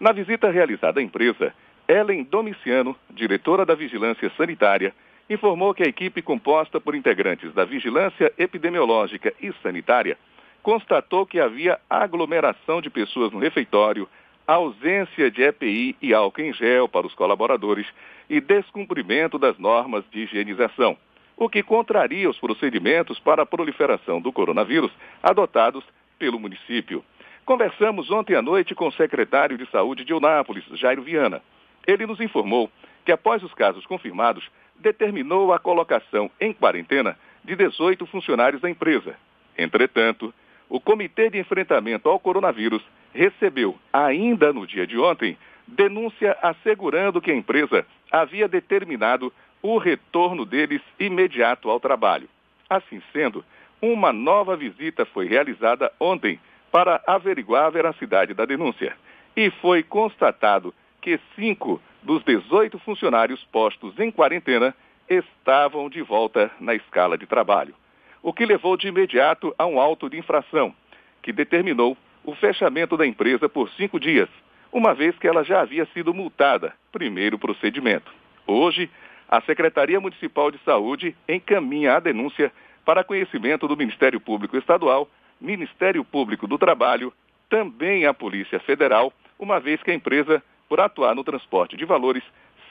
Na 0.00 0.12
visita 0.12 0.50
realizada 0.50 0.98
à 0.98 1.02
empresa, 1.02 1.54
Ellen 1.86 2.22
Domiciano, 2.24 2.96
diretora 3.10 3.66
da 3.66 3.74
Vigilância 3.74 4.32
Sanitária, 4.34 4.94
informou 5.28 5.74
que 5.74 5.82
a 5.82 5.88
equipe 5.88 6.22
composta 6.22 6.80
por 6.80 6.94
integrantes 6.94 7.52
da 7.52 7.66
Vigilância 7.66 8.32
Epidemiológica 8.38 9.34
e 9.42 9.52
Sanitária 9.62 10.16
constatou 10.62 11.26
que 11.26 11.38
havia 11.38 11.78
aglomeração 11.90 12.80
de 12.80 12.88
pessoas 12.88 13.30
no 13.30 13.38
refeitório, 13.38 14.08
ausência 14.46 15.30
de 15.30 15.42
EPI 15.42 15.96
e 16.02 16.12
álcool 16.12 16.42
em 16.42 16.52
gel 16.52 16.88
para 16.88 17.06
os 17.06 17.14
colaboradores 17.14 17.86
e 18.28 18.40
descumprimento 18.40 19.38
das 19.38 19.58
normas 19.58 20.04
de 20.10 20.20
higienização, 20.20 20.96
o 21.36 21.48
que 21.48 21.62
contraria 21.62 22.28
os 22.28 22.38
procedimentos 22.38 23.18
para 23.18 23.42
a 23.42 23.46
proliferação 23.46 24.20
do 24.20 24.32
coronavírus 24.32 24.92
adotados 25.22 25.84
pelo 26.18 26.38
município. 26.38 27.04
Conversamos 27.44 28.10
ontem 28.10 28.34
à 28.34 28.42
noite 28.42 28.74
com 28.74 28.88
o 28.88 28.92
secretário 28.92 29.58
de 29.58 29.68
Saúde 29.70 30.04
de 30.04 30.14
Unápolis, 30.14 30.64
Jairo 30.72 31.02
Viana. 31.02 31.42
Ele 31.86 32.06
nos 32.06 32.20
informou 32.20 32.70
que, 33.04 33.12
após 33.12 33.42
os 33.42 33.52
casos 33.52 33.84
confirmados, 33.84 34.48
determinou 34.76 35.52
a 35.52 35.58
colocação 35.58 36.30
em 36.40 36.52
quarentena 36.52 37.18
de 37.44 37.54
18 37.54 38.06
funcionários 38.06 38.62
da 38.62 38.70
empresa. 38.70 39.16
Entretanto, 39.58 40.32
o 40.68 40.80
Comitê 40.80 41.28
de 41.28 41.38
Enfrentamento 41.38 42.08
ao 42.08 42.18
Coronavírus 42.18 42.82
recebeu, 43.14 43.78
ainda 43.92 44.52
no 44.52 44.66
dia 44.66 44.86
de 44.86 44.98
ontem, 44.98 45.38
denúncia 45.66 46.36
assegurando 46.42 47.20
que 47.20 47.30
a 47.30 47.34
empresa 47.34 47.86
havia 48.10 48.48
determinado 48.48 49.32
o 49.62 49.78
retorno 49.78 50.44
deles 50.44 50.82
imediato 50.98 51.70
ao 51.70 51.80
trabalho. 51.80 52.28
Assim 52.68 53.00
sendo, 53.12 53.44
uma 53.80 54.12
nova 54.12 54.56
visita 54.56 55.06
foi 55.06 55.26
realizada 55.26 55.90
ontem 55.98 56.38
para 56.70 57.00
averiguar 57.06 57.66
a 57.66 57.70
veracidade 57.70 58.34
da 58.34 58.44
denúncia. 58.44 58.96
E 59.36 59.50
foi 59.50 59.82
constatado 59.82 60.74
que 61.00 61.18
cinco 61.36 61.80
dos 62.02 62.22
18 62.24 62.78
funcionários 62.80 63.42
postos 63.44 63.98
em 63.98 64.10
quarentena 64.10 64.74
estavam 65.08 65.88
de 65.88 66.02
volta 66.02 66.50
na 66.60 66.74
escala 66.74 67.16
de 67.16 67.26
trabalho, 67.26 67.74
o 68.22 68.32
que 68.32 68.46
levou 68.46 68.76
de 68.76 68.88
imediato 68.88 69.54
a 69.58 69.66
um 69.66 69.78
auto 69.78 70.08
de 70.08 70.18
infração, 70.18 70.74
que 71.22 71.32
determinou 71.32 71.96
o 72.24 72.34
fechamento 72.34 72.96
da 72.96 73.06
empresa 73.06 73.48
por 73.48 73.70
cinco 73.70 74.00
dias, 74.00 74.28
uma 74.72 74.94
vez 74.94 75.16
que 75.18 75.28
ela 75.28 75.44
já 75.44 75.60
havia 75.60 75.86
sido 75.92 76.12
multada, 76.14 76.72
primeiro 76.90 77.38
procedimento. 77.38 78.10
Hoje, 78.46 78.90
a 79.28 79.40
Secretaria 79.42 80.00
Municipal 80.00 80.50
de 80.50 80.58
Saúde 80.64 81.14
encaminha 81.28 81.94
a 81.94 82.00
denúncia 82.00 82.50
para 82.84 83.04
conhecimento 83.04 83.68
do 83.68 83.76
Ministério 83.76 84.20
Público 84.20 84.56
Estadual, 84.56 85.08
Ministério 85.40 86.04
Público 86.04 86.46
do 86.46 86.58
Trabalho, 86.58 87.12
também 87.48 88.06
a 88.06 88.14
Polícia 88.14 88.58
Federal, 88.60 89.12
uma 89.38 89.60
vez 89.60 89.82
que 89.82 89.90
a 89.90 89.94
empresa, 89.94 90.42
por 90.68 90.80
atuar 90.80 91.14
no 91.14 91.24
transporte 91.24 91.76
de 91.76 91.84
valores, 91.84 92.22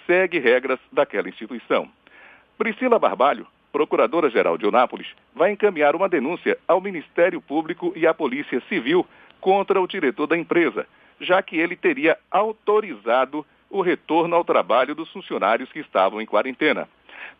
segue 0.06 0.40
regras 0.40 0.80
daquela 0.92 1.30
instituição. 1.30 1.88
Priscila 2.58 3.00
Barbalho, 3.00 3.48
procuradora-geral 3.72 4.58
de 4.58 4.66
Onápolis, 4.66 5.08
vai 5.34 5.52
encaminhar 5.52 5.96
uma 5.96 6.10
denúncia 6.10 6.58
ao 6.68 6.80
Ministério 6.80 7.42
Público 7.42 7.94
e 7.96 8.06
à 8.06 8.14
Polícia 8.14 8.62
Civil 8.70 9.06
contra 9.44 9.82
o 9.82 9.86
diretor 9.86 10.26
da 10.26 10.38
empresa, 10.38 10.88
já 11.20 11.44
que 11.44 11.58
ele 11.58 11.76
teria 11.76 12.18
autorizado 12.32 13.46
o 13.70 13.82
retorno 13.82 14.38
ao 14.38 14.46
trabalho 14.46 14.96
dos 14.96 15.12
funcionários 15.12 15.70
que 15.70 15.80
estavam 15.80 16.22
em 16.22 16.26
quarentena. 16.26 16.88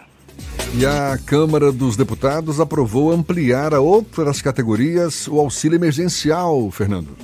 E 0.77 0.85
a 0.85 1.17
Câmara 1.25 1.71
dos 1.71 1.95
Deputados 1.95 2.59
aprovou 2.59 3.11
ampliar 3.11 3.73
a 3.73 3.79
outras 3.79 4.41
categorias 4.41 5.27
o 5.27 5.39
auxílio 5.39 5.77
emergencial, 5.77 6.69
Fernando. 6.71 7.15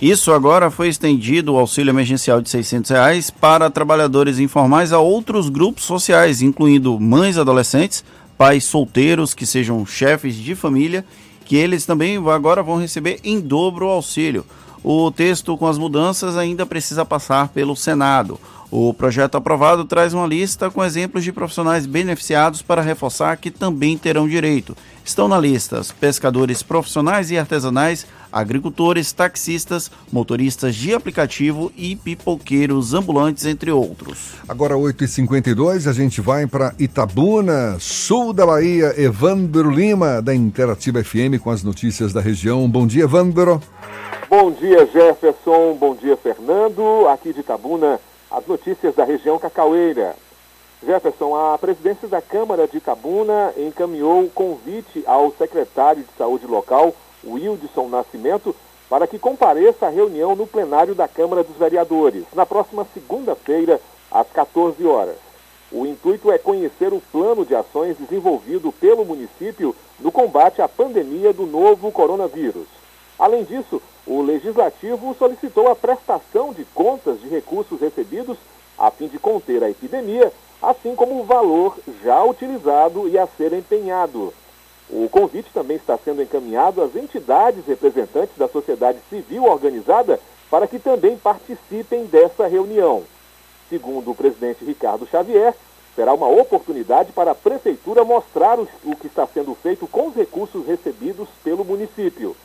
Isso 0.00 0.32
agora 0.32 0.70
foi 0.70 0.88
estendido 0.88 1.54
o 1.54 1.58
auxílio 1.58 1.90
emergencial 1.90 2.40
de 2.40 2.50
600 2.50 2.90
reais 2.90 3.30
para 3.30 3.70
trabalhadores 3.70 4.38
informais 4.38 4.92
a 4.92 4.98
outros 4.98 5.48
grupos 5.48 5.84
sociais, 5.84 6.42
incluindo 6.42 6.98
mães 6.98 7.38
adolescentes, 7.38 8.04
pais 8.36 8.64
solteiros 8.64 9.32
que 9.32 9.46
sejam 9.46 9.86
chefes 9.86 10.34
de 10.34 10.54
família, 10.56 11.04
que 11.44 11.56
eles 11.56 11.86
também 11.86 12.16
agora 12.28 12.62
vão 12.62 12.78
receber 12.78 13.20
em 13.22 13.40
dobro 13.40 13.86
o 13.86 13.90
auxílio. 13.90 14.44
O 14.84 15.10
texto 15.10 15.56
com 15.56 15.66
as 15.66 15.78
mudanças 15.78 16.36
ainda 16.36 16.66
precisa 16.66 17.04
passar 17.04 17.48
pelo 17.48 17.76
Senado. 17.76 18.38
O 18.70 18.94
projeto 18.94 19.36
aprovado 19.36 19.84
traz 19.84 20.14
uma 20.14 20.26
lista 20.26 20.70
com 20.70 20.82
exemplos 20.82 21.22
de 21.22 21.30
profissionais 21.30 21.84
beneficiados 21.84 22.62
para 22.62 22.80
reforçar 22.80 23.36
que 23.36 23.50
também 23.50 23.98
terão 23.98 24.26
direito. 24.26 24.74
Estão 25.04 25.28
na 25.28 25.38
lista 25.38 25.82
pescadores 26.00 26.62
profissionais 26.62 27.30
e 27.30 27.36
artesanais, 27.36 28.06
agricultores, 28.32 29.12
taxistas, 29.12 29.90
motoristas 30.10 30.74
de 30.74 30.94
aplicativo 30.94 31.70
e 31.76 31.94
pipoqueiros 31.96 32.94
ambulantes, 32.94 33.44
entre 33.44 33.70
outros. 33.70 34.30
Agora 34.48 34.74
8h52, 34.74 35.86
a 35.86 35.92
gente 35.92 36.22
vai 36.22 36.46
para 36.46 36.74
Itabuna, 36.78 37.76
sul 37.78 38.32
da 38.32 38.46
Bahia. 38.46 38.94
Evandro 38.96 39.70
Lima, 39.70 40.22
da 40.22 40.34
Interativa 40.34 41.04
FM, 41.04 41.38
com 41.42 41.50
as 41.50 41.62
notícias 41.62 42.12
da 42.14 42.22
região. 42.22 42.66
Bom 42.70 42.86
dia, 42.86 43.04
Evandro. 43.04 43.60
Bom 44.34 44.50
dia, 44.50 44.86
Jefferson. 44.86 45.74
Bom 45.74 45.94
dia, 45.94 46.16
Fernando. 46.16 47.06
Aqui 47.06 47.34
de 47.34 47.40
Itabuna, 47.40 48.00
as 48.30 48.46
notícias 48.46 48.94
da 48.94 49.04
região 49.04 49.38
Cacaueira. 49.38 50.16
Jefferson, 50.82 51.36
a 51.36 51.58
presidência 51.58 52.08
da 52.08 52.22
Câmara 52.22 52.66
de 52.66 52.78
Itabuna 52.78 53.52
encaminhou 53.58 54.26
convite 54.30 55.04
ao 55.06 55.30
secretário 55.32 56.02
de 56.02 56.08
saúde 56.16 56.46
local, 56.46 56.94
Wildson 57.22 57.88
Nascimento, 57.88 58.56
para 58.88 59.06
que 59.06 59.18
compareça 59.18 59.84
à 59.84 59.90
reunião 59.90 60.34
no 60.34 60.46
plenário 60.46 60.94
da 60.94 61.06
Câmara 61.06 61.44
dos 61.44 61.56
Vereadores, 61.58 62.24
na 62.32 62.46
próxima 62.46 62.86
segunda-feira, 62.94 63.82
às 64.10 64.28
14 64.28 64.82
horas. 64.86 65.16
O 65.70 65.84
intuito 65.84 66.32
é 66.32 66.38
conhecer 66.38 66.90
o 66.94 67.02
plano 67.12 67.44
de 67.44 67.54
ações 67.54 67.98
desenvolvido 67.98 68.72
pelo 68.72 69.04
município 69.04 69.76
no 70.00 70.10
combate 70.10 70.62
à 70.62 70.68
pandemia 70.70 71.34
do 71.34 71.44
novo 71.44 71.92
coronavírus. 71.92 72.66
Além 73.18 73.44
disso, 73.44 73.80
o 74.06 74.20
Legislativo 74.20 75.14
solicitou 75.18 75.68
a 75.70 75.76
prestação 75.76 76.52
de 76.52 76.64
contas 76.66 77.20
de 77.20 77.28
recursos 77.28 77.80
recebidos 77.80 78.36
a 78.78 78.90
fim 78.90 79.06
de 79.06 79.18
conter 79.18 79.62
a 79.62 79.70
epidemia, 79.70 80.32
assim 80.60 80.94
como 80.96 81.20
o 81.20 81.24
valor 81.24 81.76
já 82.02 82.22
utilizado 82.24 83.08
e 83.08 83.16
a 83.18 83.26
ser 83.26 83.52
empenhado. 83.52 84.34
O 84.90 85.08
convite 85.08 85.48
também 85.54 85.76
está 85.76 85.96
sendo 85.96 86.22
encaminhado 86.22 86.82
às 86.82 86.94
entidades 86.96 87.64
representantes 87.66 88.36
da 88.36 88.48
sociedade 88.48 88.98
civil 89.08 89.44
organizada 89.44 90.18
para 90.50 90.66
que 90.66 90.78
também 90.78 91.16
participem 91.16 92.04
dessa 92.04 92.46
reunião. 92.46 93.04
Segundo 93.70 94.10
o 94.10 94.14
presidente 94.14 94.64
Ricardo 94.64 95.06
Xavier, 95.06 95.54
será 95.94 96.12
uma 96.12 96.28
oportunidade 96.28 97.12
para 97.12 97.30
a 97.30 97.34
Prefeitura 97.34 98.04
mostrar 98.04 98.58
o, 98.58 98.96
que 98.96 99.06
está 99.06 99.26
sendo 99.26 99.54
feito 99.54 99.86
com 99.86 100.08
os 100.08 100.14
recursos 100.14 100.66
recebidos 100.66 101.28
pelo 101.42 101.64
município. 101.64 102.36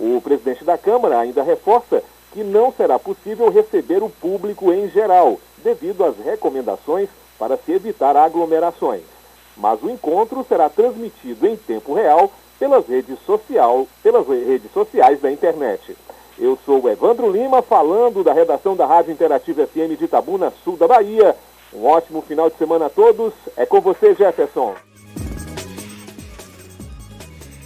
O 0.00 0.20
presidente 0.20 0.64
da 0.64 0.78
Câmara 0.78 1.18
ainda 1.18 1.42
reforça 1.42 2.02
que 2.32 2.44
não 2.44 2.72
será 2.72 2.98
possível 2.98 3.50
receber 3.50 4.02
o 4.02 4.08
público 4.08 4.72
em 4.72 4.88
geral, 4.88 5.38
devido 5.62 6.04
às 6.04 6.16
recomendações 6.18 7.08
para 7.38 7.56
se 7.56 7.72
evitar 7.72 8.16
aglomerações. 8.16 9.02
Mas 9.56 9.82
o 9.82 9.90
encontro 9.90 10.44
será 10.48 10.68
transmitido 10.68 11.46
em 11.46 11.56
tempo 11.56 11.94
real 11.94 12.30
pelas 12.58 12.86
redes, 12.86 13.18
social, 13.24 13.86
pelas 14.02 14.26
redes 14.26 14.70
sociais 14.72 15.20
da 15.20 15.30
internet. 15.30 15.96
Eu 16.38 16.56
sou 16.64 16.88
Evandro 16.88 17.30
Lima, 17.30 17.62
falando 17.62 18.22
da 18.22 18.32
redação 18.32 18.76
da 18.76 18.86
Rádio 18.86 19.12
Interativa 19.12 19.66
FM 19.66 19.98
de 19.98 20.04
Itabuna, 20.04 20.52
sul 20.62 20.76
da 20.76 20.86
Bahia. 20.86 21.34
Um 21.72 21.84
ótimo 21.84 22.22
final 22.22 22.48
de 22.48 22.56
semana 22.56 22.86
a 22.86 22.90
todos. 22.90 23.32
É 23.56 23.66
com 23.66 23.80
você, 23.80 24.14
Jefferson. 24.14 24.74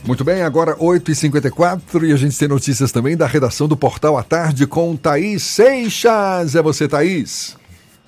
Muito 0.05 0.24
bem, 0.24 0.43
agora 0.43 0.74
8h54 0.74 2.03
e 2.03 2.12
a 2.12 2.16
gente 2.16 2.37
tem 2.37 2.49
notícias 2.49 2.91
também 2.91 3.16
da 3.16 3.24
redação 3.24 3.69
do 3.69 3.77
Portal 3.77 4.19
à 4.19 4.24
Tarde 4.24 4.66
com 4.66 4.97
Thaís 4.97 5.45
Seixas. 5.45 6.57
É 6.57 6.61
você, 6.61 6.89
Thaís. 6.89 7.57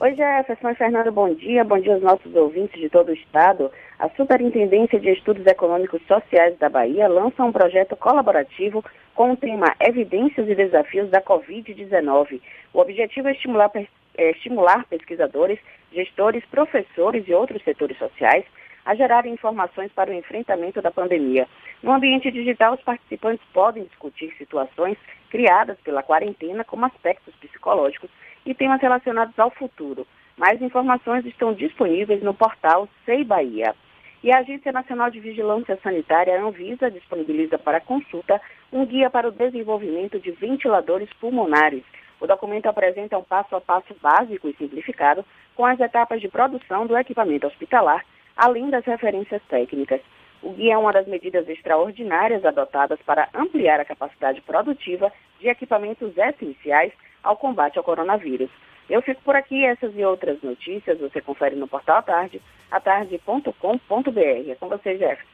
Oi, 0.01 0.13
Jefferson 0.17 0.75
Fernando, 0.75 1.13
bom 1.13 1.33
dia. 1.33 1.63
Bom 1.63 1.79
dia 1.79 1.95
aos 1.95 2.03
nossos 2.03 2.35
ouvintes 2.35 2.81
de 2.81 2.89
todo 2.89 3.11
o 3.11 3.15
estado. 3.15 3.71
A 4.01 4.09
Superintendência 4.11 4.99
de 4.99 5.09
Estudos 5.11 5.47
Econômicos 5.47 6.03
Sociais 6.09 6.59
da 6.59 6.69
Bahia 6.69 7.07
lança 7.07 7.45
um 7.45 7.53
projeto 7.53 7.95
colaborativo 7.95 8.85
com 9.15 9.31
o 9.31 9.37
tema 9.37 9.73
Evidências 9.79 10.49
e 10.49 10.55
Desafios 10.57 11.09
da 11.11 11.23
Covid-19. 11.23 12.41
O 12.73 12.81
objetivo 12.81 13.29
é 13.29 13.33
estimular, 13.33 13.71
é 14.19 14.31
estimular 14.33 14.85
pesquisadores, 14.87 15.61
gestores, 15.93 16.45
professores 16.51 17.25
e 17.29 17.33
outros 17.33 17.63
setores 17.63 17.97
sociais 17.99 18.45
a 18.85 18.95
gerar 18.95 19.27
informações 19.27 19.91
para 19.93 20.11
o 20.11 20.15
enfrentamento 20.15 20.83
da 20.83 20.91
pandemia. 20.91 21.49
No 21.85 21.93
ambiente 21.93 22.31
digital, 22.31 22.73
os 22.73 22.83
participantes 22.83 23.47
podem 23.53 23.85
discutir 23.85 24.35
situações 24.39 24.97
criadas 25.29 25.79
pela 25.85 26.03
quarentena 26.03 26.65
como 26.65 26.87
aspectos 26.87 27.35
psicológicos 27.35 28.09
e 28.47 28.55
temas 28.55 28.81
relacionados 28.81 29.39
ao 29.39 29.51
futuro. 29.51 30.07
Mais 30.35 30.63
informações 30.63 31.27
estão 31.27 31.53
disponíveis 31.53 32.23
no 32.23 32.33
portal 32.33 32.89
Sei 33.05 33.23
Bahia. 33.23 33.75
E 34.23 34.33
a 34.33 34.39
Agência 34.39 34.73
Nacional 34.73 35.11
de 35.11 35.21
Vigilância 35.21 35.79
Sanitária, 35.83 36.43
Anvisa, 36.43 36.91
disponibiliza 36.91 37.59
para 37.59 37.83
consulta 37.83 38.41
um 38.73 38.87
guia 38.87 39.11
para 39.11 39.29
o 39.29 39.33
desenvolvimento 39.33 40.19
de 40.19 40.31
ventiladores 40.31 41.13
pulmonares. 41.21 41.85
O 42.19 42.27
documento 42.27 42.65
apresenta 42.65 43.19
um 43.19 43.23
passo 43.23 43.55
a 43.57 43.61
passo 43.61 43.95
básico 44.01 44.49
e 44.49 44.55
simplificado 44.55 45.23
com 45.55 45.67
as 45.67 45.79
etapas 45.79 46.23
de 46.23 46.29
produção 46.29 46.87
do 46.87 46.97
equipamento 46.97 47.47
hospitalar, 47.47 48.07
além 48.35 48.71
das 48.71 48.87
referências 48.87 49.43
técnicas. 49.51 50.01
O 50.45 50.53
guia 50.53 50.75
é 50.75 50.77
uma 50.77 50.93
das 50.93 51.07
medidas 51.07 51.49
extraordinárias 51.49 52.45
adotadas 52.45 53.01
para 53.07 53.31
ampliar 53.33 53.81
a 53.81 53.85
capacidade 53.85 54.43
produtiva 54.43 55.11
de 55.41 55.49
equipamentos 55.49 56.13
essenciais 56.19 56.93
ao 57.23 57.35
combate 57.35 57.79
ao 57.79 57.85
coronavírus. 57.85 58.51
Eu 58.91 59.01
fico 59.01 59.23
por 59.23 59.35
aqui, 59.35 59.65
essas 59.65 59.97
e 59.97 60.05
outras 60.05 60.43
notícias 60.43 61.01
você 61.01 61.23
confere 61.23 61.57
no 61.57 61.67
portal 61.67 62.03
tarde, 62.03 62.43
atarde.com.br. 62.71 64.51
É 64.51 64.55
com 64.61 64.69
você, 64.69 64.99
Jefferson. 64.99 65.34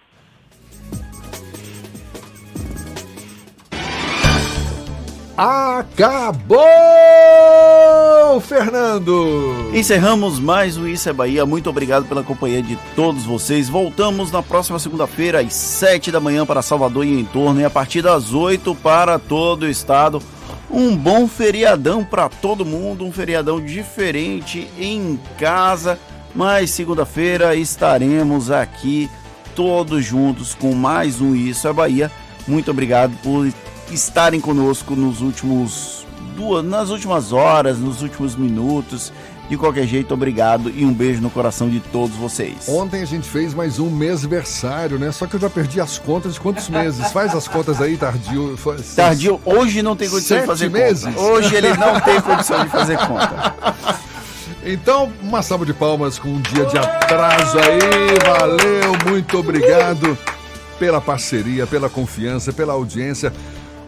Acabou, 5.43 6.59
Fernando! 8.43 9.71
Encerramos 9.73 10.39
mais 10.39 10.77
o 10.77 10.87
Isso 10.87 11.09
é 11.09 11.15
Bahia. 11.15 11.47
Muito 11.47 11.71
obrigado 11.71 12.05
pela 12.05 12.23
companhia 12.23 12.63
de 12.63 12.77
todos 12.95 13.25
vocês. 13.25 13.67
Voltamos 13.67 14.31
na 14.31 14.43
próxima 14.43 14.79
segunda-feira, 14.79 15.41
às 15.41 15.55
7 15.55 16.13
da 16.13 16.21
manhã, 16.21 16.45
para 16.45 16.61
Salvador 16.61 17.07
e 17.07 17.19
em 17.19 17.25
torno, 17.25 17.59
e 17.59 17.65
a 17.65 17.71
partir 17.71 18.03
das 18.03 18.35
8 18.35 18.75
para 18.75 19.19
todo 19.19 19.63
o 19.63 19.71
estado. 19.71 20.21
Um 20.71 20.95
bom 20.95 21.27
feriadão 21.27 22.05
para 22.05 22.29
todo 22.29 22.63
mundo, 22.63 23.07
um 23.07 23.11
feriadão 23.11 23.65
diferente 23.65 24.69
em 24.79 25.19
casa. 25.39 25.99
Mas 26.35 26.69
segunda-feira 26.69 27.57
estaremos 27.57 28.51
aqui 28.51 29.09
todos 29.57 30.05
juntos 30.05 30.55
com 30.55 30.75
mais 30.75 31.19
um 31.19 31.35
Isso 31.35 31.67
é 31.67 31.73
Bahia. 31.73 32.13
Muito 32.47 32.71
obrigado 32.71 33.17
por 33.23 33.51
estarem 33.91 34.41
conosco 34.41 34.95
nos 34.95 35.21
últimos 35.21 36.07
duas, 36.37 36.65
nas 36.65 36.91
últimas 36.91 37.33
horas, 37.33 37.79
nos 37.79 38.03
últimos 38.03 38.37
minutos. 38.37 39.13
De 39.49 39.57
qualquer 39.57 39.85
jeito, 39.85 40.15
obrigado 40.15 40.71
e 40.71 40.85
um 40.85 40.93
beijo 40.95 41.21
no 41.21 41.29
coração 41.29 41.69
de 41.69 41.81
todos 41.81 42.15
vocês. 42.15 42.69
Ontem 42.69 43.03
a 43.03 43.05
gente 43.05 43.29
fez 43.29 43.53
mais 43.53 43.81
um 43.81 43.91
mêsversário, 43.91 44.97
né? 44.97 45.11
Só 45.11 45.27
que 45.27 45.35
eu 45.35 45.41
já 45.41 45.51
perdi 45.51 45.81
as 45.81 45.99
contas 45.99 46.35
de 46.35 46.41
quantos 46.41 46.69
meses. 46.69 47.11
Faz 47.11 47.35
as 47.35 47.49
contas 47.49 47.81
aí, 47.83 47.97
Tardio. 47.97 48.57
Tardio, 48.95 49.41
hoje 49.45 49.83
não 49.83 49.97
tem 49.97 50.09
condição 50.09 50.37
Sete 50.37 50.43
de 50.43 50.47
fazer 50.47 50.71
meses? 50.71 51.05
conta. 51.05 51.21
Hoje 51.21 51.57
ele 51.57 51.77
não 51.77 52.01
tem 52.01 52.21
condição 52.21 52.63
de 52.65 52.71
fazer 52.71 52.97
conta. 52.99 53.55
Então, 54.63 55.11
uma 55.23 55.41
salva 55.41 55.65
de 55.65 55.73
palmas 55.73 56.19
com 56.19 56.29
um 56.29 56.41
dia 56.41 56.67
de 56.67 56.77
atraso 56.77 57.59
aí. 57.59 58.19
Valeu, 58.27 59.11
muito 59.11 59.39
obrigado 59.39 60.19
pela 60.79 61.01
parceria, 61.01 61.67
pela 61.67 61.89
confiança, 61.89 62.53
pela 62.53 62.75
audiência. 62.75 63.33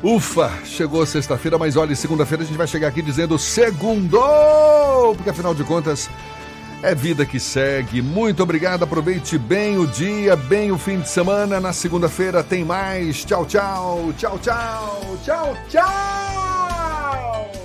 Ufa, 0.02 0.50
chegou 0.64 1.06
sexta-feira, 1.06 1.56
mas 1.56 1.76
olha, 1.76 1.94
segunda-feira 1.94 2.42
a 2.42 2.46
gente 2.46 2.56
vai 2.56 2.66
chegar 2.66 2.88
aqui 2.88 3.00
dizendo 3.00 3.38
segundou, 3.38 5.14
porque 5.14 5.30
afinal 5.30 5.54
de 5.54 5.62
contas 5.62 6.10
é 6.82 6.94
vida 6.94 7.24
que 7.24 7.38
segue. 7.38 8.02
Muito 8.02 8.42
obrigado, 8.42 8.82
aproveite 8.82 9.38
bem 9.38 9.78
o 9.78 9.86
dia, 9.86 10.34
bem 10.34 10.72
o 10.72 10.78
fim 10.78 10.98
de 10.98 11.08
semana. 11.08 11.60
Na 11.60 11.72
segunda-feira 11.72 12.42
tem 12.42 12.64
mais. 12.64 13.24
Tchau, 13.24 13.46
tchau, 13.46 14.12
tchau, 14.18 14.38
tchau, 14.40 15.16
tchau, 15.24 15.56
tchau. 15.68 17.61